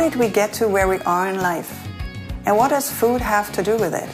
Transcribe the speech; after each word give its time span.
did 0.00 0.16
we 0.16 0.30
get 0.30 0.50
to 0.50 0.66
where 0.66 0.88
we 0.88 0.98
are 1.00 1.28
in 1.28 1.36
life? 1.42 1.86
And 2.46 2.56
what 2.56 2.70
does 2.70 2.90
food 2.90 3.20
have 3.20 3.52
to 3.52 3.62
do 3.62 3.76
with 3.76 3.92
it? 3.92 4.08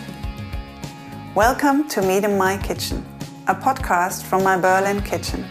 Welcome 1.37 1.88
to 1.90 2.03
Meet 2.03 2.24
in 2.24 2.37
My 2.37 2.59
Kitchen, 2.59 3.06
a 3.47 3.54
podcast 3.54 4.24
from 4.24 4.42
my 4.42 4.59
Berlin 4.59 5.01
kitchen. 5.01 5.46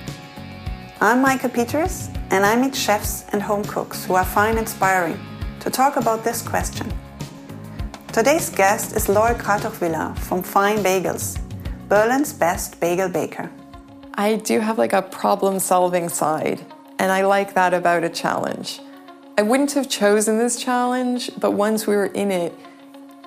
I'm 0.99 1.21
Meike 1.21 1.53
Peters, 1.53 2.09
and 2.31 2.45
I 2.45 2.57
meet 2.57 2.75
chefs 2.75 3.23
and 3.31 3.41
home 3.41 3.63
cooks 3.63 4.03
who 4.03 4.15
I 4.15 4.25
find 4.25 4.59
inspiring 4.59 5.17
to 5.61 5.69
talk 5.69 5.95
about 5.95 6.25
this 6.25 6.41
question. 6.41 6.91
Today's 8.11 8.49
guest 8.49 8.93
is 8.93 9.07
Laurel 9.07 9.35
Kratochvil 9.35 10.17
from 10.19 10.43
Fine 10.43 10.79
Bagels, 10.79 11.39
Berlin's 11.87 12.33
best 12.33 12.81
bagel 12.81 13.07
baker. 13.07 13.49
I 14.15 14.35
do 14.35 14.59
have 14.59 14.77
like 14.77 14.91
a 14.91 15.01
problem 15.01 15.59
solving 15.59 16.09
side, 16.09 16.59
and 16.99 17.09
I 17.09 17.21
like 17.21 17.53
that 17.53 17.73
about 17.73 18.03
a 18.03 18.09
challenge. 18.09 18.81
I 19.37 19.41
wouldn't 19.41 19.73
have 19.73 19.89
chosen 19.89 20.37
this 20.37 20.55
challenge, 20.55 21.29
but 21.37 21.51
once 21.51 21.85
we 21.85 21.93
were 21.93 22.05
in 22.05 22.31
it, 22.31 22.53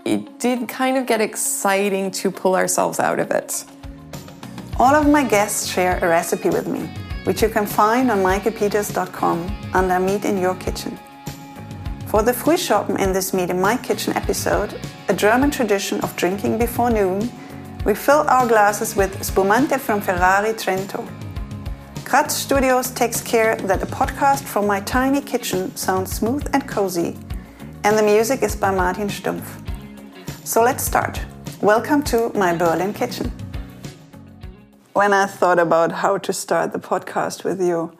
it 0.06 0.38
did 0.38 0.66
kind 0.66 0.96
of 0.96 1.04
get 1.04 1.20
exciting 1.20 2.10
to 2.12 2.30
pull 2.30 2.56
ourselves 2.56 2.98
out 2.98 3.18
of 3.18 3.30
it. 3.30 3.66
All 4.78 4.94
of 4.94 5.06
my 5.06 5.22
guests 5.22 5.70
share 5.70 5.98
a 5.98 6.08
recipe 6.08 6.48
with 6.48 6.66
me, 6.66 6.88
which 7.24 7.42
you 7.42 7.50
can 7.50 7.66
find 7.66 8.10
on 8.10 8.20
meikepeters.com 8.20 9.54
under 9.74 10.00
Meet 10.00 10.24
in 10.24 10.38
Your 10.38 10.54
Kitchen. 10.54 10.98
For 12.06 12.22
the 12.22 12.32
Frühschoppen 12.32 12.98
in 12.98 13.12
this 13.12 13.34
Meet 13.34 13.50
in 13.50 13.60
My 13.60 13.76
Kitchen 13.76 14.14
episode, 14.16 14.80
a 15.10 15.14
German 15.14 15.50
tradition 15.50 16.00
of 16.00 16.16
drinking 16.16 16.56
before 16.56 16.90
noon, 16.90 17.30
we 17.84 17.94
fill 17.94 18.24
our 18.28 18.46
glasses 18.48 18.96
with 18.96 19.22
Spumante 19.22 19.76
from 19.76 20.00
Ferrari 20.00 20.54
Trento. 20.54 21.06
Kratz 22.08 22.30
Studios 22.30 22.90
takes 22.90 23.20
care 23.20 23.54
that 23.56 23.82
a 23.82 23.86
podcast 23.86 24.44
from 24.44 24.66
my 24.66 24.80
tiny 24.80 25.20
kitchen 25.20 25.76
sounds 25.76 26.10
smooth 26.10 26.48
and 26.54 26.66
cozy, 26.66 27.18
and 27.84 27.98
the 27.98 28.02
music 28.02 28.42
is 28.42 28.56
by 28.56 28.70
Martin 28.70 29.08
Stumpf. 29.08 29.44
So 30.42 30.62
let's 30.62 30.82
start. 30.82 31.20
Welcome 31.60 32.02
to 32.04 32.30
my 32.34 32.56
Berlin 32.56 32.94
kitchen. 32.94 33.30
When 34.94 35.12
I 35.12 35.26
thought 35.26 35.58
about 35.58 35.92
how 35.92 36.16
to 36.16 36.32
start 36.32 36.72
the 36.72 36.78
podcast 36.78 37.44
with 37.44 37.60
you, 37.60 37.92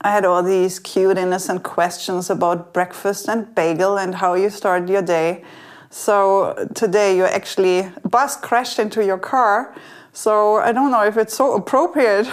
I 0.00 0.10
had 0.10 0.24
all 0.24 0.42
these 0.42 0.78
cute, 0.78 1.18
innocent 1.18 1.64
questions 1.64 2.30
about 2.30 2.72
breakfast 2.72 3.28
and 3.28 3.54
bagel 3.54 3.98
and 3.98 4.14
how 4.14 4.32
you 4.32 4.48
start 4.48 4.88
your 4.88 5.02
day. 5.02 5.44
So 5.90 6.66
today 6.74 7.14
you 7.14 7.24
actually 7.24 7.92
bus 8.08 8.38
crashed 8.38 8.78
into 8.78 9.04
your 9.04 9.18
car. 9.18 9.74
So 10.14 10.56
I 10.56 10.72
don't 10.72 10.90
know 10.90 11.04
if 11.04 11.18
it's 11.18 11.36
so 11.36 11.52
appropriate 11.52 12.26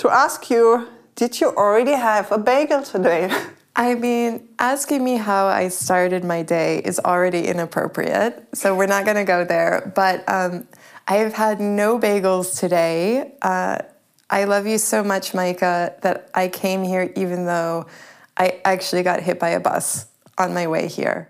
to 0.00 0.08
ask 0.08 0.48
you, 0.48 0.88
did 1.14 1.40
you 1.40 1.48
already 1.48 1.92
have 1.92 2.32
a 2.32 2.38
bagel 2.38 2.82
today? 2.82 3.30
I 3.76 3.94
mean, 3.94 4.48
asking 4.58 5.04
me 5.04 5.16
how 5.16 5.46
I 5.46 5.68
started 5.68 6.24
my 6.24 6.42
day 6.42 6.78
is 6.78 6.98
already 6.98 7.46
inappropriate, 7.46 8.48
so 8.54 8.74
we're 8.74 8.86
not 8.86 9.04
going 9.04 9.16
to 9.16 9.24
go 9.24 9.44
there. 9.44 9.92
But 9.94 10.26
um, 10.26 10.66
I've 11.06 11.34
had 11.34 11.60
no 11.60 11.98
bagels 11.98 12.58
today. 12.58 13.34
Uh, 13.42 13.78
I 14.30 14.44
love 14.44 14.66
you 14.66 14.78
so 14.78 15.04
much, 15.04 15.34
Meike, 15.34 15.60
that 15.60 16.30
I 16.34 16.48
came 16.48 16.82
here 16.82 17.12
even 17.14 17.44
though 17.44 17.86
I 18.38 18.60
actually 18.64 19.02
got 19.02 19.20
hit 19.20 19.38
by 19.38 19.50
a 19.50 19.60
bus 19.60 20.06
on 20.38 20.54
my 20.54 20.66
way 20.66 20.88
here. 20.88 21.29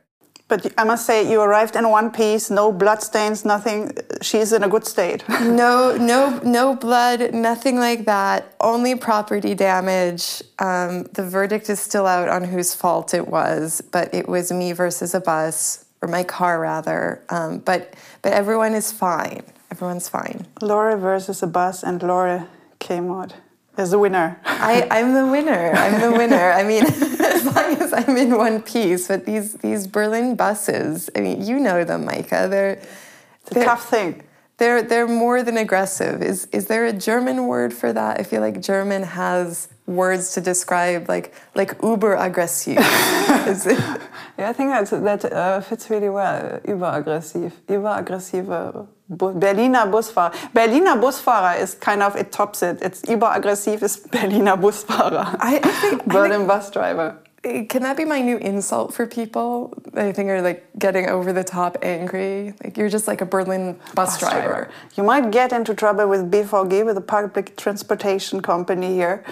But 0.51 0.75
I 0.77 0.83
must 0.83 1.07
say, 1.07 1.31
you 1.31 1.41
arrived 1.41 1.77
in 1.77 1.89
one 1.89 2.11
piece, 2.11 2.51
no 2.51 2.73
bloodstains, 2.73 3.45
nothing. 3.45 3.93
She's 4.21 4.53
in 4.53 4.65
a 4.65 4.69
good 4.69 4.85
state. 4.85 5.23
no, 5.29 5.97
no, 5.97 6.41
no 6.45 6.75
blood, 6.75 7.33
nothing 7.33 7.79
like 7.79 8.05
that. 8.07 8.53
Only 8.61 8.97
property 8.97 9.55
damage. 9.55 10.43
Um, 10.59 11.05
the 11.13 11.23
verdict 11.23 11.71
is 11.71 11.79
still 11.79 12.05
out 12.05 12.29
on 12.29 12.43
whose 12.43 12.75
fault 12.75 13.15
it 13.15 13.29
was, 13.29 13.81
but 13.93 14.13
it 14.13 14.29
was 14.29 14.51
me 14.51 14.73
versus 14.73 15.15
a 15.15 15.21
bus, 15.21 15.85
or 16.03 16.09
my 16.09 16.25
car 16.25 16.59
rather. 16.59 17.23
Um, 17.29 17.59
but 17.59 17.95
but 18.23 18.33
everyone 18.33 18.75
is 18.75 18.91
fine. 18.91 19.45
Everyone's 19.71 20.09
fine. 20.09 20.49
Laura 20.61 20.97
versus 20.97 21.45
a 21.45 21.47
bus, 21.47 21.85
and 21.85 22.03
Laura 22.03 22.49
came 22.81 23.09
out 23.09 23.35
as 23.81 23.91
the 23.91 23.99
winner. 23.99 24.39
I, 24.45 24.87
I'm 24.91 25.15
the 25.15 25.27
winner. 25.27 25.73
I'm 25.73 26.01
the 26.01 26.13
winner. 26.13 26.53
I 26.53 26.63
mean, 26.63 26.85
as 26.85 27.45
long 27.47 27.77
as 27.81 27.93
I'm 27.93 28.17
in 28.17 28.37
one 28.37 28.63
piece. 28.63 29.09
But 29.09 29.25
these 29.25 29.55
these 29.55 29.87
Berlin 29.87 30.37
buses, 30.37 31.11
I 31.17 31.21
mean, 31.21 31.43
you 31.45 31.59
know 31.59 31.83
them, 31.85 32.05
Meike. 32.05 32.29
They're 32.29 32.73
it's 32.73 33.51
a 33.51 33.55
they're, 33.55 33.65
tough 33.65 33.89
thing. 33.89 34.23
They're 34.61 34.83
they're 34.83 35.09
more 35.09 35.43
than 35.43 35.57
aggressive. 35.57 36.21
Is 36.23 36.47
is 36.53 36.67
there 36.67 36.85
a 36.85 36.93
German 36.93 37.47
word 37.47 37.73
for 37.73 37.95
that? 37.95 38.21
I 38.21 38.25
feel 38.25 38.43
like 38.43 38.61
German 38.61 39.03
has 39.05 39.69
words 39.87 40.35
to 40.35 40.41
describe 40.43 41.09
like 41.09 41.33
like 41.55 41.71
uber 41.83 42.15
aggressiv. 42.15 42.77
yeah, 44.39 44.51
I 44.51 44.53
think 44.53 44.69
that 44.71 45.03
that 45.03 45.33
uh, 45.33 45.61
fits 45.63 45.89
really 45.89 46.11
well. 46.11 46.61
Überaggressiv, 46.65 47.53
überaggressive 47.69 48.87
Berliner 49.09 49.87
Busfahrer. 49.87 50.33
Berliner 50.53 50.97
Busfahrer 51.01 51.59
is 51.59 51.75
kind 51.75 52.03
of 52.03 52.15
it 52.15 52.31
tops 52.31 52.63
it. 52.63 52.83
It's 52.83 53.01
überaggressiv 53.03 53.83
is 53.83 53.97
Berliner 54.13 54.59
Busfahrer. 54.59 55.37
I, 55.41 55.57
I 55.57 55.73
think 55.81 56.05
Berlin 56.05 56.33
I 56.33 56.37
think, 56.37 56.49
bus 56.49 56.71
driver. 56.71 57.17
Can 57.43 57.83
that 57.83 57.97
be 57.97 58.05
my 58.05 58.21
new 58.21 58.37
insult 58.37 58.93
for 58.93 59.07
people? 59.07 59.73
I 59.95 60.13
think 60.13 60.29
are 60.29 60.43
like 60.43 60.69
getting 60.79 61.09
over 61.09 61.33
the 61.33 61.43
top 61.43 61.79
angry. 61.81 62.53
Like 62.63 62.77
you're 62.77 62.91
just 62.91 63.09
like 63.09 63.23
a 63.23 63.25
Berlin 63.25 63.79
bus, 63.95 63.95
bus 63.95 64.19
driver. 64.19 64.41
driver. 64.41 64.71
You 64.97 65.05
might 65.05 65.31
get 65.31 65.53
into 65.53 65.75
trouble 65.75 66.07
with 66.07 66.31
BVG, 66.31 66.85
with 66.85 66.97
the 66.97 67.01
public 67.01 67.57
transportation 67.57 68.43
company 68.43 68.95
here. 68.95 69.25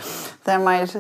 They 0.45 0.57
might 0.57 0.97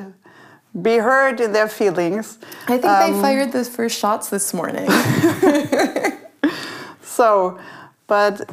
be 0.82 0.98
hurt 0.98 1.40
in 1.40 1.52
their 1.52 1.68
feelings. 1.68 2.38
I 2.64 2.76
think 2.76 2.84
um, 2.84 3.14
they 3.14 3.20
fired 3.22 3.52
the 3.52 3.64
first 3.64 3.98
shots 3.98 4.28
this 4.28 4.52
morning. 4.52 4.90
so, 7.00 7.58
but 8.06 8.50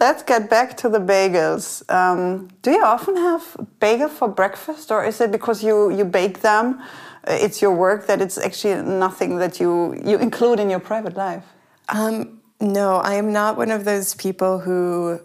Let's 0.00 0.22
get 0.22 0.48
back 0.48 0.74
to 0.78 0.88
the 0.88 0.98
bagels. 0.98 1.82
Um, 1.92 2.48
do 2.62 2.70
you 2.70 2.82
often 2.82 3.14
have 3.14 3.54
bagel 3.78 4.08
for 4.08 4.26
breakfast, 4.26 4.90
or 4.90 5.04
is 5.04 5.20
it 5.20 5.30
because 5.30 5.62
you 5.62 5.90
you 5.90 6.06
bake 6.06 6.40
them? 6.40 6.80
Uh, 7.26 7.38
it's 7.40 7.62
your 7.62 7.74
work 7.74 8.06
that 8.06 8.20
it's 8.20 8.38
actually 8.38 8.82
nothing 8.82 9.38
that 9.38 9.60
you 9.60 10.00
you 10.04 10.18
include 10.18 10.58
in 10.60 10.68
your 10.68 10.80
private 10.80 11.16
life. 11.16 11.44
Um, 11.88 12.40
no, 12.60 12.96
I 12.96 13.14
am 13.14 13.32
not 13.32 13.56
one 13.56 13.70
of 13.70 13.84
those 13.84 14.14
people 14.14 14.58
who, 14.58 15.20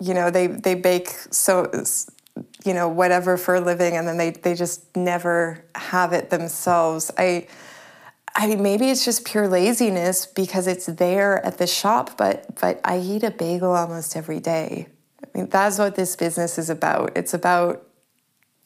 you 0.00 0.14
know, 0.14 0.30
they 0.30 0.46
they 0.46 0.74
bake 0.74 1.08
so 1.30 1.70
you 2.64 2.74
know 2.74 2.88
whatever 2.88 3.36
for 3.36 3.56
a 3.56 3.60
living, 3.60 3.96
and 3.96 4.06
then 4.06 4.16
they 4.16 4.30
they 4.30 4.54
just 4.54 4.96
never 4.96 5.64
have 5.74 6.12
it 6.12 6.30
themselves. 6.30 7.10
I 7.16 7.46
I 8.34 8.46
mean, 8.46 8.62
maybe 8.62 8.90
it's 8.90 9.04
just 9.04 9.24
pure 9.24 9.48
laziness 9.48 10.26
because 10.26 10.66
it's 10.66 10.86
there 10.86 11.44
at 11.44 11.58
the 11.58 11.66
shop, 11.66 12.16
but 12.16 12.54
but 12.60 12.80
I 12.84 12.98
eat 12.98 13.22
a 13.22 13.30
bagel 13.30 13.72
almost 13.72 14.16
every 14.16 14.40
day. 14.40 14.88
I 15.22 15.38
mean, 15.38 15.48
that's 15.48 15.78
what 15.78 15.94
this 15.94 16.16
business 16.16 16.58
is 16.58 16.70
about. 16.70 17.12
It's 17.16 17.34
about 17.34 17.86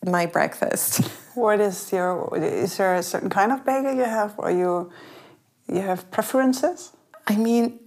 my 0.05 0.27
breakfast. 0.27 1.09
What 1.35 1.61
is 1.61 1.93
your? 1.93 2.37
Is 2.37 2.77
there 2.77 2.95
a 2.95 3.03
certain 3.03 3.31
kind 3.31 3.53
of 3.53 3.65
bagel 3.65 3.95
you 3.95 4.05
have, 4.05 4.35
or 4.39 4.51
you 4.51 4.91
you 5.69 5.81
have 5.81 6.11
preferences? 6.11 6.93
I 7.27 7.37
mean, 7.37 7.81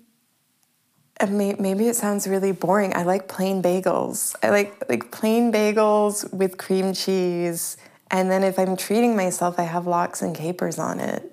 uh, 1.20 1.28
maybe 1.28 1.88
it 1.88 1.96
sounds 1.96 2.28
really 2.28 2.52
boring. 2.52 2.96
I 2.96 3.04
like 3.04 3.28
plain 3.28 3.62
bagels. 3.62 4.36
I 4.44 4.50
like 4.50 4.84
like 4.90 5.12
plain 5.12 5.52
bagels 5.52 6.32
with 6.34 6.58
cream 6.58 6.94
cheese, 6.94 7.78
and 8.12 8.30
then 8.30 8.44
if 8.44 8.60
I'm 8.60 8.76
treating 8.76 9.16
myself, 9.16 9.60
I 9.60 9.64
have 9.64 9.88
lox 9.88 10.22
and 10.22 10.36
capers 10.36 10.78
on 10.78 11.00
it. 11.00 11.32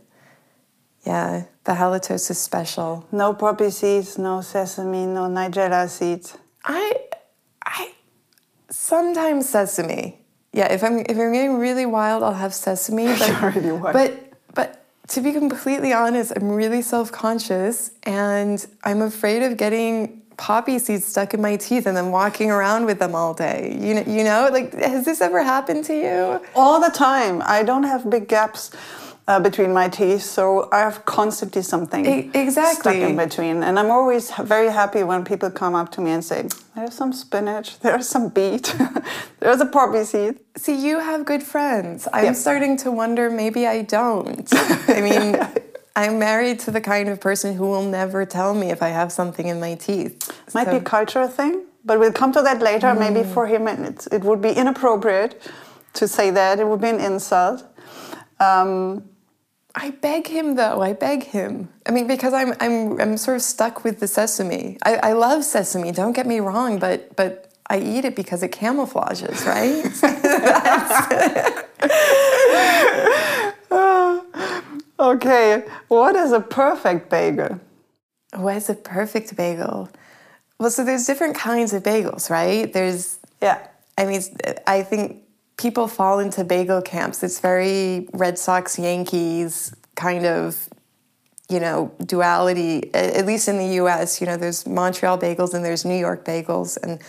Yeah, 1.04 1.44
the 1.64 1.72
halitosis 1.72 2.30
is 2.30 2.38
special. 2.38 3.06
No 3.12 3.34
poppy 3.34 3.70
seeds, 3.70 4.16
no 4.16 4.40
sesame, 4.40 5.04
no 5.04 5.28
nigella 5.28 5.88
seeds. 5.88 6.38
I, 6.64 6.94
I, 7.62 7.92
sometimes 8.70 9.48
sesame. 9.48 10.23
Yeah, 10.54 10.72
if 10.72 10.84
I'm 10.84 11.00
if 11.00 11.18
I'm 11.18 11.32
getting 11.32 11.58
really 11.58 11.84
wild, 11.84 12.22
I'll 12.22 12.32
have 12.32 12.54
sesame. 12.54 13.06
But 13.18 13.56
really 13.56 13.78
but 13.92 14.32
but 14.54 14.84
to 15.08 15.20
be 15.20 15.32
completely 15.32 15.92
honest, 15.92 16.32
I'm 16.36 16.48
really 16.48 16.80
self 16.80 17.10
conscious, 17.10 17.90
and 18.04 18.64
I'm 18.84 19.02
afraid 19.02 19.42
of 19.42 19.56
getting 19.56 20.22
poppy 20.36 20.78
seeds 20.78 21.06
stuck 21.06 21.34
in 21.34 21.40
my 21.40 21.56
teeth 21.56 21.86
and 21.86 21.96
then 21.96 22.10
walking 22.10 22.50
around 22.50 22.86
with 22.86 23.00
them 23.00 23.16
all 23.16 23.34
day. 23.34 23.76
You 23.80 23.94
know, 23.94 24.04
you 24.06 24.22
know, 24.22 24.48
like 24.52 24.72
has 24.74 25.04
this 25.04 25.20
ever 25.20 25.42
happened 25.42 25.84
to 25.86 25.94
you? 25.94 26.46
All 26.54 26.80
the 26.80 26.90
time. 26.90 27.42
I 27.44 27.64
don't 27.64 27.84
have 27.84 28.08
big 28.08 28.28
gaps 28.28 28.70
uh, 29.26 29.40
between 29.40 29.72
my 29.72 29.88
teeth, 29.88 30.22
so 30.22 30.68
I 30.70 30.80
have 30.80 31.04
constantly 31.04 31.62
something 31.62 32.04
e 32.04 32.30
exactly 32.34 32.94
stuck 32.94 33.10
in 33.10 33.16
between. 33.16 33.62
And 33.62 33.78
I'm 33.78 33.90
always 33.90 34.30
very 34.30 34.70
happy 34.70 35.02
when 35.02 35.24
people 35.24 35.50
come 35.50 35.74
up 35.74 35.90
to 35.92 36.00
me 36.00 36.10
and 36.10 36.22
say, 36.22 36.48
"There's 36.74 36.94
some 36.94 37.12
spinach, 37.12 37.78
there's 37.84 38.08
some 38.08 38.28
beet, 38.28 38.74
there's 39.40 39.60
a 39.60 39.66
poppy 39.66 40.04
seed." 40.04 40.40
See, 40.56 40.74
you 40.74 41.00
have 41.00 41.24
good 41.24 41.42
friends. 41.42 42.06
I'm 42.12 42.24
yep. 42.24 42.36
starting 42.36 42.76
to 42.78 42.90
wonder 42.90 43.30
maybe 43.30 43.66
I 43.66 43.82
don't. 43.82 44.48
I 44.88 45.00
mean. 45.10 45.62
I'm 45.96 46.18
married 46.18 46.58
to 46.66 46.72
the 46.72 46.80
kind 46.80 47.08
of 47.08 47.20
person 47.20 47.54
who 47.54 47.66
will 47.68 47.88
never 47.88 48.26
tell 48.26 48.52
me 48.52 48.72
if 48.72 48.82
I 48.82 48.88
have 48.88 49.12
something 49.12 49.46
in 49.46 49.60
my 49.60 49.76
teeth. 49.76 50.28
Might 50.52 50.64
so. 50.64 50.72
be 50.72 50.78
a 50.78 50.80
cultural 50.80 51.28
thing, 51.28 51.66
but 51.84 52.00
we'll 52.00 52.12
come 52.12 52.32
to 52.32 52.42
that 52.42 52.60
later. 52.60 52.88
Mm. 52.88 52.98
Maybe 52.98 53.22
for 53.22 53.46
him, 53.46 53.68
it 53.68 54.24
would 54.24 54.42
be 54.42 54.50
inappropriate 54.50 55.40
to 55.92 56.08
say 56.08 56.32
that. 56.32 56.58
It 56.58 56.66
would 56.66 56.80
be 56.80 56.88
an 56.88 56.98
insult. 56.98 57.62
Um, 58.40 59.04
I 59.74 59.90
beg 59.90 60.28
him 60.28 60.54
though. 60.54 60.80
I 60.80 60.92
beg 60.92 61.24
him. 61.24 61.68
I 61.86 61.90
mean, 61.90 62.06
because 62.06 62.32
I'm 62.32 62.54
I'm 62.60 63.00
I'm 63.00 63.16
sort 63.16 63.36
of 63.36 63.42
stuck 63.42 63.82
with 63.82 63.98
the 63.98 64.06
sesame. 64.06 64.78
I, 64.84 64.96
I 64.96 65.12
love 65.12 65.44
sesame. 65.44 65.90
Don't 65.90 66.12
get 66.12 66.26
me 66.26 66.40
wrong, 66.40 66.78
but 66.78 67.16
but 67.16 67.52
I 67.68 67.80
eat 67.80 68.04
it 68.04 68.14
because 68.14 68.42
it 68.42 68.52
camouflages, 68.52 69.44
right? 69.46 69.84
okay, 75.00 75.64
what 75.88 76.14
is 76.14 76.32
a 76.32 76.40
perfect 76.40 77.10
bagel? 77.10 77.60
What 78.34 78.56
is 78.56 78.68
a 78.68 78.74
perfect 78.74 79.34
bagel? 79.36 79.88
Well, 80.60 80.70
so 80.70 80.84
there's 80.84 81.06
different 81.06 81.34
kinds 81.34 81.72
of 81.72 81.82
bagels, 81.82 82.30
right? 82.30 82.72
There's 82.72 83.18
yeah. 83.42 83.66
I 83.98 84.06
mean, 84.06 84.22
I 84.66 84.82
think 84.82 85.23
people 85.56 85.88
fall 85.88 86.18
into 86.18 86.44
bagel 86.44 86.82
camps. 86.82 87.22
It's 87.22 87.40
very 87.40 88.08
Red 88.12 88.38
Sox 88.38 88.78
Yankees 88.78 89.74
kind 89.94 90.26
of, 90.26 90.68
you 91.48 91.60
know, 91.60 91.92
duality. 92.04 92.92
At 92.94 93.26
least 93.26 93.48
in 93.48 93.58
the 93.58 93.74
U.S., 93.76 94.20
you 94.20 94.26
know, 94.26 94.36
there's 94.36 94.66
Montreal 94.66 95.18
bagels 95.18 95.54
and 95.54 95.64
there's 95.64 95.84
New 95.84 95.98
York 95.98 96.24
bagels, 96.24 96.76
and 96.82 97.00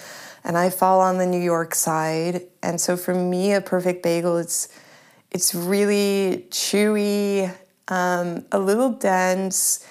and 0.43 0.57
I 0.57 0.69
fall 0.69 1.01
on 1.01 1.17
the 1.17 1.25
New 1.25 1.41
York 1.41 1.73
side. 1.73 2.43
And 2.61 2.79
so 2.79 2.95
for 2.95 3.15
me, 3.15 3.53
a 3.53 3.61
perfect 3.61 4.03
bagel, 4.03 4.37
it's 4.37 4.69
it's 5.31 5.55
really 5.55 6.45
chewy, 6.49 7.53
um, 7.87 8.45
a 8.51 8.59
little 8.59 8.91
dense, 8.91 9.85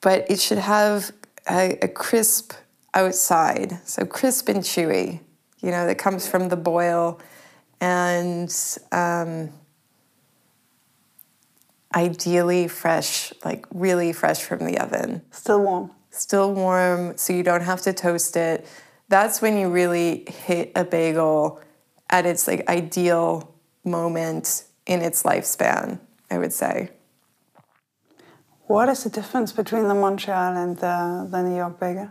but 0.00 0.30
it 0.30 0.40
should 0.40 0.58
have 0.58 1.10
a, 1.50 1.78
a 1.82 1.88
crisp 1.88 2.52
outside, 2.94 3.78
so 3.84 4.06
crisp 4.06 4.48
and 4.48 4.62
chewy. 4.62 5.20
You 5.60 5.70
know, 5.70 5.86
that 5.86 5.98
comes 5.98 6.28
from 6.28 6.48
the 6.48 6.56
boil 6.56 7.20
and 7.80 8.54
um, 8.92 9.50
ideally 11.94 12.68
fresh, 12.68 13.32
like 13.44 13.66
really 13.72 14.12
fresh 14.12 14.42
from 14.42 14.64
the 14.64 14.78
oven. 14.78 15.22
Still 15.30 15.62
warm. 15.62 15.90
Still 16.10 16.54
warm, 16.54 17.16
so 17.16 17.32
you 17.32 17.42
don't 17.42 17.62
have 17.62 17.82
to 17.82 17.92
toast 17.92 18.36
it. 18.36 18.66
That's 19.08 19.40
when 19.40 19.58
you 19.58 19.68
really 19.68 20.24
hit 20.28 20.72
a 20.74 20.84
bagel 20.84 21.60
at 22.10 22.26
its 22.26 22.46
like 22.48 22.68
ideal 22.68 23.54
moment 23.84 24.64
in 24.86 25.02
its 25.02 25.22
lifespan, 25.22 25.98
I 26.30 26.38
would 26.38 26.52
say. 26.52 26.90
What 28.66 28.88
is 28.88 29.04
the 29.04 29.10
difference 29.10 29.52
between 29.52 29.86
the 29.86 29.94
Montreal 29.94 30.56
and 30.56 30.76
the, 30.76 31.28
the 31.30 31.42
New 31.42 31.56
York 31.56 31.78
bagel? 31.78 32.10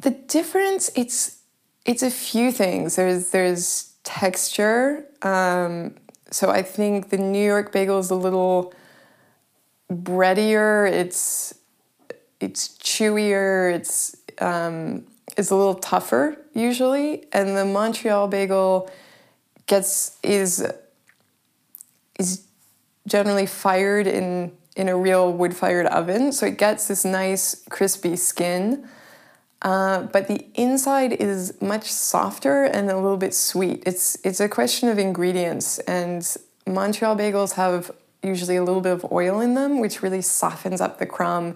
The 0.00 0.10
difference, 0.10 0.90
it's 0.96 1.38
it's 1.84 2.02
a 2.02 2.10
few 2.10 2.50
things. 2.50 2.96
There's 2.96 3.30
there's 3.30 3.91
texture. 4.04 5.06
Um, 5.22 5.94
so 6.30 6.50
I 6.50 6.62
think 6.62 7.10
the 7.10 7.18
New 7.18 7.44
York 7.44 7.72
bagel 7.72 7.98
is 7.98 8.10
a 8.10 8.14
little 8.14 8.72
breadier. 9.90 10.90
It's 10.90 11.54
it's 12.40 12.68
chewier. 12.78 13.74
It's 13.74 14.16
um, 14.38 15.04
it's 15.36 15.50
a 15.50 15.56
little 15.56 15.74
tougher 15.74 16.36
usually, 16.54 17.26
and 17.32 17.56
the 17.56 17.64
Montreal 17.64 18.28
bagel 18.28 18.90
gets 19.66 20.18
is 20.22 20.66
is 22.18 22.46
generally 23.06 23.46
fired 23.46 24.06
in 24.06 24.52
in 24.74 24.88
a 24.88 24.96
real 24.96 25.32
wood 25.32 25.54
fired 25.54 25.86
oven, 25.86 26.32
so 26.32 26.46
it 26.46 26.56
gets 26.58 26.88
this 26.88 27.04
nice 27.04 27.62
crispy 27.68 28.16
skin. 28.16 28.88
Uh, 29.62 30.02
but 30.02 30.26
the 30.26 30.44
inside 30.54 31.12
is 31.12 31.60
much 31.62 31.90
softer 31.90 32.64
and 32.64 32.90
a 32.90 32.96
little 32.96 33.16
bit 33.16 33.32
sweet. 33.32 33.82
It's 33.86 34.18
it's 34.24 34.40
a 34.40 34.48
question 34.48 34.88
of 34.88 34.98
ingredients, 34.98 35.78
and 35.80 36.36
Montreal 36.66 37.16
bagels 37.16 37.52
have 37.54 37.92
usually 38.24 38.56
a 38.56 38.64
little 38.64 38.80
bit 38.80 38.92
of 38.92 39.12
oil 39.12 39.40
in 39.40 39.54
them, 39.54 39.80
which 39.80 40.02
really 40.02 40.22
softens 40.22 40.80
up 40.80 40.98
the 40.98 41.06
crumb 41.06 41.54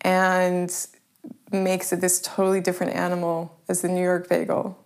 and 0.00 0.72
makes 1.52 1.92
it 1.92 2.00
this 2.00 2.20
totally 2.20 2.60
different 2.60 2.94
animal 2.94 3.56
as 3.68 3.80
the 3.80 3.88
New 3.88 4.02
York 4.02 4.28
bagel. 4.28 4.84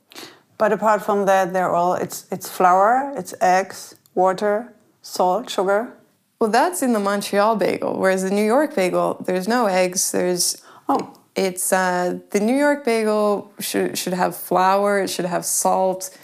But 0.59 0.73
apart 0.73 1.03
from 1.03 1.25
that, 1.25 1.55
they're 1.55 1.75
all 1.75 1.95
it's 1.95 2.27
it's 2.31 2.47
flour, 2.47 3.15
it's 3.17 3.33
eggs, 3.41 3.95
water, 4.15 4.75
salt, 5.01 5.49
sugar. 5.49 5.95
Well, 6.39 6.51
that's 6.51 6.83
in 6.83 6.93
the 6.93 7.01
Montreal 7.01 7.57
bagel, 7.57 7.99
whereas 7.99 8.23
the 8.23 8.31
New 8.31 8.45
York 8.45 8.75
bagel, 8.75 9.23
there's 9.27 9.49
no 9.49 9.65
eggs. 9.65 10.13
There's 10.13 10.63
oh 10.91 11.15
it's 11.41 11.73
uh, 11.73 12.19
the 12.33 12.39
New 12.39 12.55
York 12.55 12.85
bagel 12.85 13.51
should 13.59 13.97
should 13.97 14.13
have 14.13 14.37
flour. 14.37 15.01
It 15.01 15.09
should 15.09 15.25
have 15.25 15.47
salt. 15.47 16.15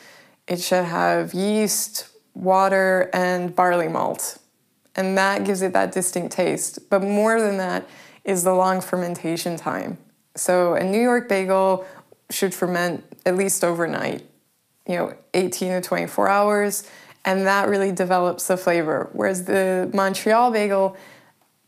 It 0.46 0.60
should 0.60 0.84
have 0.84 1.32
yeast, 1.32 2.08
water, 2.34 3.08
and 3.14 3.56
barley 3.56 3.88
malt, 3.88 4.36
and 4.94 5.16
that 5.16 5.44
gives 5.44 5.62
it 5.62 5.72
that 5.72 5.90
distinct 5.90 6.32
taste. 6.34 6.90
But 6.90 7.02
more 7.02 7.40
than 7.40 7.56
that 7.56 7.88
is 8.24 8.44
the 8.44 8.52
long 8.52 8.82
fermentation 8.82 9.56
time. 9.56 9.96
So 10.36 10.74
a 10.74 10.84
New 10.84 11.00
York 11.00 11.30
bagel 11.30 11.86
should 12.28 12.52
ferment 12.52 13.02
at 13.24 13.36
least 13.36 13.64
overnight, 13.64 14.22
you 14.86 14.96
know, 14.96 15.14
18 15.32 15.72
to 15.72 15.80
24 15.80 16.28
hours, 16.28 16.86
and 17.24 17.46
that 17.46 17.70
really 17.70 17.90
develops 17.90 18.48
the 18.48 18.58
flavor. 18.58 19.08
Whereas 19.14 19.44
the 19.44 19.90
Montreal 19.94 20.50
bagel 20.50 20.94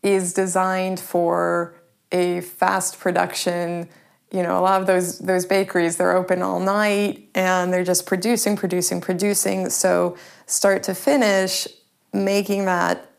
is 0.02 0.34
designed 0.34 1.00
for 1.00 1.77
a 2.12 2.40
fast 2.40 2.98
production 2.98 3.88
you 4.30 4.42
know 4.42 4.58
a 4.58 4.60
lot 4.60 4.80
of 4.80 4.86
those 4.86 5.18
those 5.18 5.46
bakeries 5.46 5.96
they're 5.96 6.16
open 6.16 6.42
all 6.42 6.60
night 6.60 7.28
and 7.34 7.72
they're 7.72 7.84
just 7.84 8.06
producing 8.06 8.56
producing 8.56 9.00
producing. 9.00 9.70
So 9.70 10.16
start 10.46 10.82
to 10.84 10.94
finish 10.94 11.66
making 12.12 12.66
that 12.66 13.10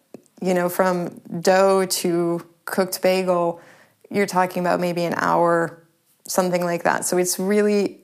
you 0.42 0.54
know 0.54 0.70
from 0.70 1.20
dough 1.42 1.86
to 1.86 2.46
cooked 2.66 3.02
bagel 3.02 3.60
you're 4.12 4.28
talking 4.28 4.62
about 4.62 4.80
maybe 4.80 5.04
an 5.04 5.14
hour 5.18 5.84
something 6.26 6.64
like 6.64 6.84
that. 6.84 7.06
So 7.06 7.18
it's 7.18 7.40
really 7.40 8.02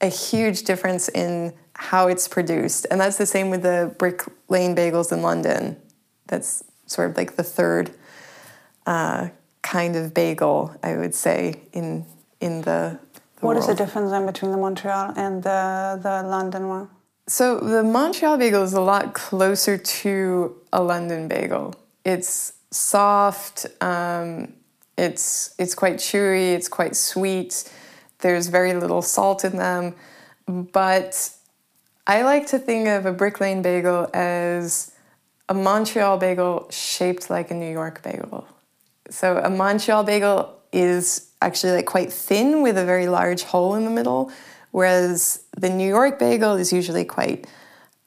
a 0.00 0.08
huge 0.08 0.62
difference 0.62 1.08
in 1.08 1.54
how 1.74 2.06
it's 2.08 2.28
produced. 2.28 2.86
And 2.90 3.00
that's 3.00 3.18
the 3.18 3.26
same 3.26 3.50
with 3.50 3.62
the 3.62 3.94
brick 3.98 4.22
lane 4.48 4.76
bagels 4.76 5.12
in 5.12 5.22
london. 5.22 5.76
That's 6.26 6.62
sort 6.86 7.10
of 7.10 7.16
like 7.16 7.36
the 7.36 7.42
third 7.42 7.90
uh, 8.86 9.28
kind 9.62 9.96
of 9.96 10.12
bagel, 10.14 10.74
I 10.82 10.96
would 10.96 11.14
say, 11.14 11.60
in 11.72 12.04
in 12.40 12.62
the. 12.62 12.98
the 13.36 13.46
what 13.46 13.56
world. 13.56 13.58
is 13.58 13.66
the 13.66 13.74
difference 13.74 14.10
then 14.10 14.26
between 14.26 14.50
the 14.50 14.58
Montreal 14.58 15.12
and 15.16 15.42
the 15.42 15.98
the 16.02 16.22
London 16.28 16.68
one? 16.68 16.88
So 17.28 17.58
the 17.60 17.82
Montreal 17.82 18.36
bagel 18.36 18.62
is 18.62 18.72
a 18.72 18.80
lot 18.80 19.14
closer 19.14 19.78
to 19.78 20.56
a 20.72 20.82
London 20.82 21.28
bagel. 21.28 21.74
It's 22.04 22.54
soft. 22.70 23.66
Um, 23.80 24.54
it's 24.98 25.54
it's 25.58 25.74
quite 25.74 25.96
chewy. 25.96 26.54
It's 26.54 26.68
quite 26.68 26.96
sweet. 26.96 27.70
There's 28.18 28.48
very 28.48 28.74
little 28.74 29.02
salt 29.02 29.44
in 29.44 29.56
them, 29.56 29.94
but 30.46 31.30
I 32.06 32.22
like 32.22 32.46
to 32.48 32.58
think 32.58 32.88
of 32.88 33.06
a 33.06 33.12
Brick 33.12 33.40
Lane 33.40 33.62
bagel 33.62 34.08
as 34.14 34.92
a 35.48 35.54
Montreal 35.54 36.18
bagel 36.18 36.68
shaped 36.70 37.30
like 37.30 37.50
a 37.50 37.54
New 37.54 37.70
York 37.70 38.02
bagel. 38.02 38.46
So 39.12 39.36
a 39.36 39.50
Montreal 39.50 40.04
bagel 40.04 40.58
is 40.72 41.28
actually 41.42 41.72
like 41.72 41.86
quite 41.86 42.10
thin 42.10 42.62
with 42.62 42.78
a 42.78 42.84
very 42.84 43.08
large 43.08 43.42
hole 43.42 43.74
in 43.74 43.84
the 43.84 43.90
middle, 43.90 44.32
whereas 44.70 45.44
the 45.56 45.68
New 45.68 45.86
York 45.86 46.18
bagel 46.18 46.54
is 46.56 46.72
usually 46.72 47.04
quite 47.04 47.46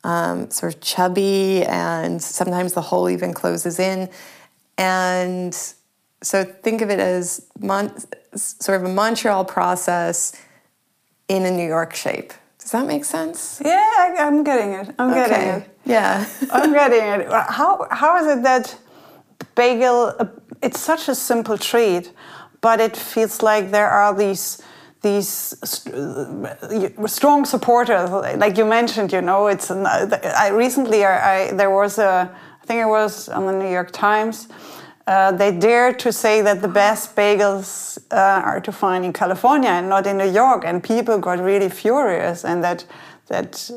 um, 0.04 0.50
sort 0.50 0.74
of 0.74 0.82
chubby, 0.82 1.64
and 1.64 2.22
sometimes 2.22 2.74
the 2.74 2.82
hole 2.82 3.08
even 3.10 3.34
closes 3.34 3.80
in. 3.80 4.10
And 4.80 5.54
so 6.24 6.44
think 6.44 6.82
of 6.82 6.90
it 6.90 7.00
as 7.00 7.46
Mon- 7.60 7.96
sort 8.36 8.82
of 8.82 8.90
a 8.90 8.94
Montreal 8.94 9.46
process 9.46 10.34
in 11.28 11.46
a 11.46 11.52
New 11.52 11.68
York 11.68 11.94
shape. 11.94 12.34
Does 12.58 12.72
that 12.72 12.88
make 12.88 13.06
sense? 13.06 13.62
Yeah, 13.64 13.92
I, 14.00 14.16
am 14.18 14.44
getting 14.44 14.74
it. 14.74 14.96
I'm 14.98 15.12
okay. 15.12 15.30
getting 15.30 15.48
it. 15.50 15.78
Yeah, 15.86 16.28
I'm 16.52 16.74
getting 16.74 17.22
it. 17.22 17.32
How 17.32 17.88
how 17.92 18.18
is 18.18 18.38
it 18.38 18.42
that 18.42 18.76
bagel, 19.56 20.14
it's 20.62 20.80
such 20.80 21.08
a 21.08 21.16
simple 21.16 21.58
treat, 21.58 22.12
but 22.62 22.80
it 22.80 22.98
feels 22.98 23.42
like 23.42 23.72
there 23.72 23.90
are 23.90 24.14
these 24.14 24.62
these 25.02 25.54
uh, 25.64 27.08
strong 27.08 27.46
supporters, 27.46 28.10
like 28.38 28.58
you 28.58 28.66
mentioned. 28.66 29.12
You 29.14 29.22
know, 29.22 29.48
it's. 29.48 29.70
I 29.70 30.50
recently 30.50 31.06
I, 31.06 31.16
I 31.50 31.52
there 31.52 31.70
was 31.70 32.00
a 32.00 32.36
I 32.62 32.66
think 32.66 32.82
it 32.82 32.88
was 32.88 33.30
on 33.30 33.46
the 33.46 33.54
New 33.54 33.70
York 33.70 33.92
Times. 33.92 34.48
Uh, 35.08 35.32
they 35.32 35.52
dared 35.52 36.00
to 36.00 36.12
say 36.12 36.42
that 36.42 36.64
the 36.64 36.68
best 36.68 37.16
bagels 37.16 38.00
uh, 38.12 38.42
are 38.44 38.60
to 38.60 38.72
find 38.72 39.06
in 39.06 39.14
California 39.14 39.70
and 39.70 39.88
not 39.88 40.08
in 40.08 40.18
New 40.18 40.32
York, 40.32 40.64
and 40.66 40.84
people 40.84 41.20
got 41.20 41.40
really 41.40 41.70
furious, 41.70 42.44
and 42.44 42.64
that 42.64 42.86
that 43.28 43.70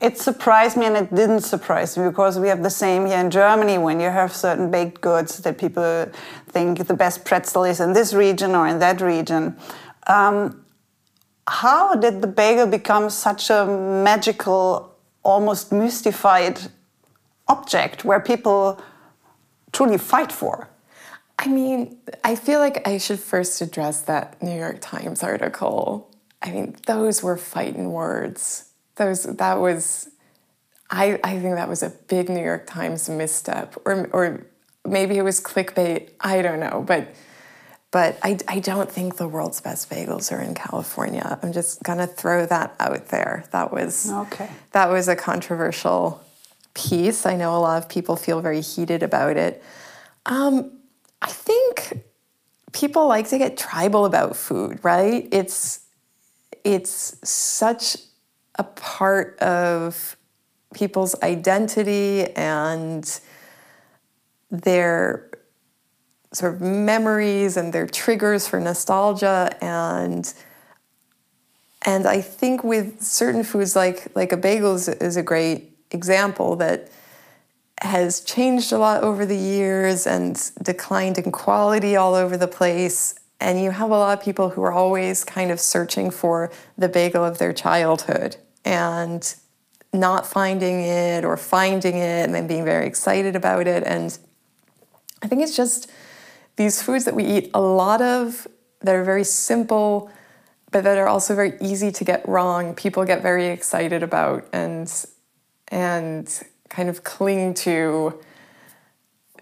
it 0.00 0.18
surprised 0.18 0.76
me 0.76 0.86
and 0.86 0.96
it 0.96 1.14
didn't 1.14 1.40
surprise 1.40 1.96
me 1.96 2.08
because 2.08 2.38
we 2.38 2.48
have 2.48 2.62
the 2.62 2.70
same 2.70 3.06
here 3.06 3.18
in 3.18 3.30
Germany 3.30 3.78
when 3.78 4.00
you 4.00 4.10
have 4.10 4.34
certain 4.34 4.70
baked 4.70 5.00
goods 5.00 5.38
that 5.38 5.58
people 5.58 6.06
think 6.48 6.86
the 6.86 6.94
best 6.94 7.24
pretzel 7.24 7.64
is 7.64 7.80
in 7.80 7.92
this 7.92 8.12
region 8.12 8.54
or 8.54 8.66
in 8.66 8.78
that 8.78 9.00
region. 9.00 9.56
Um, 10.06 10.64
how 11.48 11.94
did 11.94 12.22
the 12.22 12.28
bagel 12.28 12.66
become 12.66 13.10
such 13.10 13.50
a 13.50 13.66
magical, 13.66 14.94
almost 15.22 15.72
mystified 15.72 16.60
object 17.48 18.04
where 18.04 18.20
people 18.20 18.80
truly 19.72 19.98
fight 19.98 20.30
for? 20.30 20.68
I 21.38 21.48
mean, 21.48 21.98
I 22.22 22.36
feel 22.36 22.60
like 22.60 22.86
I 22.86 22.98
should 22.98 23.18
first 23.18 23.60
address 23.62 24.02
that 24.02 24.42
New 24.42 24.56
York 24.56 24.78
Times 24.80 25.22
article. 25.22 26.10
I 26.42 26.52
mean, 26.52 26.76
those 26.86 27.22
were 27.22 27.36
fighting 27.36 27.92
words. 27.92 28.69
Those 29.00 29.22
that 29.22 29.58
was 29.58 30.10
I, 30.90 31.18
I 31.24 31.38
think 31.38 31.54
that 31.54 31.70
was 31.70 31.82
a 31.82 31.88
big 31.88 32.28
New 32.28 32.44
York 32.44 32.66
Times 32.66 33.08
misstep. 33.08 33.76
Or 33.86 34.10
or 34.12 34.46
maybe 34.86 35.16
it 35.16 35.22
was 35.22 35.40
clickbait. 35.40 36.10
I 36.20 36.42
don't 36.42 36.60
know. 36.60 36.84
But 36.86 37.14
but 37.90 38.18
I, 38.22 38.36
I 38.46 38.60
don't 38.60 38.92
think 38.92 39.16
the 39.16 39.26
world's 39.26 39.62
best 39.62 39.88
bagels 39.88 40.30
are 40.30 40.40
in 40.40 40.54
California. 40.54 41.38
I'm 41.42 41.54
just 41.54 41.82
gonna 41.82 42.06
throw 42.06 42.44
that 42.44 42.74
out 42.78 43.06
there. 43.06 43.44
That 43.52 43.72
was 43.72 44.12
okay. 44.12 44.50
That 44.72 44.90
was 44.90 45.08
a 45.08 45.16
controversial 45.16 46.22
piece. 46.74 47.24
I 47.24 47.36
know 47.36 47.56
a 47.56 47.58
lot 47.58 47.82
of 47.82 47.88
people 47.88 48.16
feel 48.16 48.42
very 48.42 48.60
heated 48.60 49.02
about 49.02 49.38
it. 49.38 49.64
Um, 50.26 50.72
I 51.22 51.30
think 51.30 52.02
people 52.72 53.08
like 53.08 53.30
to 53.30 53.38
get 53.38 53.56
tribal 53.56 54.04
about 54.04 54.36
food, 54.36 54.78
right? 54.82 55.26
It's 55.32 55.80
it's 56.64 57.16
such 57.24 57.96
a 58.60 58.64
part 58.64 59.38
of 59.38 60.18
people's 60.74 61.20
identity 61.22 62.26
and 62.36 63.20
their 64.50 65.30
sort 66.32 66.54
of 66.54 66.60
memories 66.60 67.56
and 67.56 67.72
their 67.72 67.86
triggers 67.86 68.46
for 68.46 68.60
nostalgia 68.60 69.50
and 69.62 70.34
and 71.86 72.06
I 72.06 72.20
think 72.20 72.62
with 72.62 73.02
certain 73.02 73.44
foods 73.44 73.74
like 73.74 74.14
like 74.14 74.30
a 74.32 74.36
bagel 74.36 74.74
is, 74.74 74.88
is 74.88 75.16
a 75.16 75.22
great 75.22 75.78
example 75.90 76.56
that 76.56 76.90
has 77.80 78.20
changed 78.20 78.72
a 78.72 78.78
lot 78.78 79.02
over 79.02 79.24
the 79.24 79.38
years 79.38 80.06
and 80.06 80.38
declined 80.62 81.16
in 81.16 81.32
quality 81.32 81.96
all 81.96 82.14
over 82.14 82.36
the 82.36 82.46
place. 82.46 83.14
And 83.40 83.58
you 83.58 83.70
have 83.70 83.90
a 83.90 83.96
lot 83.96 84.18
of 84.18 84.22
people 84.22 84.50
who 84.50 84.62
are 84.62 84.70
always 84.70 85.24
kind 85.24 85.50
of 85.50 85.58
searching 85.58 86.10
for 86.10 86.52
the 86.76 86.90
bagel 86.90 87.24
of 87.24 87.38
their 87.38 87.54
childhood 87.54 88.36
and 88.64 89.34
not 89.92 90.26
finding 90.26 90.80
it 90.80 91.24
or 91.24 91.36
finding 91.36 91.96
it 91.96 92.24
and 92.24 92.34
then 92.34 92.46
being 92.46 92.64
very 92.64 92.86
excited 92.86 93.34
about 93.34 93.66
it. 93.66 93.82
And 93.84 94.16
I 95.22 95.28
think 95.28 95.42
it's 95.42 95.56
just 95.56 95.90
these 96.56 96.82
foods 96.82 97.04
that 97.04 97.14
we 97.14 97.24
eat 97.24 97.50
a 97.54 97.60
lot 97.60 98.00
of 98.00 98.46
that 98.80 98.94
are 98.94 99.04
very 99.04 99.24
simple, 99.24 100.10
but 100.70 100.84
that 100.84 100.96
are 100.96 101.08
also 101.08 101.34
very 101.34 101.54
easy 101.60 101.90
to 101.90 102.04
get 102.04 102.26
wrong. 102.28 102.74
People 102.74 103.04
get 103.04 103.22
very 103.22 103.48
excited 103.48 104.02
about 104.02 104.46
and 104.52 104.92
and 105.68 106.42
kind 106.68 106.88
of 106.88 107.04
cling 107.04 107.54
to 107.54 108.20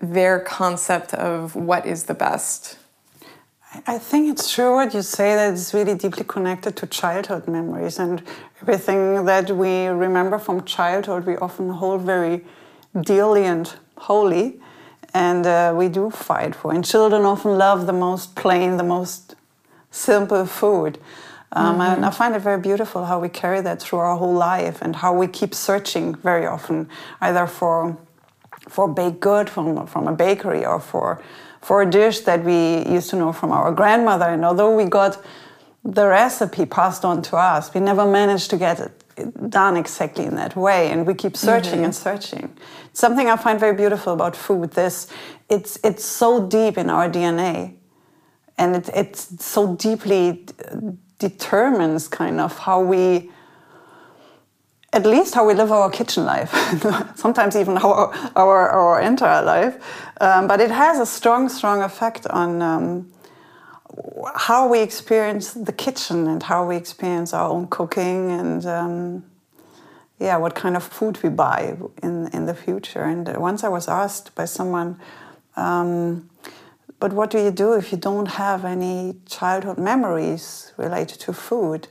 their 0.00 0.40
concept 0.40 1.12
of 1.14 1.54
what 1.54 1.86
is 1.86 2.04
the 2.04 2.14
best. 2.14 2.78
I 3.86 3.98
think 3.98 4.30
it's 4.30 4.52
true 4.52 4.74
what 4.74 4.94
you 4.94 5.02
say 5.02 5.34
that 5.34 5.52
it's 5.52 5.74
really 5.74 5.94
deeply 5.94 6.24
connected 6.24 6.76
to 6.76 6.86
childhood 6.86 7.46
memories 7.46 7.98
and 7.98 8.22
everything 8.62 9.24
that 9.24 9.50
we 9.50 9.86
remember 9.86 10.38
from 10.38 10.64
childhood 10.64 11.24
we 11.24 11.36
often 11.36 11.70
hold 11.70 12.02
very 12.02 12.44
dearly 13.02 13.44
and 13.44 13.74
holy 13.96 14.60
and 15.14 15.46
uh, 15.46 15.72
we 15.76 15.88
do 15.88 16.10
fight 16.10 16.54
for 16.54 16.72
and 16.72 16.84
children 16.84 17.22
often 17.22 17.56
love 17.56 17.86
the 17.86 17.92
most 17.92 18.34
plain 18.34 18.76
the 18.76 18.84
most 18.84 19.34
simple 19.90 20.44
food 20.46 20.98
um, 21.52 21.78
mm-hmm. 21.78 21.80
And 21.80 22.04
I 22.04 22.10
find 22.10 22.34
it 22.34 22.40
very 22.40 22.60
beautiful 22.60 23.04
how 23.06 23.20
we 23.20 23.28
carry 23.28 23.60
that 23.62 23.80
through 23.80 24.00
our 24.00 24.16
whole 24.16 24.34
life 24.34 24.82
and 24.82 24.94
how 24.94 25.14
we 25.14 25.26
keep 25.26 25.54
searching 25.54 26.14
very 26.16 26.46
often, 26.46 26.88
either 27.20 27.46
for 27.46 27.96
for 28.68 28.86
baked 28.86 29.20
good 29.20 29.48
from 29.48 29.86
from 29.86 30.08
a 30.08 30.12
bakery 30.12 30.66
or 30.66 30.78
for 30.78 31.22
for 31.62 31.82
a 31.82 31.90
dish 31.90 32.20
that 32.20 32.44
we 32.44 32.86
used 32.86 33.10
to 33.10 33.16
know 33.16 33.32
from 33.32 33.50
our 33.50 33.72
grandmother. 33.72 34.26
And 34.26 34.44
although 34.44 34.74
we 34.76 34.84
got 34.84 35.24
the 35.94 36.06
recipe 36.06 36.66
passed 36.66 37.04
on 37.04 37.22
to 37.22 37.36
us, 37.36 37.72
we 37.72 37.80
never 37.80 38.04
managed 38.04 38.50
to 38.50 38.56
get 38.56 38.80
it 38.80 39.04
done 39.50 39.76
exactly 39.76 40.24
in 40.24 40.36
that 40.36 40.54
way 40.54 40.90
and 40.90 41.04
we 41.04 41.12
keep 41.12 41.36
searching 41.36 41.76
mm-hmm. 41.76 41.86
and 41.86 41.94
searching 41.94 42.56
something 42.92 43.28
i 43.28 43.36
find 43.36 43.58
very 43.58 43.74
beautiful 43.74 44.12
about 44.12 44.36
food 44.36 44.70
this 44.70 45.08
it's 45.50 45.76
it's 45.82 46.04
so 46.04 46.46
deep 46.46 46.78
in 46.78 46.88
our 46.88 47.10
dna 47.10 47.74
and 48.58 48.76
it, 48.76 48.88
it's 48.94 49.44
so 49.44 49.74
deeply 49.74 50.46
determines 51.18 52.06
kind 52.06 52.38
of 52.38 52.56
how 52.58 52.80
we 52.80 53.28
at 54.92 55.04
least 55.04 55.34
how 55.34 55.46
we 55.46 55.52
live 55.52 55.70
our 55.70 55.90
kitchen 55.90 56.24
life, 56.24 56.50
sometimes 57.14 57.54
even 57.56 57.76
our, 57.76 58.10
our, 58.34 58.70
our 58.70 59.00
entire 59.00 59.44
life. 59.44 59.76
Um, 60.20 60.46
but 60.46 60.60
it 60.60 60.70
has 60.70 60.98
a 60.98 61.04
strong, 61.04 61.50
strong 61.50 61.82
effect 61.82 62.26
on 62.28 62.62
um, 62.62 63.12
how 64.34 64.68
we 64.68 64.80
experience 64.80 65.52
the 65.52 65.72
kitchen 65.72 66.26
and 66.26 66.42
how 66.42 66.66
we 66.66 66.76
experience 66.76 67.32
our 67.32 67.48
own 67.48 67.66
cooking 67.68 68.30
and, 68.30 68.66
um, 68.66 69.24
yeah, 70.18 70.36
what 70.36 70.54
kind 70.54 70.76
of 70.76 70.82
food 70.82 71.22
we 71.22 71.28
buy 71.28 71.76
in, 72.02 72.28
in 72.32 72.46
the 72.46 72.54
future. 72.54 73.02
And 73.02 73.36
once 73.36 73.62
I 73.62 73.68
was 73.68 73.88
asked 73.88 74.34
by 74.34 74.46
someone, 74.46 74.98
um, 75.56 76.28
but 77.00 77.12
what 77.12 77.30
do 77.30 77.38
you 77.38 77.50
do 77.50 77.74
if 77.74 77.92
you 77.92 77.98
don't 77.98 78.26
have 78.26 78.64
any 78.64 79.16
childhood 79.26 79.78
memories 79.78 80.72
related 80.76 81.20
to 81.20 81.32
food? 81.32 81.88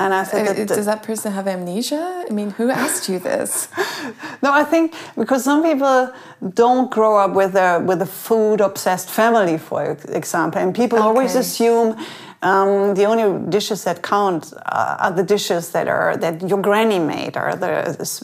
And 0.00 0.14
I 0.14 0.22
said, 0.22 0.46
uh, 0.46 0.52
that, 0.52 0.68
Does 0.68 0.86
that 0.86 1.02
person 1.02 1.32
have 1.32 1.48
amnesia? 1.48 2.24
I 2.28 2.32
mean, 2.32 2.50
who 2.50 2.70
asked 2.70 3.08
you 3.08 3.18
this? 3.18 3.68
no, 4.42 4.52
I 4.52 4.62
think 4.62 4.94
because 5.16 5.42
some 5.42 5.62
people 5.62 6.12
don't 6.54 6.88
grow 6.88 7.16
up 7.18 7.32
with 7.32 7.56
a 7.56 7.82
with 7.84 8.00
a 8.02 8.06
food 8.06 8.60
obsessed 8.60 9.10
family, 9.10 9.58
for 9.58 9.98
example, 10.08 10.60
and 10.60 10.72
people 10.72 10.98
okay. 10.98 11.08
always 11.08 11.34
assume 11.34 11.96
um, 12.42 12.94
the 12.94 13.04
only 13.04 13.50
dishes 13.50 13.82
that 13.84 14.02
count 14.02 14.52
uh, 14.66 14.96
are 15.00 15.10
the 15.10 15.24
dishes 15.24 15.72
that 15.72 15.88
are 15.88 16.16
that 16.16 16.48
your 16.48 16.62
granny 16.62 17.00
made, 17.00 17.36
or 17.36 17.56
the 17.56 17.72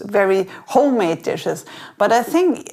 very 0.04 0.46
homemade 0.66 1.22
dishes. 1.24 1.66
But 1.98 2.12
I 2.12 2.22
think 2.22 2.72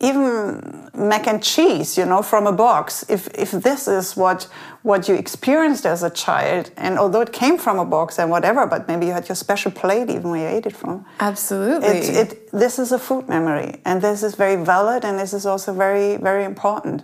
even 0.00 0.90
mac 0.94 1.26
and 1.26 1.42
cheese, 1.42 1.98
you 1.98 2.04
know, 2.04 2.22
from 2.22 2.46
a 2.46 2.52
box. 2.52 3.04
If 3.08 3.28
if 3.34 3.50
this 3.50 3.88
is 3.88 4.16
what 4.16 4.46
what 4.82 5.08
you 5.08 5.14
experienced 5.14 5.84
as 5.86 6.02
a 6.02 6.10
child, 6.10 6.70
and 6.76 6.98
although 6.98 7.20
it 7.20 7.32
came 7.32 7.58
from 7.58 7.78
a 7.78 7.84
box 7.84 8.18
and 8.18 8.30
whatever, 8.30 8.66
but 8.66 8.86
maybe 8.86 9.06
you 9.06 9.12
had 9.12 9.28
your 9.28 9.36
special 9.36 9.72
plate 9.72 10.08
even 10.08 10.30
where 10.30 10.48
you 10.48 10.56
ate 10.56 10.66
it 10.66 10.76
from. 10.76 11.04
Absolutely. 11.18 11.88
It, 11.88 12.16
it 12.16 12.50
this 12.52 12.78
is 12.78 12.92
a 12.92 12.98
food 12.98 13.28
memory, 13.28 13.80
and 13.84 14.00
this 14.00 14.22
is 14.22 14.36
very 14.36 14.56
valid, 14.64 15.04
and 15.04 15.18
this 15.18 15.32
is 15.32 15.44
also 15.46 15.72
very 15.72 16.16
very 16.16 16.44
important 16.44 17.02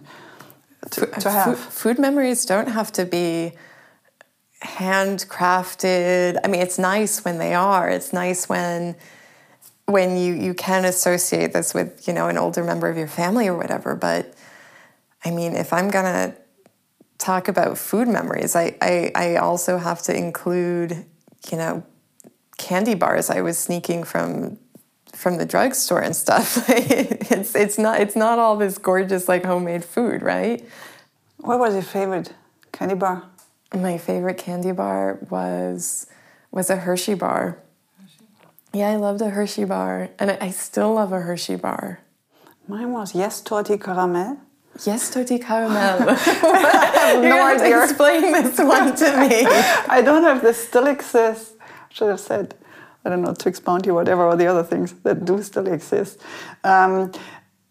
to, 0.90 1.06
to 1.06 1.30
have. 1.30 1.58
food 1.58 1.98
memories 1.98 2.44
don't 2.44 2.68
have 2.68 2.92
to 2.92 3.04
be 3.04 3.54
handcrafted. 4.62 6.38
I 6.44 6.48
mean, 6.48 6.60
it's 6.60 6.78
nice 6.78 7.24
when 7.24 7.38
they 7.38 7.54
are. 7.54 7.88
It's 7.88 8.12
nice 8.12 8.48
when 8.48 8.94
when 9.86 10.16
you 10.16 10.34
you 10.34 10.54
can 10.54 10.84
associate 10.84 11.52
this 11.52 11.74
with 11.74 12.06
you 12.06 12.14
know 12.14 12.28
an 12.28 12.38
older 12.38 12.64
member 12.64 12.88
of 12.88 12.96
your 12.96 13.08
family 13.08 13.48
or 13.48 13.56
whatever 13.56 13.94
but 13.94 14.34
i 15.24 15.30
mean 15.30 15.54
if 15.54 15.72
i'm 15.72 15.90
gonna 15.90 16.34
talk 17.18 17.48
about 17.48 17.76
food 17.76 18.08
memories 18.08 18.56
i 18.56 18.74
i, 18.80 19.12
I 19.14 19.36
also 19.36 19.78
have 19.78 20.02
to 20.02 20.16
include 20.16 21.04
you 21.50 21.58
know 21.58 21.84
candy 22.58 22.94
bars. 22.94 23.30
I 23.30 23.40
was 23.40 23.58
sneaking 23.58 24.04
from 24.04 24.58
from 25.12 25.38
the 25.38 25.46
drugstore 25.46 26.00
and 26.00 26.14
stuff. 26.14 26.68
It's 26.68 27.54
it's 27.54 27.78
not 27.78 28.00
it's 28.00 28.16
not 28.16 28.38
all 28.38 28.56
this 28.56 28.78
gorgeous 28.78 29.28
like 29.28 29.44
homemade 29.44 29.84
food 29.84 30.22
right? 30.22 30.66
What 31.38 31.58
was 31.58 31.74
your 31.74 31.82
favorite 31.82 32.34
candy 32.72 32.94
bar? 32.94 33.24
My 33.74 33.98
favorite 33.98 34.38
candy 34.38 34.72
bar 34.72 35.18
was 35.30 36.06
was 36.50 36.70
a 36.70 36.76
hershey 36.76 37.14
bar 37.14 37.58
yeah, 38.74 38.90
I 38.90 38.96
loved 38.96 39.20
a 39.20 39.30
Hershey 39.30 39.64
bar, 39.64 40.10
and 40.18 40.32
I 40.32 40.50
still 40.50 40.94
love 40.94 41.12
a 41.12 41.20
Hershey 41.20 41.56
bar. 41.56 42.00
Mine 42.66 42.92
was 42.92 43.14
Yes 43.14 43.42
Torty 43.42 43.80
Caramel. 43.80 44.38
Yes, 44.84 45.14
Torty 45.14 45.40
Caramel. 45.40 45.98
I 46.08 47.20
no 47.22 47.46
idea. 47.46 47.76
To 47.76 47.84
explain 47.84 48.32
this 48.32 48.58
one 48.76 48.96
to 48.96 49.16
me. 49.20 49.46
I 49.88 50.02
don't 50.02 50.22
know 50.22 50.34
if 50.36 50.42
this 50.42 50.66
still 50.68 50.86
exists. 50.86 51.52
Should 51.90 52.08
have 52.08 52.20
said, 52.20 52.54
I 53.04 53.10
don't 53.10 53.22
know, 53.22 53.34
Twix 53.34 53.60
Bounty, 53.60 53.92
whatever, 53.92 54.24
or 54.24 54.34
the 54.34 54.46
other 54.46 54.64
things 54.64 54.92
that 55.04 55.24
do 55.24 55.42
still 55.42 55.68
exist. 55.68 56.20
Um, 56.64 57.12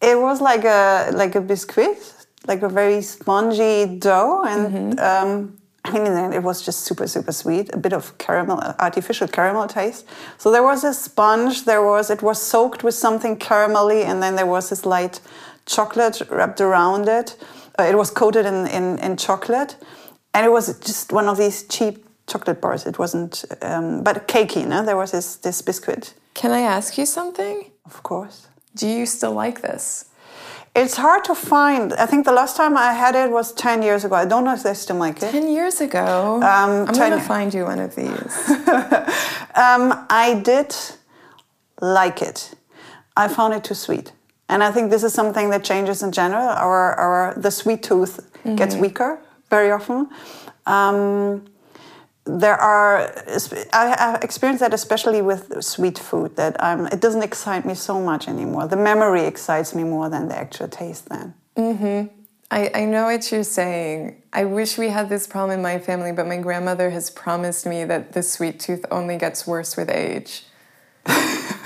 it 0.02 0.18
was 0.18 0.40
like 0.40 0.64
a 0.64 1.12
like 1.14 1.36
a 1.36 1.42
biscuit, 1.42 1.98
like 2.48 2.62
a 2.62 2.70
very 2.70 3.02
spongy 3.02 3.98
dough, 4.00 4.44
and 4.46 4.98
mm-hmm. 4.98 5.00
um, 5.00 5.58
I 5.86 6.00
mean, 6.00 6.34
it 6.34 6.44
was 6.44 6.62
just 6.62 6.86
super, 6.86 7.08
super 7.08 7.32
sweet. 7.32 7.74
A 7.74 7.78
bit 7.78 7.94
of 7.94 8.18
caramel, 8.18 8.62
artificial 8.80 9.28
caramel 9.28 9.68
taste. 9.68 10.06
So 10.38 10.50
there 10.52 10.64
was 10.64 10.84
a 10.84 10.94
sponge. 10.94 11.66
There 11.66 11.84
was 11.84 12.10
it 12.10 12.22
was 12.22 12.42
soaked 12.42 12.84
with 12.84 12.96
something 12.96 13.38
caramelly, 13.38 14.06
and 14.06 14.24
then 14.24 14.36
there 14.36 14.46
was 14.46 14.70
this 14.70 14.86
light 14.86 15.20
chocolate 15.66 16.22
wrapped 16.30 16.62
around 16.62 17.10
it. 17.10 17.38
Uh, 17.78 17.84
it 17.84 17.98
was 17.98 18.12
coated 18.12 18.46
in, 18.46 18.68
in, 18.68 19.00
in 19.00 19.18
chocolate, 19.18 19.76
and 20.34 20.46
it 20.46 20.50
was 20.50 20.80
just 20.80 21.12
one 21.12 21.28
of 21.28 21.38
these 21.38 21.64
cheap 21.64 22.06
chocolate 22.28 22.62
bars. 22.62 22.86
It 22.86 22.98
wasn't, 22.98 23.44
um, 23.62 24.04
but 24.04 24.28
cakey. 24.28 24.66
No, 24.66 24.86
there 24.86 24.98
was 24.98 25.12
this 25.12 25.36
this 25.38 25.62
biscuit. 25.62 26.14
Can 26.34 26.52
I 26.52 26.62
ask 26.62 26.98
you 26.98 27.06
something? 27.06 27.72
Of 27.86 28.04
course. 28.04 28.48
Do 28.76 28.88
you 28.88 29.06
still 29.06 29.34
like 29.34 29.62
this? 29.62 30.06
It's 30.76 30.98
hard 30.98 31.24
to 31.26 31.36
find. 31.36 31.94
I 31.94 32.08
think 32.08 32.26
the 32.26 32.32
last 32.32 32.58
time 32.58 32.76
I 32.76 32.94
had 32.94 33.16
it 33.16 33.30
was 33.30 33.54
10 33.54 33.84
years 33.84 34.06
ago. 34.06 34.16
I 34.16 34.26
don't 34.26 34.44
know 34.44 34.54
if 34.54 34.64
they 34.64 34.74
still 34.74 34.98
make 34.98 35.18
it. 35.18 35.32
10 35.32 35.48
years 35.50 35.80
ago? 35.82 36.38
Um, 36.38 36.88
I'm 36.88 36.96
going 36.96 37.12
to 37.12 37.20
find 37.20 37.54
you 37.54 37.66
one 37.66 37.80
of 37.80 37.96
these. 37.96 38.50
um, 39.56 40.06
I 40.10 40.42
did 40.44 40.76
like 41.80 42.24
it. 42.24 42.56
I 43.16 43.28
found 43.28 43.54
it 43.54 43.64
too 43.64 43.76
sweet. 43.76 44.14
And 44.50 44.64
I 44.64 44.72
think 44.72 44.90
this 44.90 45.04
is 45.04 45.14
something 45.14 45.52
that 45.52 45.64
changes 45.64 46.02
in 46.02 46.12
general. 46.12 46.48
Our, 46.48 46.94
our 46.96 47.34
the 47.38 47.52
sweet 47.52 47.84
tooth 47.84 48.20
mm-hmm. 48.40 48.56
gets 48.56 48.76
weaker 48.76 49.20
very 49.52 49.70
often. 49.70 50.10
Um, 50.66 51.46
there 52.26 52.56
are 52.56 53.14
I, 53.74 53.96
have 53.98 54.24
experienced 54.24 54.62
that 54.62 54.74
especially 54.74 55.22
with 55.22 55.62
sweet 55.64 56.00
food 56.00 56.36
that 56.38 56.56
um, 56.64 56.88
it 56.88 57.02
doesn't 57.02 57.24
excite 57.24 57.66
me 57.66 57.76
so 57.76 58.00
much 58.00 58.28
anymore. 58.28 58.68
The 58.68 58.78
memory 58.78 59.26
excites 59.26 59.76
me 59.76 59.84
more 59.84 60.10
than 60.10 60.30
the 60.30 60.38
actual 60.38 60.68
taste. 60.70 61.10
Then. 61.10 61.34
Mm-hmm. 61.58 62.20
I, 62.50 62.72
I 62.74 62.86
know 62.86 63.06
what 63.06 63.32
you're 63.32 63.44
saying. 63.44 64.22
I 64.32 64.46
wish 64.46 64.78
we 64.78 64.90
had 64.90 65.10
this 65.10 65.28
problem 65.28 65.58
in 65.58 65.64
my 65.64 65.80
family, 65.80 66.12
but 66.12 66.28
my 66.28 66.38
grandmother 66.38 66.92
has 66.92 67.10
promised 67.10 67.66
me 67.66 67.84
that 67.86 68.14
the 68.14 68.22
sweet 68.24 68.60
tooth 68.60 68.86
only 68.92 69.18
gets 69.18 69.48
worse 69.48 69.76
with 69.76 69.90
age. 69.90 70.46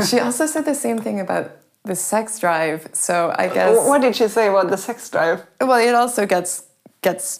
she 0.07 0.19
also 0.25 0.45
said 0.45 0.65
the 0.65 0.73
same 0.73 0.97
thing 0.97 1.19
about 1.19 1.51
the 1.83 1.95
sex 1.95 2.39
drive. 2.39 2.87
So 2.93 3.35
I 3.37 3.47
guess. 3.47 3.75
What 3.87 4.01
did 4.01 4.15
she 4.15 4.27
say 4.27 4.47
about 4.47 4.69
the 4.69 4.77
sex 4.77 5.09
drive? 5.09 5.45
Well, 5.61 5.79
it 5.79 5.93
also 5.93 6.25
gets 6.25 6.63
gets 7.01 7.37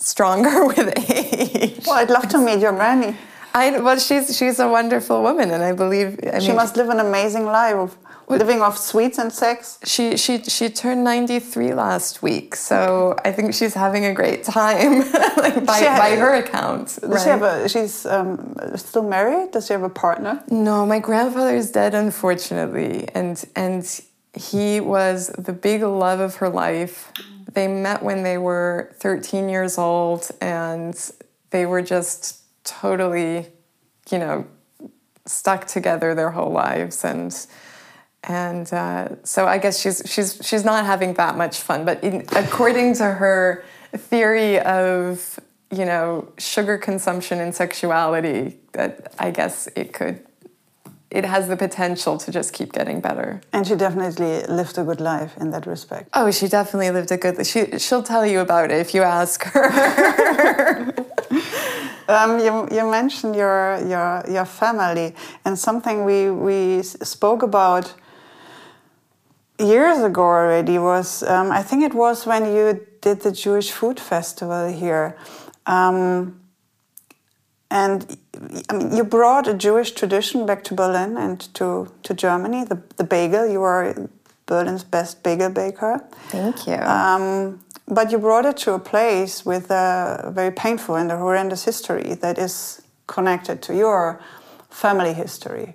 stronger 0.00 0.66
with 0.70 0.92
age. 1.10 1.86
Well, 1.86 1.96
I'd 1.96 2.10
love 2.10 2.28
to 2.30 2.38
meet 2.38 2.60
your 2.60 2.72
granny. 2.72 3.16
I 3.52 3.78
well, 3.80 3.98
she's 3.98 4.36
she's 4.36 4.58
a 4.60 4.68
wonderful 4.68 5.22
woman, 5.22 5.50
and 5.50 5.62
I 5.62 5.72
believe 5.72 6.18
I 6.32 6.38
she 6.38 6.52
must 6.52 6.76
live 6.76 6.88
an 6.88 7.00
amazing 7.00 7.46
life 7.46 7.74
of 7.74 7.96
living 8.28 8.62
off 8.62 8.78
sweets 8.78 9.18
and 9.18 9.32
sex. 9.32 9.78
She 9.84 10.16
she 10.16 10.42
she 10.44 10.70
turned 10.70 11.02
ninety 11.02 11.40
three 11.40 11.74
last 11.74 12.22
week, 12.22 12.54
so 12.54 13.16
I 13.24 13.32
think 13.32 13.54
she's 13.54 13.74
having 13.74 14.04
a 14.04 14.14
great 14.14 14.44
time, 14.44 15.00
like 15.36 15.66
by, 15.66 15.78
had, 15.78 15.98
by 15.98 16.16
her 16.16 16.34
account. 16.34 16.98
Does 17.00 17.10
right? 17.10 17.22
she 17.22 17.28
have 17.28 17.42
a? 17.42 17.68
She's 17.68 18.06
um, 18.06 18.54
still 18.76 19.02
married. 19.02 19.50
Does 19.50 19.66
she 19.66 19.72
have 19.72 19.82
a 19.82 19.88
partner? 19.88 20.44
No, 20.48 20.86
my 20.86 21.00
grandfather 21.00 21.56
is 21.56 21.72
dead, 21.72 21.94
unfortunately, 21.94 23.08
and 23.14 23.44
and 23.56 24.00
he 24.32 24.78
was 24.78 25.28
the 25.36 25.52
big 25.52 25.82
love 25.82 26.20
of 26.20 26.36
her 26.36 26.48
life 26.48 27.12
they 27.54 27.66
met 27.68 28.02
when 28.02 28.22
they 28.22 28.38
were 28.38 28.94
13 28.98 29.48
years 29.48 29.78
old 29.78 30.28
and 30.40 31.10
they 31.50 31.66
were 31.66 31.82
just 31.82 32.42
totally, 32.64 33.46
you 34.10 34.18
know, 34.18 34.46
stuck 35.26 35.66
together 35.66 36.14
their 36.14 36.30
whole 36.30 36.50
lives 36.50 37.04
and 37.04 37.46
and 38.24 38.70
uh, 38.72 39.08
so 39.24 39.46
I 39.46 39.56
guess 39.56 39.80
she's 39.80 40.02
she's 40.04 40.38
she's 40.42 40.62
not 40.62 40.84
having 40.84 41.14
that 41.14 41.38
much 41.38 41.60
fun. 41.60 41.86
But 41.86 42.04
in, 42.04 42.26
according 42.36 42.94
to 42.96 43.04
her 43.04 43.64
theory 43.96 44.58
of 44.60 45.40
you 45.70 45.86
know 45.86 46.30
sugar 46.36 46.76
consumption 46.76 47.40
and 47.40 47.54
sexuality, 47.54 48.58
that 48.72 49.14
I 49.18 49.30
guess 49.30 49.68
it 49.74 49.94
could 49.94 50.22
it 51.10 51.24
has 51.24 51.48
the 51.48 51.56
potential 51.56 52.18
to 52.18 52.30
just 52.30 52.52
keep 52.52 52.72
getting 52.72 53.00
better. 53.00 53.40
And 53.52 53.66
she 53.66 53.74
definitely 53.74 54.42
lived 54.46 54.78
a 54.78 54.84
good 54.84 55.00
life 55.00 55.36
in 55.38 55.50
that 55.50 55.66
respect. 55.66 56.08
Oh, 56.14 56.30
she 56.30 56.46
definitely 56.46 56.90
lived 56.90 57.10
a 57.10 57.16
good. 57.16 57.44
She 57.46 57.78
she'll 57.78 58.02
tell 58.02 58.24
you 58.24 58.40
about 58.40 58.70
it 58.70 58.78
if 58.78 58.94
you 58.94 59.02
ask 59.02 59.42
her. 59.44 60.94
um, 62.08 62.38
you, 62.38 62.68
you 62.70 62.90
mentioned 62.90 63.34
your 63.34 63.80
your 63.86 64.24
your 64.28 64.44
family 64.44 65.14
and 65.44 65.58
something 65.58 66.04
we 66.04 66.30
we 66.30 66.82
spoke 66.82 67.42
about 67.42 67.92
years 69.58 69.98
ago 69.98 70.22
already 70.22 70.78
was 70.78 71.22
um, 71.24 71.50
I 71.50 71.62
think 71.62 71.82
it 71.82 71.94
was 71.94 72.24
when 72.24 72.44
you 72.54 72.86
did 73.00 73.20
the 73.20 73.32
Jewish 73.32 73.72
Food 73.72 73.98
Festival 73.98 74.68
here. 74.72 75.16
Um, 75.66 76.39
and 77.70 78.16
I 78.68 78.74
mean, 78.74 78.96
you 78.96 79.04
brought 79.04 79.46
a 79.46 79.54
Jewish 79.54 79.92
tradition 79.92 80.44
back 80.44 80.64
to 80.64 80.74
Berlin 80.74 81.16
and 81.16 81.40
to, 81.54 81.92
to 82.02 82.14
Germany, 82.14 82.64
the, 82.64 82.82
the 82.96 83.04
bagel. 83.04 83.46
You 83.46 83.62
are 83.62 84.08
Berlin's 84.46 84.82
best 84.82 85.22
bagel 85.22 85.50
baker. 85.50 86.04
Thank 86.28 86.66
you. 86.66 86.74
Um, 86.74 87.60
but 87.86 88.10
you 88.10 88.18
brought 88.18 88.44
it 88.44 88.56
to 88.58 88.72
a 88.72 88.78
place 88.78 89.46
with 89.46 89.70
a 89.70 90.32
very 90.34 90.50
painful 90.50 90.96
and 90.96 91.12
a 91.12 91.16
horrendous 91.16 91.64
history 91.64 92.14
that 92.14 92.38
is 92.38 92.82
connected 93.06 93.62
to 93.62 93.76
your 93.76 94.20
family 94.68 95.12
history. 95.12 95.74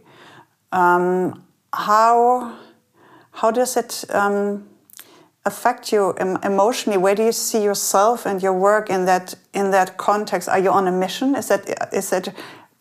Um, 0.74 1.44
how, 1.74 2.58
how 3.32 3.52
does 3.52 3.78
it 3.78 4.04
um, 4.10 4.68
affect 5.46 5.92
you 5.92 6.12
emotionally? 6.44 6.98
Where 6.98 7.16
do 7.16 7.24
you 7.24 7.32
see 7.32 7.64
yourself 7.64 8.26
and 8.26 8.42
your 8.42 8.54
work 8.54 8.90
in 8.90 9.06
that 9.06 9.36
in 9.54 9.72
that 9.72 9.98
context? 9.98 10.50
Are 10.50 10.60
you 10.60 10.72
on 10.72 10.88
a 10.88 10.92
mission? 10.92 11.36
Is 11.36 11.48
that 11.48 11.94
is 11.94 12.10
that 12.10 12.34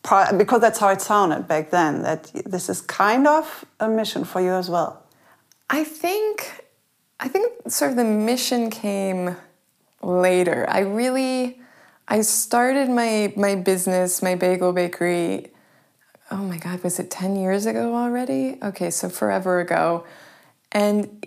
part, 0.03 0.39
because 0.39 0.61
that's 0.61 0.79
how 0.79 0.89
it 0.89 1.01
sounded 1.01 1.47
back 1.47 1.71
then? 1.71 2.03
That 2.03 2.31
this 2.47 2.69
is 2.69 2.81
kind 2.81 3.27
of 3.27 3.65
a 3.81 3.89
mission 3.89 4.25
for 4.25 4.41
you 4.41 4.53
as 4.53 4.71
well. 4.71 5.03
I 5.69 5.85
think 5.85 6.65
I 7.21 7.29
think 7.29 7.53
sort 7.69 7.91
of 7.91 7.97
the 7.97 8.05
mission 8.05 8.71
came 8.71 9.37
later. 10.03 10.67
I 10.69 10.81
really 10.81 11.61
I 12.09 12.23
started 12.23 12.89
my 12.89 13.33
my 13.37 13.55
business, 13.55 14.23
my 14.23 14.35
bagel 14.35 14.73
bakery. 14.73 15.51
Oh 16.31 16.39
my 16.39 16.57
God, 16.57 16.83
was 16.83 16.99
it 16.99 17.11
ten 17.11 17.37
years 17.37 17.67
ago 17.67 17.95
already? 17.95 18.59
Okay, 18.63 18.91
so 18.91 19.09
forever 19.09 19.61
ago, 19.61 20.05
and 20.73 21.27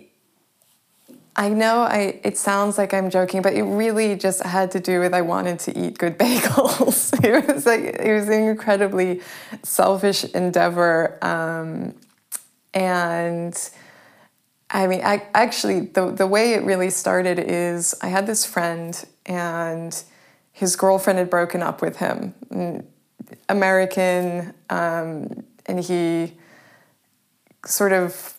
I 1.38 1.50
know 1.50 1.82
I 1.82 2.20
it 2.24 2.36
sounds 2.36 2.78
like 2.78 2.92
I'm 2.92 3.10
joking, 3.10 3.42
but 3.42 3.54
it 3.54 3.62
really 3.62 4.16
just 4.16 4.42
had 4.42 4.72
to 4.72 4.80
do 4.80 4.98
with 4.98 5.14
I 5.14 5.20
wanted 5.20 5.60
to 5.60 5.78
eat 5.78 5.96
good 5.96 6.18
bagels. 6.24 7.14
it 7.24 7.46
was 7.46 7.64
like 7.64 7.80
it 7.80 8.12
was 8.12 8.26
an 8.28 8.42
incredibly 8.42 9.22
selfish 9.62 10.24
endeavor, 10.24 11.16
um, 11.24 11.94
and 12.74 13.70
I 14.70 14.86
mean, 14.88 15.00
I, 15.02 15.28
actually, 15.32 15.80
the 15.80 16.10
the 16.10 16.26
way 16.26 16.54
it 16.54 16.64
really 16.64 16.90
started 16.90 17.38
is 17.38 17.94
I 18.02 18.08
had 18.08 18.26
this 18.26 18.44
friend, 18.44 19.02
and 19.24 20.02
his 20.52 20.74
girlfriend 20.74 21.20
had 21.20 21.30
broken 21.30 21.62
up 21.62 21.80
with 21.80 21.98
him, 21.98 22.34
American, 23.48 24.54
um, 24.70 25.44
and 25.66 25.78
he 25.78 26.34
sort 27.64 27.92
of 27.92 28.37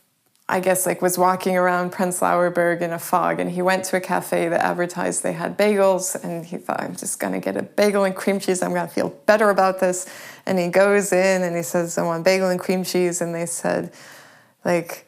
I 0.52 0.62
guess 0.62 0.88
like 0.88 1.00
was 1.00 1.16
walking 1.16 1.56
around 1.56 1.92
Prenzlauer 1.92 2.52
Berg 2.52 2.82
in 2.82 2.92
a 2.92 2.98
fog 2.98 3.40
and 3.40 3.52
he 3.52 3.62
went 3.62 3.86
to 3.86 3.98
a 3.98 4.02
cafe 4.02 4.50
that 4.50 4.66
advertised 4.66 5.22
they 5.22 5.34
had 5.34 5.56
bagels 5.56 6.22
and 6.24 6.44
he 6.44 6.58
thought 6.58 6.82
I'm 6.82 6.96
just 6.96 7.20
going 7.20 7.34
to 7.34 7.40
get 7.40 7.56
a 7.56 7.62
bagel 7.62 8.04
and 8.04 8.16
cream 8.16 8.40
cheese. 8.40 8.64
I'm 8.64 8.74
going 8.74 8.88
to 8.88 8.94
feel 8.94 9.10
better 9.28 9.52
about 9.52 9.80
this. 9.80 10.12
And 10.48 10.58
he 10.58 10.70
goes 10.70 11.14
in 11.14 11.44
and 11.44 11.56
he 11.56 11.62
says 11.62 12.00
I 12.00 12.02
want 12.02 12.26
bagel 12.26 12.50
and 12.50 12.60
cream 12.60 12.84
cheese. 12.84 13.22
And 13.22 13.34
they 13.34 13.46
said 13.46 13.94
like 14.66 15.06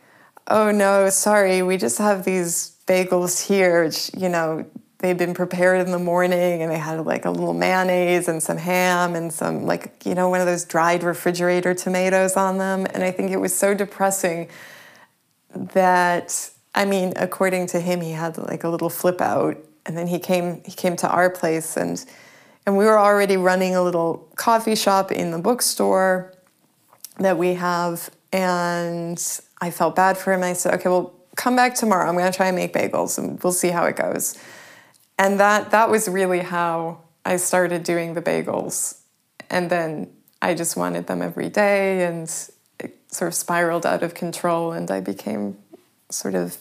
oh 0.48 0.70
no 0.70 1.10
sorry 1.10 1.64
we 1.64 1.76
just 1.76 1.98
have 1.98 2.24
these 2.24 2.76
bagels 2.86 3.48
here 3.48 3.84
which 3.86 4.12
you 4.16 4.30
know 4.30 4.66
they'd 5.00 5.18
been 5.18 5.34
prepared 5.34 5.82
in 5.82 5.92
the 5.92 6.00
morning 6.00 6.62
and 6.62 6.72
they 6.72 6.78
had 6.78 7.04
like 7.06 7.26
a 7.26 7.32
little 7.32 7.54
mayonnaise 7.54 8.28
and 8.28 8.44
some 8.44 8.58
ham 8.58 9.16
and 9.16 9.34
some 9.34 9.66
like 9.66 10.06
you 10.06 10.14
know 10.14 10.30
one 10.30 10.40
of 10.40 10.46
those 10.46 10.66
dried 10.66 11.02
refrigerator 11.02 11.74
tomatoes 11.74 12.38
on 12.38 12.60
them. 12.60 12.86
And 12.94 13.04
I 13.04 13.10
think 13.10 13.32
it 13.32 13.38
was 13.38 13.56
so 13.56 13.74
depressing 13.74 14.48
that 15.54 16.52
I 16.74 16.86
mean, 16.86 17.14
according 17.16 17.68
to 17.68 17.80
him, 17.80 18.02
he 18.02 18.12
had 18.12 18.38
like 18.38 18.64
a 18.64 18.70
little 18.70 18.90
flip 18.90 19.22
out, 19.22 19.58
and 19.86 19.98
then 19.98 20.08
he 20.08 20.20
came 20.20 20.62
he 20.64 20.72
came 20.72 20.96
to 20.98 21.10
our 21.10 21.30
place, 21.30 21.78
and 21.78 22.04
and 22.66 22.78
we 22.78 22.86
were 22.86 23.00
already 23.00 23.38
running 23.38 23.76
a 23.76 23.84
little 23.84 24.30
coffee 24.36 24.76
shop 24.76 25.12
in 25.12 25.32
the 25.32 25.40
bookstore 25.40 26.34
that 27.18 27.38
we 27.38 27.56
have, 27.56 28.10
and 28.32 29.42
I 29.60 29.72
felt 29.72 29.96
bad 29.96 30.18
for 30.18 30.32
him. 30.34 30.44
I 30.44 30.54
said, 30.54 30.76
okay, 30.76 30.90
well, 30.90 31.14
come 31.36 31.56
back 31.56 31.76
tomorrow. 31.76 32.08
I'm 32.08 32.16
going 32.16 32.32
to 32.32 32.36
try 32.36 32.48
and 32.48 32.56
make 32.56 32.74
bagels, 32.74 33.18
and 33.18 33.42
we'll 33.44 33.54
see 33.54 33.70
how 33.70 33.86
it 33.86 33.96
goes. 33.96 34.38
And 35.20 35.40
that 35.40 35.72
that 35.72 35.90
was 35.90 36.08
really 36.08 36.40
how 36.40 37.02
I 37.26 37.38
started 37.38 37.84
doing 37.84 38.14
the 38.14 38.22
bagels, 38.22 39.00
and 39.50 39.70
then 39.70 40.10
I 40.42 40.54
just 40.54 40.78
wanted 40.78 41.08
them 41.08 41.22
every 41.22 41.50
day, 41.50 42.06
and 42.06 42.30
sort 43.12 43.28
of 43.28 43.36
spiraled 43.36 43.86
out 43.86 44.04
of 44.04 44.13
control 44.13 44.71
and 44.71 44.89
I 44.89 45.02
became 45.02 45.58
sort 46.10 46.36
of 46.36 46.58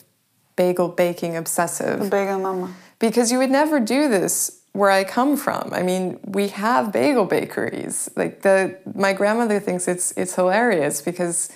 bagel 0.55 0.89
baking 0.89 1.35
obsessive. 1.35 2.09
Bagel 2.09 2.39
mama. 2.39 2.73
Because 2.99 3.31
you 3.31 3.39
would 3.39 3.49
never 3.49 3.79
do 3.79 4.09
this 4.09 4.61
where 4.73 4.91
I 4.91 5.03
come 5.03 5.35
from. 5.35 5.71
I 5.73 5.81
mean, 5.81 6.19
we 6.23 6.49
have 6.49 6.91
bagel 6.93 7.25
bakeries. 7.25 8.09
Like 8.15 8.41
the 8.41 8.77
my 8.93 9.13
grandmother 9.13 9.59
thinks 9.59 9.87
it's 9.87 10.11
it's 10.13 10.35
hilarious 10.35 11.01
because 11.01 11.51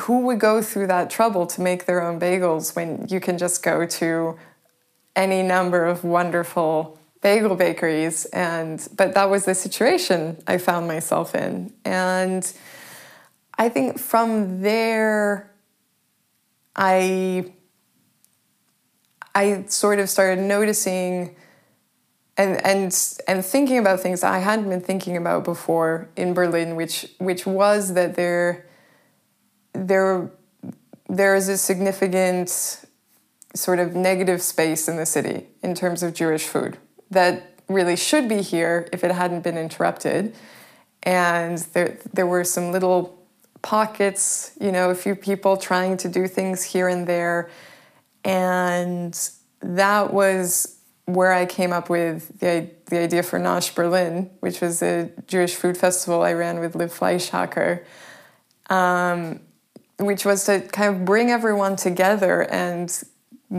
who 0.00 0.20
would 0.20 0.40
go 0.40 0.62
through 0.62 0.86
that 0.86 1.10
trouble 1.10 1.46
to 1.46 1.60
make 1.60 1.84
their 1.84 2.02
own 2.02 2.18
bagels 2.18 2.74
when 2.74 3.06
you 3.08 3.20
can 3.20 3.38
just 3.38 3.62
go 3.62 3.86
to 3.86 4.38
any 5.14 5.42
number 5.42 5.84
of 5.84 6.02
wonderful 6.02 6.98
bagel 7.20 7.54
bakeries 7.54 8.24
and 8.26 8.88
but 8.96 9.14
that 9.14 9.28
was 9.28 9.44
the 9.44 9.54
situation 9.54 10.42
I 10.46 10.58
found 10.58 10.88
myself 10.88 11.34
in 11.34 11.72
and 11.84 12.52
I 13.58 13.68
think 13.68 13.98
from 13.98 14.62
there, 14.62 15.52
I 16.74 17.52
I 19.34 19.64
sort 19.68 19.98
of 19.98 20.08
started 20.10 20.42
noticing 20.42 21.36
and 22.36 22.64
and 22.64 23.18
and 23.28 23.44
thinking 23.44 23.78
about 23.78 24.00
things 24.00 24.24
I 24.24 24.38
hadn't 24.38 24.68
been 24.68 24.80
thinking 24.80 25.16
about 25.16 25.44
before 25.44 26.08
in 26.16 26.34
Berlin, 26.34 26.76
which 26.76 27.06
which 27.18 27.46
was 27.46 27.94
that 27.94 28.14
there 28.14 28.66
there 29.72 30.30
there 31.08 31.34
is 31.34 31.48
a 31.48 31.58
significant 31.58 32.86
sort 33.54 33.78
of 33.78 33.94
negative 33.94 34.40
space 34.40 34.88
in 34.88 34.96
the 34.96 35.04
city 35.04 35.46
in 35.62 35.74
terms 35.74 36.02
of 36.02 36.14
Jewish 36.14 36.44
food 36.44 36.78
that 37.10 37.60
really 37.68 37.96
should 37.96 38.28
be 38.28 38.40
here 38.40 38.88
if 38.92 39.04
it 39.04 39.10
hadn't 39.10 39.42
been 39.42 39.58
interrupted. 39.58 40.34
And 41.02 41.58
there 41.74 41.98
there 42.12 42.26
were 42.26 42.44
some 42.44 42.72
little 42.72 43.21
pockets, 43.62 44.52
you 44.60 44.72
know, 44.72 44.90
a 44.90 44.94
few 44.94 45.14
people 45.14 45.56
trying 45.56 45.96
to 45.98 46.08
do 46.08 46.26
things 46.26 46.62
here 46.62 46.88
and 46.88 47.06
there. 47.06 47.50
And 48.24 49.18
that 49.60 50.12
was 50.12 50.78
where 51.06 51.32
I 51.32 51.46
came 51.46 51.72
up 51.72 51.88
with 51.88 52.38
the, 52.38 52.70
the 52.86 52.98
idea 52.98 53.22
for 53.22 53.38
Nosh 53.38 53.74
Berlin, 53.74 54.30
which 54.40 54.60
was 54.60 54.82
a 54.82 55.10
Jewish 55.26 55.54
food 55.54 55.76
festival 55.76 56.22
I 56.22 56.32
ran 56.32 56.60
with 56.60 56.74
Liv 56.76 56.92
Fleischhacker, 56.96 57.84
um, 58.70 59.40
which 59.98 60.24
was 60.24 60.44
to 60.44 60.60
kind 60.60 60.94
of 60.94 61.04
bring 61.04 61.30
everyone 61.30 61.76
together 61.76 62.42
and 62.42 63.02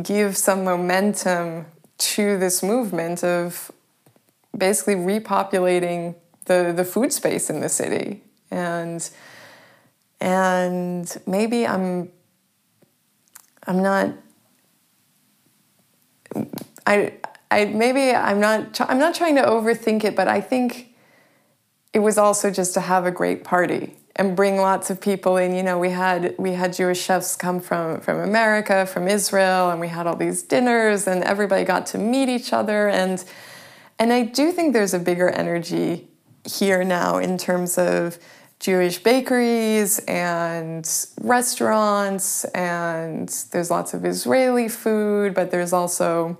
give 0.01 0.37
some 0.37 0.63
momentum 0.63 1.65
to 1.97 2.37
this 2.37 2.63
movement 2.63 3.23
of 3.23 3.71
basically 4.57 4.95
repopulating 4.95 6.15
the, 6.45 6.73
the 6.75 6.85
food 6.85 7.11
space 7.11 7.49
in 7.49 7.59
the 7.59 7.69
city. 7.69 8.21
And 8.49 9.09
and 10.23 11.17
maybe 11.27 11.67
I'm 11.67 12.09
I'm 13.67 13.83
not 13.83 14.13
I 16.87 17.13
I 17.51 17.65
maybe 17.65 18.11
I'm 18.11 18.39
not 18.39 18.79
I'm 18.79 18.99
not 18.99 19.15
trying 19.15 19.35
to 19.35 19.41
overthink 19.43 20.05
it, 20.05 20.15
but 20.15 20.29
I 20.29 20.39
think 20.39 20.95
it 21.91 21.99
was 21.99 22.17
also 22.17 22.49
just 22.49 22.73
to 22.75 22.79
have 22.79 23.05
a 23.05 23.11
great 23.11 23.43
party 23.43 23.97
and 24.15 24.33
bring 24.33 24.55
lots 24.55 24.89
of 24.89 25.01
people 25.01 25.35
in. 25.35 25.53
You 25.53 25.61
know, 25.61 25.77
we 25.77 25.89
had 25.89 26.35
we 26.39 26.53
had 26.53 26.71
Jewish 26.71 27.01
chefs 27.03 27.35
come 27.35 27.59
from 27.59 27.99
from 27.99 28.19
America, 28.19 28.85
from 28.85 29.09
Israel, 29.09 29.71
and 29.71 29.81
we 29.81 29.89
had 29.89 30.07
all 30.07 30.15
these 30.15 30.41
dinners, 30.41 31.05
and 31.05 31.21
everybody 31.25 31.65
got 31.65 31.85
to 31.87 31.97
meet 31.97 32.29
each 32.29 32.53
other. 32.53 32.87
And 32.87 33.21
and 33.99 34.13
I 34.13 34.23
do 34.23 34.53
think 34.53 34.71
there's 34.71 34.93
a 34.93 34.99
bigger 34.99 35.29
energy 35.29 36.07
here 36.45 36.85
now 36.85 37.17
in 37.17 37.37
terms 37.37 37.77
of 37.77 38.17
Jewish 38.59 38.99
bakeries 38.99 39.99
and 40.07 40.89
restaurants, 41.21 42.45
and 42.45 43.27
there's 43.51 43.69
lots 43.69 43.93
of 43.93 44.05
Israeli 44.05 44.69
food, 44.69 45.33
but 45.33 45.51
there's 45.51 45.73
also 45.73 46.37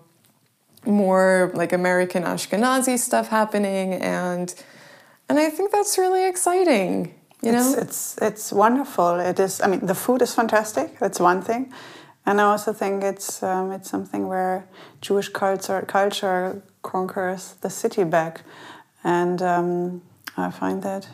more 0.86 1.52
like 1.54 1.74
American 1.74 2.24
Ashkenazi 2.24 2.98
stuff 2.98 3.28
happening, 3.30 3.94
and 3.94 4.54
and 5.30 5.40
I 5.40 5.50
think 5.50 5.72
that's 5.72 5.98
really 5.98 6.28
exciting. 6.28 7.14
You 7.42 7.52
know, 7.52 7.74
it's, 7.74 7.78
it's 7.78 8.18
it's 8.22 8.52
wonderful. 8.54 9.20
It 9.20 9.40
is. 9.40 9.62
I 9.62 9.68
mean, 9.68 9.86
the 9.86 9.96
food 9.96 10.22
is 10.22 10.34
fantastic. 10.34 11.00
That's 11.00 11.20
one 11.20 11.42
thing, 11.42 11.74
and 12.26 12.40
I 12.40 12.46
also 12.46 12.72
think 12.72 13.04
it's 13.04 13.44
um, 13.44 13.72
it's 13.72 13.90
something 13.90 14.28
where 14.28 14.66
Jewish 15.02 15.30
culture 15.30 15.82
culture 15.82 16.62
conquers 16.82 17.56
the 17.62 17.70
city 17.70 18.06
back, 18.06 18.44
and 19.04 19.42
um, 19.42 20.02
I 20.38 20.52
find 20.52 20.84
that 20.84 21.08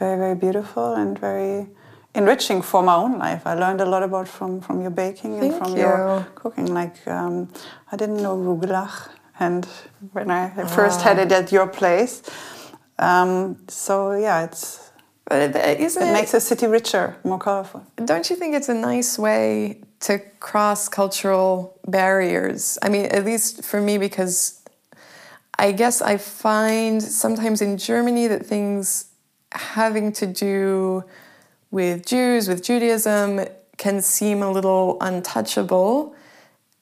very 0.00 0.18
very 0.18 0.34
beautiful 0.34 0.94
and 0.94 1.18
very 1.18 1.68
enriching 2.14 2.60
for 2.62 2.82
my 2.82 2.94
own 2.94 3.18
life. 3.18 3.42
I 3.46 3.54
learned 3.54 3.80
a 3.80 3.88
lot 3.94 4.02
about 4.02 4.26
from 4.26 4.60
from 4.60 4.80
your 4.80 4.94
baking 5.02 5.38
and 5.38 5.54
from 5.54 5.76
you. 5.76 5.82
your 5.82 6.26
cooking. 6.34 6.74
Like 6.80 6.96
um, 7.06 7.48
I 7.92 7.96
didn't 7.96 8.20
know 8.24 8.36
rugelach, 8.36 8.96
and 9.38 9.64
when 10.12 10.30
I 10.30 10.42
first 10.78 11.02
had 11.02 11.18
it 11.18 11.30
at 11.32 11.52
your 11.52 11.68
place, 11.68 12.22
um, 12.98 13.56
so 13.68 14.12
yeah, 14.12 14.44
it's 14.46 14.90
but 15.30 15.42
it, 15.42 15.56
it, 15.56 15.96
it, 15.96 16.12
makes 16.12 16.32
the 16.32 16.40
city 16.40 16.66
richer, 16.66 17.16
more 17.22 17.38
colorful. 17.38 17.86
Don't 18.04 18.28
you 18.28 18.34
think 18.34 18.56
it's 18.56 18.68
a 18.68 18.74
nice 18.74 19.16
way 19.16 19.80
to 20.00 20.18
cross 20.40 20.88
cultural 20.88 21.78
barriers? 21.86 22.78
I 22.82 22.88
mean, 22.88 23.06
at 23.06 23.24
least 23.24 23.62
for 23.64 23.80
me, 23.80 23.96
because 23.96 24.60
I 25.56 25.70
guess 25.70 26.02
I 26.02 26.16
find 26.16 27.00
sometimes 27.00 27.62
in 27.62 27.78
Germany 27.78 28.26
that 28.26 28.44
things 28.44 29.09
having 29.52 30.12
to 30.12 30.26
do 30.26 31.04
with 31.70 32.06
Jews, 32.06 32.48
with 32.48 32.62
Judaism, 32.62 33.46
can 33.76 34.02
seem 34.02 34.42
a 34.42 34.50
little 34.50 34.98
untouchable. 35.00 36.14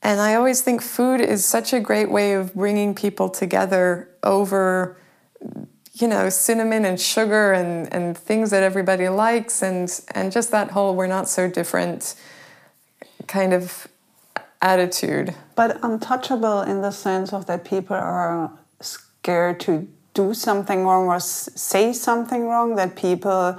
And 0.03 0.21
I 0.21 0.35
always 0.35 0.63
think 0.63 0.83
food 0.83 1.21
is 1.21 1.45
such 1.45 1.73
a 1.73 1.81
great 1.81 2.11
way 2.11 2.33
of 2.33 2.55
bringing 2.55 2.95
people 2.95 3.29
together 3.29 4.09
over, 4.23 4.97
you 5.93 6.09
know, 6.09 6.29
cinnamon 6.29 6.85
and 6.85 7.01
sugar 7.01 7.53
and, 7.53 7.93
and 7.93 8.17
things 8.17 8.51
that 8.51 8.63
everybody 8.63 9.09
likes, 9.09 9.63
and, 9.63 9.91
and 10.15 10.33
just 10.33 10.51
that 10.51 10.71
whole 10.71 10.95
we're 10.95 11.07
not 11.07 11.29
so 11.29 11.49
different 11.49 12.15
kind 13.27 13.53
of 13.53 13.89
attitude. 14.63 15.35
But 15.55 15.79
untouchable 15.83 16.63
in 16.63 16.83
the 16.83 16.91
sense 16.91 17.33
of 17.33 17.47
that 17.47 17.65
people 17.65 17.97
are 17.97 18.51
scared 18.81 19.61
to 19.61 19.89
do 20.23 20.35
something 20.35 20.81
wrong 20.89 21.05
or 21.15 21.21
say 21.21 21.87
something 21.93 22.43
wrong, 22.51 22.69
that 22.81 22.91
people 22.97 23.57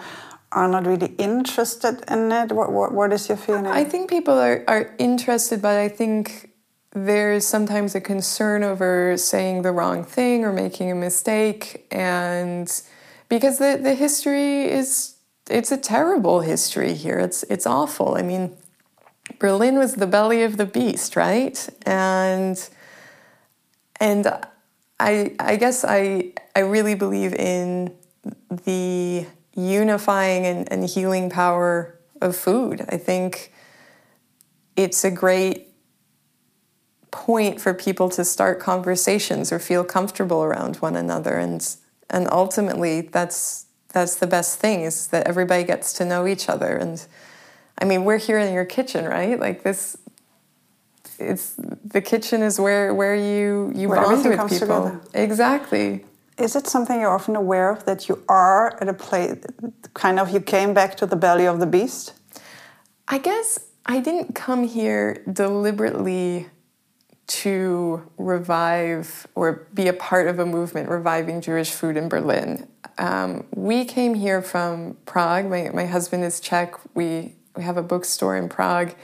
are 0.52 0.67
not 0.76 0.84
really 0.91 1.13
interested 1.17 1.95
in 2.13 2.32
it? 2.32 2.52
What, 2.52 2.69
what, 2.78 2.89
what 2.91 3.10
is 3.13 3.30
your 3.30 3.39
feeling? 3.45 3.67
I 3.67 3.84
think 3.91 4.10
people 4.10 4.38
are, 4.48 4.63
are 4.67 4.86
interested, 4.98 5.62
but 5.62 5.78
I 5.78 5.89
think 6.00 6.50
there's 6.91 7.45
sometimes 7.56 7.95
a 7.95 8.02
concern 8.02 8.63
over 8.63 9.15
saying 9.17 9.62
the 9.62 9.72
wrong 9.72 10.04
thing 10.04 10.43
or 10.45 10.52
making 10.52 10.91
a 10.91 10.95
mistake. 10.95 11.86
And 11.91 12.67
because 13.30 13.56
the, 13.60 13.80
the 13.82 13.93
history 13.93 14.65
is, 14.80 15.15
it's 15.50 15.72
a 15.72 15.78
terrible 15.78 16.41
history 16.41 16.93
here. 16.93 17.19
It's, 17.19 17.43
it's 17.43 17.67
awful. 17.67 18.15
I 18.15 18.24
mean, 18.32 18.58
Berlin 19.38 19.78
was 19.78 19.93
the 19.95 20.08
belly 20.08 20.41
of 20.43 20.58
the 20.58 20.65
beast, 20.65 21.15
right? 21.15 21.58
And, 21.86 22.58
and 24.00 24.24
I, 25.00 25.36
I 25.39 25.56
guess 25.56 25.86
I, 25.86 26.34
I 26.56 26.60
really 26.60 26.96
believe 26.96 27.34
in 27.34 27.94
the 28.66 29.26
unifying 29.56 30.46
and, 30.46 30.72
and 30.72 30.86
healing 30.86 31.30
power 31.30 32.00
of 32.22 32.36
food. 32.36 32.86
I 32.90 32.98
think 32.98 33.54
it's 34.76 35.04
a 35.04 35.12
great 35.12 35.68
point 37.12 37.60
for 37.60 37.74
people 37.74 38.10
to 38.10 38.24
start 38.24 38.60
conversations 38.60 39.52
or 39.52 39.60
feel 39.60 39.84
comfortable 39.84 40.44
around 40.44 40.78
one 40.78 40.96
another. 40.96 41.38
And 41.38 41.66
and 42.10 42.28
ultimately 42.32 43.02
that's 43.02 43.66
that's 43.90 44.16
the 44.16 44.28
best 44.28 44.60
thing 44.60 44.82
is 44.82 45.08
that 45.08 45.28
everybody 45.28 45.64
gets 45.64 45.94
to 45.94 46.06
know 46.06 46.28
each 46.28 46.50
other. 46.50 46.78
And 46.78 47.06
I 47.82 47.86
mean 47.86 48.06
we're 48.06 48.18
here 48.18 48.40
in 48.40 48.54
your 48.54 48.66
kitchen 48.66 49.06
right? 49.06 49.40
Like 49.40 49.64
this 49.64 49.98
it's 51.18 51.56
the 51.84 52.02
kitchen 52.02 52.42
is 52.42 52.60
where 52.60 52.94
where 52.94 53.16
you 53.16 53.72
you 53.76 53.90
where 53.90 54.02
bond 54.02 54.24
with 54.26 54.40
people. 54.50 54.60
together. 54.60 55.02
exactly 55.14 56.06
is 56.39 56.56
it 56.56 56.67
something 56.67 56.99
you're 56.99 57.13
often 57.13 57.36
aware 57.36 57.69
of 57.69 57.86
that 57.86 58.08
you 58.08 58.23
are 58.30 58.78
at 58.82 58.88
a 58.88 58.93
place, 58.93 59.36
kind 59.93 60.19
of, 60.19 60.30
you 60.30 60.39
came 60.39 60.73
back 60.73 60.95
to 60.97 61.06
the 61.06 61.15
belly 61.15 61.45
of 61.45 61.60
the 61.60 61.65
beast? 61.65 62.13
I 63.08 63.17
guess 63.17 63.60
I 63.86 63.99
didn't 63.99 64.36
come 64.36 64.63
here 64.67 65.23
deliberately 65.32 66.47
to 67.28 68.10
revive 68.17 69.28
or 69.36 69.67
be 69.73 69.88
a 69.88 69.93
part 69.93 70.28
of 70.28 70.39
a 70.39 70.45
movement 70.45 70.89
reviving 70.89 71.41
Jewish 71.41 71.71
food 71.71 71.95
in 71.95 72.10
Berlin. 72.10 72.67
Um, 72.97 73.45
we 73.54 73.86
came 73.86 74.15
here 74.15 74.41
from 74.41 74.97
Prague. 75.06 75.45
My, 75.45 75.69
my 75.73 75.86
husband 75.86 76.23
is 76.23 76.39
Czech. 76.39 76.73
We, 76.95 77.36
we 77.56 77.63
have 77.63 77.78
a 77.78 77.84
bookstore 77.84 78.36
in 78.36 78.49
Prague. 78.49 78.95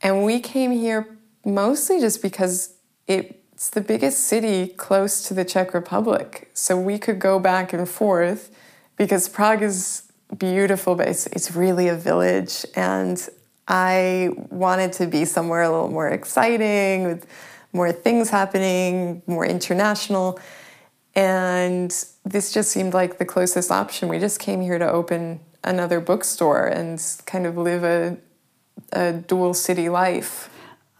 And 0.00 0.24
we 0.24 0.40
came 0.40 0.72
here 0.72 1.18
mostly 1.44 2.00
just 2.00 2.20
because 2.22 2.74
it 3.06 3.41
it's 3.62 3.70
the 3.70 3.80
biggest 3.80 4.26
city 4.26 4.66
close 4.66 5.22
to 5.28 5.34
the 5.34 5.44
Czech 5.44 5.72
Republic. 5.72 6.50
So 6.52 6.76
we 6.76 6.98
could 6.98 7.20
go 7.20 7.38
back 7.38 7.72
and 7.72 7.88
forth 7.88 8.50
because 8.96 9.28
Prague 9.28 9.62
is 9.62 10.02
beautiful, 10.36 10.96
but 10.96 11.06
it's, 11.06 11.28
it's 11.28 11.54
really 11.54 11.86
a 11.86 11.94
village. 11.94 12.66
And 12.74 13.24
I 13.68 14.30
wanted 14.50 14.92
to 14.94 15.06
be 15.06 15.24
somewhere 15.24 15.62
a 15.62 15.70
little 15.70 15.92
more 15.92 16.08
exciting, 16.08 17.04
with 17.04 17.24
more 17.72 17.92
things 17.92 18.30
happening, 18.30 19.22
more 19.28 19.46
international. 19.46 20.40
And 21.14 21.92
this 22.24 22.52
just 22.52 22.72
seemed 22.72 22.94
like 22.94 23.18
the 23.18 23.24
closest 23.24 23.70
option. 23.70 24.08
We 24.08 24.18
just 24.18 24.40
came 24.40 24.60
here 24.60 24.80
to 24.80 24.90
open 24.90 25.38
another 25.62 26.00
bookstore 26.00 26.66
and 26.66 27.00
kind 27.26 27.46
of 27.46 27.56
live 27.56 27.84
a, 27.84 28.16
a 28.90 29.12
dual 29.12 29.54
city 29.54 29.88
life. 29.88 30.50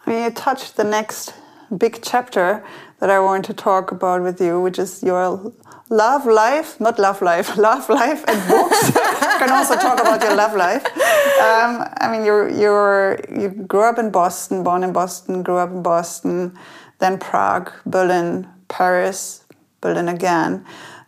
I 0.07 0.11
mean, 0.11 0.23
you 0.23 0.31
touched 0.31 0.77
the 0.77 0.85
next 0.85 1.35
big 1.77 2.01
chapter 2.03 2.65
that 3.01 3.11
I 3.11 3.21
want 3.21 3.45
to 3.47 3.55
talk 3.55 3.91
about 3.91 4.23
with 4.23 4.41
you, 4.41 4.61
which 4.61 4.79
is 4.79 5.03
your 5.03 5.53
love 5.89 6.27
life, 6.27 6.81
not 6.81 6.99
love 6.99 7.23
life, 7.23 7.57
love 7.69 7.89
life 7.89 8.25
and 8.29 8.49
books. 8.49 8.89
you 8.89 8.93
can 9.39 9.51
also 9.51 9.75
talk 9.77 10.01
about 10.01 10.23
your 10.23 10.35
love 10.35 10.55
life. 10.55 10.85
Um, 10.87 11.85
I 12.01 12.09
mean, 12.11 12.25
you're, 12.25 12.49
you're, 12.49 13.19
you 13.31 13.49
grew 13.49 13.83
up 13.83 13.99
in 13.99 14.11
Boston, 14.11 14.63
born 14.63 14.85
in 14.85 14.93
Boston, 14.93 15.43
grew 15.43 15.57
up 15.57 15.71
in 15.71 15.83
Boston, 15.83 16.59
then 16.99 17.19
Prague, 17.19 17.73
Berlin, 17.85 18.49
Paris, 18.69 19.45
Berlin 19.81 20.09
again. 20.09 20.65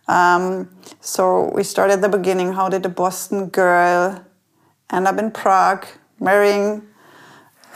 Um, 0.08 0.68
so 1.00 1.50
we 1.54 1.62
started 1.62 1.94
at 1.94 2.02
the 2.02 2.08
beginning. 2.08 2.52
How 2.52 2.68
did 2.68 2.84
a 2.84 2.88
Boston 2.88 3.48
girl 3.48 4.24
end 4.90 5.06
up 5.06 5.18
in 5.18 5.30
Prague, 5.30 5.86
marrying 6.20 6.82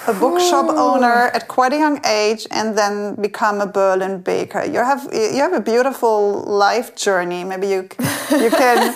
a 0.07 0.15
bookshop 0.15 0.69
owner 0.69 1.31
at 1.35 1.49
quite 1.49 1.73
a 1.73 1.77
young 1.77 2.05
age 2.07 2.47
and 2.51 2.79
then 2.79 3.15
become 3.17 3.61
a 3.61 3.67
Berlin 3.67 4.21
baker. 4.21 4.65
You 4.65 4.79
have 4.79 5.09
you 5.13 5.41
have 5.41 5.53
a 5.53 5.61
beautiful 5.61 6.43
life 6.45 6.95
journey. 6.95 7.45
Maybe 7.45 7.69
you 7.69 7.89
you 8.31 8.51
can 8.51 8.95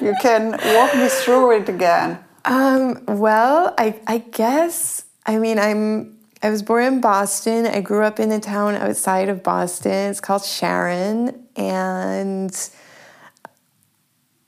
you 0.00 0.14
can 0.22 0.52
walk 0.74 0.94
me 0.94 1.08
through 1.08 1.56
it 1.58 1.68
again. 1.68 2.18
Um, 2.44 3.04
well, 3.06 3.74
I 3.78 4.00
I 4.06 4.18
guess 4.18 5.04
I 5.26 5.38
mean 5.38 5.58
I'm 5.58 6.18
I 6.42 6.50
was 6.50 6.62
born 6.62 6.84
in 6.84 7.00
Boston. 7.00 7.66
I 7.66 7.80
grew 7.80 8.04
up 8.04 8.20
in 8.20 8.30
a 8.30 8.40
town 8.40 8.74
outside 8.74 9.28
of 9.28 9.42
Boston. 9.42 10.10
It's 10.10 10.20
called 10.20 10.44
Sharon 10.44 11.46
and 11.56 12.54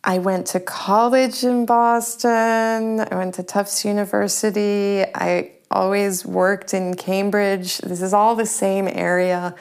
I 0.04 0.18
went 0.18 0.46
to 0.48 0.60
college 0.60 1.42
in 1.42 1.66
Boston. 1.66 3.00
I 3.00 3.14
went 3.16 3.34
to 3.34 3.42
Tufts 3.42 3.84
University. 3.84 5.04
I 5.14 5.55
always 5.70 6.24
worked 6.24 6.74
in 6.74 6.94
Cambridge. 6.94 7.78
This 7.78 8.02
is 8.02 8.12
all 8.12 8.34
the 8.34 8.46
same 8.46 8.88
area. 8.88 9.54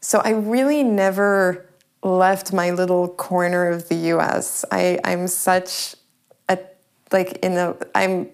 So 0.00 0.20
I 0.24 0.30
really 0.30 0.82
never 0.82 1.66
left 2.02 2.52
my 2.52 2.70
little 2.70 3.08
corner 3.08 3.68
of 3.68 3.88
the 3.88 3.94
US. 4.12 4.64
I, 4.70 4.98
I'm 5.04 5.26
such 5.26 5.94
a, 6.48 6.58
like, 7.12 7.38
in 7.38 7.56
a, 7.56 7.76
I'm, 7.94 8.28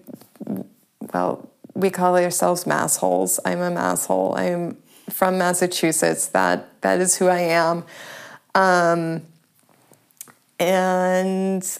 well, 1.13 1.49
we 1.73 1.89
call 1.89 2.17
ourselves 2.17 2.65
massholes. 2.65 3.39
I'm 3.45 3.59
a 3.59 3.71
masshole. 3.71 4.37
I'm 4.37 4.77
from 5.09 5.37
Massachusetts. 5.37 6.27
That, 6.27 6.81
that 6.81 6.99
is 6.99 7.15
who 7.15 7.27
I 7.27 7.39
am. 7.39 7.85
Um, 8.53 9.21
and 10.59 11.79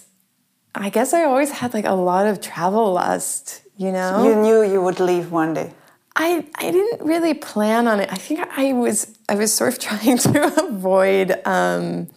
I 0.74 0.88
guess 0.88 1.12
I 1.12 1.24
always 1.24 1.50
had 1.50 1.74
like 1.74 1.84
a 1.84 1.92
lot 1.92 2.26
of 2.26 2.40
travel 2.40 2.94
lust 2.94 3.61
you 3.82 3.92
know 3.96 4.24
you 4.26 4.34
knew 4.44 4.58
you 4.62 4.80
would 4.86 5.00
leave 5.00 5.26
one 5.42 5.52
day 5.54 5.68
I, 6.14 6.46
I 6.56 6.70
didn't 6.70 7.06
really 7.06 7.34
plan 7.34 7.88
on 7.88 8.00
it. 8.00 8.12
I 8.12 8.16
think 8.16 8.40
I 8.56 8.72
was 8.74 9.18
I 9.28 9.34
was 9.34 9.52
sort 9.52 9.72
of 9.72 9.78
trying 9.88 10.18
to 10.18 10.64
avoid. 10.68 11.40
Um, 11.46 12.08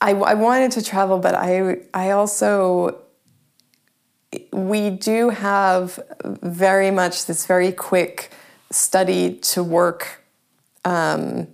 I, 0.00 0.10
I 0.10 0.34
wanted 0.34 0.72
to 0.72 0.82
travel, 0.82 1.18
but 1.18 1.34
I 1.34 1.78
I 1.94 2.10
also 2.10 3.02
we 4.52 4.90
do 4.90 5.30
have 5.30 5.98
very 6.24 6.90
much 6.90 7.26
this 7.26 7.46
very 7.46 7.72
quick 7.72 8.30
study 8.70 9.34
to 9.36 9.64
work 9.64 10.22
um, 10.84 11.48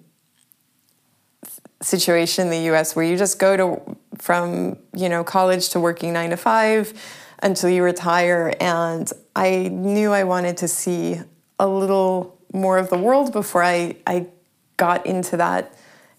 situation 1.81 2.47
in 2.47 2.51
the 2.51 2.61
U.S. 2.71 2.97
where 2.97 3.05
you 3.05 3.17
just 3.17 3.39
go 3.39 3.57
to 3.57 3.97
from 4.19 4.79
you 4.95 5.09
know 5.09 5.23
college 5.23 5.69
to 5.71 5.81
working 5.81 6.13
nine 6.13 6.31
to 6.31 6.37
five 6.37 6.93
until 7.45 7.69
you 7.69 7.85
retire. 7.85 8.55
And 8.59 9.13
I 9.37 9.69
knew 9.69 10.13
I 10.13 10.25
wanted 10.25 10.57
to 10.57 10.69
see 10.69 11.21
a 11.61 11.69
little 11.69 12.41
more 12.53 12.79
of 12.79 12.89
the 12.89 12.99
world 12.99 13.33
before 13.33 13.63
I, 13.63 13.97
I 14.07 14.27
got 14.79 15.07
into 15.07 15.37
that 15.37 15.77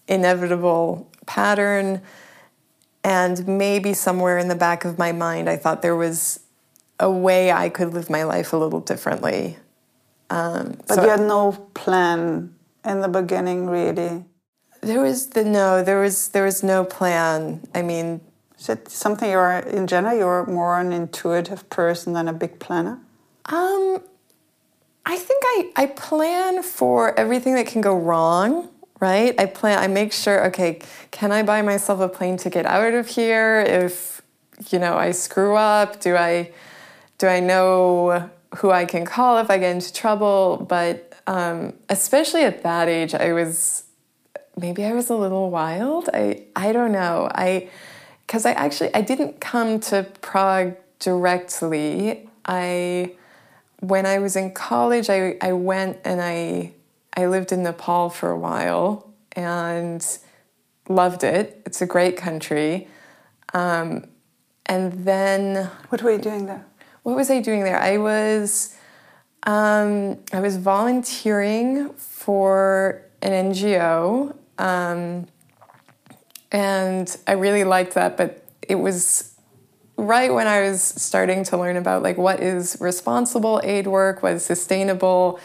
inevitable 0.08 1.10
pattern. 1.26 2.00
And 3.02 3.46
maybe 3.46 3.92
somewhere 3.92 4.38
in 4.38 4.48
the 4.48 4.54
back 4.54 4.84
of 4.84 4.98
my 4.98 5.12
mind, 5.12 5.48
I 5.48 5.56
thought 5.56 5.82
there 5.82 5.96
was 5.96 6.40
a 6.98 7.10
way 7.10 7.52
I 7.52 7.68
could 7.68 7.92
live 7.92 8.08
my 8.08 8.22
life 8.22 8.52
a 8.52 8.56
little 8.56 8.80
differently. 8.80 9.58
Um, 10.30 10.78
but 10.86 10.94
so 10.94 11.02
you 11.02 11.08
had 11.10 11.20
no 11.20 11.52
plan 11.74 12.54
in 12.84 13.00
the 13.00 13.08
beginning, 13.08 13.66
really. 13.66 14.24
There 14.80 15.02
was 15.02 15.28
the 15.28 15.44
no. 15.44 15.82
There 15.82 16.00
was 16.00 16.28
there 16.28 16.44
was 16.44 16.62
no 16.62 16.84
plan. 16.84 17.66
I 17.74 17.82
mean, 17.82 18.20
is 18.66 18.70
it 18.70 18.88
something 18.88 19.30
you're 19.30 19.58
in 19.58 19.86
general? 19.86 20.16
You're 20.16 20.44
more 20.46 20.80
an 20.80 20.92
intuitive 20.92 21.70
person 21.70 22.14
than 22.14 22.26
a 22.26 22.32
big 22.32 22.58
planner. 22.58 22.98
Um, 23.44 24.02
I 25.04 25.16
think 25.16 25.42
I 25.44 25.70
I 25.76 25.86
plan 25.86 26.64
for 26.64 27.18
everything 27.18 27.54
that 27.54 27.68
can 27.68 27.80
go 27.80 27.96
wrong. 27.96 28.70
Right? 28.98 29.38
I 29.38 29.46
plan. 29.46 29.78
I 29.78 29.86
make 29.88 30.12
sure. 30.12 30.46
Okay, 30.46 30.80
can 31.10 31.30
I 31.30 31.42
buy 31.42 31.62
myself 31.62 32.00
a 32.00 32.08
plane 32.08 32.38
ticket 32.38 32.66
out 32.66 32.94
of 32.94 33.06
here 33.06 33.60
if 33.60 34.22
you 34.70 34.78
know 34.78 34.96
I 34.96 35.12
screw 35.12 35.54
up? 35.54 36.00
Do 36.00 36.16
I 36.16 36.50
do 37.18 37.28
I 37.28 37.40
know 37.40 38.30
who 38.56 38.70
I 38.70 38.84
can 38.84 39.04
call 39.04 39.38
if 39.38 39.50
I 39.50 39.58
get 39.58 39.70
into 39.76 39.92
trouble? 39.92 40.66
But 40.68 41.12
um, 41.26 41.74
especially 41.88 42.42
at 42.42 42.62
that 42.62 42.88
age, 42.88 43.14
I 43.14 43.32
was 43.32 43.84
maybe 44.58 44.84
I 44.84 44.92
was 44.92 45.10
a 45.10 45.14
little 45.14 45.50
wild. 45.50 46.08
I 46.12 46.44
I 46.56 46.72
don't 46.72 46.92
know. 46.92 47.28
I 47.32 47.68
because 48.26 48.44
I 48.44 48.52
actually 48.52 48.94
I 48.94 49.02
didn't 49.02 49.40
come 49.40 49.80
to 49.80 50.06
Prague 50.20 50.76
directly. 50.98 52.28
I 52.44 53.14
when 53.80 54.06
I 54.06 54.18
was 54.18 54.36
in 54.36 54.52
college, 54.52 55.08
I, 55.10 55.36
I 55.40 55.52
went 55.52 55.98
and 56.04 56.20
I 56.20 56.72
I 57.16 57.26
lived 57.26 57.52
in 57.52 57.62
Nepal 57.62 58.10
for 58.10 58.30
a 58.30 58.38
while 58.38 59.12
and 59.32 60.04
loved 60.88 61.24
it. 61.24 61.62
It's 61.66 61.80
a 61.80 61.86
great 61.86 62.16
country. 62.16 62.88
Um, 63.54 64.06
and 64.66 64.92
then 65.04 65.70
what 65.88 66.02
were 66.02 66.10
you 66.10 66.18
doing 66.18 66.46
there? 66.46 66.64
What 67.02 67.16
was 67.16 67.30
I 67.30 67.40
doing 67.40 67.62
there? 67.62 67.78
I 67.78 67.98
was 67.98 68.76
um, 69.44 70.18
I 70.32 70.40
was 70.40 70.56
volunteering 70.56 71.90
for 71.94 73.02
an 73.22 73.52
NGO. 73.52 74.36
Um, 74.58 75.28
and 76.52 77.16
I 77.26 77.32
really 77.32 77.64
liked 77.64 77.94
that, 77.94 78.16
but 78.16 78.44
it 78.62 78.76
was 78.76 79.32
right 79.96 80.32
when 80.32 80.46
I 80.46 80.68
was 80.68 80.82
starting 80.82 81.44
to 81.44 81.56
learn 81.56 81.76
about 81.76 82.02
like 82.02 82.18
what 82.18 82.40
is 82.40 82.76
responsible 82.80 83.60
aid 83.64 83.86
work, 83.86 84.22
what 84.22 84.34
is 84.34 84.44
sustainable, 84.44 85.40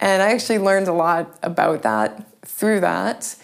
and 0.00 0.22
I 0.22 0.32
actually 0.32 0.58
learned 0.58 0.88
a 0.88 0.92
lot 0.92 1.38
about 1.42 1.82
that 1.82 2.26
through 2.46 2.80
that. 2.80 3.36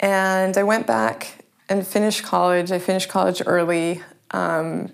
And 0.00 0.56
I 0.56 0.62
went 0.62 0.86
back 0.86 1.44
and 1.68 1.86
finished 1.86 2.22
college. 2.22 2.72
I 2.72 2.78
finished 2.78 3.08
college 3.08 3.42
early 3.46 4.02
um, 4.30 4.92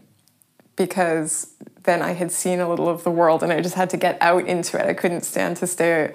because 0.77 1.55
then 1.85 2.03
I 2.03 2.13
had 2.13 2.31
seen 2.31 2.61
a 2.61 2.69
little 2.69 2.89
of 2.89 3.05
the 3.05 3.11
world 3.11 3.43
and 3.43 3.53
I 3.53 3.61
just 3.61 3.75
had 3.75 3.91
to 3.91 3.97
get 3.97 4.19
out 4.21 4.47
into 4.47 4.79
it. 4.79 4.87
I 4.87 4.95
couldn't 4.95 5.23
stand 5.23 5.57
to 5.59 5.67
stay 5.67 6.13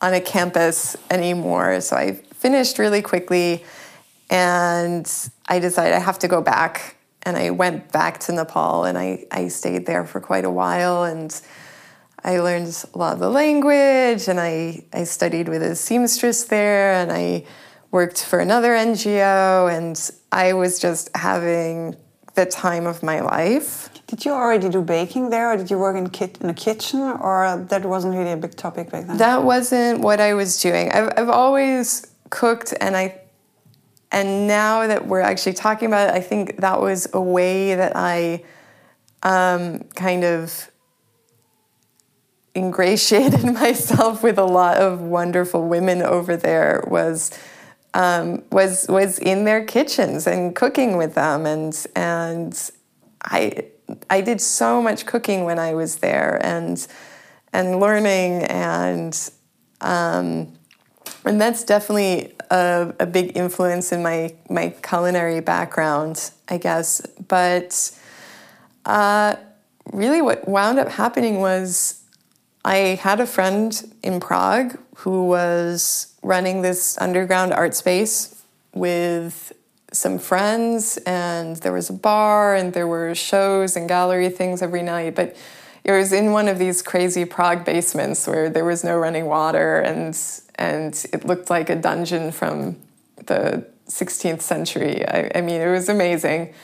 on 0.00 0.14
a 0.14 0.20
campus 0.20 0.96
anymore. 1.10 1.80
So 1.80 1.96
I 1.96 2.14
finished 2.14 2.78
really 2.78 3.02
quickly 3.02 3.64
and 4.32 5.30
I 5.46 5.58
decided 5.58 5.92
I 5.92 5.98
have 5.98 6.18
to 6.20 6.28
go 6.28 6.40
back. 6.40 6.96
And 7.24 7.36
I 7.36 7.50
went 7.50 7.92
back 7.92 8.18
to 8.20 8.32
Nepal 8.32 8.84
and 8.84 8.96
I, 8.96 9.26
I 9.30 9.48
stayed 9.48 9.84
there 9.84 10.06
for 10.06 10.20
quite 10.20 10.46
a 10.46 10.50
while. 10.50 11.04
And 11.04 11.38
I 12.24 12.40
learned 12.40 12.84
a 12.94 12.98
lot 12.98 13.12
of 13.12 13.18
the 13.20 13.28
language 13.28 14.26
and 14.28 14.40
I, 14.40 14.84
I 14.92 15.04
studied 15.04 15.48
with 15.50 15.62
a 15.62 15.76
seamstress 15.76 16.44
there 16.44 16.94
and 16.94 17.12
I 17.12 17.44
worked 17.90 18.24
for 18.24 18.38
another 18.38 18.70
NGO. 18.70 19.70
And 19.70 20.00
I 20.32 20.54
was 20.54 20.78
just 20.80 21.14
having 21.14 21.94
the 22.34 22.46
time 22.46 22.86
of 22.86 23.02
my 23.02 23.20
life. 23.20 23.90
Did 24.06 24.24
you 24.24 24.32
already 24.32 24.68
do 24.68 24.82
baking 24.82 25.30
there, 25.30 25.52
or 25.52 25.56
did 25.56 25.70
you 25.70 25.78
work 25.78 25.96
in, 25.96 26.08
kit- 26.10 26.38
in 26.40 26.50
a 26.50 26.54
kitchen, 26.54 27.00
or 27.00 27.64
that 27.68 27.84
wasn't 27.84 28.14
really 28.14 28.32
a 28.32 28.36
big 28.36 28.56
topic 28.56 28.90
back 28.90 29.06
then? 29.06 29.16
That 29.16 29.42
wasn't 29.42 30.00
what 30.00 30.20
I 30.20 30.34
was 30.34 30.60
doing. 30.60 30.90
I've, 30.92 31.12
I've 31.16 31.28
always 31.30 32.06
cooked, 32.28 32.74
and 32.78 32.94
I 32.94 33.21
and 34.12 34.46
now 34.46 34.86
that 34.86 35.06
we're 35.06 35.20
actually 35.20 35.54
talking 35.54 35.88
about 35.88 36.10
it, 36.10 36.14
I 36.14 36.20
think 36.20 36.58
that 36.58 36.80
was 36.80 37.08
a 37.14 37.20
way 37.20 37.74
that 37.74 37.96
I 37.96 38.44
um, 39.22 39.80
kind 39.94 40.22
of 40.22 40.70
ingratiated 42.54 43.44
myself 43.54 44.22
with 44.22 44.38
a 44.38 44.44
lot 44.44 44.76
of 44.76 45.00
wonderful 45.00 45.66
women 45.66 46.02
over 46.02 46.36
there 46.36 46.84
was 46.86 47.30
um, 47.94 48.42
was 48.50 48.86
was 48.88 49.18
in 49.18 49.44
their 49.44 49.64
kitchens 49.64 50.26
and 50.26 50.54
cooking 50.54 50.96
with 50.96 51.14
them. 51.14 51.46
And 51.46 51.86
and 51.96 52.70
I 53.22 53.64
I 54.10 54.20
did 54.20 54.40
so 54.40 54.82
much 54.82 55.06
cooking 55.06 55.44
when 55.44 55.58
I 55.58 55.74
was 55.74 55.96
there 55.96 56.38
and 56.42 56.86
and 57.52 57.80
learning 57.80 58.44
and 58.44 59.30
um, 59.80 60.52
and 61.24 61.40
that's 61.40 61.64
definitely 61.64 62.34
a, 62.50 62.92
a, 62.98 63.06
big 63.06 63.36
influence 63.36 63.92
in 63.92 64.02
my 64.02 64.34
my 64.50 64.70
culinary 64.82 65.40
background, 65.40 66.30
I 66.48 66.58
guess. 66.58 67.00
But 67.28 67.90
uh, 68.84 69.36
really, 69.92 70.22
what 70.22 70.48
wound 70.48 70.78
up 70.78 70.88
happening 70.88 71.40
was 71.40 72.02
I 72.64 72.98
had 73.00 73.20
a 73.20 73.26
friend 73.26 73.94
in 74.02 74.20
Prague 74.20 74.78
who 74.96 75.26
was 75.26 76.14
running 76.22 76.62
this 76.62 76.98
underground 76.98 77.52
art 77.52 77.74
space 77.74 78.42
with 78.74 79.52
some 79.92 80.18
friends, 80.18 80.96
and 81.06 81.56
there 81.56 81.72
was 81.72 81.90
a 81.90 81.92
bar, 81.92 82.54
and 82.54 82.72
there 82.72 82.86
were 82.86 83.14
shows 83.14 83.76
and 83.76 83.88
gallery 83.88 84.30
things 84.30 84.62
every 84.62 84.82
night. 84.82 85.14
But 85.14 85.36
it 85.84 85.92
was 85.92 86.12
in 86.12 86.32
one 86.32 86.48
of 86.48 86.58
these 86.58 86.82
crazy 86.82 87.24
Prague 87.24 87.64
basements 87.64 88.26
where 88.26 88.48
there 88.48 88.64
was 88.64 88.84
no 88.84 88.96
running 88.96 89.26
water, 89.26 89.80
and 89.80 90.16
and 90.62 91.04
it 91.12 91.24
looked 91.24 91.50
like 91.50 91.68
a 91.70 91.74
dungeon 91.74 92.30
from 92.30 92.76
the 93.16 93.66
16th 93.88 94.42
century. 94.42 95.04
I, 95.06 95.30
I 95.34 95.40
mean, 95.40 95.60
it 95.60 95.68
was 95.68 95.88
amazing. 95.88 96.54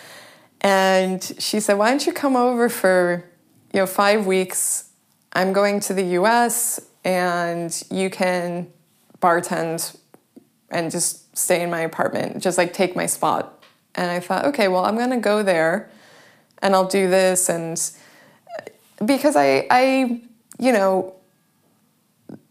And 0.61 1.21
she 1.39 1.59
said, 1.59 1.75
"Why 1.79 1.91
don't 1.91 2.07
you 2.07 2.13
come 2.13 2.37
over 2.37 2.69
for 2.69 3.25
you 3.73 3.81
know 3.81 3.87
five 3.87 4.25
weeks? 4.25 4.91
I'm 5.33 5.53
going 5.53 5.81
to 5.81 5.95
the 5.95 6.05
U.S. 6.21 6.81
and 7.05 7.71
you 7.91 8.09
can 8.09 8.69
bartend 9.21 9.97
and 10.71 10.91
just 10.91 11.37
stay 11.37 11.63
in 11.63 11.71
my 11.71 11.81
apartment, 11.81 12.41
just 12.43 12.57
like 12.57 12.73
take 12.73 12.95
my 12.95 13.07
spot." 13.07 13.65
And 13.95 14.11
I 14.11 14.21
thought, 14.21 14.45
okay, 14.51 14.69
well, 14.69 14.85
I'm 14.85 14.97
going 14.97 15.11
to 15.11 15.25
go 15.33 15.43
there, 15.43 15.91
and 16.63 16.75
I'll 16.75 16.93
do 17.01 17.11
this, 17.11 17.49
and 17.49 17.77
uh, 18.59 19.05
because 19.05 19.35
I, 19.35 19.67
I, 19.71 20.21
you 20.61 20.73
know, 20.73 21.18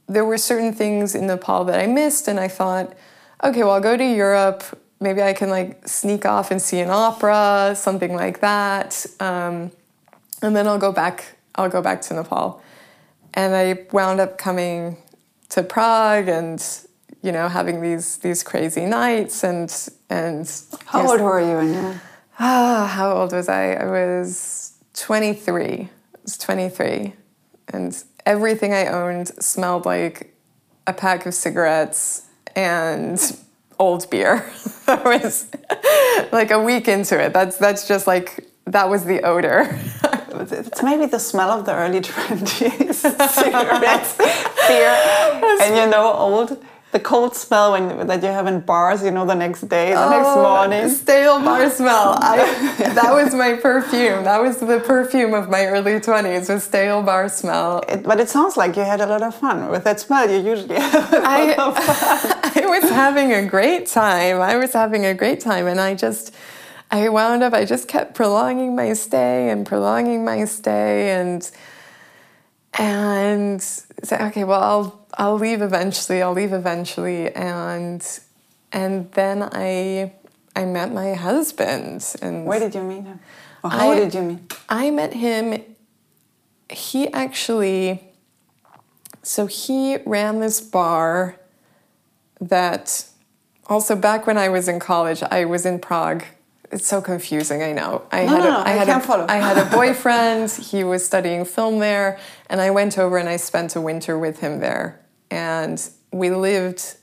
there 0.08 0.26
were 0.26 0.38
certain 0.38 0.74
things 0.74 1.16
in 1.16 1.28
Nepal 1.28 1.66
that 1.66 1.80
I 1.80 1.88
missed, 1.88 2.28
and 2.28 2.40
I 2.40 2.48
thought, 2.48 2.94
okay, 3.44 3.64
well, 3.64 3.74
I'll 3.74 3.82
go 3.82 3.98
to 3.98 4.04
Europe 4.04 4.64
maybe 5.00 5.22
I 5.22 5.34
can 5.34 5.50
like 5.50 5.88
sneak 5.88 6.26
off 6.26 6.52
and 6.52 6.62
see 6.62 6.80
an 6.80 6.90
opera, 6.90 7.74
something 7.76 8.16
like 8.16 8.40
that, 8.42 9.06
um, 9.20 9.72
and 10.42 10.56
then 10.56 10.68
I'll 10.68 10.80
go 10.80 10.92
back. 10.92 11.36
I'll 11.56 11.70
go 11.70 11.82
back 11.82 12.02
to 12.04 12.14
Nepal, 12.14 12.62
and 13.34 13.56
I 13.56 13.86
wound 13.92 14.20
up 14.20 14.38
coming 14.38 14.98
to 15.50 15.64
Prague 15.64 16.28
and 16.28 16.64
you 17.24 17.32
know 17.32 17.48
having 17.48 17.82
these 17.82 18.18
these 18.18 18.44
crazy 18.44 18.86
nights 18.86 19.44
and 19.44 19.72
and. 20.10 20.50
How 20.86 21.10
old 21.10 21.22
were 21.22 21.40
you 21.40 21.58
when 21.58 21.74
you? 21.74 22.00
Ah, 22.40 22.92
how 22.92 23.14
old 23.14 23.34
was 23.34 23.50
I? 23.50 23.74
I 23.74 23.86
was 23.86 24.74
twenty 24.94 25.34
three. 25.34 25.90
I 26.16 26.20
was 26.22 26.38
twenty 26.38 26.70
three, 26.70 27.14
and 27.70 28.04
everything 28.28 28.74
I 28.74 28.88
owned 28.88 29.30
smelled 29.42 29.86
like 29.86 30.36
a 30.86 30.94
pack 30.94 31.26
of 31.26 31.34
cigarettes 31.34 32.28
and 32.56 33.20
old 33.80 34.10
beer. 34.10 34.46
that 34.86 35.04
was 35.04 35.48
like 36.32 36.52
a 36.52 36.62
week 36.62 36.88
into 36.88 37.20
it. 37.20 37.34
That's 37.34 37.58
that's 37.58 37.88
just 37.88 38.06
like 38.06 38.46
that 38.66 38.90
was 38.90 39.06
the 39.06 39.22
odor. 39.24 39.80
it's 40.52 40.84
maybe 40.84 41.06
the 41.06 41.20
smell 41.20 41.52
of 41.52 41.66
the 41.66 41.74
early 41.74 42.02
twenties, 42.12 42.98
cigarettes, 43.00 44.18
beer, 44.68 44.96
and 45.62 45.76
you 45.76 45.88
know, 45.90 46.14
old 46.14 46.64
the 46.92 47.00
cold 47.00 47.36
smell 47.36 47.74
when 47.74 48.08
that 48.08 48.24
you 48.24 48.30
have 48.30 48.48
in 48.48 48.62
bars, 48.62 49.04
you 49.04 49.12
know, 49.12 49.26
the 49.26 49.36
next 49.36 49.62
day, 49.68 49.92
the 49.92 50.06
oh, 50.06 50.10
next 50.10 50.36
morning. 50.36 50.90
Stale 50.90 51.40
bar 51.44 51.70
smell. 51.70 52.18
I, 52.20 52.38
that 52.96 53.12
was 53.14 53.34
my 53.34 53.56
perfume. 53.56 54.24
That 54.24 54.42
was 54.42 54.58
the 54.58 54.80
perfume 54.80 55.34
of 55.34 55.50
my 55.50 55.66
early 55.66 56.00
twenties. 56.00 56.48
Was 56.48 56.64
stale 56.64 57.04
bar 57.04 57.28
smell. 57.28 57.84
It, 57.90 58.04
but 58.04 58.22
it 58.22 58.30
sounds 58.30 58.56
like 58.56 58.78
you 58.78 58.84
had 58.84 59.02
a 59.02 59.06
lot 59.06 59.22
of 59.22 59.36
fun 59.36 59.70
with 59.70 59.84
that 59.84 60.00
smell. 60.00 60.30
You 60.30 60.40
usually 60.40 60.76
have 60.80 61.14
a 61.14 61.18
lot 61.18 61.26
I, 61.28 61.54
of 61.56 61.78
fun. 61.78 62.64
I 62.64 62.80
was 62.80 62.90
having 62.90 63.34
a 63.34 63.46
great 63.46 63.88
time. 63.88 64.40
I 64.40 64.56
was 64.56 64.72
having 64.72 65.06
a 65.06 65.14
great 65.14 65.42
time, 65.42 65.68
and 65.68 65.80
I 65.80 65.96
just. 65.96 66.34
I 66.90 67.10
wound 67.10 67.44
up, 67.44 67.54
I 67.54 67.66
just 67.66 67.90
kept 67.90 68.16
prolonging 68.16 68.74
my 68.74 68.94
stay 68.94 69.50
and 69.50 69.66
prolonging 69.66 70.24
my 70.24 70.46
stay 70.46 71.12
and 71.12 71.52
and 72.78 73.62
say, 74.04 74.18
okay, 74.28 74.44
well, 74.44 74.62
I'll 74.62 75.06
I'll 75.18 75.36
leave 75.36 75.62
eventually. 75.62 76.22
I'll 76.22 76.34
leave 76.34 76.54
eventually, 76.54 77.32
and 77.34 78.06
and 78.72 79.12
then 79.14 79.44
I 79.44 80.14
I 80.56 80.66
met 80.66 80.94
my 80.94 81.14
husband. 81.14 82.16
And 82.22 82.46
where 82.46 82.60
did 82.60 82.76
you 82.76 82.84
meet 82.84 83.04
him? 83.04 83.20
Or 83.64 83.70
how 83.72 83.92
I, 83.92 84.00
did 84.00 84.14
you 84.14 84.22
meet? 84.22 84.54
I 84.70 84.92
met 84.92 85.14
him. 85.14 85.64
He 86.70 87.12
actually. 87.14 88.04
So 89.24 89.46
he 89.46 89.98
ran 90.06 90.40
this 90.40 90.62
bar 90.62 91.38
that 92.40 93.06
also 93.66 93.96
back 93.96 94.26
when 94.26 94.38
I 94.38 94.48
was 94.48 94.70
in 94.70 94.80
college, 94.80 95.22
I 95.22 95.44
was 95.44 95.66
in 95.66 95.80
Prague 95.80 96.24
it's 96.72 96.88
so 96.88 97.02
confusing. 97.02 97.64
I 97.64 97.72
know. 97.72 98.04
I 98.12 98.26
no, 98.26 98.28
had 98.28 98.40
no, 98.40 98.50
no, 98.50 98.58
a, 98.58 98.62
I, 98.62 98.64
I 98.64 98.72
had 98.72 98.88
can't 98.88 99.04
a, 99.04 99.08
follow. 99.08 99.26
I 99.30 99.36
had 99.38 99.58
a 99.58 99.70
boyfriend. 99.76 100.52
he 100.52 100.84
was 100.84 101.06
studying 101.06 101.46
film 101.46 101.80
there, 101.80 102.20
and 102.50 102.60
I 102.60 102.72
went 102.72 102.98
over 102.98 103.18
and 103.18 103.30
I 103.30 103.38
spent 103.38 103.76
a 103.76 103.82
winter 103.82 104.18
with 104.18 104.40
him 104.40 104.60
there. 104.60 105.02
And 105.32 105.82
we 106.12 106.30
lived 106.30 106.96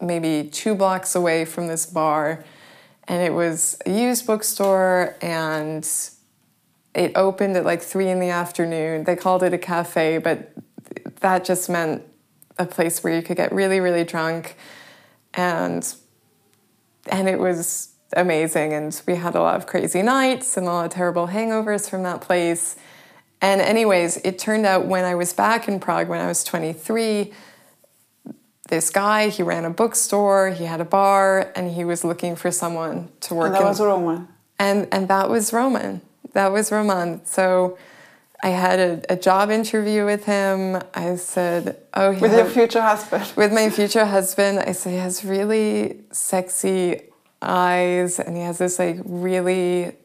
maybe 0.00 0.48
two 0.50 0.74
blocks 0.74 1.14
away 1.14 1.44
from 1.44 1.66
this 1.66 1.86
bar, 1.86 2.44
and 3.08 3.22
it 3.22 3.32
was 3.32 3.78
a 3.86 3.90
used 3.90 4.26
bookstore, 4.26 5.16
and 5.20 5.88
it 6.94 7.12
opened 7.14 7.56
at 7.56 7.64
like 7.64 7.82
three 7.82 8.08
in 8.08 8.20
the 8.20 8.30
afternoon. 8.30 9.04
They 9.04 9.16
called 9.16 9.42
it 9.42 9.52
a 9.52 9.58
cafe, 9.58 10.18
but 10.18 10.52
that 11.20 11.44
just 11.44 11.68
meant 11.68 12.02
a 12.58 12.66
place 12.66 13.02
where 13.02 13.14
you 13.14 13.22
could 13.22 13.36
get 13.36 13.52
really, 13.52 13.80
really 13.80 14.04
drunk, 14.04 14.56
and 15.34 15.94
and 17.08 17.28
it 17.28 17.38
was 17.38 17.95
amazing. 18.16 18.72
And 18.72 19.00
we 19.06 19.14
had 19.14 19.34
a 19.34 19.40
lot 19.40 19.54
of 19.54 19.66
crazy 19.66 20.02
nights 20.02 20.56
and 20.56 20.66
a 20.66 20.70
lot 20.70 20.86
of 20.86 20.92
terrible 20.92 21.28
hangovers 21.28 21.88
from 21.88 22.02
that 22.02 22.20
place. 22.20 22.76
And, 23.40 23.60
anyways, 23.60 24.16
it 24.18 24.38
turned 24.38 24.66
out 24.66 24.86
when 24.86 25.04
I 25.04 25.14
was 25.14 25.32
back 25.32 25.68
in 25.68 25.78
Prague 25.78 26.08
when 26.08 26.20
I 26.20 26.26
was 26.26 26.42
23, 26.42 27.32
this 28.68 28.90
guy, 28.90 29.28
he 29.28 29.42
ran 29.42 29.64
a 29.64 29.70
bookstore, 29.70 30.50
he 30.50 30.64
had 30.64 30.80
a 30.80 30.84
bar, 30.84 31.52
and 31.54 31.70
he 31.70 31.84
was 31.84 32.02
looking 32.02 32.34
for 32.34 32.50
someone 32.50 33.10
to 33.20 33.34
work. 33.34 33.46
And 33.46 33.54
that 33.54 33.62
in. 33.62 33.68
was 33.68 33.80
Roman. 33.80 34.28
And 34.58 34.88
and 34.90 35.08
that 35.08 35.28
was 35.28 35.52
Roman. 35.52 36.00
That 36.32 36.50
was 36.50 36.72
Roman. 36.72 37.24
So 37.26 37.78
I 38.42 38.48
had 38.48 38.78
a, 38.78 39.12
a 39.12 39.16
job 39.16 39.50
interview 39.50 40.04
with 40.04 40.24
him. 40.24 40.82
I 40.94 41.16
said, 41.16 41.76
"Oh, 41.94 42.12
with 42.18 42.32
your 42.32 42.46
future 42.46 42.80
husband." 42.80 43.32
With 43.36 43.52
my 43.52 43.70
future 43.70 44.04
husband, 44.04 44.60
I 44.60 44.72
said 44.72 44.90
he 44.90 44.98
has 44.98 45.24
really 45.24 46.00
sexy 46.10 47.02
eyes 47.42 48.18
and 48.18 48.36
he 48.36 48.42
has 48.42 48.58
this 48.58 48.78
like 48.78 48.98
really 49.04 49.96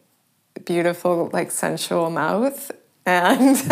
beautiful 0.65 1.29
like 1.33 1.49
sensual 1.51 2.09
mouth 2.09 2.71
and 3.05 3.57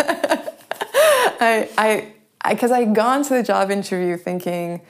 I 1.40 1.68
I 1.78 2.12
because 2.50 2.70
I, 2.70 2.80
had 2.80 2.94
gone 2.94 3.22
to 3.24 3.34
the 3.34 3.42
job 3.42 3.70
interview 3.70 4.16
thinking 4.16 4.80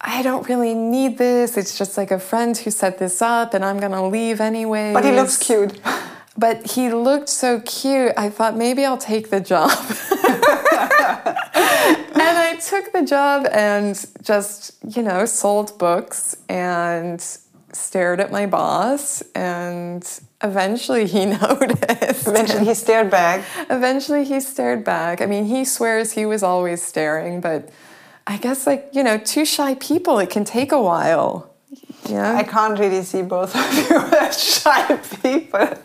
I 0.00 0.22
don't 0.22 0.46
really 0.48 0.74
need 0.74 1.16
this. 1.16 1.56
It's 1.56 1.78
just 1.78 1.96
like 1.96 2.10
a 2.10 2.18
friend 2.18 2.56
who 2.56 2.70
set 2.70 2.98
this 2.98 3.22
up 3.22 3.54
and 3.54 3.64
I'm 3.64 3.80
going 3.80 3.92
to 3.92 4.02
leave 4.02 4.38
anyway. 4.40 4.92
But 4.92 5.04
he 5.04 5.12
looks 5.12 5.36
cute. 5.38 5.80
But 6.36 6.72
he 6.72 6.90
looked 6.90 7.28
so 7.28 7.60
cute. 7.60 8.12
I 8.16 8.28
thought 8.28 8.56
maybe 8.56 8.84
I'll 8.84 8.98
take 8.98 9.30
the 9.30 9.38
job. 9.38 9.70
and 12.14 12.38
I 12.38 12.56
took 12.56 12.92
the 12.92 13.02
job 13.02 13.46
and 13.52 13.94
just, 14.22 14.72
you 14.96 15.02
know, 15.02 15.26
sold 15.26 15.78
books 15.78 16.36
and 16.48 17.20
stared 17.72 18.20
at 18.20 18.30
my 18.30 18.46
boss 18.46 19.22
and 19.34 20.20
eventually 20.42 21.06
he 21.06 21.26
noticed. 21.42 22.26
Eventually 22.26 22.64
he 22.64 22.74
stared 22.74 23.10
back. 23.10 23.44
Eventually 23.70 24.24
he 24.24 24.40
stared 24.40 24.84
back. 24.84 25.20
I 25.20 25.26
mean, 25.26 25.46
he 25.46 25.64
swears 25.64 26.12
he 26.12 26.26
was 26.26 26.42
always 26.42 26.82
staring, 26.82 27.40
but 27.40 27.70
I 28.26 28.36
guess 28.38 28.66
like, 28.66 28.90
you 28.92 29.02
know, 29.02 29.18
two 29.18 29.44
shy 29.44 29.74
people, 29.74 30.18
it 30.18 30.30
can 30.30 30.44
take 30.44 30.72
a 30.72 30.80
while. 30.80 31.50
Yeah. 32.06 32.36
I 32.36 32.42
can't 32.42 32.78
really 32.78 33.02
see 33.02 33.22
both 33.22 33.54
of 33.54 33.74
you 33.90 33.96
as 34.18 34.42
shy 34.42 34.96
people. 35.22 35.60
I, 35.60 35.76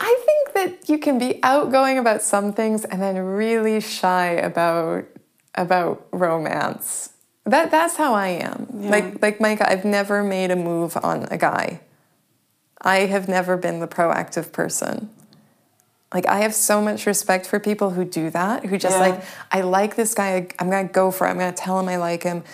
I 0.00 0.22
think 0.26 0.54
that 0.54 0.88
you 0.88 0.98
can 0.98 1.18
be 1.18 1.40
outgoing 1.42 1.98
about 1.98 2.22
some 2.22 2.52
things 2.52 2.84
and 2.84 3.00
then 3.00 3.16
really 3.18 3.80
shy 3.80 4.30
about 4.30 5.04
about 5.56 6.06
romance. 6.12 7.10
That 7.44 7.70
that's 7.70 7.96
how 7.96 8.14
I 8.14 8.28
am. 8.28 8.66
Yeah. 8.74 8.90
Like 8.90 9.22
like 9.22 9.40
Meike, 9.40 9.60
I've 9.60 9.84
never 9.84 10.22
made 10.22 10.50
a 10.50 10.56
move 10.56 10.96
on 11.02 11.24
a 11.30 11.38
guy. 11.38 11.80
I 12.80 13.00
have 13.06 13.28
never 13.28 13.56
been 13.56 13.80
the 13.80 13.88
proactive 13.88 14.52
person. 14.52 15.10
Like 16.12 16.26
I 16.26 16.40
have 16.40 16.54
so 16.54 16.80
much 16.80 17.06
respect 17.06 17.46
for 17.46 17.58
people 17.58 17.90
who 17.90 18.04
do 18.04 18.30
that, 18.30 18.64
who 18.66 18.78
just 18.78 18.96
yeah. 18.96 19.08
like 19.08 19.24
I 19.50 19.62
like 19.62 19.96
this 19.96 20.14
guy, 20.14 20.48
I'm 20.58 20.70
going 20.70 20.86
to 20.86 20.92
go 20.92 21.10
for 21.10 21.26
it. 21.26 21.30
I'm 21.30 21.38
going 21.38 21.52
to 21.52 21.60
tell 21.60 21.78
him 21.80 21.88
I 21.88 21.96
like 21.96 22.22
him. 22.22 22.44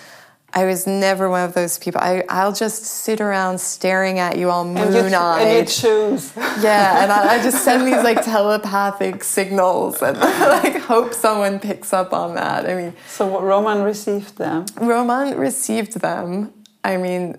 I 0.55 0.67
was 0.67 0.87
never 0.87 1.31
one 1.31 1.45
of 1.45 1.55
those 1.55 1.79
people. 1.79 2.01
I, 2.03 2.25
I'll 2.29 2.53
just 2.53 2.85
sit 2.85 3.23
around 3.23 3.59
staring 3.59 4.19
at 4.19 4.37
you 4.37 4.51
all 4.51 4.65
moon 4.65 5.15
eyed. 5.15 5.47
And 5.47 5.69
you 5.69 5.75
choose. 5.75 6.33
Yeah, 6.63 7.03
and 7.03 7.11
I, 7.11 7.35
I, 7.35 7.43
just 7.43 7.65
send 7.65 7.87
these 7.87 8.05
like 8.05 8.23
telepathic 8.23 9.25
signals 9.25 10.03
and 10.03 10.19
like 10.21 10.77
hope 10.83 11.15
someone 11.15 11.59
picks 11.59 11.93
up 11.93 12.13
on 12.13 12.35
that. 12.35 12.69
I 12.69 12.75
mean, 12.75 12.95
so 13.09 13.41
Roman 13.41 13.83
received 13.83 14.37
them. 14.37 14.67
Roman 14.81 15.37
received 15.37 16.01
them. 16.01 16.53
I 16.85 16.99
mean, 16.99 17.39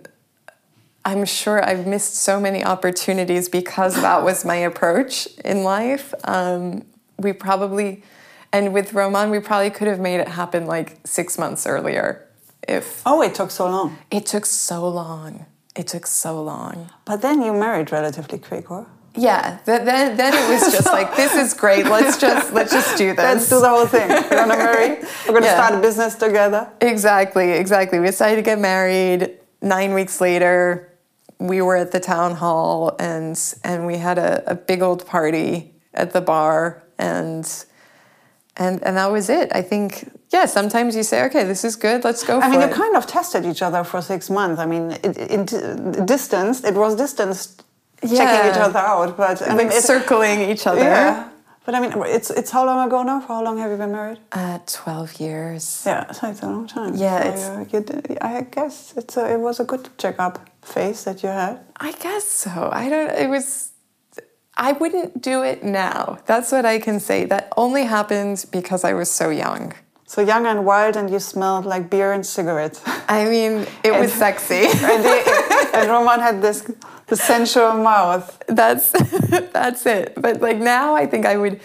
I'm 1.05 1.25
sure 1.25 1.63
I've 1.63 1.85
missed 1.85 2.15
so 2.15 2.39
many 2.39 2.63
opportunities 2.63 3.47
because 3.47 4.01
that 4.01 4.23
was 4.23 4.43
my 4.43 4.55
approach 4.55 5.27
in 5.45 5.63
life. 5.63 6.13
Um, 6.23 6.83
we 7.17 7.31
probably, 7.33 8.03
and 8.51 8.73
with 8.73 8.93
Roman, 8.93 9.29
we 9.29 9.39
probably 9.39 9.69
could 9.69 9.87
have 9.87 9.99
made 9.99 10.19
it 10.19 10.29
happen 10.29 10.65
like 10.65 10.97
six 11.05 11.37
months 11.37 11.67
earlier 11.67 12.27
if 12.67 13.01
oh 13.05 13.21
it 13.21 13.33
took 13.35 13.51
so 13.51 13.65
long 13.67 13.97
it 14.11 14.25
took 14.25 14.45
so 14.45 14.87
long 14.87 15.45
it 15.75 15.87
took 15.87 16.05
so 16.05 16.39
long. 16.41 16.91
But 17.03 17.21
then 17.23 17.41
you 17.41 17.51
married 17.51 17.91
relatively 17.91 18.37
quick, 18.37 18.69
or? 18.69 18.85
Yeah, 19.15 19.57
th- 19.65 19.81
then 19.81 20.17
then 20.17 20.33
it 20.35 20.47
was 20.47 20.71
just 20.71 20.85
like 20.85 21.15
this 21.15 21.33
is 21.35 21.53
great. 21.55 21.85
Let's 21.87 22.17
just 22.17 22.53
let's 22.53 22.71
just 22.71 22.95
do 22.97 23.07
this. 23.15 23.17
Let's 23.17 23.49
do 23.49 23.59
the 23.59 23.69
whole 23.69 23.87
thing. 23.87 24.07
We're 24.09 24.29
gonna 24.29 24.55
marry. 24.55 24.89
We're 25.27 25.33
gonna 25.33 25.47
Yeah. 25.47 25.55
start 25.65 25.73
a 25.73 25.81
business 25.81 26.13
together. 26.15 26.69
Exactly, 26.81 27.51
exactly. 27.53 27.99
We 27.99 28.05
decided 28.07 28.35
to 28.37 28.41
get 28.43 28.59
married. 28.59 29.39
Nine 29.63 29.93
weeks 29.95 30.19
later, 30.21 30.91
we 31.39 31.61
were 31.61 31.75
at 31.77 31.91
the 31.91 31.99
town 31.99 32.35
hall 32.35 32.95
and 32.99 33.35
and 33.63 33.85
we 33.87 33.97
had 33.97 34.17
a, 34.19 34.43
a 34.51 34.55
big 34.55 34.81
old 34.83 35.05
party 35.07 35.73
at 35.93 36.11
the 36.13 36.21
bar 36.21 36.83
and 36.99 37.45
and 38.57 38.83
and 38.83 38.97
that 38.97 39.11
was 39.11 39.29
it. 39.29 39.51
I 39.55 39.61
think 39.63 40.09
yeah. 40.33 40.45
Sometimes 40.57 40.95
you 40.95 41.03
say, 41.03 41.23
okay, 41.27 41.43
this 41.51 41.63
is 41.63 41.75
good. 41.75 42.03
Let's 42.03 42.23
go. 42.23 42.39
I 42.39 42.49
mean, 42.49 42.61
you 42.61 42.67
kind 42.83 42.95
of 42.99 43.05
tested 43.07 43.45
each 43.51 43.61
other 43.67 43.83
for 43.83 44.01
six 44.01 44.29
months. 44.29 44.59
I 44.59 44.65
mean, 44.73 44.85
it, 45.07 45.17
it, 45.37 45.53
it 45.53 46.05
distanced. 46.05 46.61
It 46.65 46.75
was 46.83 46.95
distanced, 46.95 47.63
checking 48.01 48.43
each 48.51 48.57
other 48.67 48.79
out. 48.79 49.15
But 49.17 49.41
I 49.49 49.53
mean, 49.55 49.69
circling 49.71 50.39
each 50.51 50.65
other. 50.67 50.81
yeah. 50.81 51.29
But 51.65 51.75
I 51.75 51.79
mean, 51.79 51.93
it's 52.17 52.29
it's 52.29 52.51
how 52.51 52.65
long 52.65 52.79
ago 52.87 53.03
now? 53.03 53.21
For 53.21 53.27
how 53.37 53.43
long 53.47 53.57
have 53.59 53.71
you 53.71 53.77
been 53.77 53.93
married? 53.99 54.19
Uh, 54.33 54.59
Twelve 54.67 55.11
years. 55.25 55.83
Yeah, 55.85 56.11
so 56.11 56.27
it's 56.31 56.41
a 56.43 56.47
long 56.55 56.67
time. 56.67 56.91
Yeah, 56.95 57.21
So 57.23 57.61
it's- 57.61 57.73
you, 57.73 57.79
you 58.09 58.17
I 58.21 58.41
guess 58.55 58.93
it's 58.97 59.15
a, 59.15 59.23
it 59.35 59.39
was 59.39 59.61
a 59.61 59.63
good 59.63 59.87
checkup 59.97 60.35
phase 60.61 60.99
that 61.05 61.23
you 61.23 61.29
had. 61.29 61.55
I 61.79 61.91
guess 62.05 62.25
so. 62.25 62.69
I 62.81 62.89
don't. 62.89 63.11
It 63.25 63.29
was. 63.29 63.71
I 64.57 64.73
wouldn't 64.73 65.21
do 65.21 65.41
it 65.51 65.63
now. 65.63 66.19
That's 66.25 66.51
what 66.51 66.65
I 66.65 66.79
can 66.79 66.99
say. 66.99 67.25
That 67.25 67.45
only 67.55 67.85
happened 67.85 68.45
because 68.51 68.83
I 68.83 68.93
was 68.93 69.09
so 69.09 69.29
young. 69.29 69.73
So 70.13 70.21
young 70.21 70.45
and 70.45 70.63
wild, 70.63 70.95
and 70.95 71.09
you 71.09 71.17
smelled 71.17 71.65
like 71.65 71.89
beer 71.89 72.11
and 72.11 72.23
cigarettes. 72.23 72.83
I 72.85 73.25
mean, 73.25 73.65
it 73.83 73.99
was 73.99 74.13
sexy. 74.13 74.67
and, 74.67 75.03
and 75.73 75.89
Roman 75.89 76.19
had 76.19 76.39
this 76.39 76.71
the 77.07 77.15
sensual 77.15 77.73
mouth. 77.73 78.39
that's 78.47 78.91
that's 79.51 79.87
it. 79.87 80.13
But 80.15 80.39
like 80.39 80.57
now, 80.57 80.93
I 80.93 81.07
think 81.07 81.25
I 81.25 81.35
would. 81.35 81.59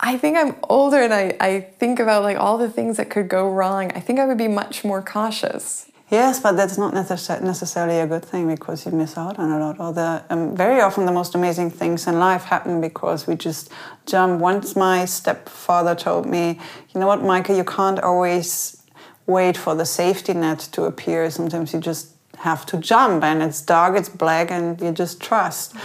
I 0.00 0.18
think 0.18 0.36
I'm 0.36 0.56
older, 0.64 1.00
and 1.00 1.14
I 1.14 1.36
I 1.38 1.60
think 1.78 2.00
about 2.00 2.24
like 2.24 2.38
all 2.38 2.58
the 2.58 2.68
things 2.68 2.96
that 2.96 3.08
could 3.08 3.28
go 3.28 3.48
wrong. 3.48 3.92
I 3.92 4.00
think 4.00 4.18
I 4.18 4.26
would 4.26 4.38
be 4.38 4.48
much 4.48 4.82
more 4.82 5.00
cautious. 5.00 5.89
Yes, 6.10 6.40
but 6.40 6.56
that's 6.56 6.76
not 6.76 6.92
necessarily 6.92 8.00
a 8.00 8.06
good 8.06 8.24
thing 8.24 8.48
because 8.48 8.84
you 8.84 8.90
miss 8.90 9.16
out 9.16 9.38
on 9.38 9.48
a 9.52 9.60
lot. 9.60 9.78
Or 9.78 9.92
the 9.92 10.24
um, 10.28 10.56
very 10.56 10.80
often 10.80 11.06
the 11.06 11.12
most 11.12 11.36
amazing 11.36 11.70
things 11.70 12.08
in 12.08 12.18
life 12.18 12.42
happen 12.42 12.80
because 12.80 13.28
we 13.28 13.36
just 13.36 13.70
jump. 14.06 14.40
Once 14.40 14.74
my 14.74 15.04
stepfather 15.04 15.94
told 15.94 16.26
me, 16.26 16.58
you 16.92 17.00
know 17.00 17.06
what, 17.06 17.22
Meike, 17.22 17.50
you 17.50 17.62
can't 17.62 18.00
always 18.00 18.82
wait 19.26 19.56
for 19.56 19.76
the 19.76 19.86
safety 19.86 20.34
net 20.34 20.58
to 20.72 20.82
appear. 20.82 21.30
Sometimes 21.30 21.72
you 21.72 21.78
just 21.78 22.10
have 22.38 22.66
to 22.66 22.78
jump, 22.78 23.22
and 23.22 23.40
it's 23.40 23.60
dark, 23.62 23.96
it's 23.96 24.08
black, 24.08 24.50
and 24.50 24.80
you 24.80 24.90
just 24.90 25.20
trust. 25.20 25.76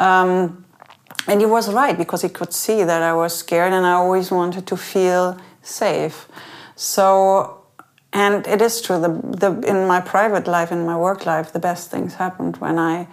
Um, 0.00 0.64
and 1.28 1.40
he 1.40 1.46
was 1.46 1.72
right 1.72 1.96
because 1.96 2.22
he 2.22 2.30
could 2.30 2.52
see 2.52 2.82
that 2.82 3.02
I 3.02 3.12
was 3.12 3.36
scared 3.36 3.72
and 3.72 3.86
I 3.86 3.92
always 3.92 4.30
wanted 4.30 4.66
to 4.66 4.76
feel 4.76 5.38
safe. 5.62 6.26
So, 6.74 7.57
and 8.18 8.44
it 8.48 8.60
is 8.60 8.82
true, 8.82 8.98
the, 9.00 9.12
the, 9.42 9.50
in 9.60 9.86
my 9.86 10.00
private 10.00 10.48
life, 10.48 10.72
in 10.72 10.84
my 10.84 10.96
work 10.96 11.24
life, 11.24 11.52
the 11.52 11.60
best 11.60 11.88
things 11.88 12.14
happened 12.14 12.56
when 12.56 12.76
I, 12.76 13.06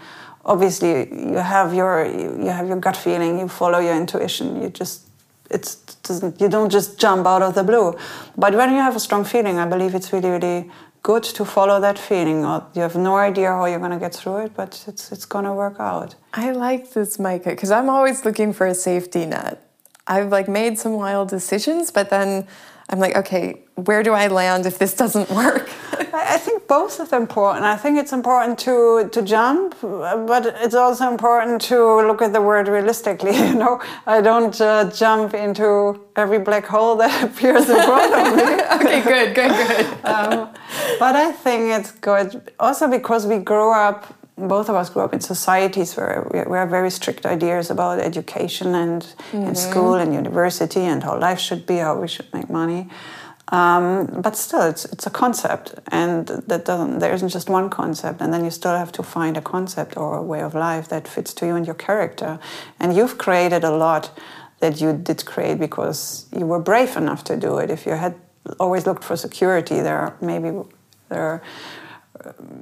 obviously, 0.44 0.94
you 1.32 1.38
have 1.38 1.76
your, 1.76 2.06
you, 2.06 2.50
have 2.50 2.68
your 2.68 2.78
gut 2.78 2.98
feeling, 2.98 3.38
you 3.38 3.48
follow 3.48 3.78
your 3.78 3.96
intuition, 3.96 4.60
you 4.64 4.70
just, 4.70 5.08
it's, 5.52 5.76
doesn't, 6.08 6.42
you 6.42 6.50
don't 6.50 6.72
just 6.72 7.00
jump 7.00 7.28
out 7.28 7.44
of 7.44 7.54
the 7.54 7.64
blue. 7.64 7.96
But 8.36 8.56
when 8.56 8.72
you 8.72 8.78
have 8.78 8.96
a 8.96 9.00
strong 9.00 9.24
feeling, 9.26 9.60
I 9.60 9.68
believe 9.68 9.94
it's 9.94 10.12
really, 10.12 10.30
really 10.30 10.72
good 11.04 11.24
to 11.38 11.46
follow 11.46 11.80
that 11.82 12.00
feeling. 12.00 12.44
Or 12.44 12.66
you 12.74 12.82
have 12.82 12.96
no 12.96 13.16
idea 13.16 13.50
how 13.50 13.66
you're 13.66 13.78
going 13.86 13.92
to 13.92 14.00
get 14.00 14.16
through 14.16 14.46
it, 14.46 14.56
but 14.56 14.84
it's, 14.88 15.12
it's 15.12 15.26
going 15.26 15.46
to 15.46 15.54
work 15.54 15.80
out. 15.80 16.16
I 16.34 16.50
like 16.50 16.94
this, 16.94 17.20
Meike, 17.20 17.44
because 17.44 17.70
I'm 17.70 17.90
always 17.90 18.26
looking 18.26 18.54
for 18.54 18.66
a 18.66 18.74
safety 18.74 19.28
net. 19.28 19.62
I've 20.08 20.30
like 20.30 20.48
made 20.48 20.80
some 20.80 20.94
wild 20.94 21.30
decisions, 21.30 21.92
but 21.92 22.10
then 22.10 22.48
I'm 22.90 22.98
like, 22.98 23.16
okay, 23.16 23.65
where 23.76 24.04
do 24.04 24.14
I 24.14 24.28
land 24.28 24.66
if 24.66 24.80
this 24.80 24.94
doesn't 24.94 25.30
work? 25.30 25.70
I 26.14 26.38
think 26.38 26.68
both 26.68 27.00
are 27.00 27.18
important. 27.18 27.66
I 27.66 27.76
think 27.76 27.98
it's 27.98 28.14
important 28.14 28.58
to 28.60 29.10
to 29.12 29.22
jump, 29.22 29.76
but 29.82 30.46
it's 30.64 30.76
also 30.76 31.10
important 31.10 31.62
to 31.64 31.78
look 32.08 32.22
at 32.22 32.32
the 32.32 32.42
word 32.42 32.68
realistically. 32.68 33.36
You 33.46 33.56
know, 33.56 33.80
I 34.08 34.22
don't 34.22 34.60
uh, 34.60 34.90
jump 34.90 35.34
into 35.34 36.00
every 36.16 36.40
black 36.40 36.66
hole 36.66 36.96
that 36.98 37.24
appears 37.28 37.70
in 37.70 37.82
front 37.90 38.14
of 38.20 38.36
me. 38.36 38.52
okay, 38.78 39.02
good, 39.02 39.36
good, 39.36 39.52
good. 39.52 39.86
um, 40.06 40.50
but 41.00 41.16
I 41.16 41.32
think 41.32 41.62
it's 41.78 41.92
good 41.92 42.52
also 42.60 42.88
because 42.88 43.28
we 43.28 43.38
grew 43.38 43.72
up. 43.72 44.14
Both 44.38 44.68
of 44.70 44.76
us 44.76 44.90
grew 44.90 45.04
up 45.04 45.14
in 45.14 45.22
societies 45.22 45.96
where 45.98 46.28
we 46.32 46.40
we 46.52 46.58
have 46.58 46.70
very 46.70 46.90
strict 46.90 47.26
ideas 47.26 47.70
about 47.72 48.00
education 48.00 48.76
and 48.76 49.02
in 49.34 49.56
school 49.56 49.96
and 49.96 50.14
university 50.14 50.84
and 50.92 51.04
how 51.04 51.18
life 51.20 51.40
should 51.40 51.66
be, 51.66 51.78
how 51.78 51.96
we 52.02 52.08
should 52.08 52.30
make 52.34 52.50
money. 52.50 52.88
Um, 53.52 54.08
but 54.22 54.36
still, 54.36 54.64
it's 54.64 54.86
it's 54.86 55.06
a 55.06 55.12
concept, 55.12 55.76
and 55.92 56.28
that 56.48 56.66
doesn't. 56.66 57.00
There 57.00 57.14
isn't 57.14 57.30
just 57.30 57.48
one 57.50 57.70
concept, 57.70 58.22
and 58.22 58.34
then 58.34 58.44
you 58.44 58.50
still 58.52 58.76
have 58.76 58.92
to 58.94 59.04
find 59.04 59.38
a 59.38 59.42
concept 59.42 59.98
or 59.98 60.18
a 60.18 60.24
way 60.24 60.42
of 60.42 60.56
life 60.56 60.88
that 60.90 61.08
fits 61.08 61.34
to 61.36 61.46
you 61.46 61.56
and 61.56 61.66
your 61.66 61.76
character. 61.76 62.40
And 62.80 62.96
you've 62.96 63.18
created 63.18 63.64
a 63.64 63.70
lot 63.70 64.10
that 64.62 64.82
you 64.82 64.94
did 64.94 65.26
create 65.26 65.60
because 65.60 66.26
you 66.36 66.48
were 66.48 66.60
brave 66.60 66.98
enough 66.98 67.24
to 67.26 67.38
do 67.38 67.60
it. 67.60 67.70
If 67.70 67.86
you 67.86 67.92
had 67.94 68.16
always 68.60 68.88
looked 68.88 69.04
for 69.04 69.16
security, 69.16 69.76
there 69.82 70.16
maybe 70.22 70.52
there 71.10 71.42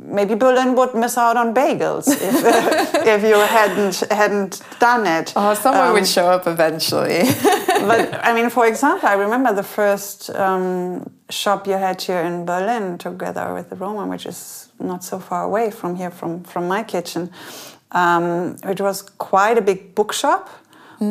maybe 0.05 0.35
Berlin 0.35 0.75
would 0.75 0.93
miss 0.93 1.17
out 1.17 1.37
on 1.37 1.53
bagels 1.53 2.07
if, 2.07 2.95
if 3.07 3.23
you 3.23 3.35
hadn't 3.39 4.03
hadn't 4.11 4.61
done 4.79 5.05
it. 5.07 5.31
Oh, 5.35 5.53
someone 5.53 5.87
Um, 5.87 5.93
would 5.93 6.07
show 6.07 6.27
up 6.29 6.45
eventually. 6.47 7.21
but 7.87 8.25
I 8.25 8.33
mean, 8.33 8.49
for 8.49 8.65
example, 8.65 9.07
I 9.09 9.13
remember 9.13 9.53
the 9.53 9.63
first 9.63 10.29
um, 10.31 11.09
shop 11.29 11.67
you 11.67 11.73
had 11.73 12.01
here 12.01 12.21
in 12.21 12.45
Berlin 12.45 12.97
together 12.97 13.53
with 13.53 13.69
the 13.69 13.75
Roman, 13.75 14.09
which 14.09 14.25
is 14.25 14.69
not 14.79 15.03
so 15.03 15.19
far 15.19 15.43
away 15.43 15.71
from 15.71 15.95
here, 15.95 16.11
from 16.11 16.43
from 16.43 16.67
my 16.67 16.83
kitchen. 16.83 17.31
Um, 17.91 18.55
it 18.63 18.81
was 18.81 19.01
quite 19.01 19.57
a 19.57 19.61
big 19.61 19.93
bookshop, 19.95 20.49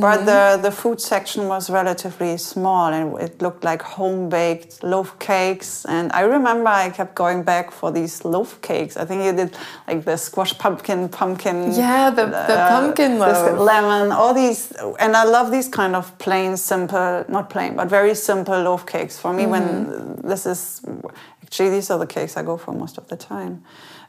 but 0.01 0.18
mm-hmm. 0.18 0.26
the 0.26 0.59
the 0.62 0.70
food 0.70 1.01
section 1.01 1.49
was 1.49 1.68
relatively 1.70 2.36
small, 2.36 2.93
and 2.93 3.20
it 3.20 3.43
looked 3.43 3.64
like 3.64 3.82
home 3.82 4.28
baked 4.28 4.82
loaf 4.82 5.18
cakes. 5.18 5.84
And 5.84 6.12
I 6.12 6.20
remember 6.20 6.68
I 6.68 6.90
kept 6.90 7.14
going 7.14 7.43
back 7.43 7.70
for 7.70 7.90
these 7.90 8.24
loaf 8.24 8.61
cakes. 8.61 8.97
I 8.97 9.05
think 9.05 9.24
you 9.24 9.32
did 9.32 9.57
like 9.88 10.05
the 10.05 10.16
squash 10.16 10.57
pumpkin, 10.59 11.09
pumpkin. 11.09 11.72
Yeah, 11.72 12.11
the- 12.11 12.26
the 12.26 12.59
uh, 12.61 12.68
pumpkin 12.68 13.18
this 13.18 13.38
loaf. 13.38 13.59
lemon, 13.59 14.12
all 14.12 14.34
these, 14.34 14.72
and 14.99 15.16
I 15.16 15.24
love 15.24 15.51
these 15.51 15.68
kind 15.68 15.97
of 15.97 16.16
plain, 16.18 16.57
simple, 16.57 17.24
not 17.28 17.51
plain, 17.51 17.76
but 17.76 17.88
very 17.88 18.14
simple 18.14 18.62
loaf 18.62 18.86
cakes. 18.86 19.18
For 19.18 19.32
me, 19.32 19.47
when 19.47 19.62
mm-hmm. 19.62 20.28
this 20.28 20.47
is 20.47 20.82
actually 21.43 21.70
these 21.70 21.90
are 21.90 21.99
the 21.99 22.07
cakes 22.07 22.36
I 22.36 22.43
go 22.43 22.57
for 22.57 22.72
most 22.72 22.99
of 22.99 23.09
the 23.09 23.16
time. 23.16 23.62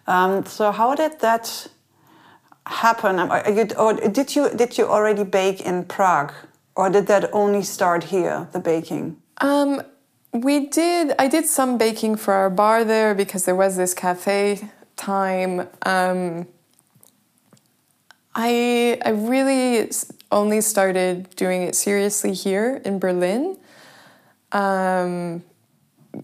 Um, 0.07 0.45
so 0.45 0.71
how 0.71 0.95
did 0.95 1.19
that 1.19 1.67
happen? 2.65 3.19
Or 3.19 3.93
did 3.93 4.35
you 4.35 4.49
did 4.49 4.77
you 4.77 4.87
already 4.87 5.23
bake 5.23 5.61
in 5.61 5.85
Prague, 5.85 6.33
or 6.75 6.89
did 6.89 7.07
that 7.07 7.29
only 7.33 7.63
start 7.63 8.05
here, 8.05 8.47
the 8.51 8.59
baking? 8.59 9.17
Um, 9.37 9.81
we 10.31 10.67
did. 10.67 11.13
I 11.19 11.27
did 11.27 11.45
some 11.45 11.77
baking 11.77 12.17
for 12.17 12.33
our 12.33 12.49
bar 12.49 12.83
there 12.83 13.13
because 13.13 13.45
there 13.45 13.55
was 13.55 13.77
this 13.77 13.93
cafe 13.93 14.69
time. 14.95 15.67
Um, 15.85 16.47
I 18.35 18.99
I 19.05 19.09
really 19.09 19.91
only 20.31 20.61
started 20.61 21.29
doing 21.35 21.61
it 21.61 21.75
seriously 21.75 22.33
here 22.33 22.81
in 22.83 22.97
Berlin. 22.99 23.57
Um, 24.51 25.43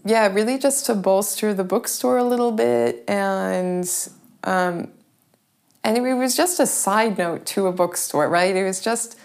yeah, 0.06 0.32
really 0.32 0.58
just 0.58 0.86
to 0.86 0.96
bolster 0.96 1.54
the 1.54 1.64
bookstore 1.64 2.18
a 2.18 2.24
little 2.24 2.52
bit, 2.52 3.04
and 3.08 3.90
um, 4.44 4.92
and 5.84 5.98
it 5.98 6.14
was 6.14 6.36
just 6.36 6.60
a 6.60 6.66
side 6.66 7.18
note 7.18 7.46
to 7.48 7.68
a 7.68 7.72
bookstore, 7.72 8.28
right? 8.30 8.56
It 8.56 8.64
was 8.64 8.82
just 8.82 9.18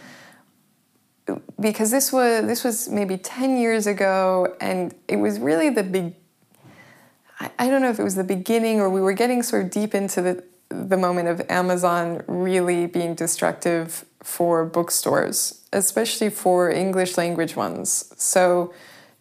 because 1.59 1.90
this 1.90 2.12
was 2.12 2.46
this 2.46 2.64
was 2.64 2.88
maybe 2.88 3.16
10 3.16 3.57
years 3.57 3.86
ago 3.86 4.55
and 4.61 4.94
it 5.09 5.16
was 5.16 5.38
really 5.38 5.70
the 5.70 5.82
big 5.82 6.14
I, 7.59 7.68
don't 7.68 7.82
know 7.82 7.90
if 7.90 7.98
it 7.98 8.02
was 8.02 8.14
the 8.14 8.24
beginning 8.24 8.80
or 8.80 8.88
we 8.88 9.00
were 9.00 9.12
getting 9.12 9.42
sort 9.42 9.64
of 9.64 9.70
deep 9.70 9.94
into 9.94 10.22
the 10.22 10.44
the 10.68 10.96
moment 10.96 11.28
of 11.28 11.42
Amazon 11.50 12.22
really 12.26 12.86
being 12.86 13.14
destructive 13.14 14.05
for 14.22 14.64
bookstores, 14.64 15.62
especially 15.72 16.30
for 16.30 16.70
English 16.70 17.16
language 17.16 17.55
ones. 17.55 18.12
So 18.16 18.72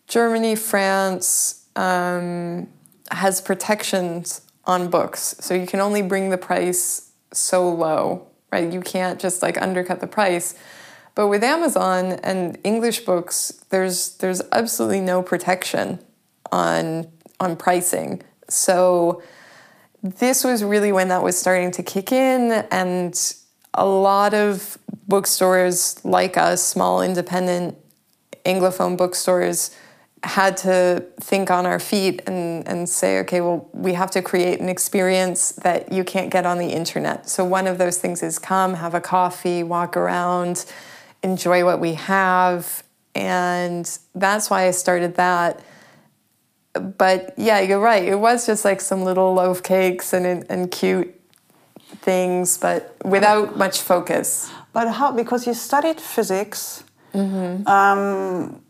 Germany, 0.08 0.56
France 0.56 1.66
um, 1.76 2.70
has 3.12 3.42
protections 3.42 4.42
on 4.66 4.90
books, 4.90 5.36
so 5.40 5.54
you 5.54 5.68
can 5.68 5.80
only 5.80 6.02
bring 6.02 6.30
the 6.30 6.38
price 6.38 7.13
so 7.34 7.70
low, 7.70 8.28
right? 8.52 8.72
You 8.72 8.82
can't 8.82 9.20
just 9.20 9.42
like 9.42 9.62
undercut 9.62 10.00
the 10.00 10.08
price. 10.08 10.56
But 11.16 11.28
with 11.28 11.44
Amazon 11.44 12.14
and 12.24 12.58
English 12.64 13.02
books, 13.02 13.64
there's 13.70 14.18
there's 14.18 14.42
absolutely 14.52 15.02
no 15.02 15.22
protection 15.22 16.00
on 16.52 17.08
on 17.40 17.56
pricing. 17.56 18.24
So 18.50 19.22
this 20.02 20.44
was 20.44 20.64
really 20.64 20.92
when 20.92 21.08
that 21.10 21.24
was 21.24 21.38
starting 21.38 21.72
to 21.72 21.84
kick 21.84 22.12
in, 22.12 22.52
and 22.72 23.16
a 23.74 23.86
lot 23.86 24.34
of 24.34 24.78
bookstores 25.08 26.04
like 26.04 26.38
us, 26.38 26.64
small 26.64 27.02
independent 27.02 27.78
Anglophone 28.46 28.98
bookstores, 28.98 29.76
had 30.24 30.56
to 30.58 31.06
think 31.20 31.52
on 31.52 31.66
our 31.66 31.80
feet 31.80 32.22
and, 32.28 32.68
and 32.68 32.88
say, 32.88 33.20
okay, 33.20 33.42
well, 33.42 33.70
we 33.74 33.94
have 33.94 34.10
to 34.12 34.22
create 34.22 34.62
an 34.62 34.70
experience 34.70 35.52
that 35.52 35.92
you 35.92 36.04
can't 36.04 36.32
get 36.32 36.46
on 36.46 36.58
the 36.58 36.70
internet. 36.70 37.30
So, 37.30 37.44
one 37.44 37.68
of 37.68 37.78
those 37.78 37.98
things 37.98 38.24
is 38.24 38.40
come, 38.40 38.76
have 38.76 38.94
a 38.94 39.02
coffee, 39.02 39.64
walk 39.64 39.98
around, 39.98 40.66
enjoy 41.24 41.66
what 41.66 41.80
we 41.80 41.96
have. 41.96 42.84
And 43.16 43.86
that's 44.16 44.50
why 44.50 44.68
I 44.68 44.72
started 44.72 45.16
that. 45.16 45.62
But 46.74 47.34
yeah, 47.38 47.60
you're 47.60 47.80
right. 47.80 48.04
It 48.04 48.16
was 48.16 48.48
just 48.48 48.66
like 48.66 48.82
some 48.82 49.04
little 49.04 49.34
loaf 49.34 49.62
cakes 49.62 50.14
and, 50.14 50.46
and 50.50 50.72
cute 50.72 51.14
things, 51.98 52.58
but 52.58 52.96
without 53.04 53.58
much 53.58 53.82
focus. 53.82 54.52
But 54.72 54.90
how, 54.90 55.12
because 55.12 55.46
you 55.46 55.54
studied 55.54 56.02
physics, 56.02 56.84
mm-hmm. 57.14 57.68
um, 57.68 58.63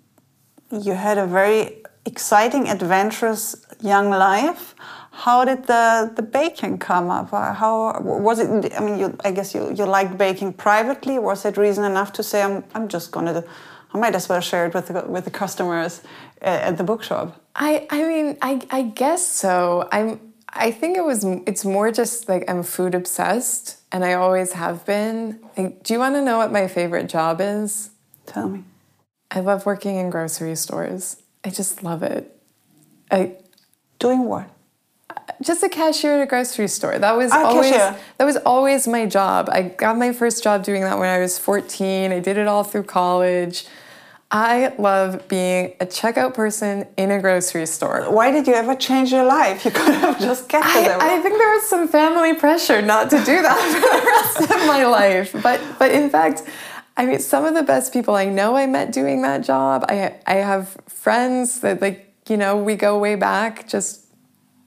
you 0.81 0.93
had 0.93 1.17
a 1.17 1.25
very 1.25 1.83
exciting, 2.05 2.67
adventurous 2.69 3.55
young 3.81 4.09
life. 4.09 4.75
How 5.11 5.45
did 5.45 5.67
the, 5.67 6.11
the 6.15 6.23
baking 6.23 6.79
come 6.79 7.09
up? 7.09 7.29
How 7.29 8.01
was 8.01 8.39
it? 8.39 8.73
I 8.73 8.79
mean, 8.79 8.97
you, 8.99 9.17
I 9.23 9.31
guess 9.31 9.53
you, 9.53 9.71
you 9.71 9.85
liked 9.85 10.17
baking 10.17 10.53
privately. 10.53 11.19
Was 11.19 11.45
it 11.45 11.55
reason 11.55 11.83
enough 11.83 12.13
to 12.13 12.23
say, 12.23 12.41
I'm, 12.41 12.63
I'm 12.73 12.87
just 12.87 13.11
going 13.11 13.27
to, 13.27 13.45
I 13.93 13.97
might 13.99 14.15
as 14.15 14.27
well 14.27 14.41
share 14.41 14.65
it 14.65 14.73
with 14.73 14.87
the, 14.87 15.01
with 15.07 15.25
the 15.25 15.31
customers 15.31 16.01
uh, 16.41 16.45
at 16.45 16.77
the 16.77 16.83
bookshop? 16.83 17.39
I, 17.55 17.85
I 17.91 18.03
mean, 18.07 18.37
I, 18.41 18.61
I 18.71 18.81
guess 18.81 19.25
so. 19.27 19.87
I'm, 19.91 20.33
I 20.49 20.71
think 20.71 20.97
it 20.97 21.05
was, 21.05 21.23
it's 21.45 21.63
more 21.63 21.91
just 21.91 22.27
like 22.27 22.49
I'm 22.49 22.63
food 22.63 22.95
obsessed 22.95 23.77
and 23.91 24.03
I 24.03 24.13
always 24.13 24.53
have 24.53 24.83
been. 24.85 25.39
Like, 25.55 25.83
do 25.83 25.93
you 25.93 25.99
want 25.99 26.15
to 26.15 26.23
know 26.23 26.39
what 26.39 26.51
my 26.51 26.67
favorite 26.67 27.07
job 27.07 27.39
is? 27.39 27.91
Tell 28.25 28.49
me. 28.49 28.63
I 29.33 29.39
love 29.39 29.65
working 29.65 29.97
in 29.97 30.11
grocery 30.11 30.55
stores. 30.55 31.21
I 31.43 31.49
just 31.49 31.83
love 31.83 32.03
it. 32.03 32.39
I 33.09 33.37
doing 33.97 34.25
what? 34.25 34.49
Just 35.41 35.63
a 35.63 35.69
cashier 35.69 36.19
at 36.19 36.21
a 36.21 36.25
grocery 36.27 36.67
store. 36.67 36.99
That 36.99 37.17
was 37.17 37.31
ah, 37.31 37.45
always 37.45 37.71
cashier. 37.71 37.99
that 38.17 38.25
was 38.25 38.37
always 38.37 38.87
my 38.87 39.07
job. 39.07 39.49
I 39.51 39.63
got 39.63 39.97
my 39.97 40.13
first 40.13 40.43
job 40.43 40.63
doing 40.63 40.81
that 40.83 40.99
when 40.99 41.09
I 41.09 41.19
was 41.19 41.39
14. 41.39 42.11
I 42.11 42.19
did 42.19 42.37
it 42.37 42.47
all 42.47 42.63
through 42.63 42.83
college. 42.83 43.65
I 44.29 44.73
love 44.79 45.27
being 45.27 45.75
a 45.79 45.85
checkout 45.85 46.33
person 46.33 46.87
in 46.97 47.11
a 47.11 47.19
grocery 47.19 47.65
store. 47.67 48.11
Why 48.11 48.31
did 48.31 48.47
you 48.47 48.53
ever 48.53 48.75
change 48.75 49.11
your 49.11 49.25
life? 49.25 49.63
You 49.65 49.71
could 49.71 49.93
have 49.93 50.19
just 50.19 50.49
kept 50.49 50.65
I, 50.65 50.85
it. 50.85 51.01
I 51.01 51.21
think 51.21 51.37
there 51.37 51.53
was 51.53 51.63
some 51.63 51.87
family 51.87 52.33
pressure 52.33 52.81
not 52.81 53.11
to 53.11 53.17
do 53.17 53.41
that 53.41 54.37
for 54.37 54.41
the 54.41 54.47
rest 54.49 54.55
of 54.55 54.67
my 54.67 54.85
life. 54.85 55.35
But 55.43 55.61
but 55.77 55.91
in 55.91 56.09
fact, 56.09 56.43
I 56.95 57.05
mean, 57.05 57.19
some 57.19 57.45
of 57.45 57.53
the 57.55 57.63
best 57.63 57.91
people 57.91 58.15
I 58.15 58.25
know 58.25 58.55
I 58.55 58.67
met 58.67 58.91
doing 58.91 59.21
that 59.23 59.43
job. 59.43 59.85
I 59.89 60.15
I 60.27 60.35
have 60.35 60.77
friends 60.87 61.61
that 61.61 61.81
like 61.81 62.13
you 62.29 62.37
know 62.37 62.57
we 62.57 62.75
go 62.75 62.97
way 62.99 63.15
back 63.15 63.67
just 63.67 64.05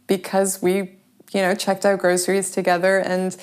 because 0.06 0.60
we 0.60 0.74
you 1.32 1.42
know 1.42 1.54
checked 1.54 1.84
out 1.86 1.98
groceries 1.98 2.50
together 2.50 2.98
and 2.98 3.36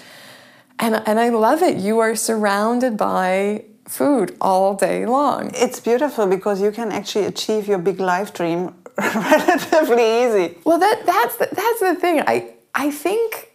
and 0.79 1.01
and 1.05 1.19
I 1.19 1.29
love 1.29 1.61
it. 1.61 1.77
You 1.77 1.99
are 1.99 2.15
surrounded 2.15 2.97
by 2.97 3.65
food 3.87 4.35
all 4.41 4.75
day 4.75 5.05
long. 5.05 5.51
It's 5.53 5.79
beautiful 5.79 6.27
because 6.27 6.61
you 6.61 6.71
can 6.71 6.91
actually 6.91 7.25
achieve 7.25 7.67
your 7.67 7.77
big 7.77 7.99
life 7.99 8.33
dream 8.33 8.75
relatively 8.97 10.23
easy. 10.23 10.57
Well, 10.65 10.79
that 10.79 11.05
that's 11.05 11.37
the, 11.37 11.47
that's 11.51 11.79
the 11.79 11.95
thing. 11.95 12.21
I 12.27 12.53
I 12.75 12.91
think 12.91 13.51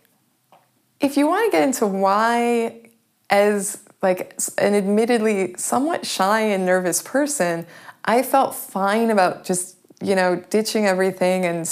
if 1.01 1.17
you 1.17 1.27
want 1.27 1.51
to 1.51 1.57
get 1.57 1.65
into 1.65 1.87
why 1.87 2.91
as 3.31 3.85
like 4.03 4.39
an 4.59 4.75
admittedly 4.75 5.55
somewhat 5.57 6.07
shy 6.07 6.41
and 6.41 6.65
nervous 6.65 7.03
person, 7.03 7.67
I 8.05 8.23
felt 8.23 8.55
fine 8.55 9.11
about 9.11 9.45
just, 9.45 9.77
you 10.03 10.15
know, 10.15 10.37
ditching 10.51 10.87
everything 10.87 11.45
and 11.45 11.69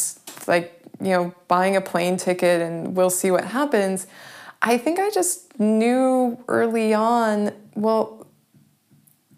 like, 0.46 0.80
you 1.00 1.10
know, 1.10 1.34
buying 1.48 1.76
a 1.76 1.80
plane 1.80 2.16
ticket 2.16 2.60
and 2.60 2.96
we'll 2.96 3.10
see 3.10 3.30
what 3.30 3.44
happens. 3.44 4.06
I 4.60 4.78
think 4.78 4.98
I 4.98 5.10
just 5.10 5.58
knew 5.60 6.42
early 6.48 6.94
on, 6.94 7.52
well, 7.74 8.26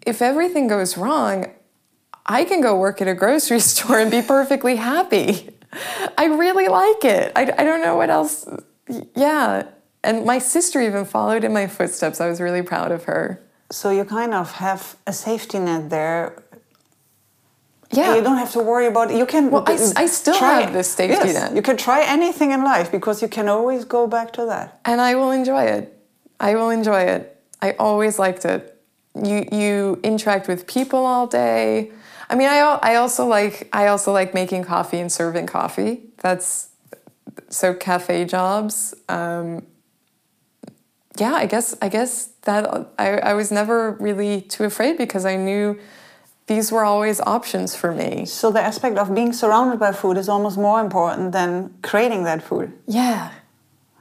if 0.05 0.21
everything 0.21 0.67
goes 0.67 0.97
wrong, 0.97 1.45
I 2.25 2.43
can 2.43 2.61
go 2.61 2.77
work 2.77 3.01
at 3.01 3.07
a 3.07 3.13
grocery 3.13 3.59
store 3.59 3.99
and 3.99 4.09
be 4.09 4.21
perfectly 4.21 4.77
happy. 4.77 5.49
I 6.17 6.25
really 6.25 6.67
like 6.67 7.05
it. 7.05 7.31
I, 7.35 7.43
I 7.43 7.63
don't 7.63 7.83
know 7.83 7.95
what 7.95 8.09
else. 8.09 8.47
Yeah 9.15 9.67
and 10.03 10.25
my 10.25 10.39
sister 10.39 10.81
even 10.81 11.05
followed 11.05 11.43
in 11.43 11.53
my 11.53 11.67
footsteps. 11.67 12.21
I 12.21 12.27
was 12.27 12.39
really 12.39 12.61
proud 12.61 12.91
of 12.91 13.03
her. 13.05 13.41
So 13.71 13.91
you 13.91 14.05
kind 14.05 14.33
of 14.33 14.53
have 14.53 14.97
a 15.05 15.13
safety 15.13 15.59
net 15.59 15.89
there. 15.89 16.43
Yeah. 17.91 18.15
You 18.15 18.21
don't 18.21 18.37
have 18.37 18.51
to 18.51 18.59
worry 18.59 18.85
about 18.85 19.11
it. 19.11 19.17
You 19.17 19.25
can. 19.25 19.49
Well, 19.49 19.63
I, 19.65 19.73
I 19.95 20.05
still 20.05 20.37
try, 20.37 20.61
have 20.61 20.73
this 20.73 20.89
safety 20.89 21.29
yes, 21.29 21.33
net. 21.33 21.55
You 21.55 21.61
can 21.61 21.75
try 21.75 22.03
anything 22.05 22.51
in 22.51 22.63
life 22.63 22.91
because 22.91 23.21
you 23.21 23.27
can 23.27 23.49
always 23.49 23.83
go 23.83 24.07
back 24.07 24.31
to 24.33 24.45
that. 24.45 24.79
And 24.85 25.01
I 25.01 25.15
will 25.15 25.31
enjoy 25.31 25.63
it. 25.63 25.95
I 26.39 26.55
will 26.55 26.69
enjoy 26.69 27.01
it. 27.01 27.35
I 27.61 27.71
always 27.73 28.19
liked 28.19 28.45
it. 28.45 28.79
You 29.15 29.47
you 29.51 29.99
interact 30.03 30.47
with 30.47 30.67
people 30.67 31.03
all 31.05 31.25
day. 31.27 31.91
I 32.29 32.35
mean, 32.35 32.47
I 32.47 32.59
I 32.59 32.95
also 32.95 33.25
like 33.25 33.67
I 33.73 33.87
also 33.87 34.13
like 34.13 34.33
making 34.35 34.63
coffee 34.63 34.99
and 34.99 35.11
serving 35.11 35.47
coffee. 35.47 36.03
That's 36.21 36.69
so 37.49 37.73
cafe 37.73 38.25
jobs. 38.25 38.93
Um, 39.09 39.65
yeah, 41.17 41.33
I 41.33 41.45
guess 41.45 41.75
I 41.81 41.89
guess 41.89 42.29
that 42.43 42.91
I, 42.97 43.17
I 43.17 43.33
was 43.33 43.51
never 43.51 43.91
really 43.99 44.41
too 44.41 44.63
afraid 44.63 44.97
because 44.97 45.25
I 45.25 45.35
knew 45.35 45.79
these 46.47 46.71
were 46.71 46.83
always 46.83 47.19
options 47.21 47.75
for 47.75 47.91
me. 47.91 48.25
So 48.25 48.51
the 48.51 48.61
aspect 48.61 48.97
of 48.97 49.13
being 49.13 49.33
surrounded 49.33 49.79
by 49.79 49.91
food 49.91 50.17
is 50.17 50.27
almost 50.27 50.57
more 50.57 50.81
important 50.81 51.31
than 51.31 51.73
creating 51.83 52.23
that 52.23 52.41
food. 52.41 52.73
Yeah. 52.87 53.31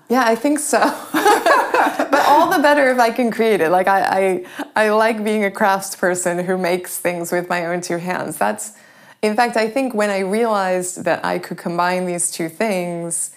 Yeah, 0.08 0.24
I 0.24 0.34
think 0.34 0.58
so. 0.58 0.78
but 1.12 2.24
all 2.26 2.50
the 2.50 2.62
better 2.62 2.90
if 2.90 2.98
I 2.98 3.10
can 3.10 3.30
create 3.30 3.60
it. 3.60 3.70
Like 3.70 3.86
I, 3.88 4.44
I 4.74 4.86
I 4.86 4.90
like 4.90 5.22
being 5.22 5.44
a 5.44 5.50
craftsperson 5.50 6.44
who 6.44 6.56
makes 6.56 6.98
things 6.98 7.30
with 7.32 7.48
my 7.48 7.66
own 7.66 7.80
two 7.82 7.98
hands. 7.98 8.38
That's 8.38 8.72
in 9.20 9.36
fact 9.36 9.56
I 9.56 9.68
think 9.68 9.94
when 9.94 10.10
I 10.10 10.20
realized 10.20 11.04
that 11.04 11.24
I 11.24 11.38
could 11.38 11.58
combine 11.58 12.06
these 12.06 12.30
two 12.30 12.48
things, 12.48 13.34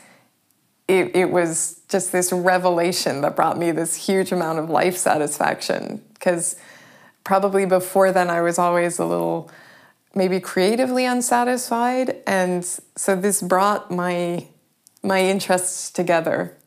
it, 0.88 1.16
it 1.16 1.32
was 1.32 1.82
just 1.90 2.12
this 2.12 2.32
revelation 2.32 3.22
that 3.22 3.36
brought 3.36 3.58
me 3.58 3.72
this 3.72 3.96
huge 3.96 4.32
amount 4.32 4.60
of 4.60 4.70
life 4.70 4.98
satisfaction. 4.98 6.02
Because 6.14 6.56
probably 7.24 7.66
before 7.66 8.12
then, 8.12 8.30
I 8.30 8.42
was 8.42 8.58
always 8.58 9.00
a 9.00 9.06
little 9.06 9.50
maybe 10.14 10.40
creatively 10.40 11.06
unsatisfied. 11.06 12.18
And 12.28 12.66
so 12.96 13.16
this 13.16 13.42
brought 13.42 13.90
my, 13.92 14.48
my 15.04 15.22
interests 15.22 15.92
together. 15.92 16.58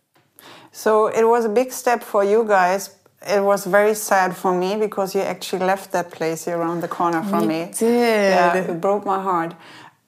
So 0.72 1.06
it 1.06 1.24
was 1.24 1.44
a 1.44 1.50
big 1.50 1.72
step 1.72 2.02
for 2.02 2.24
you 2.24 2.44
guys. 2.44 2.96
It 3.26 3.42
was 3.42 3.64
very 3.64 3.94
sad 3.94 4.36
for 4.36 4.52
me 4.58 4.76
because 4.76 5.14
you 5.14 5.22
actually 5.22 5.64
left 5.64 5.92
that 5.92 6.10
place 6.10 6.44
here 6.44 6.58
around 6.58 6.80
the 6.80 6.88
corner 6.88 7.22
from 7.22 7.46
me. 7.46 7.70
Did. 7.72 8.34
Yeah, 8.34 8.54
it 8.54 8.80
broke 8.80 9.06
my 9.06 9.22
heart 9.22 9.54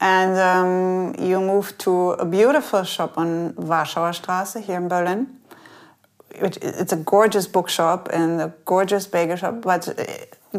and 0.00 0.38
um, 0.38 1.14
you 1.24 1.40
moved 1.40 1.78
to 1.80 2.10
a 2.12 2.24
beautiful 2.24 2.84
shop 2.84 3.16
on 3.16 3.54
Warschauer 3.54 4.12
Straße 4.12 4.62
here 4.62 4.76
in 4.76 4.88
Berlin. 4.88 5.38
It's 6.30 6.92
a 6.92 6.96
gorgeous 6.96 7.46
bookshop 7.46 8.10
and 8.12 8.40
a 8.40 8.52
gorgeous 8.66 9.06
bagel 9.06 9.36
shop, 9.36 9.62
but 9.62 9.88
uh, 9.88 10.04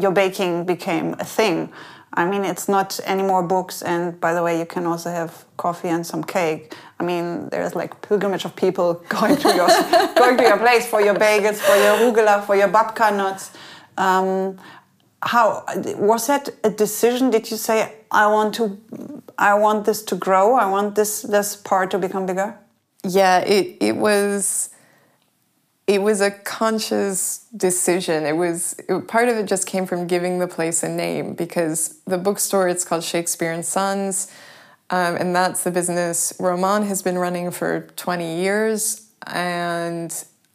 your 0.00 0.10
baking 0.10 0.64
became 0.64 1.14
a 1.20 1.24
thing. 1.24 1.72
I 2.14 2.28
mean, 2.28 2.44
it's 2.44 2.68
not 2.68 2.98
any 3.04 3.22
more 3.22 3.44
books, 3.44 3.82
and 3.82 4.20
by 4.20 4.34
the 4.34 4.42
way, 4.42 4.58
you 4.58 4.66
can 4.66 4.86
also 4.86 5.10
have 5.10 5.44
coffee 5.56 5.88
and 5.88 6.04
some 6.04 6.24
cake. 6.24 6.74
I 6.98 7.04
mean, 7.04 7.48
there's 7.50 7.76
like 7.76 8.02
pilgrimage 8.02 8.44
of 8.44 8.56
people 8.56 8.94
going 9.08 9.36
to 9.36 9.54
your 9.54 9.68
going 10.16 10.36
to 10.38 10.42
your 10.42 10.58
place 10.58 10.86
for 10.86 11.00
your 11.00 11.14
bagels, 11.14 11.58
for 11.58 11.76
your 11.76 11.96
rugelach, 11.98 12.44
for 12.44 12.56
your 12.56 12.68
babka 12.68 13.16
nuts. 13.16 13.52
Um, 13.96 14.58
how 15.22 15.64
was 15.96 16.26
that 16.26 16.48
a 16.64 16.70
decision? 16.70 17.30
Did 17.30 17.50
you 17.50 17.56
say 17.56 17.94
I 18.10 18.26
want 18.26 18.54
to 18.54 18.78
I 19.38 19.54
want 19.54 19.86
this 19.86 20.02
to 20.02 20.16
grow. 20.16 20.56
I 20.56 20.66
want 20.66 20.96
this 20.96 21.22
this 21.22 21.54
part 21.54 21.90
to 21.92 21.98
become 21.98 22.26
bigger. 22.26 22.58
Yeah, 23.04 23.38
it 23.38 23.76
it 23.80 23.96
was 23.96 24.70
it 25.86 26.02
was 26.02 26.20
a 26.20 26.30
conscious 26.30 27.46
decision. 27.56 28.26
It 28.26 28.36
was 28.36 28.74
it, 28.88 29.06
part 29.06 29.28
of 29.28 29.36
it 29.36 29.46
just 29.46 29.66
came 29.66 29.86
from 29.86 30.06
giving 30.08 30.40
the 30.40 30.48
place 30.48 30.82
a 30.82 30.88
name 30.88 31.34
because 31.34 32.00
the 32.04 32.18
bookstore 32.18 32.68
it's 32.68 32.84
called 32.84 33.04
Shakespeare 33.04 33.52
and 33.52 33.64
Sons, 33.64 34.30
um, 34.90 35.16
and 35.16 35.34
that's 35.34 35.62
the 35.62 35.70
business 35.70 36.32
Roman 36.40 36.82
has 36.82 37.00
been 37.02 37.16
running 37.16 37.52
for 37.52 37.88
twenty 37.94 38.40
years, 38.40 39.08
and 39.28 40.12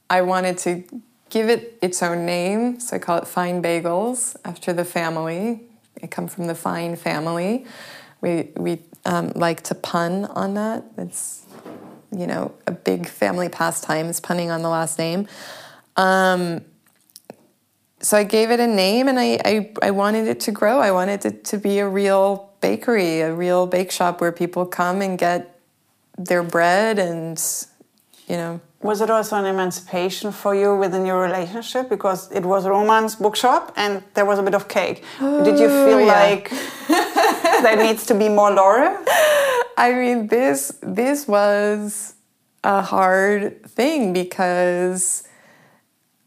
I 0.09 0.21
wanted 0.23 0.57
to 0.59 0.83
give 1.29 1.49
it 1.49 1.79
its 1.81 2.03
own 2.03 2.25
name, 2.25 2.81
so 2.81 2.97
I 2.97 2.99
call 2.99 3.17
it 3.17 3.27
Fine 3.27 3.63
Bagels 3.63 4.35
after 4.43 4.73
the 4.73 4.85
family. 4.85 5.61
I 6.03 6.07
come 6.07 6.27
from 6.27 6.47
the 6.47 6.55
Fine 6.55 6.97
family 6.97 7.65
we 8.23 8.49
we 8.55 8.79
um, 9.05 9.33
like 9.35 9.61
to 9.63 9.75
pun 9.75 10.25
on 10.25 10.55
that. 10.55 10.83
It's 10.97 11.43
you 12.15 12.27
know, 12.27 12.53
a 12.67 12.71
big 12.71 13.07
family 13.07 13.49
pastime 13.49 14.07
is 14.07 14.19
punning 14.19 14.51
on 14.51 14.61
the 14.61 14.69
last 14.69 14.99
name. 14.99 15.27
Um, 15.97 16.61
so 17.99 18.17
I 18.17 18.23
gave 18.23 18.51
it 18.51 18.59
a 18.59 18.67
name 18.67 19.07
and 19.07 19.19
I, 19.19 19.39
I, 19.43 19.71
I 19.81 19.91
wanted 19.91 20.27
it 20.27 20.39
to 20.41 20.51
grow. 20.51 20.79
I 20.79 20.91
wanted 20.91 21.25
it 21.25 21.45
to 21.45 21.57
be 21.57 21.79
a 21.79 21.87
real 21.87 22.51
bakery, 22.61 23.21
a 23.21 23.33
real 23.33 23.65
bake 23.65 23.91
shop 23.91 24.21
where 24.21 24.31
people 24.31 24.65
come 24.65 25.01
and 25.01 25.17
get 25.17 25.59
their 26.17 26.43
bread 26.43 26.99
and, 26.99 27.41
you 28.27 28.35
know. 28.35 28.61
Was 28.83 28.99
it 28.99 29.09
also 29.09 29.37
an 29.37 29.45
emancipation 29.45 30.31
for 30.31 30.53
you 30.53 30.75
within 30.75 31.05
your 31.05 31.21
relationship? 31.21 31.89
Because 31.89 32.31
it 32.31 32.43
was 32.43 32.67
Roman's 32.67 33.15
bookshop 33.15 33.71
and 33.77 34.03
there 34.13 34.25
was 34.25 34.39
a 34.39 34.43
bit 34.43 34.53
of 34.53 34.67
cake. 34.67 35.03
Did 35.19 35.57
you 35.57 35.69
feel 35.69 36.01
yeah. 36.01 36.19
like 36.19 36.49
there 37.63 37.77
needs 37.77 38.05
to 38.07 38.13
be 38.13 38.27
more 38.27 38.51
Laurel? 38.51 38.97
I 39.77 39.93
mean, 39.93 40.27
this 40.27 40.77
this 40.81 41.27
was 41.27 42.15
a 42.63 42.81
hard 42.81 43.65
thing 43.65 44.13
because 44.13 45.23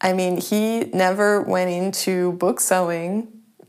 I 0.00 0.12
mean, 0.12 0.40
he 0.40 0.84
never 0.92 1.40
went 1.40 1.70
into 1.70 2.32
book 2.32 2.60
selling 2.60 3.28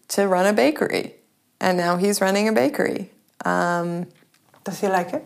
to 0.09 0.27
run 0.27 0.45
a 0.45 0.53
bakery, 0.53 1.15
and 1.59 1.77
now 1.77 1.97
he's 1.97 2.21
running 2.21 2.47
a 2.47 2.53
bakery. 2.53 3.11
Um, 3.45 4.07
Does 4.63 4.81
he 4.81 4.87
like 4.87 5.13
it? 5.13 5.23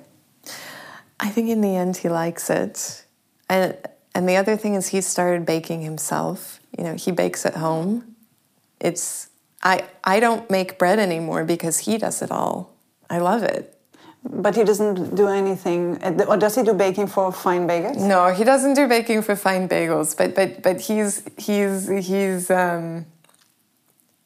I 1.20 1.30
think 1.30 1.50
in 1.50 1.62
the 1.62 1.76
end 1.76 1.98
he 1.98 2.10
likes 2.10 2.50
it, 2.50 3.06
and 3.52 3.78
and 4.16 4.28
the 4.28 4.38
other 4.38 4.56
thing 4.58 4.76
is 4.76 4.88
he 4.88 5.02
started 5.02 5.46
baking 5.46 5.82
himself. 5.82 6.60
You 6.78 6.84
know, 6.86 6.96
he 6.96 7.12
bakes 7.12 7.46
at 7.46 7.56
home. 7.56 8.16
It's 8.80 9.30
I 9.62 9.84
I 10.04 10.20
don't 10.20 10.50
make 10.50 10.80
bread 10.80 11.00
anymore 11.00 11.44
because 11.44 11.80
he 11.80 11.98
does 11.98 12.22
it 12.22 12.32
all. 12.32 12.74
I 13.10 13.20
love 13.20 13.44
it. 13.44 13.78
But 14.24 14.56
he 14.56 14.64
doesn't 14.64 15.16
do 15.16 15.28
anything, 15.28 15.98
or 16.28 16.38
does 16.38 16.56
he 16.56 16.62
do 16.62 16.74
baking 16.74 17.08
for 17.08 17.32
fine 17.32 17.68
bagels? 17.68 17.98
No, 17.98 18.32
he 18.32 18.44
doesn't 18.44 18.76
do 18.76 18.88
baking 18.88 19.24
for 19.24 19.36
fine 19.36 19.68
bagels. 19.68 20.16
But 20.16 20.36
but 20.36 20.62
but 20.62 20.80
he's 20.80 21.24
he's 21.38 21.88
he's 21.88 22.52
um, 22.52 23.08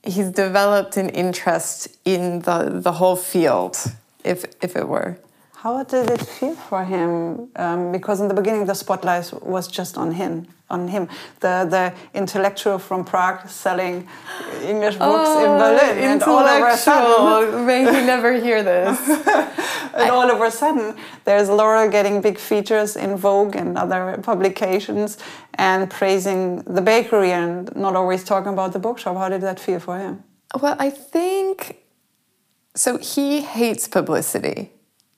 he's 0.04 0.30
developed 0.32 0.98
an 0.98 1.10
interest 1.10 1.88
in 2.04 2.40
the 2.40 2.58
the 2.86 2.92
whole 2.92 3.16
field, 3.16 3.78
if 4.24 4.44
if 4.62 4.76
it 4.76 4.88
were. 4.88 5.18
How 5.66 5.82
did 5.82 6.12
it 6.12 6.22
feel 6.22 6.54
for 6.54 6.86
him? 6.86 7.50
Um, 7.56 7.92
because 7.92 8.22
in 8.22 8.28
the 8.28 8.36
beginning, 8.36 8.68
the 8.68 8.76
spotlight 8.76 9.34
was 9.42 9.68
just 9.68 9.98
on 9.98 10.12
him. 10.12 10.46
On 10.70 10.88
him, 10.88 11.08
the 11.40 11.66
the 11.76 11.86
intellectual 12.14 12.78
from 12.78 13.04
Prague 13.04 13.50
selling 13.50 14.08
English 14.62 14.98
books 14.98 15.32
oh, 15.34 15.46
in 15.46 15.52
Berlin, 15.64 15.94
and 16.10 16.22
all 16.22 16.46
over 16.56 16.68
a 16.68 16.78
sudden, 16.78 17.66
may 17.66 17.80
he 17.80 18.06
never 18.14 18.34
hear 18.46 18.62
this. 18.62 18.96
and 20.02 20.12
all 20.12 20.30
of 20.30 20.40
a 20.40 20.52
sudden, 20.52 20.96
there's 21.24 21.50
Laurel 21.50 21.90
getting 21.90 22.22
big 22.22 22.38
features 22.38 22.96
in 22.96 23.18
Vogue 23.18 23.56
and 23.56 23.76
other 23.76 24.20
publications, 24.22 25.18
and 25.56 25.90
praising 25.90 26.62
the 26.76 26.82
bakery 26.94 27.32
and 27.32 27.76
not 27.76 27.96
always 27.96 28.24
talking 28.24 28.54
about 28.54 28.72
the 28.72 28.80
bookshop. 28.88 29.18
How 29.18 29.30
did 29.30 29.42
that 29.42 29.60
feel 29.60 29.80
for 29.80 29.98
him? 29.98 30.24
Well, 30.62 30.76
I 30.78 30.92
think 30.92 31.78
so. 32.76 33.00
He 33.00 33.42
hates 33.42 33.88
publicity 33.88 34.75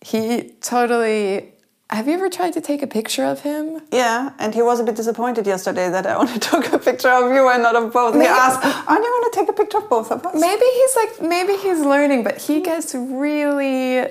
he 0.08 0.54
totally. 0.62 1.54
Have 1.90 2.08
you 2.08 2.14
ever 2.14 2.30
tried 2.30 2.54
to 2.54 2.62
take 2.62 2.82
a 2.82 2.88
picture 2.88 3.26
of 3.26 3.42
him? 3.42 3.82
Yeah, 3.92 4.32
and 4.40 4.54
he 4.54 4.62
was 4.62 4.80
a 4.80 4.84
bit 4.84 4.96
disappointed 4.96 5.46
yesterday 5.46 5.90
that 5.90 6.06
I 6.06 6.14
only 6.22 6.40
took 6.40 6.72
a 6.72 6.80
picture 6.80 7.10
of 7.10 7.32
you 7.36 7.50
and 7.50 7.62
not 7.62 7.76
of 7.76 7.92
both. 7.92 8.14
Maybe, 8.14 8.26
he 8.26 8.30
asked, 8.30 8.62
oh, 8.64 8.86
"Aren't 8.88 9.04
you 9.04 9.12
going 9.16 9.32
to 9.32 9.40
take 9.40 9.50
a 9.50 9.54
picture 9.54 9.80
of 9.80 9.90
both 9.90 10.12
of 10.12 10.26
us?" 10.26 10.36
Maybe 10.40 10.66
he's 10.80 10.96
like, 10.96 11.22
maybe 11.22 11.54
he's 11.58 11.80
learning, 11.80 12.24
but 12.24 12.38
he 12.42 12.62
gets 12.62 12.96
really, 12.96 14.06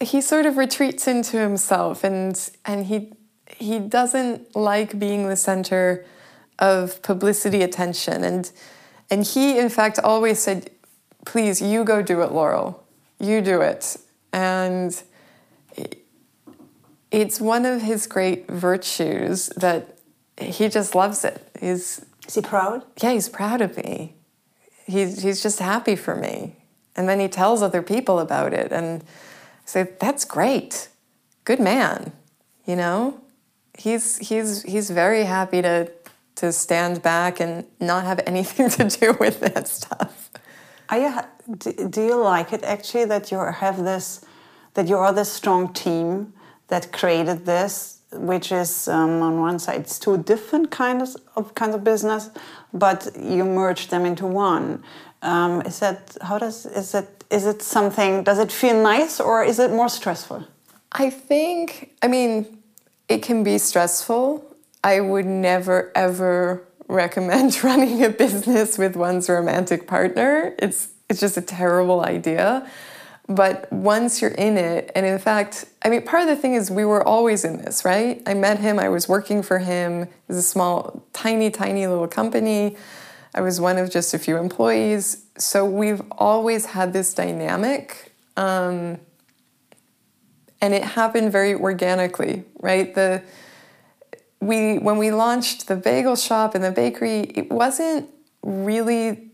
he 0.00 0.20
sort 0.20 0.46
of 0.46 0.56
retreats 0.56 1.06
into 1.06 1.36
himself, 1.38 2.02
and 2.02 2.34
and 2.64 2.86
he 2.86 3.12
he 3.46 3.78
doesn't 3.78 4.56
like 4.56 4.98
being 4.98 5.28
the 5.28 5.36
center 5.36 6.04
of 6.58 7.00
publicity 7.02 7.62
attention, 7.62 8.24
and 8.24 8.50
and 9.08 9.24
he 9.24 9.56
in 9.58 9.68
fact 9.68 10.00
always 10.02 10.40
said, 10.40 10.70
"Please, 11.24 11.62
you 11.62 11.84
go 11.84 12.02
do 12.02 12.22
it, 12.22 12.32
Laurel. 12.32 12.84
You 13.20 13.40
do 13.40 13.60
it," 13.60 13.96
and 14.32 15.02
it's 17.10 17.40
one 17.40 17.64
of 17.64 17.82
his 17.82 18.06
great 18.06 18.48
virtues 18.48 19.48
that 19.56 19.98
he 20.40 20.68
just 20.68 20.94
loves 20.94 21.24
it. 21.24 21.48
He's 21.60 22.04
is 22.26 22.34
he 22.34 22.42
proud? 22.42 22.84
Yeah, 23.02 23.12
he's 23.12 23.28
proud 23.28 23.60
of 23.60 23.76
me. 23.76 24.14
He's 24.86 25.22
he's 25.22 25.42
just 25.42 25.58
happy 25.58 25.96
for 25.96 26.14
me, 26.14 26.56
and 26.96 27.08
then 27.08 27.20
he 27.20 27.28
tells 27.28 27.62
other 27.62 27.82
people 27.82 28.18
about 28.18 28.52
it, 28.52 28.72
and 28.72 29.04
say 29.64 29.88
that's 29.98 30.24
great, 30.24 30.88
good 31.44 31.60
man. 31.60 32.12
You 32.66 32.76
know, 32.76 33.20
he's 33.76 34.18
he's 34.18 34.62
he's 34.62 34.90
very 34.90 35.24
happy 35.24 35.62
to 35.62 35.90
to 36.36 36.52
stand 36.52 37.02
back 37.02 37.40
and 37.40 37.64
not 37.80 38.04
have 38.04 38.20
anything 38.26 38.70
to 38.70 38.84
do 38.84 39.16
with 39.18 39.40
that 39.40 39.66
stuff. 39.68 40.30
Are 40.90 40.98
you, 40.98 41.88
do 41.90 42.02
you 42.02 42.16
like 42.16 42.52
it 42.52 42.64
actually 42.64 43.04
that 43.06 43.30
you 43.30 43.38
have 43.38 43.84
this 43.84 44.24
that 44.74 44.88
you 44.88 44.96
are 44.96 45.12
this 45.12 45.30
strong 45.32 45.72
team 45.72 46.32
that 46.68 46.92
created 46.92 47.44
this, 47.44 47.98
which 48.12 48.52
is 48.52 48.88
um, 48.88 49.22
on 49.22 49.40
one 49.40 49.58
side 49.58 49.80
it's 49.80 49.98
two 49.98 50.18
different 50.18 50.70
kinds 50.70 51.16
of 51.36 51.54
kinds 51.54 51.74
of 51.74 51.84
business, 51.84 52.30
but 52.72 53.08
you 53.18 53.44
merge 53.44 53.88
them 53.88 54.04
into 54.06 54.26
one. 54.26 54.82
Um, 55.22 55.62
is 55.62 55.80
that 55.80 56.16
how 56.22 56.38
does 56.38 56.64
is 56.66 56.94
it 56.94 57.24
is 57.30 57.44
it 57.46 57.62
something? 57.62 58.22
Does 58.22 58.38
it 58.38 58.52
feel 58.52 58.80
nice 58.82 59.20
or 59.20 59.42
is 59.42 59.58
it 59.58 59.70
more 59.70 59.88
stressful? 59.88 60.46
I 60.92 61.10
think 61.10 61.94
I 62.02 62.08
mean 62.08 62.58
it 63.08 63.22
can 63.22 63.42
be 63.42 63.58
stressful. 63.58 64.44
I 64.84 65.00
would 65.00 65.26
never 65.26 65.90
ever 65.94 66.64
recommend 66.86 67.62
running 67.64 68.04
a 68.04 68.10
business 68.10 68.78
with 68.78 68.96
one's 68.96 69.28
romantic 69.28 69.86
partner. 69.86 70.54
It's 70.58 70.88
it's 71.08 71.20
just 71.20 71.36
a 71.36 71.42
terrible 71.42 72.04
idea. 72.04 72.68
But 73.28 73.70
once 73.70 74.22
you're 74.22 74.30
in 74.30 74.56
it, 74.56 74.90
and 74.94 75.04
in 75.04 75.18
fact, 75.18 75.66
I 75.82 75.90
mean, 75.90 76.02
part 76.02 76.22
of 76.22 76.28
the 76.28 76.36
thing 76.36 76.54
is 76.54 76.70
we 76.70 76.86
were 76.86 77.06
always 77.06 77.44
in 77.44 77.58
this, 77.58 77.84
right? 77.84 78.22
I 78.26 78.32
met 78.32 78.58
him, 78.58 78.78
I 78.78 78.88
was 78.88 79.06
working 79.06 79.42
for 79.42 79.58
him. 79.58 80.02
It 80.02 80.10
was 80.28 80.38
a 80.38 80.42
small, 80.42 81.04
tiny, 81.12 81.50
tiny 81.50 81.86
little 81.86 82.08
company. 82.08 82.76
I 83.34 83.42
was 83.42 83.60
one 83.60 83.76
of 83.76 83.90
just 83.90 84.14
a 84.14 84.18
few 84.18 84.38
employees. 84.38 85.26
So 85.36 85.64
we've 85.66 86.00
always 86.12 86.66
had 86.66 86.94
this 86.94 87.12
dynamic. 87.12 88.12
Um, 88.38 88.98
and 90.60 90.74
it 90.74 90.82
happened 90.82 91.30
very 91.30 91.54
organically, 91.54 92.44
right? 92.60 92.94
The 92.94 93.22
we 94.40 94.78
when 94.78 94.98
we 94.98 95.10
launched 95.10 95.66
the 95.66 95.76
bagel 95.76 96.16
shop 96.16 96.54
and 96.54 96.64
the 96.64 96.70
bakery, 96.70 97.20
it 97.20 97.50
wasn't 97.50 98.08
really 98.42 99.30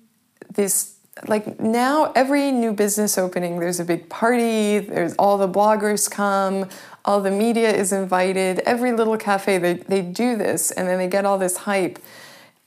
this 0.53 0.94
like 1.29 1.61
now 1.61 2.13
every 2.17 2.51
new 2.51 2.73
business 2.73 3.17
opening 3.17 3.61
there's 3.61 3.79
a 3.79 3.85
big 3.85 4.09
party 4.09 4.81
there's 4.81 5.15
all 5.15 5.39
the 5.39 5.49
bloggers 5.49 6.11
come 6.11 6.69
all 7.05 7.21
the 7.21 7.31
media 7.31 7.71
is 7.71 7.93
invited 7.93 8.61
every 8.61 8.93
little 8.93 9.17
cafe 9.17 9.59
they, 9.59 9.75
they 9.75 10.01
do 10.01 10.37
this 10.37 10.71
and 10.71 10.89
then 10.89 10.99
they 10.99 11.09
get 11.09 11.25
all 11.27 11.39
this 11.39 11.59
hype. 11.59 11.99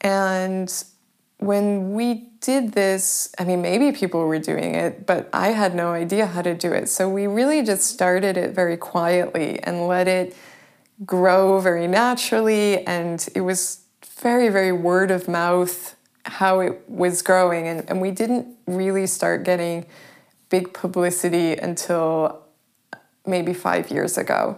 And 0.01 0.71
when 1.39 1.93
we 1.93 2.29
did 2.39 2.73
this 2.73 3.33
i 3.39 3.43
mean 3.43 3.61
maybe 3.61 3.91
people 3.91 4.25
were 4.25 4.39
doing 4.39 4.73
it 4.75 5.05
but 5.05 5.29
i 5.33 5.49
had 5.49 5.75
no 5.75 5.91
idea 5.91 6.25
how 6.25 6.41
to 6.41 6.53
do 6.53 6.71
it. 6.71 6.87
So 6.89 7.09
we 7.09 7.27
really 7.27 7.63
just 7.63 7.83
started 7.83 8.37
it 8.37 8.51
very 8.51 8.77
quietly 8.77 9.59
and 9.63 9.87
let 9.87 10.07
it 10.07 10.35
grow 11.05 11.59
very 11.59 11.87
naturally 11.87 12.85
and 12.85 13.27
it 13.35 13.41
was 13.41 13.81
very 14.05 14.49
very 14.49 14.71
word 14.71 15.11
of 15.11 15.27
mouth 15.27 15.95
how 16.27 16.59
it 16.59 16.81
was 16.87 17.21
growing 17.21 17.67
and, 17.67 17.89
and 17.89 18.01
we 18.01 18.11
didn't 18.11 18.47
really 18.65 19.07
start 19.07 19.43
getting 19.43 19.85
big 20.49 20.73
publicity 20.73 21.53
until 21.53 22.43
maybe 23.25 23.53
five 23.53 23.89
years 23.91 24.17
ago. 24.17 24.57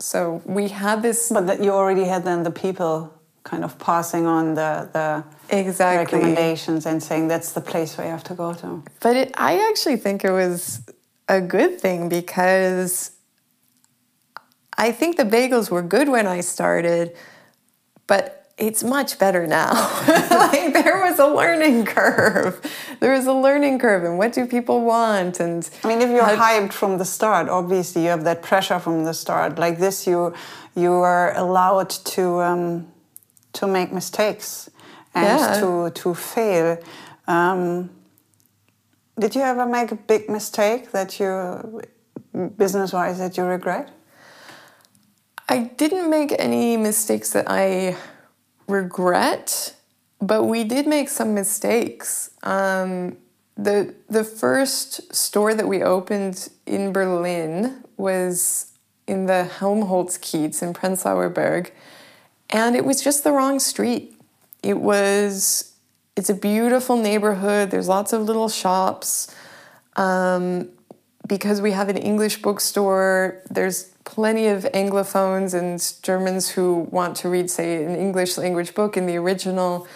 So 0.00 0.42
we 0.44 0.68
had 0.68 1.02
this 1.02 1.30
but 1.30 1.46
that 1.46 1.62
you 1.62 1.70
already 1.72 2.04
had 2.04 2.24
then 2.24 2.42
the 2.44 2.50
people 2.50 3.12
kind 3.48 3.64
of 3.64 3.78
passing 3.78 4.26
on 4.26 4.54
the 4.54 4.88
the 4.92 5.24
exactly. 5.56 6.18
recommendations 6.18 6.86
and 6.86 7.02
saying 7.02 7.28
that's 7.28 7.52
the 7.52 7.60
place 7.60 7.96
where 7.96 8.06
you 8.06 8.12
have 8.12 8.24
to 8.24 8.34
go 8.34 8.52
to. 8.54 8.82
But 9.00 9.16
it, 9.16 9.34
i 9.36 9.58
actually 9.70 9.96
think 9.96 10.24
it 10.24 10.32
was 10.32 10.82
a 11.28 11.40
good 11.40 11.80
thing 11.80 12.08
because 12.08 13.12
i 14.76 14.92
think 14.92 15.16
the 15.16 15.24
bagels 15.24 15.70
were 15.70 15.82
good 15.82 16.08
when 16.08 16.26
i 16.26 16.40
started 16.40 17.14
but 18.06 18.37
it's 18.58 18.82
much 18.82 19.18
better 19.18 19.46
now. 19.46 19.72
like 20.30 20.72
there 20.72 21.00
was 21.00 21.18
a 21.18 21.26
learning 21.26 21.84
curve. 21.84 22.60
There 23.00 23.12
was 23.12 23.26
a 23.26 23.32
learning 23.32 23.78
curve, 23.78 24.04
and 24.04 24.18
what 24.18 24.32
do 24.32 24.46
people 24.46 24.82
want? 24.84 25.40
And 25.40 25.68
I 25.84 25.88
mean, 25.88 26.00
if 26.00 26.10
you're 26.10 26.22
hyped 26.22 26.72
from 26.72 26.98
the 26.98 27.04
start, 27.04 27.48
obviously 27.48 28.02
you 28.02 28.08
have 28.08 28.24
that 28.24 28.42
pressure 28.42 28.78
from 28.78 29.04
the 29.04 29.14
start. 29.14 29.58
Like 29.58 29.78
this, 29.78 30.06
you 30.06 30.34
you 30.74 30.92
are 30.92 31.36
allowed 31.36 31.90
to 31.90 32.40
um, 32.40 32.88
to 33.54 33.66
make 33.66 33.92
mistakes 33.92 34.68
and 35.14 35.40
yeah. 35.40 35.60
to 35.60 35.90
to 35.90 36.14
fail. 36.14 36.78
Um, 37.26 37.90
did 39.18 39.34
you 39.34 39.42
ever 39.42 39.66
make 39.66 39.90
a 39.90 39.96
big 39.96 40.30
mistake 40.30 40.92
that 40.92 41.18
you, 41.18 41.82
business-wise, 42.56 43.18
that 43.18 43.36
you 43.36 43.42
regret? 43.42 43.90
I 45.48 45.70
didn't 45.76 46.08
make 46.08 46.32
any 46.38 46.76
mistakes 46.76 47.32
that 47.32 47.46
I 47.48 47.96
regret, 48.68 49.74
but 50.20 50.44
we 50.44 50.64
did 50.64 50.86
make 50.86 51.08
some 51.08 51.34
mistakes. 51.34 52.30
Um, 52.42 53.16
the 53.56 53.94
the 54.08 54.24
first 54.24 55.14
store 55.14 55.54
that 55.54 55.66
we 55.66 55.82
opened 55.82 56.48
in 56.66 56.92
Berlin 56.92 57.82
was 57.96 58.72
in 59.06 59.26
the 59.26 59.44
Helmholtz-Kiez 59.44 60.62
in 60.62 60.72
Prenzlauer 60.74 61.32
Berg, 61.32 61.72
and 62.50 62.76
it 62.76 62.84
was 62.84 63.02
just 63.02 63.24
the 63.24 63.32
wrong 63.32 63.58
street. 63.58 64.14
It 64.62 64.78
was 64.78 65.72
it's 66.14 66.30
a 66.30 66.34
beautiful 66.34 66.96
neighborhood. 66.96 67.70
There's 67.70 67.88
lots 67.88 68.12
of 68.12 68.22
little 68.22 68.48
shops. 68.48 69.34
Um, 69.96 70.70
because 71.28 71.60
we 71.60 71.72
have 71.72 71.88
an 71.88 71.98
English 71.98 72.40
bookstore, 72.42 73.42
there's 73.50 73.84
plenty 74.04 74.46
of 74.48 74.64
Anglophones 74.74 75.52
and 75.52 76.02
Germans 76.02 76.48
who 76.48 76.88
want 76.90 77.16
to 77.18 77.28
read, 77.28 77.50
say, 77.50 77.84
an 77.84 77.94
English 77.94 78.38
language 78.38 78.74
book 78.74 78.96
in 78.96 79.06
the 79.06 79.16
original. 79.16 79.86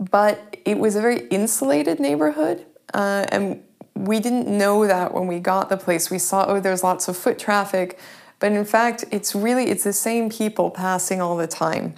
But 0.00 0.56
it 0.64 0.78
was 0.78 0.96
a 0.96 1.00
very 1.00 1.28
insulated 1.28 2.00
neighborhood. 2.00 2.64
Uh, 2.94 3.26
and 3.30 3.62
we 3.94 4.18
didn't 4.18 4.48
know 4.48 4.86
that 4.86 5.12
when 5.12 5.26
we 5.26 5.38
got 5.38 5.68
the 5.68 5.76
place. 5.76 6.10
We 6.10 6.18
saw, 6.18 6.46
oh, 6.48 6.60
there's 6.60 6.82
lots 6.82 7.08
of 7.08 7.16
foot 7.16 7.38
traffic. 7.38 7.98
But 8.38 8.52
in 8.52 8.64
fact, 8.64 9.04
it's 9.10 9.34
really, 9.34 9.68
it's 9.68 9.84
the 9.84 9.92
same 9.92 10.30
people 10.30 10.70
passing 10.70 11.20
all 11.20 11.36
the 11.36 11.46
time. 11.46 11.94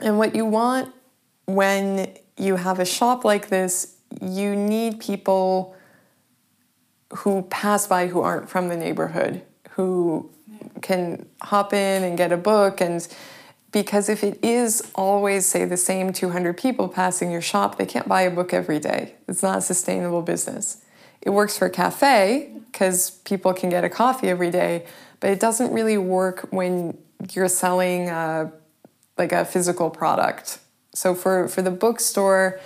And 0.00 0.18
what 0.18 0.34
you 0.34 0.46
want 0.46 0.92
when 1.44 2.14
you 2.38 2.56
have 2.56 2.80
a 2.80 2.84
shop 2.86 3.24
like 3.24 3.48
this, 3.48 3.96
you 4.22 4.56
need 4.56 4.98
people 4.98 5.73
who 7.16 7.42
pass 7.42 7.86
by 7.86 8.08
who 8.08 8.20
aren't 8.20 8.48
from 8.48 8.68
the 8.68 8.76
neighborhood, 8.76 9.42
who 9.70 10.30
can 10.82 11.26
hop 11.40 11.72
in 11.72 12.02
and 12.02 12.18
get 12.18 12.32
a 12.32 12.36
book 12.36 12.80
and 12.80 13.06
because 13.72 14.08
if 14.08 14.22
it 14.22 14.38
is 14.42 14.88
always 14.94 15.46
say 15.46 15.64
the 15.64 15.76
same 15.76 16.12
200 16.12 16.56
people 16.56 16.88
passing 16.88 17.30
your 17.30 17.40
shop 17.40 17.76
they 17.78 17.86
can't 17.86 18.08
buy 18.08 18.22
a 18.22 18.30
book 18.30 18.52
every 18.52 18.78
day. 18.78 19.14
It's 19.26 19.42
not 19.42 19.58
a 19.58 19.60
sustainable 19.60 20.22
business. 20.22 20.84
It 21.22 21.30
works 21.30 21.56
for 21.56 21.66
a 21.66 21.70
cafe 21.70 22.52
because 22.70 23.10
people 23.10 23.52
can 23.54 23.70
get 23.70 23.84
a 23.84 23.88
coffee 23.88 24.28
every 24.28 24.50
day 24.50 24.84
but 25.20 25.30
it 25.30 25.40
doesn't 25.40 25.72
really 25.72 25.98
work 25.98 26.48
when 26.50 26.98
you're 27.32 27.48
selling 27.48 28.10
a, 28.10 28.52
like 29.16 29.32
a 29.32 29.44
physical 29.44 29.90
product. 29.90 30.58
So 30.94 31.14
for, 31.14 31.48
for 31.48 31.62
the 31.62 31.70
bookstore 31.70 32.60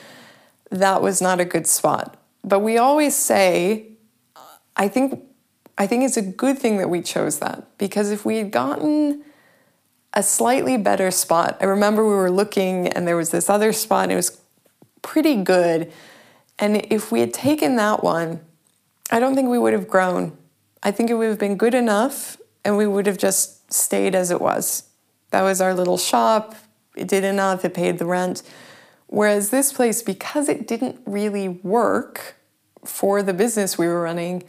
that 0.71 1.01
was 1.01 1.23
not 1.23 1.41
a 1.41 1.45
good 1.45 1.67
spot. 1.67 2.17
But 2.45 2.61
we 2.61 2.77
always 2.79 3.15
say 3.15 3.98
i 4.79 4.89
think 4.89 5.23
I 5.79 5.87
think 5.87 6.03
it's 6.03 6.17
a 6.17 6.23
good 6.23 6.59
thing 6.59 6.79
that 6.79 6.91
we 6.91 7.01
chose 7.01 7.39
that 7.39 7.79
because 7.79 8.11
if 8.11 8.25
we 8.25 8.39
had 8.39 8.51
gotten 8.51 9.23
a 10.13 10.25
slightly 10.25 10.77
better 10.77 11.13
spot, 11.13 11.57
I 11.61 11.67
remember 11.67 12.05
we 12.05 12.15
were 12.15 12.33
looking 12.33 12.89
and 12.89 13.07
there 13.07 13.17
was 13.17 13.31
this 13.31 13.49
other 13.49 13.73
spot 13.73 14.05
and 14.05 14.13
it 14.13 14.17
was 14.17 14.41
pretty 15.03 15.37
good. 15.37 15.93
And 16.59 16.85
if 16.91 17.13
we 17.13 17.21
had 17.21 17.33
taken 17.33 17.77
that 17.77 18.03
one, 18.03 18.41
I 19.13 19.21
don't 19.21 19.37
think 19.37 19.49
we 19.49 19.59
would 19.59 19.73
have 19.73 19.87
grown. 19.87 20.37
I 20.83 20.91
think 20.91 21.11
it 21.11 21.15
would 21.15 21.29
have 21.29 21.39
been 21.39 21.57
good 21.57 21.75
enough 21.75 22.37
and 22.65 22.77
we 22.77 22.89
would 22.89 23.07
have 23.07 23.19
just 23.19 23.73
stayed 23.73 24.17
as 24.17 24.33
it 24.33 24.41
was. 24.41 24.89
That 25.31 25.43
was 25.43 25.61
our 25.61 25.75
little 25.75 25.99
shop. 25.99 26.57
It 26.97 27.07
did 27.07 27.23
enough, 27.23 27.65
it 27.65 27.73
paid 27.73 27.99
the 27.99 28.07
rent. 28.07 28.43
Whereas 29.07 29.51
this 29.51 29.73
place, 29.73 30.03
because 30.03 30.49
it 30.49 30.67
didn't 30.67 31.01
really 31.07 31.49
work 31.49 32.35
for 32.85 33.23
the 33.23 33.33
business 33.33 33.79
we 33.79 33.87
were 33.87 34.03
running, 34.03 34.43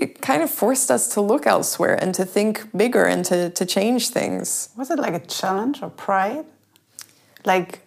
it 0.00 0.20
kind 0.20 0.42
of 0.42 0.50
forced 0.50 0.90
us 0.90 1.08
to 1.14 1.20
look 1.20 1.46
elsewhere 1.46 1.94
and 2.00 2.14
to 2.14 2.24
think 2.24 2.74
bigger 2.76 3.04
and 3.04 3.24
to, 3.24 3.50
to 3.50 3.66
change 3.66 4.08
things. 4.08 4.70
Was 4.76 4.90
it 4.90 4.98
like 4.98 5.14
a 5.14 5.26
challenge 5.26 5.82
or 5.82 5.90
pride? 5.90 6.44
Like, 7.44 7.80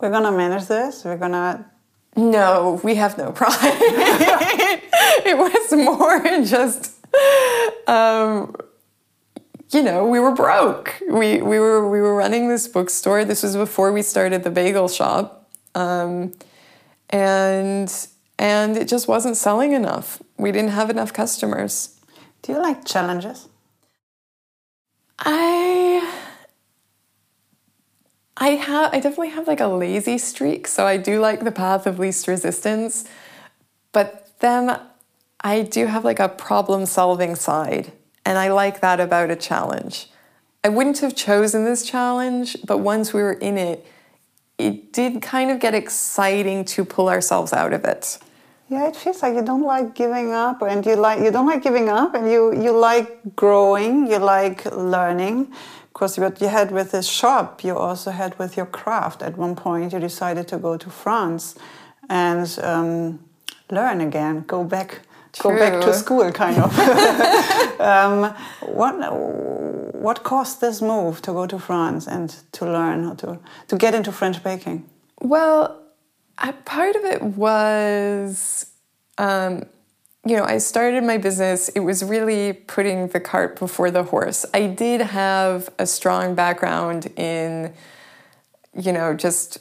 we're 0.00 0.10
gonna 0.10 0.32
manage 0.32 0.66
this, 0.66 1.04
we're 1.04 1.16
gonna. 1.16 1.70
No, 2.16 2.80
we 2.82 2.96
have 2.96 3.16
no 3.18 3.30
pride. 3.30 3.52
it 5.24 5.36
was 5.36 5.72
more 5.72 6.18
just, 6.44 6.94
um, 7.86 8.56
you 9.70 9.82
know, 9.82 10.06
we 10.06 10.18
were 10.18 10.32
broke. 10.32 10.94
We, 11.08 11.42
we, 11.42 11.58
were, 11.60 11.88
we 11.88 12.00
were 12.00 12.16
running 12.16 12.48
this 12.48 12.68
bookstore. 12.68 13.24
This 13.24 13.42
was 13.42 13.54
before 13.54 13.92
we 13.92 14.00
started 14.00 14.44
the 14.44 14.50
bagel 14.50 14.88
shop. 14.88 15.50
Um, 15.74 16.32
and 17.10 17.92
and 18.38 18.76
it 18.76 18.88
just 18.88 19.08
wasn't 19.08 19.36
selling 19.36 19.72
enough. 19.72 20.22
We 20.38 20.52
didn't 20.52 20.70
have 20.70 20.90
enough 20.90 21.12
customers. 21.12 21.98
Do 22.42 22.52
you 22.52 22.60
like 22.60 22.84
challenges? 22.84 23.48
I 25.18 26.14
I 28.36 28.48
have 28.50 28.92
I 28.92 29.00
definitely 29.00 29.30
have 29.30 29.48
like 29.48 29.60
a 29.60 29.66
lazy 29.66 30.18
streak, 30.18 30.68
so 30.68 30.86
I 30.86 30.98
do 30.98 31.20
like 31.20 31.42
the 31.42 31.52
path 31.52 31.86
of 31.86 31.98
least 31.98 32.28
resistance. 32.28 33.04
But 33.92 34.28
then 34.40 34.78
I 35.40 35.62
do 35.62 35.86
have 35.86 36.04
like 36.04 36.20
a 36.20 36.28
problem 36.28 36.84
solving 36.86 37.34
side, 37.34 37.92
and 38.24 38.36
I 38.36 38.48
like 38.48 38.80
that 38.80 39.00
about 39.00 39.30
a 39.30 39.36
challenge. 39.36 40.10
I 40.62 40.68
wouldn't 40.68 40.98
have 40.98 41.14
chosen 41.14 41.64
this 41.64 41.88
challenge, 41.88 42.56
but 42.66 42.78
once 42.78 43.14
we 43.14 43.22
were 43.22 43.34
in 43.34 43.56
it, 43.56 43.86
it 44.58 44.92
did 44.92 45.22
kind 45.22 45.50
of 45.50 45.60
get 45.60 45.74
exciting 45.74 46.64
to 46.66 46.84
pull 46.84 47.08
ourselves 47.08 47.52
out 47.52 47.72
of 47.72 47.84
it. 47.84 48.18
Yeah, 48.68 48.88
it 48.88 48.96
feels 48.96 49.22
like 49.22 49.34
you 49.34 49.42
don't 49.42 49.62
like 49.62 49.94
giving 49.94 50.32
up, 50.32 50.60
and 50.62 50.84
you 50.84 50.96
like 50.96 51.20
you 51.20 51.30
don't 51.30 51.46
like 51.46 51.62
giving 51.62 51.88
up, 51.88 52.14
and 52.14 52.28
you 52.28 52.52
you 52.52 52.72
like 52.72 53.36
growing, 53.36 54.08
you 54.08 54.18
like 54.18 54.64
learning. 54.74 55.52
Because 55.92 56.18
what 56.18 56.40
you 56.40 56.48
had 56.48 56.72
with 56.72 56.90
this 56.90 57.06
shop, 57.08 57.64
you 57.64 57.78
also 57.78 58.10
had 58.10 58.38
with 58.38 58.56
your 58.56 58.66
craft. 58.66 59.22
At 59.22 59.38
one 59.38 59.54
point, 59.54 59.92
you 59.92 60.00
decided 60.00 60.46
to 60.48 60.58
go 60.58 60.76
to 60.76 60.90
France 60.90 61.54
and 62.10 62.58
um, 62.62 63.20
learn 63.70 64.00
again, 64.02 64.44
go 64.46 64.62
back, 64.62 65.00
True. 65.32 65.52
go 65.52 65.58
back 65.58 65.80
to 65.82 65.94
school, 65.94 66.30
kind 66.32 66.58
of. 66.58 66.78
um, 67.80 68.34
what 68.60 68.94
what 69.94 70.24
caused 70.24 70.60
this 70.60 70.82
move 70.82 71.22
to 71.22 71.32
go 71.32 71.46
to 71.46 71.58
France 71.58 72.08
and 72.08 72.30
to 72.52 72.64
learn 72.64 73.04
how 73.04 73.14
to 73.14 73.38
to 73.68 73.76
get 73.76 73.94
into 73.94 74.10
French 74.10 74.42
baking? 74.42 74.84
Well 75.20 75.85
I, 76.38 76.52
part 76.52 76.96
of 76.96 77.04
it 77.04 77.22
was, 77.22 78.70
um, 79.18 79.64
you 80.24 80.36
know, 80.36 80.44
I 80.44 80.58
started 80.58 81.04
my 81.04 81.18
business. 81.18 81.68
It 81.70 81.80
was 81.80 82.02
really 82.04 82.52
putting 82.52 83.08
the 83.08 83.20
cart 83.20 83.58
before 83.58 83.90
the 83.90 84.02
horse. 84.02 84.44
I 84.52 84.66
did 84.66 85.00
have 85.00 85.68
a 85.78 85.86
strong 85.86 86.34
background 86.34 87.06
in, 87.16 87.72
you 88.74 88.92
know, 88.92 89.14
just 89.14 89.58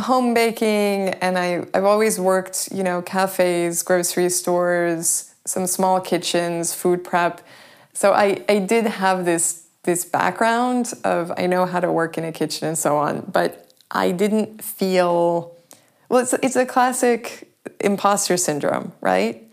home 0.00 0.34
baking, 0.34 1.10
and 1.20 1.38
I, 1.38 1.66
I've 1.74 1.84
always 1.84 2.18
worked, 2.18 2.70
you 2.72 2.82
know, 2.82 3.02
cafes, 3.02 3.82
grocery 3.82 4.28
stores, 4.30 5.34
some 5.44 5.66
small 5.66 6.00
kitchens, 6.00 6.74
food 6.74 7.04
prep. 7.04 7.40
So 7.92 8.12
I, 8.12 8.44
I 8.48 8.58
did 8.58 8.86
have 8.86 9.24
this 9.24 9.60
this 9.84 10.04
background 10.04 10.92
of 11.02 11.32
I 11.36 11.46
know 11.46 11.66
how 11.66 11.80
to 11.80 11.90
work 11.90 12.16
in 12.16 12.24
a 12.24 12.30
kitchen 12.30 12.68
and 12.68 12.78
so 12.78 12.96
on, 12.96 13.28
but 13.32 13.72
I 13.90 14.12
didn't 14.12 14.62
feel 14.62 15.56
well, 16.12 16.20
it's, 16.20 16.34
it's 16.34 16.56
a 16.56 16.66
classic 16.66 17.50
imposter 17.80 18.36
syndrome, 18.36 18.92
right? 19.00 19.50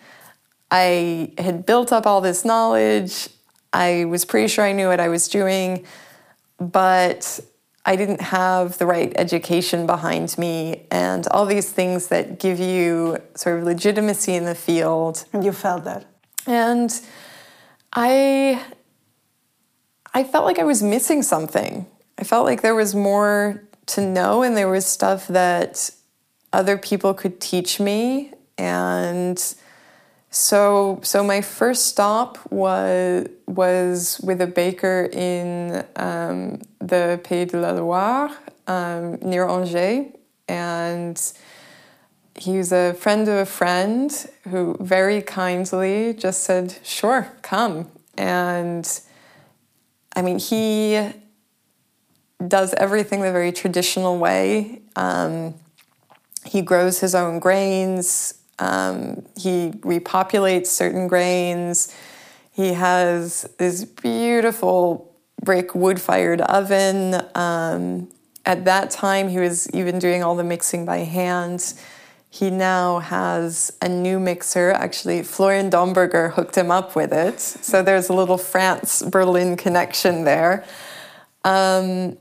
I 0.69 1.31
had 1.37 1.65
built 1.65 1.93
up 1.93 2.05
all 2.05 2.19
this 2.19 2.43
knowledge. 2.43 3.29
I 3.71 4.03
was 4.03 4.25
pretty 4.25 4.49
sure 4.49 4.65
I 4.65 4.73
knew 4.73 4.89
what 4.89 4.99
I 4.99 5.07
was 5.07 5.29
doing, 5.29 5.85
but 6.59 7.39
I 7.85 7.95
didn't 7.95 8.19
have 8.19 8.77
the 8.77 8.85
right 8.85 9.13
education 9.15 9.87
behind 9.87 10.37
me 10.37 10.85
and 10.91 11.25
all 11.27 11.45
these 11.45 11.71
things 11.71 12.07
that 12.07 12.39
give 12.39 12.59
you 12.59 13.19
sort 13.35 13.59
of 13.59 13.63
legitimacy 13.63 14.35
in 14.35 14.43
the 14.43 14.53
field. 14.53 15.23
And 15.31 15.45
you 15.45 15.53
felt 15.53 15.85
that. 15.85 16.07
And 16.45 16.91
I 17.93 18.61
I 20.13 20.25
felt 20.25 20.43
like 20.43 20.59
I 20.59 20.65
was 20.65 20.83
missing 20.83 21.23
something. 21.23 21.85
I 22.17 22.25
felt 22.25 22.45
like 22.45 22.63
there 22.63 22.75
was 22.75 22.93
more 22.93 23.63
to 23.85 24.01
know 24.01 24.43
and 24.43 24.57
there 24.57 24.67
was 24.67 24.85
stuff 24.85 25.25
that 25.29 25.91
other 26.51 26.77
people 26.77 27.13
could 27.13 27.39
teach 27.39 27.79
me. 27.79 28.31
And 28.57 29.41
so 30.31 30.99
so 31.01 31.23
my 31.23 31.41
first 31.41 31.87
stop 31.87 32.37
was 32.51 33.27
was 33.47 34.19
with 34.23 34.41
a 34.41 34.47
baker 34.47 35.09
in 35.11 35.83
um, 35.95 36.61
the 36.79 37.19
Pays 37.23 37.47
de 37.47 37.59
la 37.59 37.71
Loire 37.71 38.31
um, 38.67 39.17
near 39.21 39.47
Angers. 39.47 40.07
And 40.47 41.33
he 42.35 42.57
was 42.57 42.71
a 42.71 42.93
friend 42.93 43.27
of 43.27 43.35
a 43.35 43.45
friend 43.45 44.11
who 44.49 44.77
very 44.79 45.21
kindly 45.21 46.13
just 46.13 46.43
said 46.43 46.77
sure 46.83 47.27
come. 47.41 47.89
And 48.17 48.87
I 50.15 50.21
mean 50.21 50.39
he 50.39 51.11
does 52.47 52.73
everything 52.75 53.21
the 53.21 53.31
very 53.31 53.51
traditional 53.51 54.17
way. 54.17 54.81
Um, 54.95 55.55
he 56.49 56.63
grows 56.63 56.99
his 56.99 57.13
own 57.13 57.39
grains. 57.39 58.33
Um, 58.57 59.25
he 59.37 59.71
repopulates 59.81 60.67
certain 60.67 61.07
grains. 61.07 61.95
He 62.51 62.73
has 62.73 63.47
this 63.59 63.85
beautiful 63.85 65.15
brick 65.43 65.75
wood 65.75 66.01
fired 66.01 66.41
oven. 66.41 67.21
Um, 67.35 68.09
at 68.45 68.65
that 68.65 68.89
time, 68.89 69.29
he 69.29 69.37
was 69.37 69.69
even 69.75 69.99
doing 69.99 70.23
all 70.23 70.35
the 70.35 70.43
mixing 70.43 70.85
by 70.85 70.97
hand. 70.97 71.73
He 72.31 72.49
now 72.49 72.99
has 72.99 73.71
a 73.81 73.87
new 73.87 74.19
mixer. 74.19 74.71
Actually, 74.71 75.21
Florian 75.21 75.69
Domberger 75.69 76.33
hooked 76.33 76.57
him 76.57 76.71
up 76.71 76.95
with 76.95 77.13
it. 77.13 77.39
So 77.39 77.83
there's 77.83 78.09
a 78.09 78.13
little 78.13 78.37
France 78.37 79.03
Berlin 79.03 79.55
connection 79.55 80.23
there. 80.23 80.65
Um, 81.43 82.17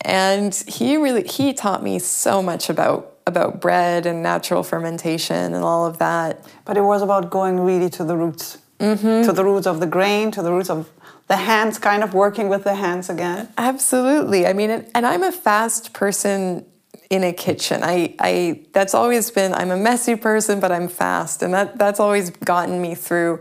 and 0.00 0.54
he 0.66 0.96
really 0.96 1.26
he 1.26 1.52
taught 1.52 1.82
me 1.82 1.98
so 1.98 2.42
much 2.42 2.70
about 2.70 3.11
about 3.26 3.60
bread 3.60 4.06
and 4.06 4.22
natural 4.22 4.62
fermentation 4.62 5.54
and 5.54 5.64
all 5.64 5.86
of 5.86 5.98
that. 5.98 6.44
But 6.64 6.76
it 6.76 6.82
was 6.82 7.02
about 7.02 7.30
going 7.30 7.60
really 7.60 7.90
to 7.90 8.04
the 8.04 8.16
roots, 8.16 8.58
mm-hmm. 8.78 9.26
to 9.26 9.32
the 9.32 9.44
roots 9.44 9.66
of 9.66 9.80
the 9.80 9.86
grain, 9.86 10.30
to 10.32 10.42
the 10.42 10.52
roots 10.52 10.70
of 10.70 10.90
the 11.28 11.36
hands, 11.36 11.78
kind 11.78 12.02
of 12.02 12.14
working 12.14 12.48
with 12.48 12.64
the 12.64 12.74
hands 12.74 13.08
again. 13.08 13.48
Absolutely. 13.56 14.46
I 14.46 14.52
mean, 14.52 14.70
and 14.94 15.06
I'm 15.06 15.22
a 15.22 15.32
fast 15.32 15.92
person 15.92 16.66
in 17.10 17.22
a 17.24 17.32
kitchen. 17.32 17.82
I, 17.82 18.14
I 18.18 18.64
that's 18.72 18.94
always 18.94 19.30
been. 19.30 19.52
I'm 19.54 19.70
a 19.70 19.76
messy 19.76 20.16
person, 20.16 20.60
but 20.60 20.72
I'm 20.72 20.88
fast, 20.88 21.42
and 21.42 21.52
that 21.54 21.78
that's 21.78 22.00
always 22.00 22.30
gotten 22.30 22.80
me 22.80 22.94
through. 22.94 23.40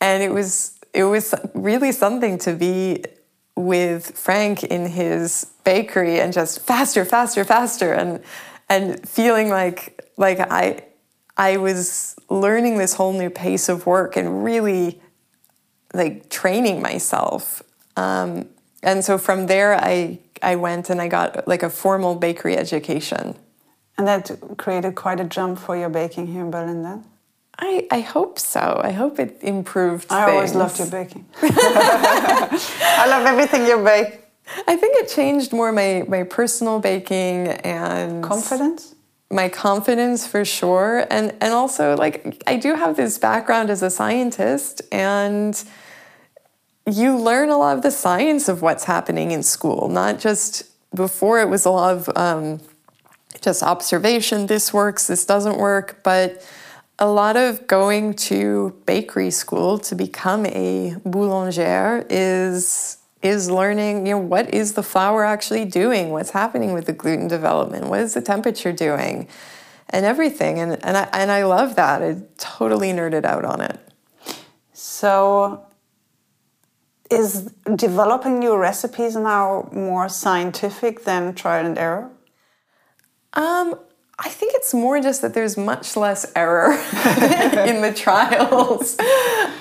And 0.00 0.22
it 0.22 0.32
was 0.32 0.78
it 0.94 1.04
was 1.04 1.34
really 1.54 1.92
something 1.92 2.38
to 2.38 2.54
be 2.54 3.04
with 3.56 4.16
Frank 4.16 4.62
in 4.64 4.86
his 4.86 5.46
bakery 5.64 6.20
and 6.20 6.32
just 6.32 6.60
faster, 6.60 7.04
faster, 7.04 7.44
faster, 7.44 7.92
and 7.92 8.22
and 8.68 9.08
feeling 9.08 9.48
like 9.48 10.08
like 10.16 10.40
I 10.40 10.84
I 11.36 11.56
was 11.56 12.16
learning 12.28 12.78
this 12.78 12.94
whole 12.94 13.12
new 13.12 13.30
pace 13.30 13.68
of 13.68 13.86
work 13.86 14.16
and 14.16 14.44
really 14.44 15.00
like 15.92 16.30
training 16.30 16.82
myself. 16.82 17.62
Um, 17.96 18.48
and 18.82 19.04
so 19.04 19.18
from 19.18 19.46
there, 19.46 19.74
I 19.74 20.18
I 20.42 20.56
went 20.56 20.90
and 20.90 21.00
I 21.00 21.08
got 21.08 21.46
like 21.46 21.62
a 21.62 21.70
formal 21.70 22.14
bakery 22.14 22.56
education. 22.56 23.36
And 23.98 24.06
that 24.06 24.30
created 24.58 24.94
quite 24.94 25.20
a 25.20 25.24
jump 25.24 25.58
for 25.58 25.76
your 25.76 25.88
baking 25.88 26.26
here 26.26 26.42
in 26.42 26.50
Berlin 26.50 26.82
then? 26.82 27.04
I, 27.58 27.86
I 27.90 28.00
hope 28.00 28.38
so. 28.38 28.78
I 28.84 28.92
hope 28.92 29.18
it 29.18 29.38
improved. 29.40 30.12
I 30.12 30.26
things. 30.26 30.34
always 30.34 30.54
loved 30.54 30.78
your 30.78 30.90
baking. 30.90 31.24
I 31.42 33.06
love 33.08 33.26
everything 33.26 33.66
you 33.66 33.82
bake. 33.82 34.25
I 34.66 34.76
think 34.76 34.96
it 34.96 35.08
changed 35.08 35.52
more 35.52 35.72
my, 35.72 36.04
my 36.08 36.22
personal 36.22 36.78
baking 36.80 37.48
and 37.48 38.22
confidence. 38.22 38.94
My 39.30 39.48
confidence 39.48 40.26
for 40.26 40.44
sure. 40.44 41.06
And 41.10 41.34
and 41.40 41.52
also 41.52 41.96
like 41.96 42.42
I 42.46 42.56
do 42.56 42.74
have 42.74 42.96
this 42.96 43.18
background 43.18 43.70
as 43.70 43.82
a 43.82 43.90
scientist 43.90 44.82
and 44.92 45.62
you 46.86 47.16
learn 47.16 47.48
a 47.48 47.58
lot 47.58 47.76
of 47.76 47.82
the 47.82 47.90
science 47.90 48.48
of 48.48 48.62
what's 48.62 48.84
happening 48.84 49.32
in 49.32 49.42
school, 49.42 49.88
not 49.88 50.20
just 50.20 50.62
before 50.94 51.40
it 51.40 51.48
was 51.48 51.64
a 51.64 51.70
lot 51.70 51.96
of 51.96 52.16
um, 52.16 52.60
just 53.40 53.62
observation, 53.62 54.46
this 54.46 54.72
works, 54.72 55.08
this 55.08 55.26
doesn't 55.26 55.58
work, 55.58 56.00
but 56.04 56.46
a 56.98 57.08
lot 57.08 57.36
of 57.36 57.66
going 57.66 58.14
to 58.14 58.80
bakery 58.86 59.30
school 59.30 59.78
to 59.78 59.94
become 59.94 60.46
a 60.46 60.94
boulanger 61.04 62.06
is 62.08 62.98
is 63.26 63.50
learning, 63.50 64.06
you 64.06 64.14
know, 64.14 64.18
what 64.18 64.52
is 64.54 64.74
the 64.74 64.82
flour 64.82 65.24
actually 65.24 65.64
doing? 65.64 66.10
What's 66.10 66.30
happening 66.30 66.72
with 66.72 66.86
the 66.86 66.92
gluten 66.92 67.28
development? 67.28 67.86
What 67.86 68.00
is 68.00 68.14
the 68.14 68.22
temperature 68.22 68.72
doing? 68.72 69.28
And 69.90 70.04
everything. 70.04 70.58
And 70.58 70.84
and 70.84 70.96
I 70.96 71.08
and 71.12 71.30
I 71.30 71.44
love 71.44 71.76
that. 71.76 72.02
I 72.02 72.22
totally 72.38 72.92
nerded 72.92 73.24
out 73.24 73.44
on 73.44 73.60
it. 73.60 73.78
So 74.72 75.66
is 77.10 77.52
developing 77.76 78.38
new 78.38 78.56
recipes 78.56 79.16
now 79.16 79.68
more 79.72 80.08
scientific 80.08 81.04
than 81.04 81.34
trial 81.34 81.66
and 81.66 81.78
error? 81.78 82.10
Um, 83.34 83.78
I 84.18 84.30
think 84.30 84.54
it's 84.54 84.72
more 84.72 85.00
just 85.00 85.22
that 85.22 85.34
there's 85.34 85.56
much 85.56 85.96
less 85.96 86.32
error 86.34 86.72
in 87.66 87.82
the 87.82 87.92
trials. 87.94 88.96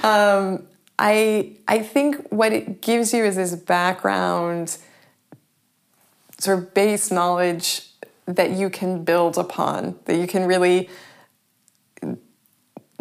Um, 0.04 0.68
I 0.98 1.58
I 1.68 1.80
think 1.80 2.28
what 2.30 2.54
it 2.54 2.82
gives 2.82 3.14
you 3.14 3.26
is 3.26 3.36
this 3.36 3.56
background, 3.56 4.78
sort 6.40 6.60
of 6.60 6.74
base 6.74 7.12
knowledge 7.12 7.90
that 8.26 8.52
you 8.52 8.70
can 8.70 9.04
build 9.04 9.38
upon, 9.38 10.00
that 10.06 10.16
you 10.18 10.28
can 10.28 10.46
really 10.46 10.90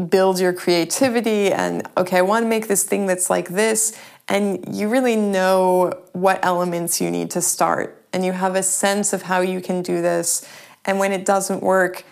build 0.09 0.41
your 0.41 0.53
creativity 0.53 1.53
and 1.53 1.87
okay, 1.97 2.19
I 2.19 2.23
want 2.23 2.45
to 2.45 2.49
make 2.49 2.67
this 2.67 2.83
thing 2.83 3.07
that's 3.07 3.31
like 3.31 3.49
this 3.49 3.97
and 4.29 4.75
you 4.75 4.89
really 4.89 5.17
know 5.17 5.93
what 6.13 6.45
elements 6.45 7.01
you 7.01 7.11
need 7.11 7.31
to 7.33 7.41
start 7.41 8.03
and 8.13 8.25
you 8.25 8.33
have 8.33 8.57
a 8.57 8.63
sense 8.63 9.13
of 9.13 9.23
how 9.23 9.41
you 9.41 9.61
can 9.61 9.83
do 9.83 10.03
this 10.03 10.49
and 10.85 10.99
when 10.99 11.13
it 11.13 11.25
doesn't 11.25 11.63
work 11.63 12.05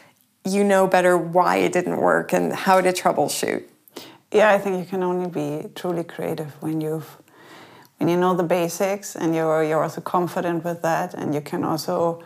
you 0.45 0.63
know 0.63 0.87
better 0.87 1.17
why 1.17 1.57
it 1.57 1.73
didn't 1.73 1.97
work 1.97 2.33
and 2.33 2.53
how 2.53 2.81
to 2.81 2.93
troubleshoot 2.93 3.65
yeah 4.33 4.51
i 4.51 4.59
think 4.59 4.79
you 4.79 4.85
can 4.85 5.03
only 5.03 5.29
be 5.29 5.69
truly 5.75 6.05
creative 6.05 6.51
when 6.63 6.81
you've 6.81 7.17
when 7.99 8.09
you 8.09 8.17
know 8.17 8.35
the 8.35 8.43
basics 8.43 9.17
and 9.17 9.35
you're 9.35 9.63
you're 9.65 9.83
also 9.83 10.01
confident 10.01 10.65
with 10.65 10.83
that 10.83 11.15
and 11.15 11.35
you 11.35 11.41
can 11.41 11.65
also 11.65 12.23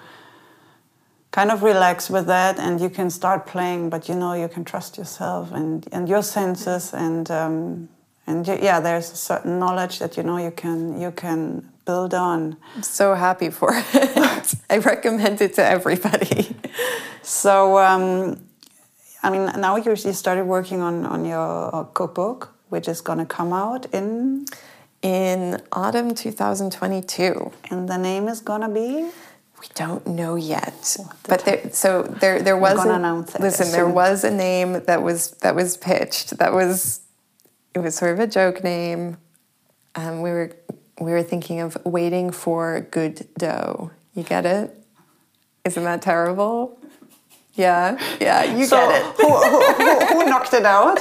kind 1.31 1.51
of 1.51 1.63
relax 1.63 2.09
with 2.09 2.27
that 2.27 2.59
and 2.59 2.81
you 2.81 2.89
can 2.89 3.11
start 3.11 3.47
playing 3.47 3.91
but 3.91 4.09
you 4.09 4.15
know 4.15 4.33
you 4.33 4.49
can 4.49 4.65
trust 4.65 4.97
yourself 4.97 5.53
and 5.53 5.87
and 5.93 6.09
your 6.09 6.23
senses 6.23 6.95
and 6.95 7.31
um, 7.31 7.89
and 8.27 8.47
yeah 8.47 8.81
there's 8.81 9.13
a 9.13 9.17
certain 9.17 9.59
knowledge 9.59 9.99
that 9.99 10.17
you 10.17 10.23
know 10.23 10.39
you 10.39 10.51
can 10.51 11.01
you 11.01 11.11
can 11.11 11.69
build 11.87 12.13
on. 12.13 12.57
I'm 12.75 12.83
so 12.83 13.15
happy 13.15 13.49
for 13.49 13.71
it. 13.95 14.55
I 14.69 14.79
recommend 14.79 15.41
it 15.41 15.55
to 15.55 15.65
everybody. 15.65 16.55
So 17.23 17.77
um, 17.79 18.39
i 19.27 19.31
mean 19.31 19.61
now 19.61 19.77
you 19.77 19.97
started 19.97 20.45
working 20.45 20.81
on 20.81 21.05
on 21.05 21.25
your 21.25 21.85
cookbook 21.95 22.55
which 22.69 22.89
is 22.89 23.01
going 23.01 23.19
to 23.19 23.27
come 23.27 23.53
out 23.53 23.87
in 23.93 24.47
in 25.03 25.61
autumn 25.73 26.15
2022 26.15 27.53
and 27.71 27.89
the 27.89 27.97
name 27.97 28.29
is 28.29 28.41
going 28.41 28.63
to 28.63 28.69
be 28.69 29.11
we 29.61 29.67
don't 29.75 30.07
know 30.07 30.37
yet, 30.37 30.97
but 31.27 31.45
there, 31.47 31.71
so 31.73 32.03
there 32.03 32.43
there 32.43 32.59
was 32.59 32.85
a, 32.85 33.41
listen. 33.41 33.73
There 33.73 33.89
was 33.89 34.23
a 34.23 34.31
name 34.31 34.85
that 34.85 35.03
was 35.03 35.31
that 35.43 35.55
was 35.55 35.79
pitched. 35.79 36.37
That 36.39 36.53
was 36.53 37.01
it 37.75 37.79
was 37.79 37.95
sort 37.95 38.13
of 38.13 38.21
a 38.21 38.27
joke 38.27 38.63
name. 38.63 39.17
Um, 39.95 40.21
we 40.21 40.31
were 40.31 40.53
we 41.01 41.11
were 41.11 41.23
thinking 41.23 41.61
of 41.61 41.79
waiting 41.87 42.31
for 42.31 42.87
good 42.91 43.29
dough. 43.39 43.91
You 44.15 44.25
get 44.25 44.45
it? 44.45 44.75
Isn't 45.65 45.85
that 45.85 46.03
terrible? 46.03 46.79
Yeah, 47.57 47.99
yeah, 48.21 48.45
you 48.45 48.67
so 48.67 48.77
get 48.77 49.03
it. 49.03 49.17
who, 49.17 49.29
who, 49.33 50.21
who, 50.21 50.25
knocked 50.27 50.53
it 50.53 50.67
out? 50.67 51.01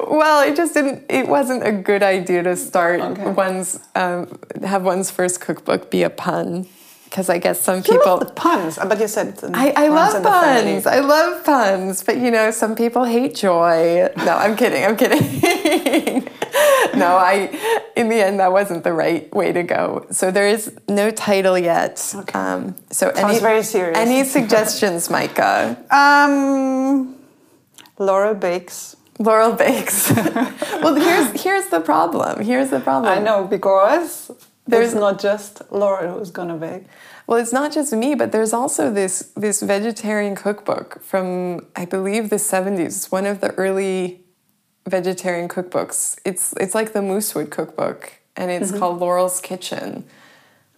Well, 0.00 0.42
it 0.42 0.56
just 0.56 0.74
didn't. 0.74 1.04
It 1.08 1.28
wasn't 1.28 1.64
a 1.64 1.70
good 1.70 2.02
idea 2.02 2.42
to 2.42 2.56
start 2.56 3.00
okay. 3.00 3.30
one's 3.30 3.78
um, 3.94 4.26
have 4.64 4.82
one's 4.82 5.12
first 5.12 5.40
cookbook 5.40 5.90
be 5.90 6.02
a 6.02 6.10
pun 6.10 6.66
because 7.04 7.28
I 7.28 7.38
guess 7.38 7.60
some 7.60 7.78
you 7.78 7.82
people 7.82 8.18
love 8.18 8.34
puns, 8.36 8.78
but 8.78 9.00
you 9.00 9.08
said 9.08 9.38
I, 9.52 9.72
I 9.76 9.88
love 9.88 10.22
puns. 10.22 10.86
I 10.86 11.00
love 11.00 11.44
puns, 11.44 12.04
but 12.04 12.18
you 12.18 12.30
know, 12.30 12.50
some 12.50 12.76
people 12.76 13.04
hate 13.04 13.34
joy. 13.34 14.08
No, 14.16 14.36
I'm 14.36 14.56
kidding. 14.56 14.84
I'm 14.84 14.96
kidding. 14.96 16.28
no, 16.96 17.16
I. 17.16 17.48
In 17.96 18.08
the 18.08 18.16
end, 18.16 18.40
that 18.40 18.52
wasn't 18.52 18.84
the 18.84 18.92
right 18.92 19.32
way 19.34 19.52
to 19.52 19.62
go. 19.62 20.06
So 20.10 20.30
there 20.30 20.48
is 20.48 20.72
no 20.88 21.10
title 21.10 21.58
yet. 21.58 22.12
Okay. 22.14 22.38
Um, 22.38 22.74
so 22.90 23.12
Sounds 23.14 23.18
any, 23.18 23.38
very 23.40 23.62
serious. 23.62 23.98
Any 23.98 24.24
suggestions, 24.24 25.08
Meike? 25.08 25.38
Um, 25.90 27.16
Laurel 27.98 28.34
bakes. 28.34 28.96
Laurel 29.18 29.52
bakes. 29.52 30.10
well, 30.82 30.94
here's 30.94 31.42
here's 31.42 31.66
the 31.66 31.80
problem. 31.80 32.42
Here's 32.42 32.70
the 32.70 32.80
problem. 32.80 33.12
I 33.12 33.20
know 33.22 33.46
because 33.46 34.30
there's 34.66 34.94
not 34.94 35.20
just 35.20 35.60
Laurel 35.70 36.18
who's 36.18 36.30
gonna 36.30 36.56
bake. 36.56 36.84
Well, 37.26 37.38
it's 37.38 37.52
not 37.52 37.72
just 37.72 37.92
me, 37.92 38.14
but 38.14 38.32
there's 38.32 38.52
also 38.52 38.90
this 38.92 39.32
this 39.36 39.60
vegetarian 39.62 40.34
cookbook 40.34 41.02
from 41.02 41.66
I 41.76 41.84
believe 41.84 42.30
the 42.30 42.36
70s. 42.36 42.80
It's 42.80 43.12
one 43.12 43.26
of 43.26 43.40
the 43.40 43.52
early 43.52 44.24
vegetarian 44.86 45.48
cookbooks. 45.48 46.18
It's 46.24 46.54
it's 46.54 46.74
like 46.74 46.92
the 46.92 47.00
Moosewood 47.00 47.50
cookbook, 47.50 48.14
and 48.36 48.50
it's 48.50 48.70
mm-hmm. 48.70 48.78
called 48.78 49.00
Laurel's 49.00 49.40
Kitchen. 49.40 50.04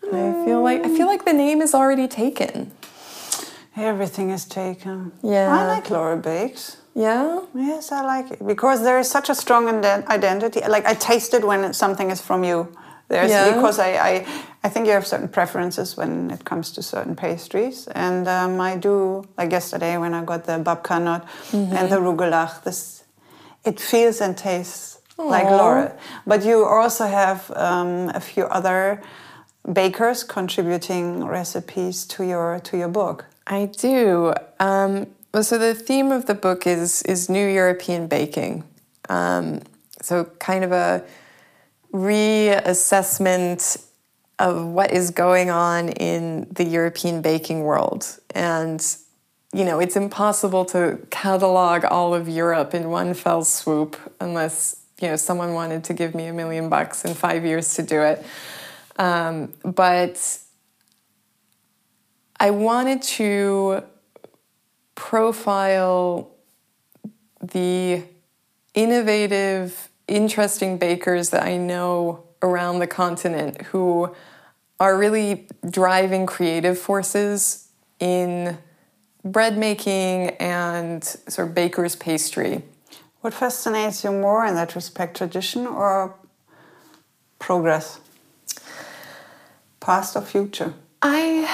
I 0.04 0.44
feel 0.44 0.62
like 0.62 0.84
I 0.84 0.88
feel 0.88 1.06
like 1.06 1.24
the 1.24 1.32
name 1.32 1.62
is 1.62 1.74
already 1.74 2.08
taken. 2.08 2.72
Everything 3.76 4.30
is 4.30 4.44
taken. 4.44 5.12
Yeah, 5.22 5.48
I 5.48 5.66
like 5.66 5.88
Laurel 5.88 6.18
bakes. 6.18 6.76
Yeah. 6.94 7.40
Yes, 7.54 7.90
I 7.90 8.02
like 8.02 8.30
it 8.32 8.46
because 8.46 8.82
there 8.82 8.98
is 8.98 9.10
such 9.10 9.30
a 9.30 9.34
strong 9.34 9.84
identity. 9.84 10.60
Like 10.60 10.84
I 10.84 10.94
taste 10.94 11.32
it 11.32 11.44
when 11.44 11.72
something 11.72 12.10
is 12.10 12.20
from 12.20 12.44
you. 12.44 12.68
There's 13.08 13.30
yeah. 13.30 13.54
because 13.54 13.78
I, 13.78 13.90
I, 13.92 14.26
I 14.64 14.68
think 14.68 14.86
you 14.86 14.92
have 14.92 15.06
certain 15.06 15.28
preferences 15.28 15.96
when 15.96 16.30
it 16.30 16.44
comes 16.44 16.70
to 16.72 16.82
certain 16.82 17.14
pastries, 17.14 17.86
and 17.88 18.26
um, 18.26 18.60
I 18.60 18.76
do 18.76 19.24
like 19.36 19.52
yesterday 19.52 19.98
when 19.98 20.14
I 20.14 20.24
got 20.24 20.44
the 20.44 20.52
babka 20.52 21.02
nut 21.02 21.26
mm-hmm. 21.50 21.76
and 21.76 21.92
the 21.92 21.96
rugelach. 21.96 22.62
This 22.64 23.01
it 23.64 23.80
feels 23.80 24.20
and 24.20 24.36
tastes 24.36 25.00
like 25.18 25.44
Aw. 25.44 25.56
Laurel. 25.56 25.98
But 26.26 26.44
you 26.44 26.64
also 26.64 27.06
have 27.06 27.50
um, 27.56 28.10
a 28.14 28.20
few 28.20 28.44
other 28.44 29.02
bakers 29.72 30.24
contributing 30.24 31.24
recipes 31.24 32.04
to 32.06 32.24
your 32.24 32.60
to 32.60 32.76
your 32.76 32.88
book. 32.88 33.26
I 33.46 33.66
do. 33.66 34.34
Um, 34.58 35.06
well, 35.32 35.42
so 35.42 35.58
the 35.58 35.74
theme 35.74 36.12
of 36.12 36.26
the 36.26 36.34
book 36.34 36.66
is 36.66 37.02
is 37.02 37.28
New 37.28 37.46
European 37.46 38.06
baking. 38.06 38.64
Um, 39.08 39.60
so 40.00 40.24
kind 40.38 40.64
of 40.64 40.72
a 40.72 41.04
reassessment 41.92 43.84
of 44.38 44.66
what 44.66 44.90
is 44.90 45.10
going 45.10 45.50
on 45.50 45.90
in 45.90 46.48
the 46.50 46.64
European 46.64 47.22
baking 47.22 47.60
world, 47.62 48.18
and 48.34 48.96
you 49.52 49.64
know 49.64 49.80
it's 49.80 49.96
impossible 49.96 50.64
to 50.66 50.98
catalog 51.10 51.84
all 51.84 52.14
of 52.14 52.28
Europe 52.28 52.74
in 52.74 52.90
one 52.90 53.14
fell 53.14 53.44
swoop 53.44 53.96
unless 54.20 54.82
you 55.00 55.08
know 55.08 55.16
someone 55.16 55.52
wanted 55.52 55.84
to 55.84 55.94
give 55.94 56.14
me 56.14 56.26
a 56.26 56.32
million 56.32 56.68
bucks 56.68 57.04
in 57.04 57.14
five 57.14 57.44
years 57.44 57.74
to 57.74 57.82
do 57.82 58.00
it. 58.02 58.24
Um, 58.96 59.52
but 59.64 60.38
I 62.38 62.50
wanted 62.50 63.02
to 63.02 63.84
profile 64.94 66.30
the 67.40 68.02
innovative, 68.74 69.88
interesting 70.08 70.78
bakers 70.78 71.30
that 71.30 71.44
I 71.44 71.56
know 71.56 72.24
around 72.42 72.78
the 72.78 72.86
continent 72.86 73.62
who 73.62 74.14
are 74.80 74.96
really 74.96 75.46
driving 75.68 76.26
creative 76.26 76.78
forces 76.78 77.68
in 78.00 78.58
bread 79.24 79.56
making 79.56 80.30
and 80.40 81.04
sort 81.04 81.48
of 81.48 81.54
baker's 81.54 81.96
pastry. 81.96 82.62
What 83.20 83.32
fascinates 83.32 84.02
you 84.02 84.10
more 84.10 84.44
in 84.44 84.54
that 84.56 84.74
respect, 84.74 85.16
tradition 85.16 85.66
or 85.66 86.14
progress? 87.38 88.00
Past 89.80 90.16
or 90.16 90.22
future? 90.22 90.74
I 91.00 91.48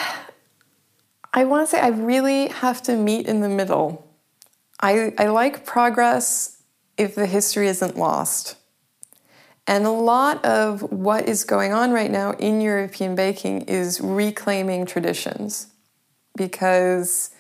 I 1.33 1.45
want 1.45 1.69
to 1.69 1.71
say 1.71 1.81
I 1.81 1.89
really 1.89 2.49
have 2.49 2.83
to 2.83 2.97
meet 2.97 3.27
in 3.27 3.41
the 3.41 3.49
middle. 3.49 4.07
I 4.81 5.13
I 5.19 5.29
like 5.29 5.67
progress 5.67 6.63
if 6.97 7.15
the 7.15 7.27
history 7.27 7.69
isn't 7.69 7.97
lost. 7.97 8.57
And 9.67 9.85
a 9.85 9.91
lot 9.91 10.43
of 10.47 10.81
what 10.91 11.29
is 11.29 11.45
going 11.45 11.75
on 11.75 11.93
right 11.93 12.11
now 12.11 12.33
in 12.33 12.63
European 12.63 13.15
baking 13.15 13.63
is 13.63 14.01
reclaiming 14.01 14.87
traditions. 14.87 15.67
Because 16.35 17.31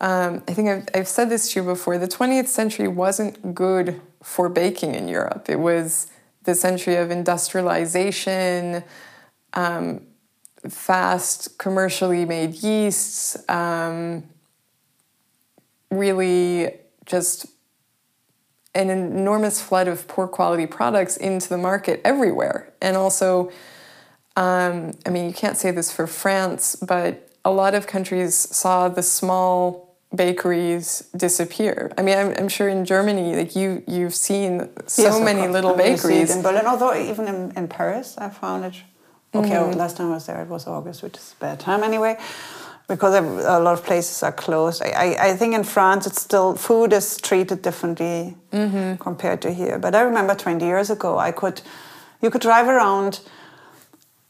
um, 0.00 0.42
I 0.48 0.54
think 0.54 0.68
I've, 0.68 0.88
I've 0.94 1.08
said 1.08 1.28
this 1.28 1.52
to 1.52 1.60
you 1.60 1.66
before 1.66 1.98
the 1.98 2.08
20th 2.08 2.48
century 2.48 2.88
wasn't 2.88 3.54
good 3.54 4.00
for 4.22 4.48
baking 4.48 4.94
in 4.94 5.08
Europe. 5.08 5.46
It 5.48 5.60
was 5.60 6.10
the 6.44 6.54
century 6.54 6.96
of 6.96 7.10
industrialization, 7.10 8.82
um, 9.52 10.06
fast, 10.68 11.58
commercially 11.58 12.24
made 12.24 12.54
yeasts, 12.62 13.36
um, 13.48 14.24
really 15.90 16.74
just 17.04 17.46
an 18.74 18.88
enormous 18.88 19.60
flood 19.60 19.88
of 19.88 20.06
poor 20.06 20.26
quality 20.28 20.66
products 20.66 21.16
into 21.16 21.48
the 21.48 21.58
market 21.58 22.00
everywhere. 22.04 22.72
And 22.80 22.96
also, 22.96 23.50
um, 24.36 24.92
I 25.04 25.10
mean, 25.10 25.26
you 25.26 25.34
can't 25.34 25.56
say 25.56 25.72
this 25.72 25.92
for 25.92 26.06
France, 26.06 26.76
but 26.76 27.28
a 27.44 27.50
lot 27.50 27.74
of 27.74 27.86
countries 27.86 28.34
saw 28.34 28.88
the 28.88 29.02
small 29.02 29.89
bakeries 30.14 31.08
disappear. 31.16 31.92
I 31.96 32.02
mean, 32.02 32.18
I'm, 32.18 32.34
I'm 32.36 32.48
sure 32.48 32.68
in 32.68 32.84
Germany, 32.84 33.36
like 33.36 33.54
you, 33.54 33.82
you've 33.86 34.14
seen 34.14 34.68
so 34.86 35.02
Yes, 35.02 35.20
many 35.20 35.46
little 35.46 35.74
I 35.74 35.76
mean, 35.76 35.90
you 35.92 35.96
see 35.96 36.08
it 36.08 36.10
bakeries. 36.10 36.36
in 36.36 36.42
Berlin, 36.42 36.66
although 36.66 36.94
even 36.94 37.28
in, 37.28 37.52
in 37.56 37.68
Paris, 37.68 38.16
I 38.18 38.28
found 38.28 38.64
it. 38.64 38.74
Okay, 39.32 39.50
well, 39.50 39.70
last 39.72 39.96
time 39.96 40.08
I 40.10 40.14
was 40.14 40.26
there, 40.26 40.42
it 40.42 40.48
was 40.48 40.66
August, 40.66 41.04
which 41.04 41.16
is 41.16 41.34
a 41.38 41.40
bad 41.40 41.60
time 41.60 41.84
anyway, 41.84 42.18
because 42.88 43.14
a 43.14 43.60
lot 43.60 43.74
of 43.74 43.84
places 43.84 44.24
are 44.24 44.32
closed. 44.32 44.82
I, 44.82 44.88
I, 44.88 45.28
I 45.28 45.36
think 45.36 45.54
in 45.54 45.62
France, 45.62 46.04
it's 46.08 46.20
still 46.20 46.56
food 46.56 46.92
is 46.92 47.16
treated 47.20 47.62
differently 47.62 48.36
mm-hmm. 48.50 48.96
compared 48.96 49.40
to 49.42 49.52
here. 49.52 49.78
But 49.78 49.94
I 49.94 50.00
remember 50.00 50.34
20 50.34 50.64
years 50.64 50.90
ago, 50.90 51.16
I 51.18 51.30
could, 51.30 51.62
you 52.20 52.30
could 52.30 52.40
drive 52.40 52.66
around 52.66 53.20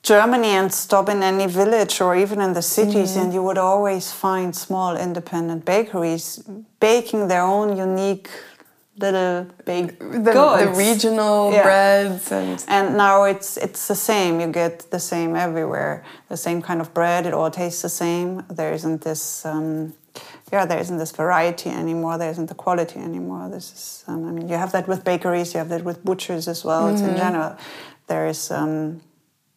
Germany 0.02 0.48
and 0.48 0.72
stop 0.72 1.08
in 1.08 1.22
any 1.22 1.46
village 1.46 2.00
or 2.00 2.16
even 2.16 2.40
in 2.40 2.54
the 2.54 2.62
cities, 2.62 3.16
and 3.16 3.32
you 3.34 3.42
would 3.42 3.58
always 3.58 4.12
find 4.12 4.56
small 4.56 4.96
independent 4.96 5.64
bakeries 5.64 6.42
baking 6.80 7.28
their 7.28 7.42
own 7.42 7.76
unique 7.76 8.30
little 8.96 9.46
baked 9.64 9.98
the, 10.00 10.18
the 10.18 10.32
goods. 10.32 10.78
regional 10.78 11.52
Yeah. 11.52 11.62
breads 11.62 12.32
and 12.32 12.64
And 12.68 12.96
now 12.96 13.24
it's 13.24 13.56
it's 13.56 13.86
the 13.88 13.94
same. 13.94 14.40
You 14.40 14.48
get 14.52 14.90
the 14.90 14.98
same 14.98 15.36
everywhere. 15.36 16.02
The 16.28 16.36
same 16.36 16.60
kind 16.62 16.80
of 16.80 16.88
bread. 16.94 17.26
It 17.26 17.32
all 17.34 17.50
tastes 17.50 17.82
the 17.82 17.88
same. 17.88 18.42
There 18.48 18.72
isn't 18.74 19.00
this. 19.02 19.44
Um, 19.44 19.92
yeah, 20.52 20.66
there 20.66 20.80
isn't 20.80 20.98
this 20.98 21.12
variety 21.12 21.70
anymore. 21.70 22.18
There 22.18 22.30
isn't 22.30 22.46
the 22.48 22.54
quality 22.64 22.98
anymore. 22.98 23.48
This 23.50 23.72
is. 23.72 24.04
Um, 24.08 24.28
I 24.28 24.32
mean, 24.32 24.48
you 24.48 24.56
have 24.56 24.72
that 24.72 24.88
with 24.88 25.04
bakeries. 25.04 25.52
You 25.54 25.58
have 25.58 25.68
that 25.68 25.84
with 25.84 26.02
butchers 26.04 26.48
as 26.48 26.64
well. 26.64 26.88
It's 26.88 27.02
in 27.02 27.16
general. 27.16 27.52
There 28.06 28.26
is. 28.28 28.50
Um, 28.50 29.00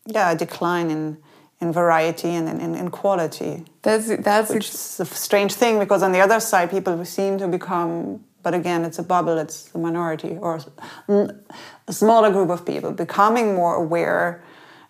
yeah, 0.06 0.32
a 0.32 0.36
decline 0.36 0.90
in 0.90 1.18
in 1.64 1.72
variety 1.72 2.30
and 2.30 2.62
in, 2.62 2.76
in, 2.76 2.90
quality. 2.92 3.64
That's 3.84 4.08
that's 4.18 4.50
which 4.54 4.70
is 4.70 5.00
a 5.00 5.06
strange 5.06 5.54
thing 5.54 5.80
because 5.80 6.04
on 6.04 6.12
the 6.12 6.20
other 6.20 6.40
side 6.40 6.70
people 6.70 7.06
seem 7.06 7.38
to 7.38 7.48
become 7.48 8.20
but 8.44 8.54
again 8.54 8.84
it's 8.84 9.00
a 9.00 9.04
bubble 9.04 9.38
it's 9.38 9.74
a 9.74 9.78
minority 9.78 10.38
or 10.42 10.60
a 11.88 11.94
smaller 11.94 12.32
group 12.32 12.50
of 12.50 12.66
people 12.66 12.92
becoming 12.92 13.56
more 13.56 13.76
aware 13.76 14.44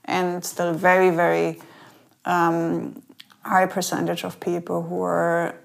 and 0.06 0.44
still 0.44 0.74
very 0.74 1.12
very 1.12 1.62
um, 2.26 3.02
high 3.44 3.68
percentage 3.68 4.24
of 4.24 4.40
people 4.40 4.82
who 4.82 5.02
are 5.02 5.56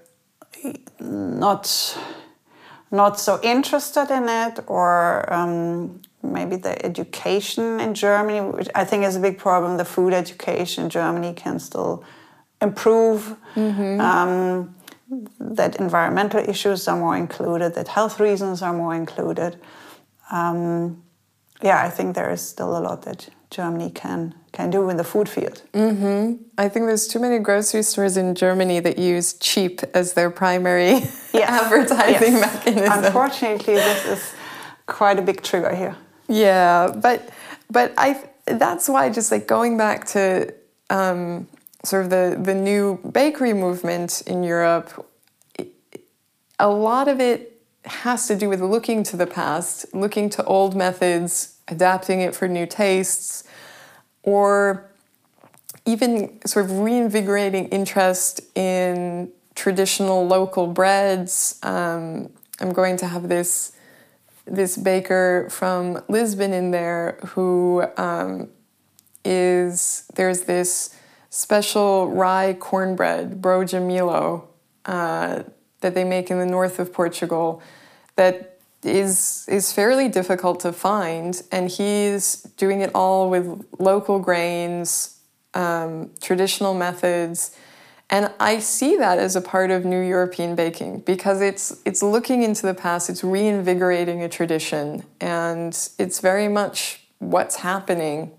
not 0.99 1.97
not 2.91 3.19
so 3.19 3.39
interested 3.41 4.11
in 4.11 4.29
it 4.29 4.59
or 4.67 5.31
um, 5.33 6.01
maybe 6.23 6.55
the 6.57 6.83
education 6.85 7.79
in 7.79 7.93
Germany, 7.93 8.41
which 8.41 8.67
I 8.75 8.83
think 8.85 9.03
is 9.05 9.15
a 9.15 9.19
big 9.19 9.37
problem. 9.37 9.77
The 9.77 9.85
food 9.85 10.13
education 10.13 10.85
in 10.85 10.89
Germany 10.89 11.33
can 11.33 11.59
still 11.59 12.03
improve. 12.61 13.35
Um, 13.55 14.75
that 15.39 15.75
environmental 15.77 16.39
issues 16.47 16.87
are 16.87 16.95
more 16.97 17.17
included, 17.17 17.73
that 17.73 17.87
health 17.87 18.19
reasons 18.19 18.61
are 18.61 18.73
more 18.73 18.93
included. 18.93 19.59
Um, 20.31 21.01
yeah, 21.63 21.83
I 21.83 21.89
think 21.89 22.15
there 22.15 22.29
is 22.31 22.41
still 22.41 22.77
a 22.77 22.79
lot 22.79 23.01
that 23.03 23.27
Germany 23.49 23.89
can 23.89 24.35
can 24.51 24.69
do 24.71 24.89
in 24.89 24.97
the 24.97 25.03
food 25.03 25.27
field. 25.29 25.61
I 26.57 26.69
think 26.69 26.85
there's 26.87 27.07
too 27.07 27.19
many 27.19 27.39
grocery 27.39 27.83
stores 27.83 28.17
in 28.17 28.33
Germany 28.35 28.79
that 28.81 28.97
use 28.97 29.33
cheap 29.33 29.81
as 29.93 30.13
their 30.13 30.29
primary 30.31 30.91
Yes. 31.33 31.49
advertising 31.49 32.33
Yes. 32.33 32.41
mechanism. 32.65 33.03
Unfortunately, 33.05 33.75
this 33.75 34.05
is 34.05 34.33
quite 34.85 35.19
a 35.19 35.21
big 35.21 35.41
trigger 35.41 35.73
here. 35.75 35.95
Yeah, 36.29 36.93
but 36.95 37.27
but 37.71 37.93
I 37.97 38.23
that's 38.45 38.87
why 38.87 39.09
just 39.09 39.31
like 39.31 39.47
going 39.47 39.77
back 39.77 40.05
to 40.09 40.53
um, 40.89 41.47
sort 41.83 42.03
of 42.05 42.09
the 42.11 42.39
the 42.39 42.53
new 42.53 42.97
bakery 43.11 43.53
movement 43.53 44.21
in 44.27 44.43
Europe, 44.43 45.07
a 46.59 46.69
lot 46.69 47.07
of 47.07 47.19
it 47.19 47.61
has 47.85 48.27
to 48.27 48.35
do 48.35 48.47
with 48.47 48.61
looking 48.61 49.01
to 49.03 49.17
the 49.17 49.25
past, 49.25 49.85
looking 49.93 50.29
to 50.29 50.43
old 50.43 50.75
methods, 50.75 51.57
adapting 51.67 52.21
it 52.21 52.35
for 52.35 52.47
new 52.47 52.67
tastes, 52.67 53.43
or 54.21 54.91
even 55.85 56.39
sort 56.45 56.65
of 56.65 56.79
reinvigorating 56.79 57.67
interest 57.69 58.41
in 58.55 59.31
traditional 59.55 60.27
local 60.27 60.67
breads. 60.67 61.59
Um, 61.63 62.29
I'm 62.59 62.71
going 62.71 62.97
to 62.97 63.07
have 63.07 63.29
this 63.29 63.71
this 64.51 64.77
baker 64.77 65.47
from 65.49 66.03
Lisbon 66.07 66.53
in 66.53 66.71
there 66.71 67.19
who 67.27 67.85
um, 67.97 68.49
is 69.23 70.09
there's 70.15 70.41
this 70.41 70.95
special 71.29 72.09
rye 72.09 72.53
cornbread, 72.53 73.41
broa 73.41 73.65
de 73.65 73.77
milho, 73.77 74.47
uh, 74.85 75.43
that 75.81 75.93
they 75.93 76.03
make 76.03 76.29
in 76.31 76.39
the 76.39 76.45
north 76.45 76.79
of 76.79 76.91
Portugal 76.91 77.61
that 78.15 78.59
is 78.83 79.45
is 79.47 79.71
fairly 79.73 80.07
difficult 80.07 80.59
to 80.61 80.71
find, 80.71 81.41
and 81.51 81.69
he's 81.69 82.43
doing 82.57 82.81
it 82.81 82.91
all 82.95 83.29
with 83.29 83.65
local 83.77 84.19
grains, 84.19 85.19
um, 85.53 86.11
traditional 86.21 86.73
methods. 86.73 87.55
And 88.11 88.31
I 88.39 88.59
see 88.59 88.97
that 88.97 89.19
as 89.19 89.35
a 89.35 89.41
part 89.41 89.69
of 89.69 89.85
new 89.85 89.99
European 89.99 90.55
baking 90.55 91.01
because 91.01 91.41
it's 91.41 91.77
it's 91.85 92.01
looking 92.01 92.41
into 92.41 92.65
the 92.65 92.73
past, 92.73 93.09
it's 93.09 93.23
reinvigorating 93.23 94.23
a 94.23 94.29
tradition, 94.29 95.03
and 95.21 95.73
it's 95.99 96.19
very 96.19 96.47
much 96.47 97.03
what's 97.19 97.57
happening 97.57 98.31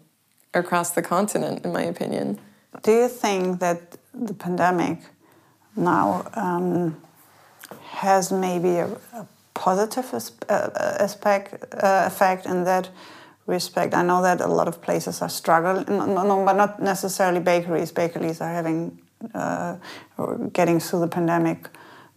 across 0.54 0.90
the 0.90 1.02
continent, 1.02 1.64
in 1.64 1.72
my 1.72 1.82
opinion. 1.82 2.40
Do 2.82 2.92
you 2.92 3.08
think 3.08 3.60
that 3.60 3.96
the 4.12 4.34
pandemic 4.34 4.98
now 5.76 6.26
um, 6.34 7.00
has 7.90 8.32
maybe 8.32 8.76
a, 8.76 8.88
a 9.14 9.26
positive 9.54 10.12
uh, 10.48 10.70
aspect 10.98 11.62
uh, 11.74 12.04
effect 12.06 12.46
in 12.46 12.64
that 12.64 12.88
respect. 13.46 13.94
I 13.94 14.02
know 14.02 14.22
that 14.22 14.40
a 14.40 14.46
lot 14.46 14.68
of 14.68 14.80
places 14.80 15.22
are 15.22 15.28
struggling, 15.28 15.84
no, 15.88 16.22
no, 16.22 16.44
but 16.44 16.54
not 16.54 16.80
necessarily 16.80 17.40
bakeries. 17.40 17.92
Bakeries 17.92 18.40
are 18.40 18.52
having 18.52 18.98
uh, 19.34 19.76
getting 20.52 20.80
through 20.80 21.00
the 21.00 21.08
pandemic 21.08 21.68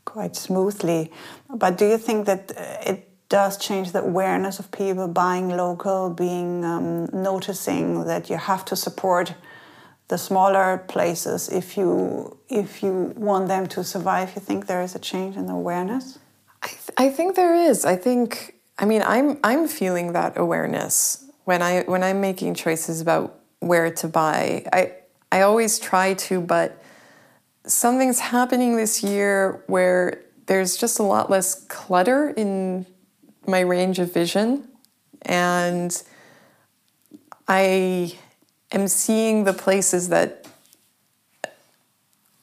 quite 0.05 0.35
smoothly. 0.35 1.11
But 1.49 1.77
do 1.77 1.87
you 1.87 1.97
think 1.97 2.25
that 2.25 2.51
it 2.85 3.09
does 3.29 3.57
change 3.57 3.93
the 3.93 4.03
awareness 4.03 4.59
of 4.59 4.71
people 4.71 5.07
buying 5.07 5.49
local, 5.49 6.09
being 6.09 6.63
um, 6.63 7.05
noticing 7.11 8.05
that 8.05 8.29
you 8.29 8.37
have 8.37 8.63
to 8.65 8.75
support 8.75 9.33
the 10.09 10.17
smaller 10.17 10.77
places 10.87 11.49
if 11.49 11.77
you 11.77 12.37
if 12.49 12.83
you 12.83 13.13
want 13.15 13.47
them 13.47 13.65
to 13.67 13.83
survive? 13.83 14.31
You 14.35 14.41
think 14.41 14.67
there 14.67 14.83
is 14.83 14.95
a 14.95 14.99
change 14.99 15.35
in 15.35 15.47
the 15.47 15.53
awareness? 15.53 16.19
I, 16.61 16.67
th 16.67 16.89
I 17.05 17.09
think 17.09 17.35
there 17.35 17.55
is. 17.69 17.85
I 17.85 17.95
think. 17.95 18.55
I 18.81 18.85
mean, 18.85 19.03
I'm 19.15 19.37
I'm 19.43 19.67
feeling 19.67 20.13
that 20.13 20.37
awareness 20.37 20.97
when 21.45 21.61
I 21.61 21.83
when 21.83 22.03
I'm 22.03 22.19
making 22.21 22.55
choices 22.55 23.01
about 23.01 23.39
where 23.59 23.89
to 24.01 24.07
buy. 24.07 24.65
I 24.79 24.81
I 25.31 25.41
always 25.41 25.79
try 25.79 26.13
to, 26.27 26.41
but 26.41 26.82
something's 27.65 28.19
happening 28.19 28.75
this 28.75 29.03
year 29.03 29.63
where 29.67 30.21
there's 30.45 30.77
just 30.77 30.99
a 30.99 31.03
lot 31.03 31.29
less 31.29 31.65
clutter 31.65 32.29
in 32.29 32.85
my 33.47 33.61
range 33.61 33.99
of 33.99 34.13
vision 34.13 34.67
and 35.21 36.03
I 37.47 38.15
am 38.71 38.87
seeing 38.87 39.43
the 39.43 39.53
places 39.53 40.09
that 40.09 40.47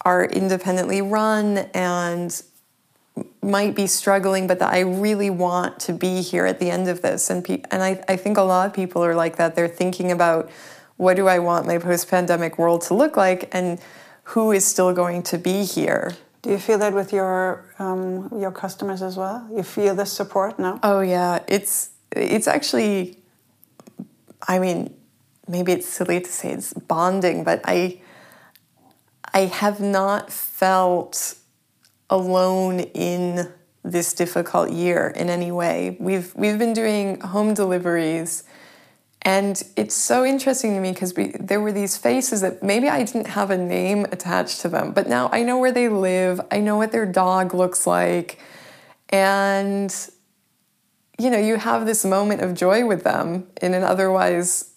are 0.03 0.25
independently 0.25 1.03
run 1.03 1.59
and 1.75 2.43
might 3.43 3.75
be 3.75 3.87
struggling, 3.87 4.47
but 4.47 4.59
that 4.61 4.73
I 4.73 4.81
really 4.81 5.31
want 5.31 5.81
to 5.81 5.93
be 5.93 6.23
here 6.23 6.47
at 6.47 6.59
the 6.59 6.71
end 6.71 6.89
of 6.89 7.03
this. 7.03 7.29
And 7.29 7.45
pe- 7.45 7.63
and 7.71 7.83
I, 7.83 8.03
I 8.09 8.17
think 8.17 8.39
a 8.39 8.43
lot 8.43 8.67
of 8.67 8.73
people 8.73 9.05
are 9.05 9.15
like 9.15 9.37
that. 9.37 9.55
They're 9.55 9.69
thinking 9.69 10.11
about 10.11 10.51
what 10.97 11.17
do 11.17 11.27
I 11.29 11.39
want 11.39 11.67
my 11.67 11.79
post-pandemic 11.79 12.59
world 12.59 12.83
to 12.83 12.95
look 12.95 13.17
like, 13.17 13.55
and 13.55 13.81
who 14.31 14.53
is 14.53 14.65
still 14.65 14.93
going 14.93 15.23
to 15.25 15.39
be 15.39 15.65
here. 15.65 16.17
Do 16.43 16.51
you 16.51 16.59
feel 16.59 16.79
that 16.79 16.95
with 16.95 17.13
your 17.13 17.65
um, 17.79 18.31
your 18.39 18.53
customers 18.53 19.03
as 19.03 19.17
well? 19.17 19.47
You 19.55 19.63
feel 19.63 19.95
the 19.95 20.07
support 20.07 20.59
now? 20.59 20.79
Oh 20.83 21.01
yeah, 21.01 21.41
it's 21.49 21.91
it's 22.15 22.47
actually. 22.47 23.19
I 24.49 24.59
mean, 24.59 24.95
maybe 25.47 25.73
it's 25.73 25.87
silly 25.87 26.21
to 26.21 26.31
say 26.31 26.53
it's 26.53 26.73
bonding, 26.73 27.45
but 27.45 27.61
I 27.65 28.01
I 29.35 29.41
have 29.47 29.81
not 29.81 30.33
felt 30.33 31.35
alone 32.09 32.81
in 32.81 33.53
this 33.83 34.15
difficult 34.15 34.71
year 34.71 35.13
in 35.17 35.29
any 35.29 35.53
way. 35.53 35.97
We've 36.01 36.33
we've 36.37 36.59
been 36.59 36.73
doing 36.73 37.21
home 37.21 37.53
deliveries 37.53 38.45
and 39.23 39.63
it's 39.77 39.95
so 39.95 40.25
interesting 40.25 40.75
to 40.75 40.81
me 40.81 40.93
because 40.93 41.13
there 41.13 41.61
were 41.61 41.73
these 41.73 41.97
faces 41.97 42.41
that 42.41 42.63
maybe 42.63 42.89
I 42.89 43.05
didn't 43.05 43.29
have 43.29 43.51
a 43.51 43.59
name 43.59 44.07
attached 44.13 44.61
to 44.63 44.69
them, 44.69 44.93
but 44.93 45.09
now 45.09 45.29
I 45.33 45.43
know 45.43 45.59
where 45.59 45.73
they 45.73 45.89
live, 45.89 46.41
I 46.51 46.61
know 46.61 46.77
what 46.77 46.93
their 46.93 47.07
dog 47.07 47.53
looks 47.55 47.87
like, 47.87 48.39
and 49.11 49.95
you 51.19 51.29
know, 51.29 51.39
you 51.39 51.57
have 51.57 51.85
this 51.85 52.05
moment 52.05 52.41
of 52.41 52.55
joy 52.55 52.87
with 52.87 53.05
them 53.05 53.47
in 53.61 53.75
an 53.75 53.83
otherwise, 53.83 54.73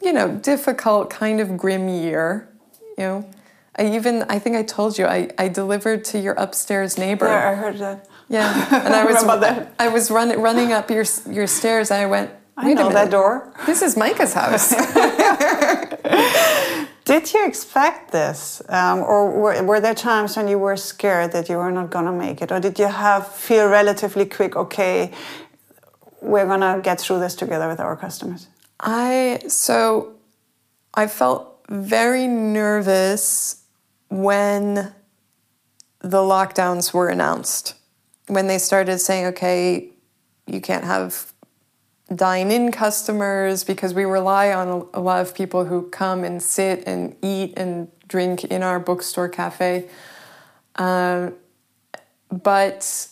you 0.00 0.12
know, 0.12 0.32
difficult 0.36 1.10
kind 1.10 1.40
of 1.40 1.56
grim 1.56 1.88
year, 1.88 2.48
you 2.96 3.04
know. 3.04 3.30
I 3.76 3.86
even 3.94 4.24
I 4.28 4.38
think 4.38 4.54
I 4.54 4.62
told 4.62 4.98
you 4.98 5.06
I, 5.06 5.30
I 5.38 5.48
delivered 5.48 6.04
to 6.06 6.20
your 6.20 6.34
upstairs 6.34 6.98
neighbor. 6.98 7.26
Yeah, 7.26 7.50
I 7.50 7.54
heard 7.54 7.78
that. 7.78 8.08
Yeah, 8.28 8.84
and 8.84 8.94
I 8.94 9.04
was 9.10 9.24
I 9.78 9.88
was 9.88 10.10
running 10.10 10.40
running 10.40 10.72
up 10.72 10.90
your 10.90 11.04
your 11.28 11.46
stairs. 11.46 11.90
And 11.90 12.00
I 12.00 12.06
went. 12.06 12.30
I 12.56 12.74
know 12.74 12.90
that 12.90 13.10
door. 13.10 13.52
This 13.66 13.82
is 13.82 13.96
Meike's 13.96 14.34
house. 14.34 14.70
Did 17.04 17.32
you 17.32 17.46
expect 17.46 18.12
this, 18.12 18.62
um, 18.68 19.00
or 19.00 19.30
were, 19.30 19.62
were, 19.64 19.80
there 19.80 19.94
times 19.94 20.36
when 20.36 20.46
you 20.46 20.58
were 20.58 20.76
scared 20.76 21.32
that 21.32 21.48
you 21.48 21.56
were 21.56 21.72
not 21.72 21.90
going 21.90 22.04
to 22.04 22.12
make 22.12 22.40
it, 22.40 22.52
or 22.52 22.60
did 22.60 22.78
you 22.78 22.86
have 22.86 23.26
feel 23.26 23.68
relatively 23.68 24.24
quick? 24.24 24.54
Okay, 24.54 25.10
we're 26.20 26.46
going 26.46 26.60
to 26.60 26.80
get 26.80 27.00
through 27.00 27.18
this 27.18 27.34
together 27.34 27.66
with 27.66 27.80
our 27.80 27.96
customers. 27.96 28.46
I 28.78 29.40
so 29.48 30.14
I 30.94 31.08
felt 31.08 31.64
very 31.68 32.28
nervous 32.28 33.64
when 34.08 34.92
the 35.98 36.18
lockdowns 36.18 36.92
were 36.92 37.08
announced, 37.08 37.74
when 38.28 38.46
they 38.46 38.58
started 38.58 39.00
saying, 39.00 39.26
okay, 39.26 39.90
you 40.46 40.60
can't 40.60 40.84
have 40.84 41.31
dine 42.14 42.50
in 42.50 42.72
customers 42.72 43.64
because 43.64 43.94
we 43.94 44.04
rely 44.04 44.52
on 44.52 44.88
a, 44.92 45.00
lot 45.00 45.20
of 45.20 45.34
people 45.34 45.64
who 45.64 45.88
come 45.90 46.24
and 46.24 46.42
sit 46.42 46.84
and 46.86 47.16
eat 47.22 47.54
and 47.56 47.88
drink 48.08 48.44
in 48.44 48.62
our 48.62 48.78
bookstore 48.78 49.28
cafe. 49.28 49.88
Um, 50.76 51.34
but 52.30 53.08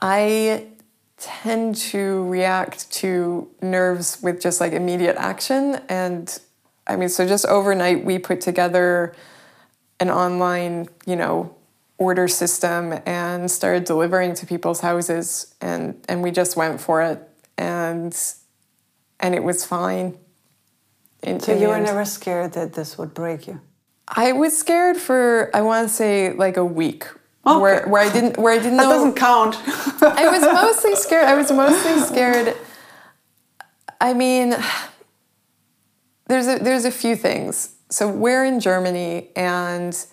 I 0.00 0.66
tend 1.18 1.76
to 1.76 2.24
react 2.28 2.90
to 2.92 3.50
nerves 3.60 4.18
with 4.22 4.40
just 4.40 4.60
like 4.60 4.72
immediate 4.72 5.16
action. 5.16 5.80
And 5.88 6.38
I 6.86 6.96
mean, 6.96 7.08
so 7.08 7.26
just 7.26 7.44
overnight, 7.46 8.04
we 8.04 8.18
put 8.18 8.40
together 8.40 9.14
an 9.98 10.10
online, 10.10 10.88
you 11.06 11.16
know, 11.16 11.54
order 11.98 12.26
system 12.26 12.98
and 13.04 13.50
started 13.50 13.84
delivering 13.84 14.34
to 14.34 14.46
people's 14.46 14.80
houses 14.80 15.54
and 15.60 16.02
and 16.08 16.22
we 16.22 16.30
just 16.30 16.56
went 16.56 16.80
for 16.80 17.02
it 17.02 17.29
and 17.58 18.16
and 19.18 19.34
it 19.34 19.42
was 19.42 19.64
fine. 19.64 20.18
In, 21.22 21.40
so 21.40 21.54
you 21.54 21.68
were 21.68 21.80
never 21.80 22.04
scared 22.04 22.54
that 22.54 22.72
this 22.72 22.96
would 22.96 23.12
break 23.12 23.46
you? 23.46 23.60
I 24.08 24.32
was 24.32 24.56
scared 24.56 24.96
for 24.96 25.50
I 25.54 25.60
want 25.60 25.88
to 25.88 25.94
say 25.94 26.32
like 26.32 26.56
a 26.56 26.64
week. 26.64 27.06
Okay. 27.46 27.58
Where, 27.58 27.88
where 27.88 28.02
I 28.02 28.12
didn't 28.12 28.38
where 28.38 28.52
I 28.52 28.58
didn't 28.58 28.76
that 28.78 28.84
know 28.84 28.90
doesn't 28.90 29.16
count. 29.16 29.56
I 30.02 30.28
was 30.28 30.42
mostly 30.42 30.94
scared. 30.94 31.26
I 31.26 31.34
was 31.34 31.50
mostly 31.50 32.00
scared. 32.00 32.56
I 34.00 34.14
mean, 34.14 34.56
there's 36.26 36.46
a, 36.46 36.58
there's 36.58 36.86
a 36.86 36.90
few 36.90 37.16
things 37.16 37.76
so 37.90 38.08
we're 38.08 38.44
in 38.44 38.60
Germany, 38.60 39.30
and 39.34 40.06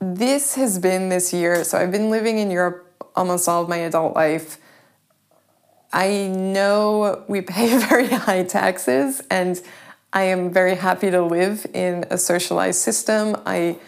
this 0.00 0.56
has 0.56 0.78
been 0.78 1.08
this 1.08 1.32
year. 1.32 1.62
So 1.62 1.78
I've 1.78 1.92
been 1.92 2.10
living 2.10 2.38
in 2.38 2.50
Europe 2.50 2.84
almost 3.14 3.48
all 3.48 3.62
of 3.62 3.68
my 3.68 3.78
adult 3.78 4.16
life. 4.16 4.58
I 5.92 6.26
know 6.26 7.24
we 7.28 7.40
pay 7.40 7.78
very 7.88 8.08
high 8.08 8.44
taxes, 8.44 9.22
and 9.30 9.60
I 10.12 10.24
am 10.24 10.52
very 10.52 10.76
happy 10.76 11.10
to 11.10 11.22
live 11.22 11.66
in 11.74 12.04
a 12.10 12.18
socialized 12.18 12.80
system. 12.80 13.36
I 13.46 13.78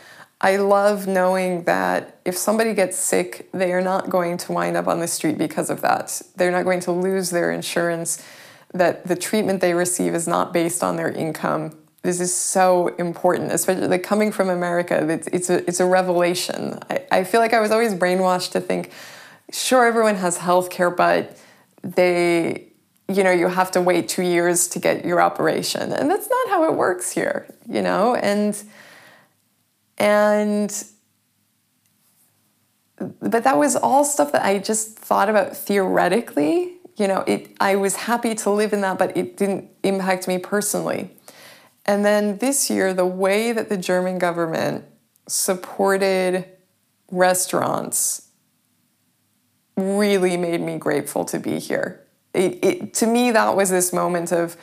I 0.42 0.56
love 0.56 1.06
knowing 1.06 1.64
that 1.64 2.18
if 2.24 2.34
somebody 2.34 2.72
gets 2.72 2.96
sick, 2.96 3.50
they 3.52 3.74
are 3.74 3.82
not 3.82 4.08
going 4.08 4.38
to 4.38 4.52
wind 4.52 4.74
up 4.74 4.88
on 4.88 4.98
the 5.00 5.06
street 5.06 5.36
because 5.36 5.68
of 5.68 5.82
that. 5.82 6.22
They're 6.36 6.50
not 6.50 6.64
going 6.64 6.80
to 6.80 6.92
lose 6.92 7.28
their 7.28 7.52
insurance, 7.52 8.24
that 8.72 9.06
the 9.06 9.16
treatment 9.16 9.60
they 9.60 9.74
receive 9.74 10.14
is 10.14 10.26
not 10.26 10.54
based 10.54 10.82
on 10.82 10.96
their 10.96 11.10
income 11.10 11.72
this 12.02 12.20
is 12.20 12.34
so 12.34 12.88
important, 12.98 13.52
especially 13.52 13.86
like 13.86 14.02
coming 14.02 14.32
from 14.32 14.48
America. 14.48 15.06
It's, 15.08 15.26
it's 15.28 15.50
a 15.50 15.68
it's 15.68 15.80
a 15.80 15.86
revelation. 15.86 16.78
I, 16.88 17.04
I 17.10 17.24
feel 17.24 17.40
like 17.40 17.52
I 17.52 17.60
was 17.60 17.70
always 17.70 17.94
brainwashed 17.94 18.52
to 18.52 18.60
think, 18.60 18.90
sure, 19.52 19.84
everyone 19.84 20.16
has 20.16 20.38
health 20.38 20.70
care, 20.70 20.90
but 20.90 21.38
they 21.82 22.68
you 23.08 23.24
know 23.24 23.30
you 23.30 23.48
have 23.48 23.70
to 23.72 23.80
wait 23.80 24.08
two 24.08 24.22
years 24.22 24.68
to 24.68 24.78
get 24.78 25.04
your 25.04 25.20
operation. 25.20 25.92
And 25.92 26.10
that's 26.10 26.28
not 26.28 26.48
how 26.48 26.64
it 26.64 26.74
works 26.74 27.10
here 27.10 27.46
you 27.68 27.82
know? 27.82 28.14
And 28.14 28.60
and 29.98 30.84
but 33.20 33.44
that 33.44 33.56
was 33.56 33.76
all 33.76 34.04
stuff 34.04 34.32
that 34.32 34.44
i 34.44 34.58
just 34.58 34.98
thought 34.98 35.30
about 35.30 35.56
theoretically 35.56 36.74
you 36.96 37.08
know? 37.08 37.24
It 37.26 37.56
i 37.60 37.76
was 37.76 37.96
happy 37.96 38.34
to 38.34 38.50
live 38.50 38.72
in 38.72 38.82
that 38.82 38.98
but 38.98 39.16
it 39.16 39.36
didn't 39.36 39.70
impact 39.82 40.28
me 40.28 40.38
personally. 40.38 41.16
And 41.86 42.04
then 42.04 42.38
this 42.38 42.70
year, 42.70 42.92
the 42.94 43.06
way 43.06 43.52
that 43.52 43.68
the 43.68 43.76
German 43.76 44.18
government 44.18 44.84
supported 45.26 46.44
restaurants 47.10 48.28
really 49.80 50.36
made 50.36 50.60
me 50.60 50.78
grateful 50.78 51.24
to 51.26 51.38
be 51.38 51.58
here. 51.58 52.04
It, 52.32 52.64
it, 52.64 52.94
to 52.94 53.06
me, 53.06 53.30
that 53.32 53.56
was 53.56 53.70
this 53.70 53.92
moment 53.92 54.32
of, 54.32 54.56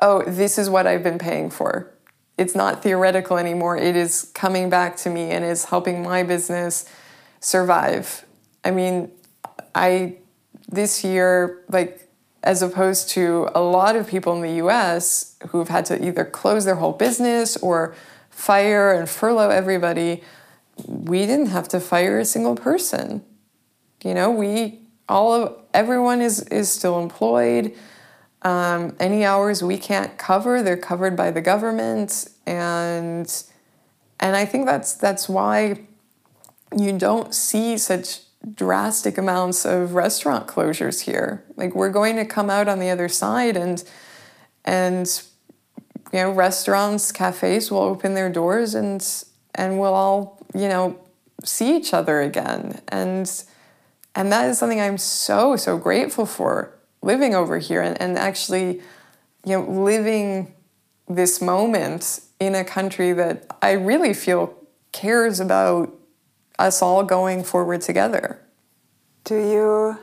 oh, 0.00 0.22
this 0.26 0.58
is 0.58 0.70
what 0.70 0.86
I've 0.86 1.02
been 1.02 1.18
paying 1.18 1.50
for. 1.50 1.92
It's 2.38 2.54
not 2.54 2.82
theoretical 2.82 3.36
anymore. 3.36 3.76
It 3.76 3.96
is 3.96 4.30
coming 4.34 4.70
back 4.70 4.96
to 4.98 5.10
me 5.10 5.30
and 5.30 5.44
is 5.44 5.66
helping 5.66 6.02
my 6.02 6.22
business 6.22 6.86
survive. 7.40 8.24
I 8.64 8.70
mean, 8.70 9.10
I 9.74 10.16
this 10.68 11.04
year, 11.04 11.64
like 11.68 12.08
as 12.42 12.62
opposed 12.62 13.10
to 13.10 13.48
a 13.54 13.60
lot 13.60 13.96
of 13.96 14.08
people 14.08 14.34
in 14.34 14.40
the 14.40 14.64
US 14.66 15.36
who've 15.48 15.68
had 15.68 15.84
to 15.86 16.02
either 16.02 16.24
close 16.24 16.64
their 16.64 16.76
whole 16.76 16.92
business 16.92 17.56
or 17.58 17.94
fire 18.30 18.92
and 18.92 19.08
furlough 19.08 19.50
everybody, 19.50 20.22
we 20.86 21.26
didn't 21.26 21.46
have 21.46 21.68
to 21.68 21.80
fire 21.80 22.18
a 22.18 22.24
single 22.24 22.54
person. 22.54 23.22
You 24.02 24.14
know, 24.14 24.30
we 24.30 24.80
all 25.08 25.32
of 25.32 25.56
everyone 25.74 26.22
is 26.22 26.40
is 26.42 26.70
still 26.70 27.00
employed. 27.00 27.74
Um, 28.42 28.96
any 28.98 29.24
hours 29.24 29.62
we 29.62 29.76
can't 29.76 30.16
cover, 30.16 30.62
they're 30.62 30.76
covered 30.76 31.14
by 31.16 31.30
the 31.30 31.42
government, 31.42 32.28
and 32.46 33.30
and 34.18 34.36
I 34.36 34.44
think 34.46 34.66
that's 34.66 34.94
that's 34.94 35.28
why 35.28 35.80
you 36.76 36.96
don't 36.96 37.34
see 37.34 37.76
such 37.76 38.20
drastic 38.54 39.18
amounts 39.18 39.66
of 39.66 39.94
restaurant 39.94 40.46
closures 40.46 41.02
here. 41.02 41.44
Like 41.56 41.74
we're 41.74 41.90
going 41.90 42.16
to 42.16 42.24
come 42.24 42.48
out 42.48 42.68
on 42.68 42.78
the 42.78 42.88
other 42.88 43.08
side, 43.08 43.56
and 43.56 43.82
and 44.64 45.22
you 46.12 46.20
know 46.20 46.30
restaurants, 46.30 47.12
cafes 47.12 47.70
will 47.70 47.82
open 47.82 48.14
their 48.14 48.30
doors, 48.30 48.74
and 48.74 49.06
and 49.54 49.78
we'll 49.78 49.94
all 49.94 50.46
you 50.54 50.68
know 50.68 50.98
see 51.44 51.76
each 51.76 51.92
other 51.92 52.22
again, 52.22 52.80
and 52.88 53.44
and 54.14 54.32
that 54.32 54.48
is 54.48 54.58
something 54.58 54.80
I'm 54.80 54.98
so 54.98 55.56
so 55.56 55.76
grateful 55.78 56.26
for 56.26 56.74
living 57.02 57.34
over 57.34 57.58
here 57.58 57.80
and, 57.82 58.00
and 58.00 58.18
actually 58.18 58.80
you 59.44 59.58
know 59.58 59.62
living 59.70 60.54
this 61.08 61.40
moment 61.40 62.20
in 62.38 62.54
a 62.54 62.64
country 62.64 63.12
that 63.12 63.46
I 63.60 63.72
really 63.72 64.14
feel 64.14 64.54
cares 64.92 65.40
about 65.40 65.92
us 66.58 66.82
all 66.82 67.02
going 67.04 67.42
forward 67.42 67.80
together. 67.80 68.40
Do 69.24 69.36
you? 69.36 69.98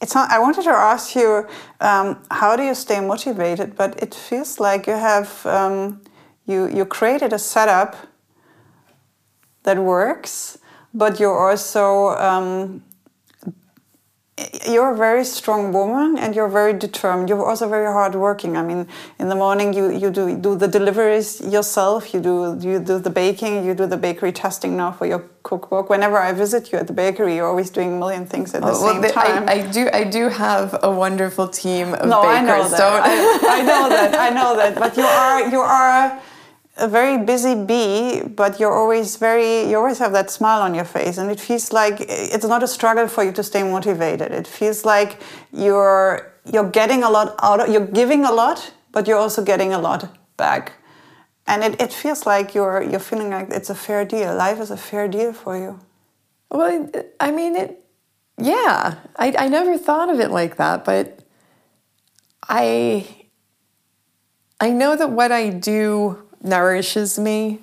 It's 0.00 0.14
not. 0.14 0.30
I 0.30 0.38
wanted 0.38 0.62
to 0.64 0.70
ask 0.70 1.14
you, 1.14 1.46
um, 1.80 2.18
how 2.30 2.56
do 2.56 2.62
you 2.62 2.74
stay 2.74 3.00
motivated? 3.00 3.76
But 3.76 4.02
it 4.02 4.14
feels 4.14 4.58
like 4.58 4.86
you 4.86 4.94
have 4.94 5.44
um, 5.46 6.02
you 6.46 6.68
you 6.68 6.84
created 6.84 7.32
a 7.32 7.38
setup 7.38 7.96
that 9.62 9.78
works, 9.78 10.58
but 10.92 11.20
you're 11.20 11.50
also 11.50 12.10
um, 12.18 12.82
you're 14.68 14.92
a 14.92 14.96
very 14.96 15.24
strong 15.24 15.72
woman 15.72 16.18
and 16.18 16.34
you're 16.34 16.48
very 16.48 16.72
determined. 16.72 17.28
You're 17.28 17.44
also 17.44 17.68
very 17.68 17.86
hardworking. 17.86 18.56
I 18.56 18.62
mean, 18.62 18.86
in 19.18 19.28
the 19.28 19.34
morning 19.34 19.72
you, 19.72 19.90
you 19.90 20.10
do 20.10 20.36
do 20.36 20.56
the 20.56 20.68
deliveries 20.68 21.40
yourself. 21.40 22.12
You 22.14 22.20
do 22.20 22.58
you 22.60 22.78
do 22.78 22.98
the 22.98 23.10
baking. 23.10 23.64
You 23.64 23.74
do 23.74 23.86
the 23.86 23.96
bakery 23.96 24.32
testing 24.32 24.76
now 24.76 24.92
for 24.92 25.06
your 25.06 25.24
cookbook. 25.42 25.90
Whenever 25.90 26.18
I 26.18 26.32
visit 26.32 26.72
you 26.72 26.78
at 26.78 26.86
the 26.86 26.92
bakery, 26.92 27.36
you're 27.36 27.48
always 27.48 27.70
doing 27.70 27.92
a 27.94 27.98
million 27.98 28.26
things 28.26 28.54
at 28.54 28.62
the 28.62 28.72
oh, 28.72 29.00
same 29.00 29.02
time. 29.12 29.48
I, 29.48 29.52
I, 29.52 29.70
do 29.70 29.88
I 29.92 30.04
do 30.04 30.28
have 30.28 30.78
a 30.82 30.90
wonderful 30.90 31.48
team 31.48 31.94
of 31.94 32.08
no, 32.08 32.22
bakers. 32.22 32.40
I 32.40 32.54
know 32.54 32.68
that. 32.68 33.02
I, 33.44 33.58
I 33.58 33.62
know 33.62 33.88
that. 33.88 34.14
I 34.26 34.30
know 34.30 34.56
that. 34.56 34.74
But 34.76 34.96
you 34.96 35.04
are 35.04 35.50
you 35.50 35.60
are 35.60 36.20
a 36.76 36.88
very 36.88 37.18
busy 37.18 37.54
bee, 37.54 38.22
but 38.22 38.58
you're 38.58 38.72
always 38.72 39.16
very, 39.16 39.68
you 39.68 39.76
always 39.76 39.98
have 39.98 40.12
that 40.12 40.30
smile 40.30 40.62
on 40.62 40.74
your 40.74 40.84
face. 40.84 41.18
And 41.18 41.30
it 41.30 41.38
feels 41.38 41.72
like 41.72 41.96
it's 42.08 42.46
not 42.46 42.62
a 42.62 42.68
struggle 42.68 43.08
for 43.08 43.22
you 43.24 43.32
to 43.32 43.42
stay 43.42 43.62
motivated. 43.62 44.32
It 44.32 44.46
feels 44.46 44.84
like 44.84 45.20
you're, 45.52 46.32
you're 46.50 46.70
getting 46.70 47.02
a 47.02 47.10
lot 47.10 47.34
out 47.42 47.60
of, 47.60 47.68
you're 47.68 47.86
giving 47.86 48.24
a 48.24 48.32
lot, 48.32 48.72
but 48.90 49.06
you're 49.06 49.18
also 49.18 49.44
getting 49.44 49.72
a 49.74 49.78
lot 49.78 50.16
back. 50.36 50.72
And 51.46 51.62
it, 51.62 51.80
it 51.80 51.92
feels 51.92 52.24
like 52.24 52.54
you're, 52.54 52.82
you're 52.82 53.00
feeling 53.00 53.30
like 53.30 53.50
it's 53.50 53.68
a 53.68 53.74
fair 53.74 54.04
deal. 54.06 54.34
Life 54.34 54.58
is 54.58 54.70
a 54.70 54.76
fair 54.76 55.08
deal 55.08 55.32
for 55.34 55.58
you. 55.58 55.78
Well, 56.50 56.90
I 57.20 57.32
mean, 57.32 57.56
it, 57.56 57.84
yeah, 58.38 58.96
I, 59.16 59.34
I 59.38 59.48
never 59.48 59.76
thought 59.76 60.08
of 60.08 60.20
it 60.20 60.30
like 60.30 60.56
that, 60.56 60.84
but 60.84 61.20
I, 62.48 63.26
I 64.58 64.70
know 64.70 64.96
that 64.96 65.10
what 65.10 65.32
I 65.32 65.50
do 65.50 66.28
nourishes 66.42 67.18
me. 67.18 67.58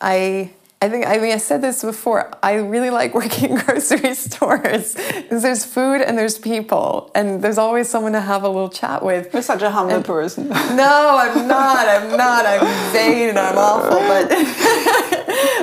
I 0.00 0.50
I 0.82 0.88
think 0.88 1.06
I 1.06 1.18
mean 1.18 1.32
I 1.32 1.36
said 1.36 1.60
this 1.60 1.84
before. 1.84 2.30
I 2.42 2.54
really 2.54 2.88
like 2.88 3.14
working 3.20 3.50
in 3.50 3.58
grocery 3.58 4.14
stores 4.14 4.94
because 4.94 5.42
there's 5.42 5.64
food 5.64 6.00
and 6.00 6.16
there's 6.16 6.38
people 6.38 7.10
and 7.14 7.42
there's 7.42 7.58
always 7.58 7.88
someone 7.88 8.12
to 8.12 8.20
have 8.20 8.44
a 8.44 8.48
little 8.48 8.70
chat 8.70 9.04
with. 9.04 9.32
You're 9.32 9.42
such 9.42 9.62
a 9.62 9.70
humble 9.70 9.96
and, 9.96 10.04
person. 10.04 10.48
No, 10.70 11.18
I'm 11.20 11.46
not. 11.46 11.86
I'm 11.86 12.16
not. 12.16 12.46
I'm 12.46 12.92
vain 12.92 13.30
and 13.30 13.38
I'm 13.38 13.58
awful. 13.58 13.98
But 13.98 14.28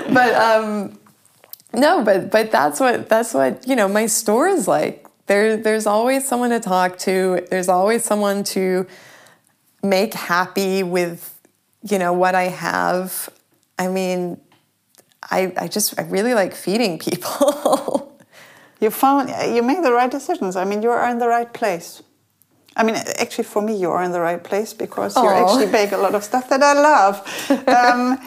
but 0.14 0.35
um, 0.35 0.99
no, 1.73 2.03
but 2.03 2.30
but 2.30 2.51
that's 2.51 2.80
what 2.80 3.09
that's 3.09 3.34
what 3.34 3.68
you 3.68 3.76
know. 3.76 3.88
My 3.88 4.05
store 4.05 4.47
is 4.47 4.68
like. 4.68 5.05
There 5.26 5.57
there's 5.57 5.85
always 5.85 6.26
someone 6.26 6.51
to 6.51 6.59
talk 6.61 6.97
to. 6.99 7.45
There's 7.49 7.68
always 7.68 8.05
someone 8.05 8.45
to 8.45 8.88
make 9.84 10.14
happy 10.14 10.84
with 10.84 11.36
you 11.83 11.99
know, 11.99 12.13
what 12.13 12.35
I 12.35 12.43
have. 12.43 13.29
I 13.77 13.87
mean, 13.87 14.39
I, 15.23 15.53
I 15.57 15.67
just, 15.67 15.99
I 15.99 16.03
really 16.03 16.33
like 16.33 16.53
feeding 16.53 16.99
people. 16.99 18.17
you 18.79 18.89
found, 18.89 19.29
you 19.53 19.61
made 19.63 19.83
the 19.83 19.91
right 19.91 20.09
decisions. 20.09 20.55
I 20.55 20.65
mean, 20.65 20.81
you 20.81 20.89
are 20.89 21.09
in 21.09 21.19
the 21.19 21.27
right 21.27 21.51
place. 21.51 22.01
I 22.75 22.83
mean, 22.83 22.95
actually, 22.95 23.45
for 23.45 23.61
me, 23.61 23.75
you 23.75 23.89
are 23.89 24.03
in 24.03 24.11
the 24.11 24.21
right 24.21 24.43
place 24.43 24.73
because 24.73 25.15
Aww. 25.15 25.23
you 25.23 25.29
actually 25.29 25.71
bake 25.71 25.91
a 25.91 25.97
lot 25.97 26.13
of 26.13 26.23
stuff 26.23 26.47
that 26.49 26.61
I 26.61 26.73
love. 26.73 27.67
um, 27.67 28.19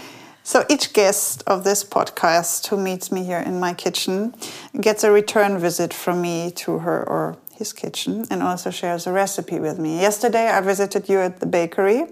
so 0.43 0.65
each 0.69 0.93
guest 0.93 1.45
of 1.47 1.63
this 1.63 1.85
podcast 1.85 2.67
who 2.67 2.77
meets 2.77 3.13
me 3.13 3.25
here 3.25 3.39
in 3.39 3.61
my 3.61 3.75
kitchen 3.75 4.35
gets 4.81 5.05
a 5.05 5.13
return 5.13 5.59
visit 5.59 5.95
from 5.95 6.21
me 6.21 6.51
to 6.57 6.79
her 6.79 7.09
or 7.09 7.39
his 7.55 7.73
kitchen 7.73 8.27
and 8.31 8.43
also 8.43 8.71
shares 8.71 9.07
a 9.07 9.13
recipe 9.13 9.61
with 9.61 9.79
me. 9.79 10.01
Yesterday, 10.01 10.49
I 10.49 10.61
visited 10.63 11.09
you 11.09 11.19
at 11.19 11.39
the 11.39 11.47
bakery 11.47 12.07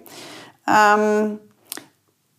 um, 0.68 1.40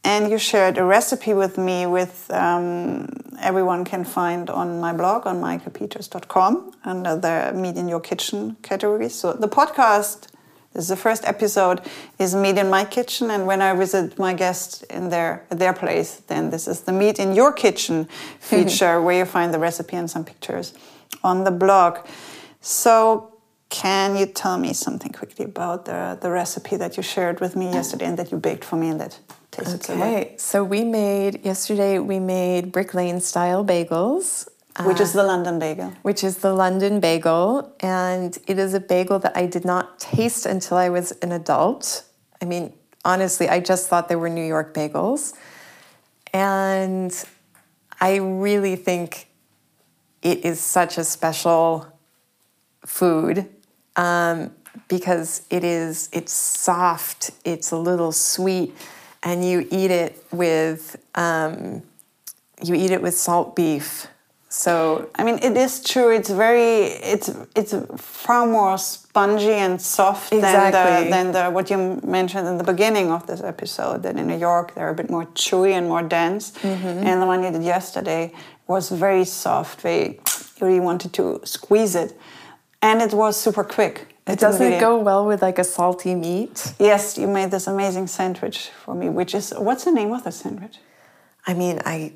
and 0.03 0.31
you 0.31 0.37
shared 0.37 0.77
a 0.77 0.83
recipe 0.83 1.33
with 1.33 1.57
me 1.57 1.85
with 1.85 2.29
um, 2.31 3.09
everyone 3.41 3.83
can 3.83 4.05
find 4.05 4.49
on 4.49 4.79
my 4.79 4.93
blog 4.93 5.25
on 5.27 5.41
meikepeters.com 5.41 6.71
under 6.85 7.15
the 7.15 7.51
meet 7.55 7.75
in 7.75 7.87
your 7.87 7.99
kitchen 7.99 8.55
category. 8.61 9.09
So 9.09 9.33
the 9.33 9.49
podcast 9.49 10.27
this 10.73 10.83
is 10.83 10.89
the 10.89 10.95
first 10.95 11.25
episode 11.25 11.81
is 12.19 12.35
meet 12.35 12.59
in 12.59 12.69
my 12.69 12.85
kitchen. 12.85 13.31
And 13.31 13.47
when 13.47 13.59
i 13.61 13.73
visit 13.73 14.19
my 14.19 14.33
guests 14.33 14.83
in 14.83 15.09
their 15.09 15.45
their 15.49 15.73
place 15.73 16.21
then 16.27 16.51
this 16.51 16.67
is 16.67 16.81
the 16.81 16.91
meet 16.91 17.19
in 17.19 17.33
your 17.33 17.51
kitchen 17.51 18.05
feature 18.39 19.01
where 19.01 19.17
you 19.17 19.25
find 19.25 19.53
the 19.53 19.59
recipe 19.59 19.95
and 19.95 20.09
some 20.09 20.23
pictures 20.23 20.73
on 21.23 21.43
the 21.43 21.51
blog. 21.51 21.97
So 22.61 23.28
can 23.69 24.15
you 24.15 24.25
tell 24.25 24.57
me 24.57 24.73
something 24.73 25.11
quickly 25.11 25.45
about 25.45 25.85
the, 25.85 26.17
the 26.21 26.29
recipe 26.29 26.75
that 26.75 26.97
you 26.97 27.03
shared 27.03 27.39
with 27.39 27.55
me 27.55 27.71
yesterday 27.71 28.05
and 28.05 28.17
that 28.17 28.31
you 28.31 28.37
baked 28.37 28.65
for 28.65 28.75
me 28.75 28.89
and 28.89 28.99
that 28.99 29.19
tasted 29.51 29.83
so 29.83 29.93
Okay, 29.93 30.33
so 30.37 30.63
we 30.63 30.83
made, 30.83 31.45
yesterday 31.45 31.99
we 31.99 32.19
made 32.19 32.71
Brick 32.71 32.93
Lane 32.95 33.21
style 33.21 33.63
bagels. 33.63 34.47
Which 34.83 34.99
is 34.99 35.15
uh, 35.15 35.21
the 35.21 35.27
London 35.27 35.59
bagel. 35.59 35.93
Which 36.01 36.23
is 36.23 36.37
the 36.37 36.53
London 36.53 36.99
bagel. 36.99 37.75
And 37.81 38.37
it 38.47 38.57
is 38.57 38.73
a 38.73 38.79
bagel 38.79 39.19
that 39.19 39.37
I 39.37 39.45
did 39.45 39.65
not 39.65 39.99
taste 39.99 40.45
until 40.45 40.77
I 40.77 40.89
was 40.89 41.11
an 41.21 41.31
adult. 41.31 42.05
I 42.41 42.45
mean, 42.45 42.73
honestly, 43.05 43.49
I 43.49 43.59
just 43.59 43.87
thought 43.87 44.09
they 44.09 44.15
were 44.15 44.29
New 44.29 44.45
York 44.45 44.73
bagels. 44.73 45.33
And 46.33 47.13
I 48.01 48.15
really 48.15 48.75
think 48.75 49.27
it 50.21 50.43
is 50.43 50.59
such 50.59 50.97
a 50.97 51.03
special 51.03 51.87
food 52.85 53.47
um, 53.99 54.51
because 54.87 55.43
it 55.49 55.63
is 55.63 56.09
it's 56.11 56.31
soft, 56.31 57.31
it's 57.43 57.71
a 57.71 57.77
little 57.77 58.11
sweet, 58.11 58.75
and 59.23 59.47
you 59.47 59.67
eat 59.71 59.91
it 59.91 60.23
with 60.31 60.95
um, 61.15 61.83
you 62.63 62.75
eat 62.75 62.91
it 62.91 63.01
with 63.01 63.15
salt 63.15 63.55
beef. 63.55 64.07
So 64.51 65.09
I 65.15 65.23
mean, 65.23 65.37
it 65.43 65.55
is 65.57 65.83
true. 65.83 66.09
It's 66.11 66.29
very 66.29 66.69
it's 67.13 67.29
it's 67.55 67.75
far 67.97 68.47
more 68.47 68.77
spongy 68.77 69.57
and 69.65 69.79
soft 69.81 70.33
exactly. 70.33 70.71
than 70.71 71.03
the, 71.03 71.09
than 71.09 71.51
the 71.51 71.51
what 71.51 71.69
you 71.69 71.99
mentioned 72.03 72.47
in 72.47 72.57
the 72.57 72.63
beginning 72.63 73.11
of 73.11 73.27
this 73.27 73.41
episode. 73.41 74.03
That 74.03 74.15
in 74.17 74.27
New 74.27 74.39
York 74.39 74.75
they're 74.75 74.89
a 74.89 74.95
bit 74.95 75.09
more 75.09 75.25
chewy 75.35 75.73
and 75.73 75.87
more 75.87 76.01
dense, 76.01 76.51
mm-hmm. 76.51 77.07
and 77.07 77.21
the 77.21 77.27
one 77.27 77.43
you 77.43 77.51
did 77.51 77.63
yesterday 77.63 78.31
was 78.65 78.89
very 78.89 79.25
soft. 79.25 79.81
Very 79.81 80.19
you 80.59 80.65
really 80.65 80.79
wanted 80.79 81.13
to 81.13 81.41
squeeze 81.43 81.95
it 81.95 82.17
and 82.81 83.01
it 83.01 83.13
was 83.13 83.39
super 83.39 83.63
quick. 83.63 84.07
It 84.27 84.39
doesn't 84.39 84.61
really... 84.61 84.79
go 84.79 84.99
well 84.99 85.25
with 85.25 85.41
like 85.41 85.57
a 85.59 85.63
salty 85.63 86.13
meat. 86.15 86.73
Yes, 86.79 87.17
you 87.17 87.27
made 87.27 87.51
this 87.51 87.67
amazing 87.67 88.07
sandwich 88.07 88.69
for 88.83 88.93
me, 88.93 89.09
which 89.09 89.33
is 89.33 89.53
what's 89.57 89.85
the 89.85 89.91
name 89.91 90.11
of 90.11 90.23
the 90.23 90.31
sandwich? 90.31 90.77
I 91.47 91.53
mean, 91.53 91.81
I 91.85 92.13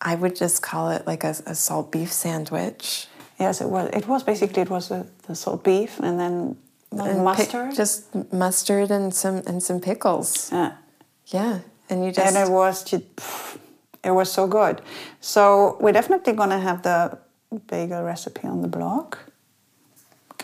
I 0.00 0.14
would 0.14 0.36
just 0.36 0.62
call 0.62 0.90
it 0.90 1.06
like 1.06 1.24
a, 1.24 1.34
a 1.46 1.54
salt 1.54 1.90
beef 1.90 2.12
sandwich. 2.12 3.08
Yes, 3.40 3.60
it 3.60 3.68
was. 3.68 3.88
It 3.92 4.06
was 4.06 4.22
basically 4.22 4.62
it 4.62 4.70
was 4.70 4.90
a, 4.90 5.06
the 5.26 5.34
salt 5.34 5.64
beef 5.64 5.98
and 6.00 6.20
then 6.20 6.56
and 6.92 7.24
mustard, 7.24 7.74
just 7.74 8.14
mustard 8.32 8.90
and 8.90 9.14
some 9.14 9.42
and 9.46 9.62
some 9.62 9.80
pickles. 9.80 10.50
Yeah, 10.52 10.72
yeah, 11.26 11.60
and 11.88 12.04
you 12.04 12.12
just 12.12 12.26
and 12.26 12.36
it 12.36 12.52
was 12.52 12.92
it 12.92 14.10
was 14.10 14.30
so 14.30 14.46
good. 14.46 14.82
So 15.20 15.78
we're 15.80 15.92
definitely 15.92 16.34
gonna 16.34 16.60
have 16.60 16.82
the 16.82 17.18
bagel 17.66 18.02
recipe 18.02 18.46
on 18.46 18.62
the 18.62 18.68
blog 18.68 19.16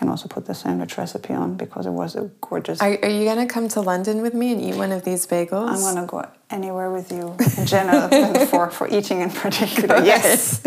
can 0.01 0.09
also 0.09 0.28
put 0.28 0.47
the 0.47 0.55
sandwich 0.55 0.97
recipe 0.97 1.35
on 1.35 1.56
because 1.56 1.85
it 1.85 1.90
was 1.90 2.16
a 2.16 2.31
gorgeous. 2.40 2.81
Are, 2.81 2.98
are 3.05 3.14
you 3.18 3.24
going 3.31 3.47
to 3.47 3.52
come 3.56 3.68
to 3.68 3.81
London 3.82 4.22
with 4.22 4.32
me 4.32 4.52
and 4.52 4.60
eat 4.66 4.77
one 4.85 4.93
of 4.93 5.05
these 5.05 5.27
bagels? 5.27 5.68
I'm 5.68 5.82
going 5.89 6.01
to 6.05 6.06
go 6.06 6.27
anywhere 6.48 6.90
with 6.90 7.12
you 7.12 7.36
in 7.59 7.66
general 7.66 8.09
for, 8.47 8.70
for 8.70 8.89
eating 8.89 9.20
in 9.20 9.31
particular. 9.31 9.97
Yes. 10.02 10.62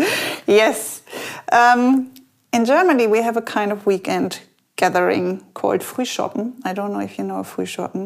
Yes. 0.46 1.02
Um, 1.50 2.14
in 2.52 2.64
Germany, 2.64 3.08
we 3.08 3.22
have 3.22 3.36
a 3.36 3.42
kind 3.42 3.72
of 3.72 3.86
weekend 3.86 4.40
gathering 4.76 5.44
called 5.54 5.80
Frühschoppen. 5.80 6.52
I 6.64 6.72
don't 6.72 6.92
know 6.92 7.00
if 7.00 7.18
you 7.18 7.24
know 7.24 7.42
Frühschoppen. 7.42 8.04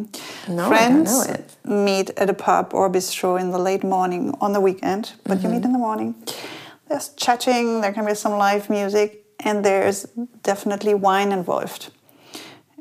No, 0.49 0.55
I 0.55 0.57
don't 0.57 0.69
Friends 0.69 1.11
know 1.13 1.35
it. 1.35 1.57
meet 1.87 2.09
at 2.17 2.31
a 2.31 2.35
pub 2.35 2.73
or 2.73 2.89
bistro 2.91 3.39
in 3.39 3.51
the 3.51 3.59
late 3.59 3.85
morning 3.85 4.35
on 4.41 4.53
the 4.55 4.61
weekend, 4.61 5.13
but 5.25 5.43
you 5.43 5.51
meet 5.51 5.65
in 5.65 5.73
the 5.73 5.85
morning. 5.89 6.15
There's 6.89 7.11
chatting, 7.25 7.83
there 7.83 7.93
can 7.93 8.07
be 8.07 8.15
some 8.15 8.33
live 8.39 8.71
music, 8.71 9.27
and 9.41 9.65
there's 9.65 10.05
definitely 10.43 10.95
wine 10.95 11.33
involved. 11.33 11.91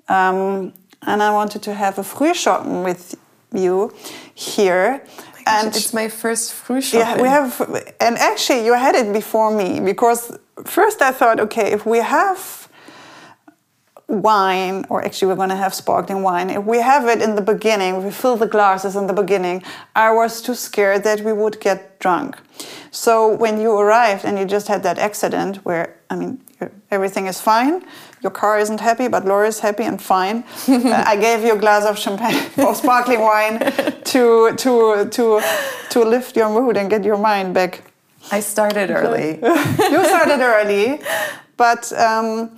Um, 0.08 0.74
and 1.06 1.22
I 1.22 1.32
wanted 1.32 1.62
to 1.64 1.74
have 1.74 2.00
a 2.00 2.04
Frühschoppen 2.04 2.84
with 2.84 3.16
you 3.54 3.94
here. 4.34 5.04
and 5.46 5.68
it's 5.68 5.94
my 5.94 6.10
first 6.10 6.54
Frühschoppen. 6.54 7.00
yeah, 7.00 7.22
we 7.22 7.28
have, 7.28 7.62
and 8.00 8.18
actually, 8.18 8.66
you 8.66 8.74
had 8.74 8.96
it 8.96 9.14
before 9.14 9.56
me 9.56 9.80
because 9.80 10.38
first 10.66 11.02
I 11.02 11.12
thought, 11.12 11.40
okay, 11.40 11.72
if 11.72 11.86
we 11.86 12.00
have 12.00 12.68
wine, 14.08 14.86
or 14.90 15.04
actually, 15.04 15.28
we're 15.28 15.36
going 15.36 15.50
to 15.50 15.56
have 15.56 15.74
sparkling 15.74 16.24
wine, 16.24 16.50
if 16.50 16.64
we 16.64 16.80
have 16.80 17.08
it 17.08 17.22
in 17.22 17.36
the 17.36 17.42
beginning, 17.42 18.04
we 18.04 18.12
fill 18.12 18.38
the 18.38 18.48
glasses 18.48 18.96
in 18.96 19.08
the 19.08 19.14
beginning, 19.14 19.62
I 19.96 20.12
was 20.12 20.42
too 20.42 20.56
scared 20.56 21.04
that 21.04 21.22
we 21.22 21.34
would 21.34 21.60
get 21.60 22.00
drunk. 22.00 22.38
So 22.92 23.36
when 23.36 23.60
you 23.60 23.78
arrived 23.78 24.24
and 24.26 24.40
you 24.40 24.46
just 24.46 24.68
had 24.68 24.84
that 24.84 24.98
accident 24.98 25.58
where, 25.66 25.98
I 26.10 26.16
mean, 26.16 26.42
everything 26.92 27.28
is 27.28 27.40
fine, 27.40 27.84
your 28.22 28.32
car 28.32 28.60
isn't 28.60 28.80
happy, 28.80 29.08
but 29.08 29.26
Laurel 29.26 29.48
is 29.48 29.60
happy 29.60 29.84
and 29.84 30.02
fine. 30.02 30.44
Uh, 30.88 31.04
I 31.06 31.16
gave 31.16 31.44
you 31.44 31.54
a 31.54 31.58
glass 31.58 31.86
of 31.86 31.98
champagne 31.98 32.40
or 32.66 32.74
sparkling 32.76 33.22
wine 33.22 33.60
to 34.12 34.54
to 34.56 35.06
to 35.10 35.42
to 35.90 36.00
lift 36.06 36.36
your 36.36 36.50
mood 36.50 36.78
and 36.78 36.90
get 36.90 37.04
your 37.04 37.18
mind 37.18 37.54
back. 37.54 37.84
I 38.32 38.42
started 38.42 38.90
early. 38.90 39.40
You 39.94 40.06
started 40.06 40.40
early, 40.42 41.00
but 41.58 41.92
um, 41.94 42.52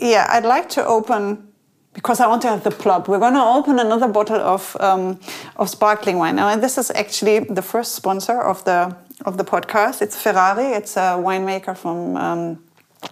yeah, 0.00 0.26
I'd 0.30 0.44
like 0.44 0.68
to 0.70 0.86
open 0.86 1.46
because 1.92 2.20
I 2.20 2.26
want 2.26 2.42
to 2.42 2.48
have 2.48 2.62
the 2.62 2.70
plop. 2.70 3.08
We're 3.08 3.18
going 3.18 3.34
to 3.34 3.42
open 3.42 3.78
another 3.78 4.08
bottle 4.08 4.40
of 4.40 4.76
um, 4.80 5.18
of 5.56 5.68
sparkling 5.68 6.18
wine 6.18 6.36
now, 6.36 6.48
and 6.48 6.62
this 6.62 6.78
is 6.78 6.90
actually 6.90 7.40
the 7.40 7.62
first 7.62 7.94
sponsor 7.94 8.40
of 8.40 8.62
the 8.64 8.94
of 9.24 9.36
the 9.36 9.44
podcast. 9.44 10.02
It's 10.02 10.20
Ferrari. 10.20 10.76
It's 10.76 10.96
a 10.96 11.16
winemaker 11.18 11.76
from 11.76 12.16
um, 12.16 12.65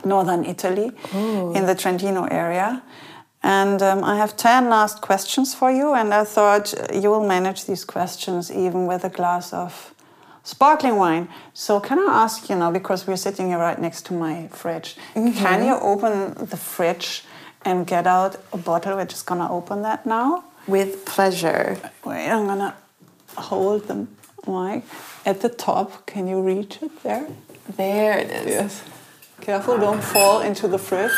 northern 0.05 0.45
Italy 0.45 0.93
in 1.13 1.67
the 1.67 1.75
Trentino 1.75 2.25
area. 2.25 2.83
And 3.43 3.83
um, 3.83 4.03
I 4.03 4.17
have 4.17 4.37
10 4.37 4.71
last 4.71 5.03
questions 5.03 5.55
for 5.55 5.71
you, 5.71 5.93
and 5.95 6.15
I 6.15 6.25
thought 6.25 6.73
you 6.95 7.11
will 7.11 7.27
manage 7.27 7.67
these 7.67 7.85
questions 7.85 8.51
even 8.51 8.87
with 8.87 9.05
a 9.05 9.11
glass 9.11 9.53
of 9.53 9.95
sparkling 10.45 10.97
wine. 10.97 11.29
So, 11.53 11.79
can 11.79 11.99
I 11.99 12.23
ask 12.25 12.49
you 12.49 12.57
now, 12.57 12.71
because 12.71 13.07
we're 13.07 13.17
sitting 13.17 13.49
here 13.49 13.59
right 13.59 13.79
next 13.79 14.07
to 14.07 14.15
my 14.15 14.49
fridge, 14.49 14.97
can 15.15 15.65
you 15.65 15.75
open 15.75 16.35
the 16.47 16.57
fridge 16.57 17.23
and 17.67 17.87
get 17.87 18.07
out 18.07 18.37
a 18.53 18.57
bottle? 18.57 18.97
We're 18.97 19.05
just 19.05 19.27
gonna 19.27 19.51
open 19.53 19.83
that 19.83 20.07
now. 20.07 20.45
With 20.67 21.05
pleasure. 21.05 21.77
Wait, 22.05 22.29
I'm 22.31 22.47
gonna 22.47 22.75
hold 23.37 23.89
the 23.89 24.07
mic 24.47 24.85
at 25.27 25.43
the 25.43 25.51
top. 25.51 26.07
Can 26.07 26.27
you 26.29 26.41
reach 26.41 26.79
it 26.83 27.03
there? 27.03 27.27
There 27.77 28.19
it 28.19 28.31
is. 28.31 28.47
Yes. 28.47 28.83
Careful, 29.45 29.77
don't 29.77 30.03
fall 30.03 30.41
into 30.41 30.67
the 30.69 30.79
fridge. 30.79 31.13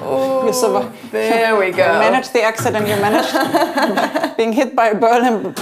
Oh, 0.00 0.44
You 0.46 1.10
there 1.10 1.56
we 1.56 1.66
You 1.68 1.72
go. 1.72 1.98
managed 2.06 2.34
the 2.34 2.42
accident. 2.42 2.86
You 2.86 2.96
managed 2.96 4.36
being 4.36 4.52
hit 4.52 4.76
by 4.76 4.88
a 4.88 4.94
Berlin 4.94 5.54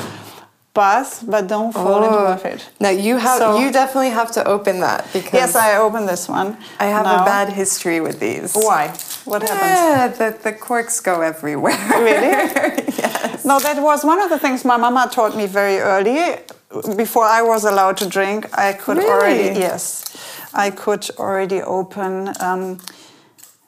bus, 0.74 1.22
but 1.22 1.46
don't 1.46 1.72
fall 1.72 2.02
into 2.02 2.16
the 2.16 2.34
oh. 2.34 2.36
fridge. 2.38 2.64
Now 2.80 2.88
you 2.90 3.18
have 3.18 3.38
So- 3.38 3.60
you 3.60 3.70
definitely 3.70 4.10
have 4.10 4.32
to 4.32 4.44
open 4.44 4.80
that 4.80 5.06
because 5.12 5.32
Yes, 5.32 5.54
I 5.54 5.76
opened 5.76 6.08
this 6.08 6.28
one. 6.28 6.56
I 6.80 6.86
have 6.86 7.04
now. 7.04 7.22
a 7.22 7.24
bad 7.24 7.50
history 7.50 8.00
with 8.00 8.18
these. 8.18 8.52
Why? 8.54 8.88
What 9.24 9.42
happened? 9.42 9.60
Yeah, 9.60 10.08
the, 10.08 10.38
the 10.42 10.52
corks 10.52 10.98
go 10.98 11.20
everywhere. 11.20 11.78
Really? 11.90 12.32
yes. 12.98 13.44
No, 13.44 13.60
that 13.60 13.80
was 13.80 14.02
one 14.04 14.20
of 14.20 14.28
the 14.28 14.38
things 14.40 14.64
my 14.64 14.76
mama 14.76 15.08
taught 15.12 15.36
me 15.36 15.46
very 15.46 15.78
early. 15.78 16.36
Before 16.96 17.24
I 17.24 17.42
was 17.42 17.64
allowed 17.64 17.98
to 17.98 18.08
drink, 18.08 18.46
I 18.58 18.72
could 18.72 18.98
already 18.98 19.58
yes, 19.60 20.04
I 20.54 20.70
could 20.70 21.08
already 21.18 21.60
open 21.62 22.32
um, 22.40 22.78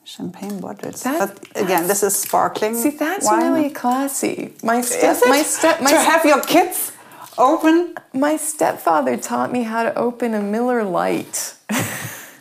champagne 0.05 0.61
bottles. 0.61 1.02
That- 1.02 1.19
but 1.19 1.62
again, 1.62 1.86
this 1.89 2.02
is 2.02 2.15
sparkling. 2.16 2.74
See, 2.74 2.90
that's 2.90 3.27
wine. 3.27 3.52
really 3.52 3.70
classy. 3.70 4.52
My 4.62 4.81
step, 4.81 5.16
my 5.27 5.43
step, 5.43 5.81
my 5.81 5.90
to 5.90 5.98
have 5.98 6.24
your 6.24 6.40
kids 6.43 6.93
open 7.39 7.94
My 8.12 8.36
stepfather 8.36 9.16
taught 9.16 9.51
me 9.51 9.62
how 9.65 9.82
to 9.82 9.94
open 9.98 10.35
a 10.35 10.40
Miller 10.40 10.85
Lite. 10.85 11.55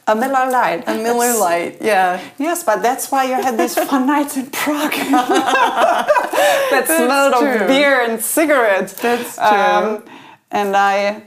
a 0.08 0.16
Miller 0.16 0.52
Lite. 0.52 0.84
A 0.88 0.96
Miller 0.98 1.34
Lite, 1.38 1.78
yeah. 1.82 2.20
Yes, 2.38 2.64
but 2.64 2.84
that's 2.84 3.12
why 3.12 3.24
you 3.26 3.34
had 3.34 3.58
these 3.58 3.74
fun 3.76 4.06
nights 4.06 4.38
in 4.38 4.48
Prague. 4.52 4.92
that 4.94 6.86
smelled 6.86 7.34
true. 7.40 7.62
of 7.64 7.68
beer 7.68 8.02
and 8.02 8.22
cigarettes. 8.22 8.94
That's 8.94 9.38
Um, 9.40 10.04
and 10.52 10.76
I, 10.76 11.24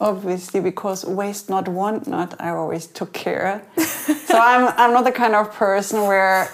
obviously, 0.00 0.60
because 0.60 1.04
waste 1.04 1.48
not, 1.50 1.68
want 1.68 2.06
not, 2.06 2.34
I 2.40 2.50
always 2.50 2.86
took 2.86 3.12
care. 3.12 3.62
so 4.26 4.38
I'm, 4.38 4.72
I'm 4.76 4.92
not 4.92 5.04
the 5.04 5.12
kind 5.12 5.34
of 5.34 5.52
person 5.52 6.02
where 6.02 6.48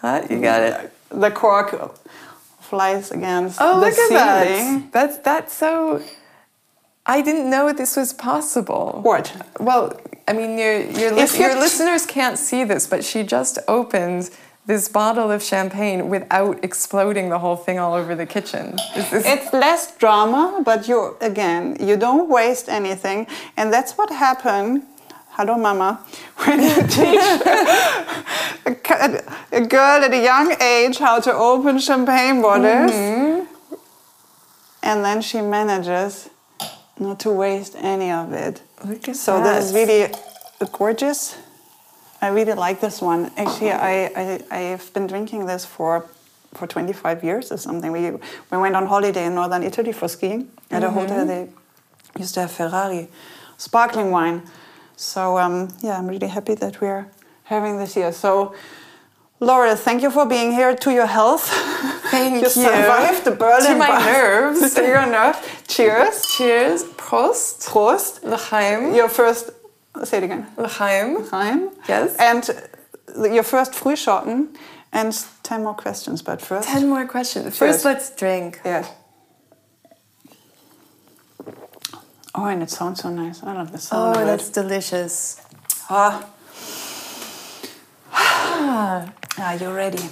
Huh? 0.00 0.22
You 0.28 0.40
got 0.40 0.62
it. 0.62 0.92
the 1.10 1.30
cork 1.30 1.96
flies 2.60 3.10
against 3.12 3.60
Oh, 3.60 3.78
look 3.78 3.96
at 3.96 4.08
that. 4.10 4.92
That's 4.92 5.18
that's 5.18 5.52
so. 5.54 6.02
I 7.06 7.20
didn't 7.20 7.48
know 7.50 7.72
this 7.72 7.96
was 7.96 8.12
possible. 8.12 9.00
What? 9.02 9.32
Well, 9.60 9.98
I 10.26 10.32
mean, 10.32 10.58
your 10.58 10.80
your, 10.80 11.12
you- 11.18 11.38
your 11.38 11.54
listeners 11.58 12.04
can't 12.06 12.38
see 12.38 12.64
this, 12.64 12.86
but 12.86 13.04
she 13.04 13.22
just 13.22 13.58
opened 13.68 14.30
this 14.66 14.88
bottle 14.88 15.30
of 15.30 15.42
champagne 15.42 16.08
without 16.08 16.62
exploding 16.62 17.28
the 17.30 17.38
whole 17.38 17.56
thing 17.56 17.78
all 17.78 17.94
over 17.94 18.14
the 18.14 18.26
kitchen. 18.26 18.78
Is- 18.96 19.26
It's 19.26 19.52
less 19.52 19.96
drama, 19.96 20.62
but 20.64 20.86
you 20.88 21.16
again, 21.20 21.76
you 21.80 21.96
don't 21.96 22.28
waste 22.28 22.68
anything, 22.68 23.26
and 23.56 23.72
that's 23.72 23.92
what 23.98 24.10
happened. 24.10 24.82
Hello, 25.30 25.56
Mama. 25.56 25.98
When 26.44 26.60
you 26.62 26.82
teach 26.86 27.20
a, 28.66 29.22
a 29.52 29.60
girl 29.66 30.04
at 30.04 30.12
a 30.12 30.22
young 30.22 30.54
age 30.60 30.98
how 30.98 31.20
to 31.20 31.32
open 31.32 31.78
champagne 31.78 32.42
bottles, 32.42 32.92
mm-hmm. 32.92 33.74
and 34.82 35.04
then 35.04 35.22
she 35.22 35.40
manages 35.40 36.28
not 36.98 37.18
to 37.20 37.30
waste 37.32 37.74
any 37.78 38.10
of 38.12 38.32
it. 38.32 38.60
Look 38.84 39.08
at 39.08 39.16
so 39.16 39.40
that. 39.40 39.54
this 39.56 39.64
is 39.66 39.72
really 39.74 40.12
gorgeous. 40.72 41.36
I 42.22 42.28
really 42.28 42.54
like 42.54 42.80
this 42.80 43.02
one. 43.02 43.32
Actually, 43.36 43.72
I, 43.72 44.06
I 44.16 44.40
I've 44.50 44.92
been 44.94 45.08
drinking 45.08 45.46
this 45.46 45.64
for 45.64 46.06
for 46.54 46.66
25 46.68 47.24
years 47.24 47.50
or 47.50 47.56
something. 47.56 47.90
We 47.90 48.12
we 48.50 48.58
went 48.58 48.76
on 48.76 48.86
holiday 48.86 49.26
in 49.26 49.34
northern 49.34 49.64
Italy 49.64 49.92
for 49.92 50.08
skiing 50.08 50.48
at 50.70 50.84
a 50.84 50.90
hotel. 50.90 51.26
They 51.26 51.48
used 52.16 52.34
to 52.34 52.40
have 52.42 52.52
Ferrari, 52.52 53.08
sparkling 53.58 54.12
wine. 54.12 54.42
So 54.96 55.36
um, 55.36 55.68
yeah, 55.80 55.98
I'm 55.98 56.06
really 56.06 56.28
happy 56.28 56.54
that 56.54 56.80
we're 56.80 57.06
having 57.44 57.76
this 57.78 57.94
here. 57.94 58.12
So. 58.12 58.54
Laurel, 59.40 59.74
thank 59.74 60.02
you 60.02 60.10
for 60.12 60.24
being 60.24 60.52
here. 60.52 60.76
To 60.76 60.92
your 60.92 61.06
health. 61.06 61.50
Thank 62.12 62.34
you 62.42 62.42
you. 62.42 62.48
survived 62.48 63.24
the 63.24 63.32
Berlin 63.32 63.72
To 63.72 63.74
my 63.74 63.88
nerves. 64.12 64.74
to 64.76 64.82
your 64.82 65.04
nerves. 65.04 65.38
Cheers. 65.66 66.24
Cheers. 66.36 66.84
Prost. 66.84 67.68
Prost. 67.68 68.22
L'chaim. 68.22 68.94
Your 68.94 69.08
first. 69.08 69.50
Say 70.04 70.18
it 70.18 70.24
again. 70.24 70.46
L'chaim. 70.56 71.26
Time. 71.28 71.70
Yes. 71.88 72.16
And 72.18 72.48
your 73.32 73.42
first 73.42 73.72
Frühschoppen 73.72 74.48
and 74.92 75.12
10 75.42 75.62
more 75.62 75.74
questions, 75.74 76.22
but 76.22 76.40
first. 76.40 76.68
Ten 76.68 76.88
more 76.88 77.06
questions. 77.06 77.56
First, 77.56 77.84
let's 77.84 78.14
drink. 78.14 78.60
Yes. 78.64 78.90
Oh, 82.34 82.46
and 82.46 82.62
it 82.62 82.70
sounds 82.70 83.00
so 83.02 83.10
nice. 83.10 83.42
I 83.42 83.52
love 83.52 83.72
the 83.72 83.78
sound 83.78 84.16
Oh, 84.16 84.24
that's 84.24 84.48
delicious. 84.48 85.40
Ah. 85.90 86.26
Are 89.38 89.56
you 89.56 89.70
ready? 89.70 90.02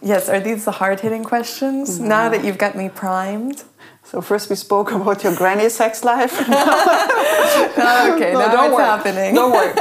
Yes, 0.00 0.28
are 0.28 0.38
these 0.40 0.64
the 0.64 0.70
hard 0.70 1.00
hitting 1.00 1.24
questions? 1.24 1.98
Now 1.98 2.28
that 2.28 2.44
you've 2.44 2.58
got 2.58 2.76
me 2.76 2.88
primed? 2.88 3.64
So 4.10 4.20
first 4.22 4.48
we 4.48 4.56
spoke 4.56 4.90
about 4.98 5.22
your 5.22 5.34
granny 5.36 5.68
sex 5.68 6.02
life. 6.04 6.40
okay, 6.40 6.48
No, 8.32 8.38
now 8.40 8.52
don't 8.52 8.72
worry. 8.72 8.84
happening. 8.84 9.34
Don't 9.34 9.52
worry. 9.52 9.74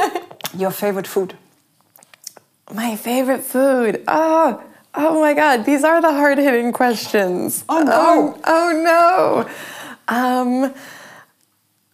Your 0.57 0.71
favorite 0.71 1.07
food? 1.07 1.35
My 2.73 2.97
favorite 2.97 3.43
food. 3.43 4.03
Oh, 4.07 4.61
oh 4.93 5.21
my 5.21 5.33
God, 5.33 5.63
these 5.65 5.83
are 5.85 6.01
the 6.01 6.11
hard 6.11 6.37
hitting 6.37 6.73
questions. 6.73 7.63
Oh, 7.69 7.81
no. 7.83 7.93
Oh, 7.93 8.41
oh, 8.45 8.71
no. 8.91 10.13
Um, 10.13 10.73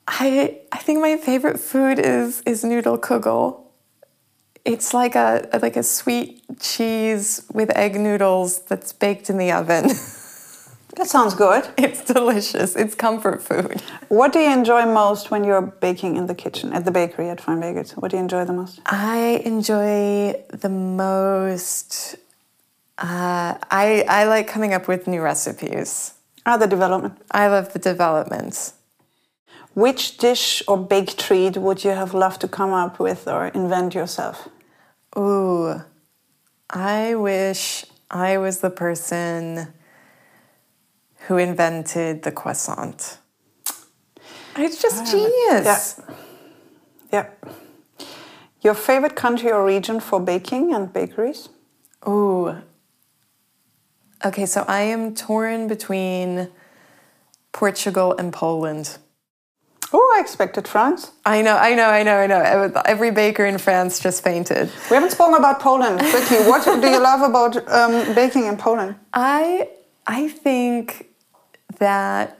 I 0.07 0.57
I 0.71 0.77
think 0.79 1.01
my 1.01 1.17
favorite 1.17 1.59
food 1.59 1.99
is 1.99 2.41
is 2.45 2.63
noodle 2.63 2.97
kugel. 2.97 3.61
It's 4.65 4.93
like 4.93 5.15
a 5.15 5.47
like 5.61 5.75
a 5.77 5.83
sweet 5.83 6.41
cheese 6.59 7.45
with 7.53 7.69
egg 7.75 7.95
noodles 7.99 8.59
that's 8.59 8.91
baked 8.93 9.29
in 9.29 9.37
the 9.37 9.51
oven. 9.51 9.91
That 10.95 11.07
sounds 11.07 11.33
good. 11.33 11.67
It's 11.77 12.03
delicious. 12.03 12.75
It's 12.75 12.95
comfort 12.95 13.41
food. 13.41 13.81
What 14.09 14.31
do 14.33 14.39
you 14.39 14.51
enjoy 14.51 14.85
most 14.85 15.31
when 15.31 15.43
you're 15.43 15.61
baking 15.61 16.17
in 16.17 16.27
the 16.27 16.35
kitchen 16.35 16.71
at 16.73 16.85
the 16.85 16.91
bakery 16.91 17.29
at 17.29 17.41
Fine 17.41 17.61
Bagels? 17.61 17.91
What 17.91 18.11
do 18.11 18.17
you 18.17 18.23
enjoy 18.23 18.45
the 18.45 18.53
most? 18.53 18.79
I 18.85 19.41
enjoy 19.43 20.33
the 20.49 20.69
most. 20.69 22.15
Uh, 22.97 23.57
I 23.71 24.05
I 24.07 24.25
like 24.25 24.47
coming 24.47 24.73
up 24.73 24.87
with 24.87 25.07
new 25.07 25.21
recipes. 25.21 26.13
Ah, 26.45 26.57
the 26.57 26.67
development. 26.67 27.17
I 27.31 27.47
love 27.47 27.73
the 27.73 27.79
development. 27.79 28.73
Which 29.73 30.17
dish 30.17 30.61
or 30.67 30.77
baked 30.77 31.17
treat 31.17 31.57
would 31.57 31.83
you 31.83 31.91
have 31.91 32.13
loved 32.13 32.41
to 32.41 32.47
come 32.47 32.73
up 32.73 32.99
with 32.99 33.27
or 33.27 33.47
invent 33.47 33.95
yourself? 33.95 34.47
Ooh, 35.17 35.81
I 36.69 37.15
wish 37.15 37.85
I 38.11 38.37
was 38.37 38.59
the 38.59 38.69
person 38.69 39.73
who 41.27 41.37
invented 41.37 42.23
the 42.23 42.31
croissant. 42.31 43.17
It's 44.55 44.81
just 44.81 45.09
genius. 45.09 45.99
Yeah. 47.11 47.27
Your 48.61 48.73
favorite 48.73 49.15
country 49.15 49.51
or 49.51 49.65
region 49.65 49.99
for 49.99 50.19
baking 50.19 50.73
and 50.73 50.91
bakeries? 50.91 51.49
Ooh. 52.07 52.55
Okay, 54.23 54.45
so 54.45 54.63
I 54.67 54.81
am 54.81 55.15
torn 55.15 55.67
between 55.67 56.49
Portugal 57.51 58.15
and 58.17 58.31
Poland. 58.31 58.97
Oh, 59.91 60.15
I 60.17 60.21
expected 60.21 60.67
France. 60.67 61.11
I 61.25 61.41
know, 61.41 61.55
I 61.55 61.75
know, 61.75 61.89
I 61.89 62.03
know, 62.03 62.17
I 62.17 62.25
know. 62.25 62.81
Every 62.85 63.11
baker 63.11 63.45
in 63.45 63.57
France 63.57 63.99
just 63.99 64.23
fainted. 64.23 64.71
We 64.89 64.95
haven't 64.95 65.11
spoken 65.11 65.35
about 65.35 65.59
Poland. 65.59 65.99
Quickly, 65.99 66.37
what 66.47 66.63
do 66.63 66.87
you 66.89 66.99
love 66.99 67.21
about 67.21 67.55
um, 67.69 68.15
baking 68.15 68.45
in 68.45 68.57
Poland? 68.57 68.95
I 69.13 69.69
I 70.07 70.29
think 70.29 71.12
that 71.83 72.39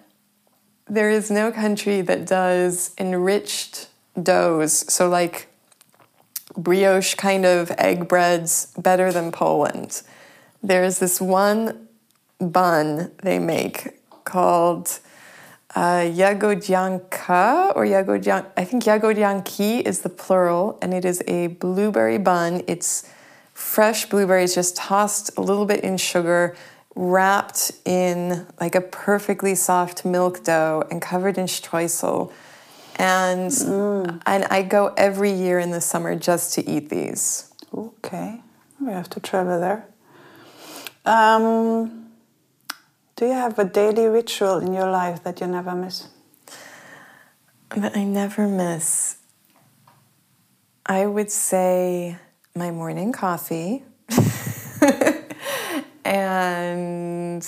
there 0.87 1.09
is 1.09 1.29
no 1.29 1.51
country 1.51 1.99
that 2.01 2.25
does 2.25 2.91
enriched 2.97 3.89
doughs, 4.21 4.85
so 4.91 5.09
like 5.09 5.47
brioche 6.55 7.15
kind 7.15 7.45
of 7.45 7.71
egg 7.77 8.07
breads, 8.07 8.73
better 8.77 9.11
than 9.11 9.31
Poland. 9.31 10.01
There's 10.61 10.99
this 10.99 11.19
one 11.19 11.87
bun 12.39 13.11
they 13.21 13.37
make 13.39 13.99
called 14.23 14.99
uh, 15.75 16.05
or 17.75 17.85
jagodzian. 17.85 18.45
I 18.55 18.63
think 18.63 18.83
jagodzianki 18.83 19.81
is 19.81 20.01
the 20.01 20.09
plural, 20.09 20.77
and 20.81 20.93
it 20.93 21.03
is 21.03 21.21
a 21.27 21.47
blueberry 21.47 22.17
bun. 22.17 22.61
It's 22.67 23.09
fresh 23.53 24.05
blueberries 24.05 24.55
just 24.55 24.77
tossed 24.77 25.31
a 25.37 25.41
little 25.41 25.65
bit 25.65 25.83
in 25.83 25.97
sugar, 25.97 26.55
wrapped 26.95 27.71
in 27.85 28.45
like 28.59 28.75
a 28.75 28.81
perfectly 28.81 29.55
soft 29.55 30.05
milk 30.05 30.43
dough 30.43 30.83
and 30.91 31.01
covered 31.01 31.37
in 31.37 31.45
streusel. 31.45 32.31
And 32.97 33.51
and 34.25 34.45
I 34.45 34.61
go 34.61 34.93
every 34.97 35.31
year 35.31 35.57
in 35.57 35.71
the 35.71 35.81
summer 35.81 36.15
just 36.15 36.53
to 36.53 36.69
eat 36.69 36.89
these. 36.89 37.51
Okay, 37.73 38.41
we 38.79 38.91
have 38.91 39.09
to 39.11 39.19
travel 39.19 39.59
there. 39.59 39.87
Um, 41.05 42.11
do 43.15 43.25
you 43.25 43.33
have 43.33 43.57
a 43.57 43.65
daily 43.65 44.07
ritual 44.07 44.59
in 44.59 44.73
your 44.73 44.89
life 44.89 45.23
that 45.23 45.41
you 45.41 45.47
never 45.47 45.73
miss? 45.73 46.07
That 47.75 47.97
I 47.97 48.03
never 48.03 48.47
miss. 48.47 49.17
I 50.85 51.07
would 51.07 51.31
say 51.31 52.17
my 52.55 52.69
morning 52.69 53.11
coffee 53.11 53.83
and 56.05 57.47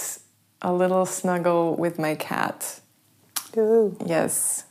a 0.62 0.74
little 0.74 1.06
snuggle 1.06 1.76
with 1.76 2.00
my 2.00 2.16
cat. 2.16 2.80
Ooh, 3.58 3.96
Yes, 4.06 4.66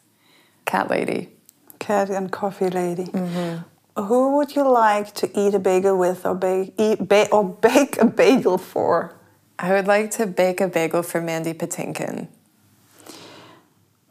cat 0.65 0.91
lady. 0.91 1.31
cat 1.79 2.11
and 2.11 2.31
coffee 2.33 2.71
lady. 2.71 3.05
Mm-hmm. 3.05 4.03
Who 4.05 4.37
would 4.37 4.57
you 4.57 4.69
like 4.69 5.15
to 5.15 5.27
eat 5.39 5.55
a 5.55 5.59
bagel 5.59 5.97
with 5.99 6.27
or, 6.27 6.35
bake, 6.35 6.75
eat, 6.79 7.07
ba- 7.09 7.29
or 7.31 7.45
bake 7.49 7.99
a 8.01 8.05
bagel 8.07 8.59
for? 8.59 9.15
I 9.59 9.71
would 9.73 9.87
like 9.87 10.11
to 10.13 10.27
bake 10.27 10.61
a 10.61 10.67
bagel 10.69 11.03
for 11.03 11.21
Mandy 11.21 11.55
Patinkin. 11.55 12.27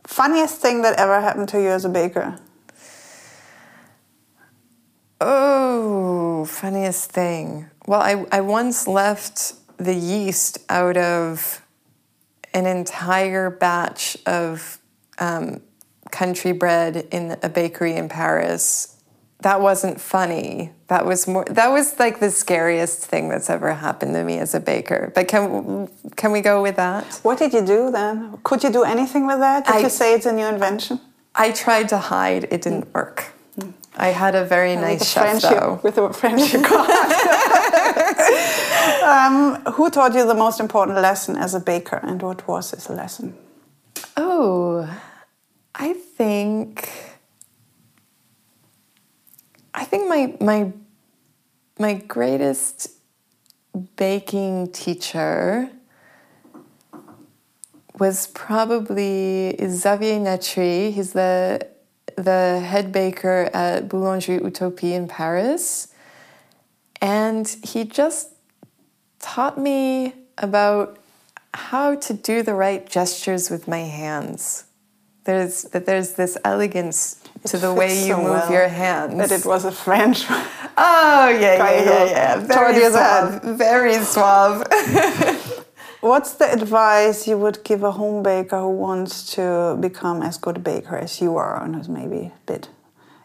Funniest 0.08 0.62
thing 0.62 0.84
that 0.84 0.98
ever 1.00 1.20
happened 1.20 1.50
to 1.50 1.60
you 1.62 1.70
as 1.70 1.84
a 1.86 1.90
baker? 1.90 2.38
Oh, 5.20 6.46
funniest 6.46 7.12
thing. 7.12 7.70
Well, 7.88 8.02
I, 8.02 8.26
I 8.32 8.42
once 8.42 8.88
left 8.88 9.54
the 9.78 9.94
yeast 9.96 10.58
out 10.70 10.98
of 10.98 11.62
an 12.54 12.66
entire 12.66 13.50
batch 13.50 14.18
of 14.26 14.78
um, 15.20 15.62
country 16.12 16.52
bread 16.52 17.08
in 17.12 17.38
a 17.42 17.50
bakery 17.50 17.96
in 17.96 18.10
Paris. 18.10 18.90
That 19.42 19.60
wasn't 19.60 20.00
funny. 20.00 20.72
That 20.88 21.06
was 21.06 21.28
more. 21.28 21.44
That 21.46 21.68
was 21.68 22.00
like 22.00 22.20
the 22.22 22.32
scariest 22.32 23.06
thing 23.06 23.28
that's 23.28 23.50
ever 23.50 23.74
happened 23.74 24.14
to 24.14 24.24
me 24.24 24.40
as 24.40 24.54
a 24.54 24.60
baker. 24.60 25.12
But 25.14 25.28
can 25.28 25.90
can 26.16 26.32
we 26.32 26.40
go 26.40 26.62
with 26.62 26.78
that? 26.78 27.20
What 27.24 27.40
did 27.40 27.52
you 27.52 27.66
do 27.66 27.92
then? 27.92 28.38
Could 28.44 28.64
you 28.64 28.70
do 28.72 28.84
anything 28.84 29.28
with 29.28 29.40
that? 29.40 29.66
Did 29.66 29.76
I- 29.76 29.80
you 29.80 29.90
say 29.90 30.14
it's 30.14 30.26
a 30.26 30.32
new 30.32 30.46
invention? 30.46 31.02
I 31.36 31.52
tried 31.52 31.90
to 31.90 31.98
hide. 31.98 32.44
It 32.52 32.62
didn't 32.62 32.94
work. 32.94 33.34
I 33.98 34.08
had 34.08 34.34
a 34.36 34.46
very 34.46 34.76
nice 34.76 35.08
chef 35.12 35.24
friendship, 35.24 35.50
though. 35.60 35.80
With 35.84 35.98
a 35.98 36.14
friendship 36.14 36.64
card. 36.72 36.90
um, 39.04 39.64
who 39.74 39.90
taught 39.90 40.14
you 40.14 40.26
the 40.26 40.34
most 40.36 40.60
important 40.60 41.00
lesson 41.00 41.36
as 41.36 41.54
a 41.54 41.60
baker, 41.60 42.00
and 42.04 42.22
what 42.22 42.48
was 42.48 42.72
this 42.72 42.90
lesson? 42.90 43.36
Oh, 44.18 44.90
I 45.76 45.94
think 45.94 46.90
I 49.74 49.86
think 49.86 50.08
my 50.08 50.36
my 50.40 50.72
my 51.80 51.94
greatest 51.96 52.92
baking 53.96 54.72
teacher 54.72 55.70
was 57.98 58.28
probably 58.28 59.56
Xavier 59.58 60.20
Netry. 60.20 60.92
He's 60.92 61.14
the 61.14 61.68
the 62.16 62.60
head 62.60 62.92
baker 62.92 63.50
at 63.54 63.90
Boulangerie 63.90 64.40
Utopie 64.42 64.94
in 64.94 65.08
Paris. 65.08 65.93
And 67.04 67.46
he 67.64 67.84
just 67.84 68.30
taught 69.20 69.58
me 69.58 70.14
about 70.38 70.98
how 71.54 71.96
to 71.96 72.14
do 72.14 72.42
the 72.44 72.54
right 72.54 72.90
gestures 72.90 73.50
with 73.50 73.68
my 73.68 73.80
hands. 73.80 74.64
There's 75.26 75.64
that 75.64 75.86
there's 75.86 76.14
this 76.14 76.38
elegance 76.46 77.22
to 77.48 77.58
the 77.58 77.74
way 77.74 78.00
you 78.08 78.14
so 78.14 78.18
move 78.18 78.26
well 78.26 78.52
your 78.52 78.70
hands. 78.70 79.18
That 79.18 79.32
it 79.32 79.46
was 79.46 79.66
a 79.66 79.72
French. 79.72 80.30
One. 80.30 80.46
Oh 80.76 81.30
yeah, 81.30 81.58
yeah, 81.58 81.84
yeah, 81.84 82.06
yeah. 82.06 82.40
Very 82.40 82.80
suave. 82.90 83.44
Very 83.44 83.94
suave. 84.00 84.64
What's 86.02 86.34
the 86.34 86.52
advice 86.52 87.28
you 87.28 87.38
would 87.38 87.64
give 87.64 87.84
a 87.84 87.92
home 87.92 88.24
baker 88.24 88.60
who 88.60 88.72
wants 88.72 89.36
to 89.36 89.78
become 89.80 90.24
as 90.24 90.38
good 90.38 90.58
a 90.58 90.60
baker 90.60 90.98
as 90.98 91.22
you 91.22 91.36
are, 91.36 91.62
and 91.64 91.76
who's 91.76 91.90
maybe 91.90 92.32
a 92.34 92.42
bit 92.48 92.70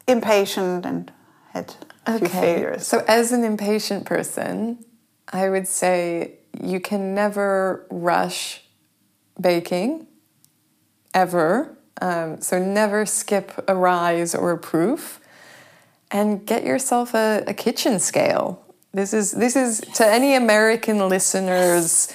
impatient 0.06 0.84
and 0.84 1.10
had 1.52 1.74
a 2.06 2.18
few 2.18 2.28
failures? 2.28 2.86
So, 2.86 3.04
as 3.08 3.32
an 3.32 3.44
impatient 3.44 4.04
person, 4.04 4.84
I 5.32 5.48
would 5.48 5.68
say 5.68 6.38
you 6.60 6.80
can 6.80 7.14
never 7.14 7.86
rush 7.90 8.62
baking, 9.40 10.06
ever. 11.14 11.76
Um, 12.00 12.40
so, 12.40 12.58
never 12.62 13.06
skip 13.06 13.52
a 13.68 13.74
rise 13.74 14.34
or 14.34 14.52
a 14.52 14.58
proof, 14.58 15.20
and 16.10 16.46
get 16.46 16.64
yourself 16.64 17.14
a, 17.14 17.44
a 17.46 17.54
kitchen 17.54 17.98
scale. 17.98 18.64
This 18.92 19.12
is 19.12 19.32
this 19.32 19.56
is 19.56 19.80
to 19.94 20.06
any 20.06 20.34
American 20.34 21.08
listeners 21.08 22.12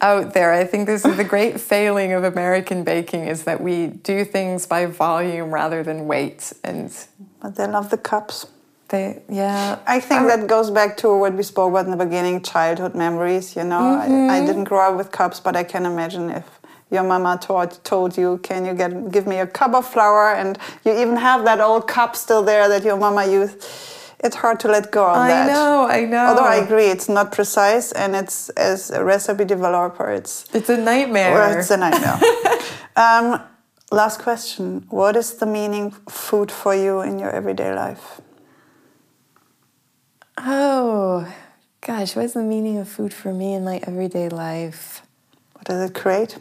out 0.00 0.34
there. 0.34 0.52
I 0.52 0.64
think 0.64 0.86
this 0.86 1.04
is 1.04 1.16
the 1.16 1.24
great 1.24 1.60
failing 1.72 2.12
of 2.12 2.24
American 2.24 2.84
baking 2.84 3.26
is 3.26 3.44
that 3.44 3.60
we 3.60 3.86
do 3.86 4.24
things 4.24 4.66
by 4.66 4.86
volume 4.86 5.52
rather 5.52 5.82
than 5.82 6.06
weight, 6.06 6.52
and 6.62 6.92
But 7.40 7.56
they 7.56 7.66
love 7.66 7.90
the 7.90 7.98
cups. 7.98 8.46
They 8.94 9.22
yeah. 9.28 9.78
I 9.86 9.98
think 10.08 10.20
that 10.32 10.46
goes 10.46 10.70
back 10.70 10.90
to 11.02 11.06
what 11.22 11.32
we 11.34 11.42
spoke 11.42 11.70
about 11.70 11.84
in 11.88 11.90
the 11.96 12.02
beginning 12.06 12.36
childhood 12.42 12.94
memories. 12.94 13.46
You 13.58 13.64
know, 13.64 13.84
I, 14.04 14.36
I 14.36 14.38
didn't 14.48 14.64
grow 14.70 14.82
up 14.88 14.96
with 15.00 15.10
cups, 15.20 15.38
but 15.46 15.54
I 15.62 15.64
can 15.72 15.84
imagine 15.92 16.30
if 16.40 16.46
your 16.90 17.04
mama 17.12 17.38
taught, 17.46 17.72
told 17.84 18.16
you, 18.16 18.38
Can 18.48 18.64
you 18.68 18.74
get, 18.74 19.10
give 19.10 19.26
me 19.26 19.36
a 19.46 19.46
cup 19.46 19.72
of 19.74 19.84
flour? 19.94 20.26
And 20.40 20.58
you 20.84 20.92
even 21.02 21.16
have 21.16 21.44
that 21.44 21.60
old 21.60 21.84
cup 21.88 22.14
still 22.16 22.42
there 22.42 22.68
that 22.68 22.82
your 22.84 22.96
mama 22.96 23.26
used. 23.26 23.56
It's 24.26 24.36
hard 24.36 24.58
to 24.60 24.68
let 24.68 24.90
go 24.90 25.04
of 25.04 25.16
I 25.16 25.28
that. 25.28 25.50
I 25.50 25.52
know, 25.52 25.86
I 25.98 26.00
know. 26.12 26.26
Although 26.28 26.50
I 26.56 26.56
agree, 26.66 26.86
it's 26.86 27.08
not 27.08 27.26
precise, 27.38 27.92
and 27.92 28.16
it's 28.16 28.48
as 28.70 28.90
a 28.90 29.04
recipe 29.04 29.44
developer, 29.44 30.08
it's 30.10 30.46
It's 30.54 30.70
a 30.70 30.78
nightmare. 30.78 31.32
well, 31.34 31.58
it's 31.58 31.70
a 31.70 31.76
nightmare. 31.76 32.18
um, 33.04 33.26
last 33.92 34.22
question: 34.22 34.86
What 34.88 35.14
is 35.16 35.28
the 35.42 35.46
meaning 35.46 35.86
of 36.06 36.12
food 36.12 36.50
for 36.50 36.74
you 36.74 37.02
in 37.02 37.18
your 37.18 37.32
everyday 37.40 37.74
life? 37.74 38.20
Oh, 40.36 41.32
gosh, 41.80 42.16
what 42.16 42.24
is 42.24 42.32
the 42.34 42.42
meaning 42.42 42.78
of 42.78 42.88
food 42.88 43.14
for 43.14 43.32
me 43.32 43.54
in 43.54 43.64
my 43.64 43.80
everyday 43.86 44.28
life? 44.28 45.02
What 45.52 45.64
does 45.64 45.88
it 45.90 45.94
create? 45.94 46.38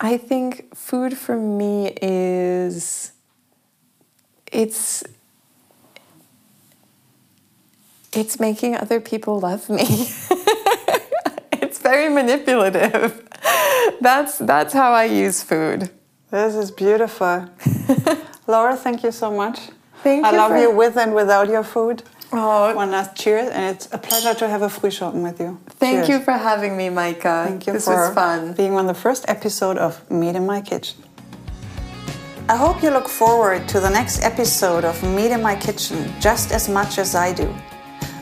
I 0.00 0.16
think 0.16 0.74
food 0.76 1.16
for 1.18 1.36
me 1.36 1.92
is 2.00 3.12
it's 4.50 5.04
it's 8.12 8.40
making 8.40 8.76
other 8.76 8.98
people 9.00 9.38
love 9.40 9.68
me. 9.68 9.82
it's 11.52 11.78
very 11.80 12.08
manipulative. 12.08 13.26
That's 14.00 14.38
that's 14.38 14.72
how 14.72 14.92
I 14.92 15.04
use 15.04 15.42
food. 15.42 15.90
This 16.30 16.54
is 16.54 16.70
beautiful. 16.70 17.50
Laurel, 18.46 18.76
thank 18.76 19.02
you 19.02 19.12
so 19.12 19.30
much. 19.30 19.58
Thank 20.02 20.24
I 20.24 20.30
you 20.30 20.36
love 20.38 20.52
for- 20.52 20.58
you 20.60 20.70
with 20.70 20.96
and 20.96 21.14
without 21.14 21.48
your 21.48 21.62
food. 21.64 22.02
Oh, 22.32 22.74
One 22.76 22.90
last 22.92 23.16
cheers, 23.16 23.48
and 23.50 23.74
it's 23.74 23.88
a 23.92 23.98
pleasure 23.98 24.34
to 24.34 24.48
have 24.48 24.62
a 24.62 24.68
Frühschoppen 24.68 25.22
with 25.22 25.40
you. 25.40 25.58
thank 25.66 26.06
Cheers. 26.06 26.08
you 26.20 26.24
for 26.24 26.32
having 26.32 26.76
me, 26.76 26.88
Meike. 26.88 27.22
Thank 27.22 27.66
you 27.66 27.72
this 27.72 27.86
for 27.86 27.96
was 28.06 28.14
fun. 28.14 28.52
being 28.52 28.74
on 28.74 28.86
the 28.86 28.94
first 28.94 29.24
episode 29.28 29.78
of 29.78 30.08
Meet 30.10 30.36
in 30.36 30.46
My 30.46 30.60
Kitchen. 30.60 31.02
I 32.48 32.56
hope 32.56 32.82
you 32.82 32.90
look 32.90 33.08
forward 33.08 33.68
to 33.68 33.80
the 33.80 33.90
next 33.90 34.22
episode 34.22 34.84
of 34.84 35.00
Meet 35.02 35.32
in 35.32 35.42
My 35.42 35.56
Kitchen 35.56 36.12
just 36.20 36.52
as 36.52 36.68
much 36.68 36.98
as 36.98 37.14
I 37.14 37.32
do. 37.32 37.52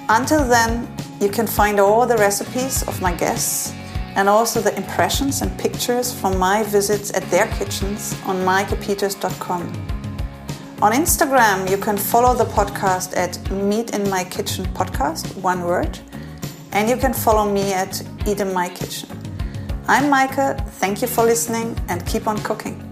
Until 0.09 0.43
then, 0.47 0.89
you 1.21 1.29
can 1.29 1.47
find 1.47 1.79
all 1.79 2.07
the 2.07 2.17
recipes 2.17 2.83
of 2.89 3.01
my 3.03 3.13
guests 3.15 3.73
and 4.17 4.27
also 4.29 4.61
the 4.61 4.75
impressions 4.77 5.43
and 5.43 5.51
pictures 5.59 6.13
from 6.19 6.39
my 6.39 6.63
visits 6.63 7.13
at 7.15 7.23
their 7.31 7.47
kitchens 7.59 8.15
on 8.25 8.37
meikepeters.com. 8.39 9.65
On 10.81 10.93
Instagram, 10.93 11.69
you 11.69 11.77
can 11.77 11.97
follow 11.97 12.37
the 12.37 12.45
podcast 12.45 13.17
at 13.17 13.51
Meet 13.51 13.95
in 13.97 14.09
My 14.09 14.23
Kitchen 14.23 14.65
Podcast, 14.67 15.35
one 15.43 15.65
word, 15.65 15.99
and 16.71 16.89
you 16.89 16.97
can 16.97 17.13
follow 17.13 17.51
me 17.51 17.73
at 17.73 18.01
Eat 18.29 18.39
in 18.39 18.55
My 18.55 18.69
Kitchen. 18.69 19.09
I'm 19.89 20.05
Meike, 20.05 20.57
thank 20.79 21.03
you 21.03 21.09
for 21.09 21.25
listening 21.25 21.77
and 21.89 22.07
keep 22.07 22.29
on 22.29 22.39
cooking. 22.45 22.88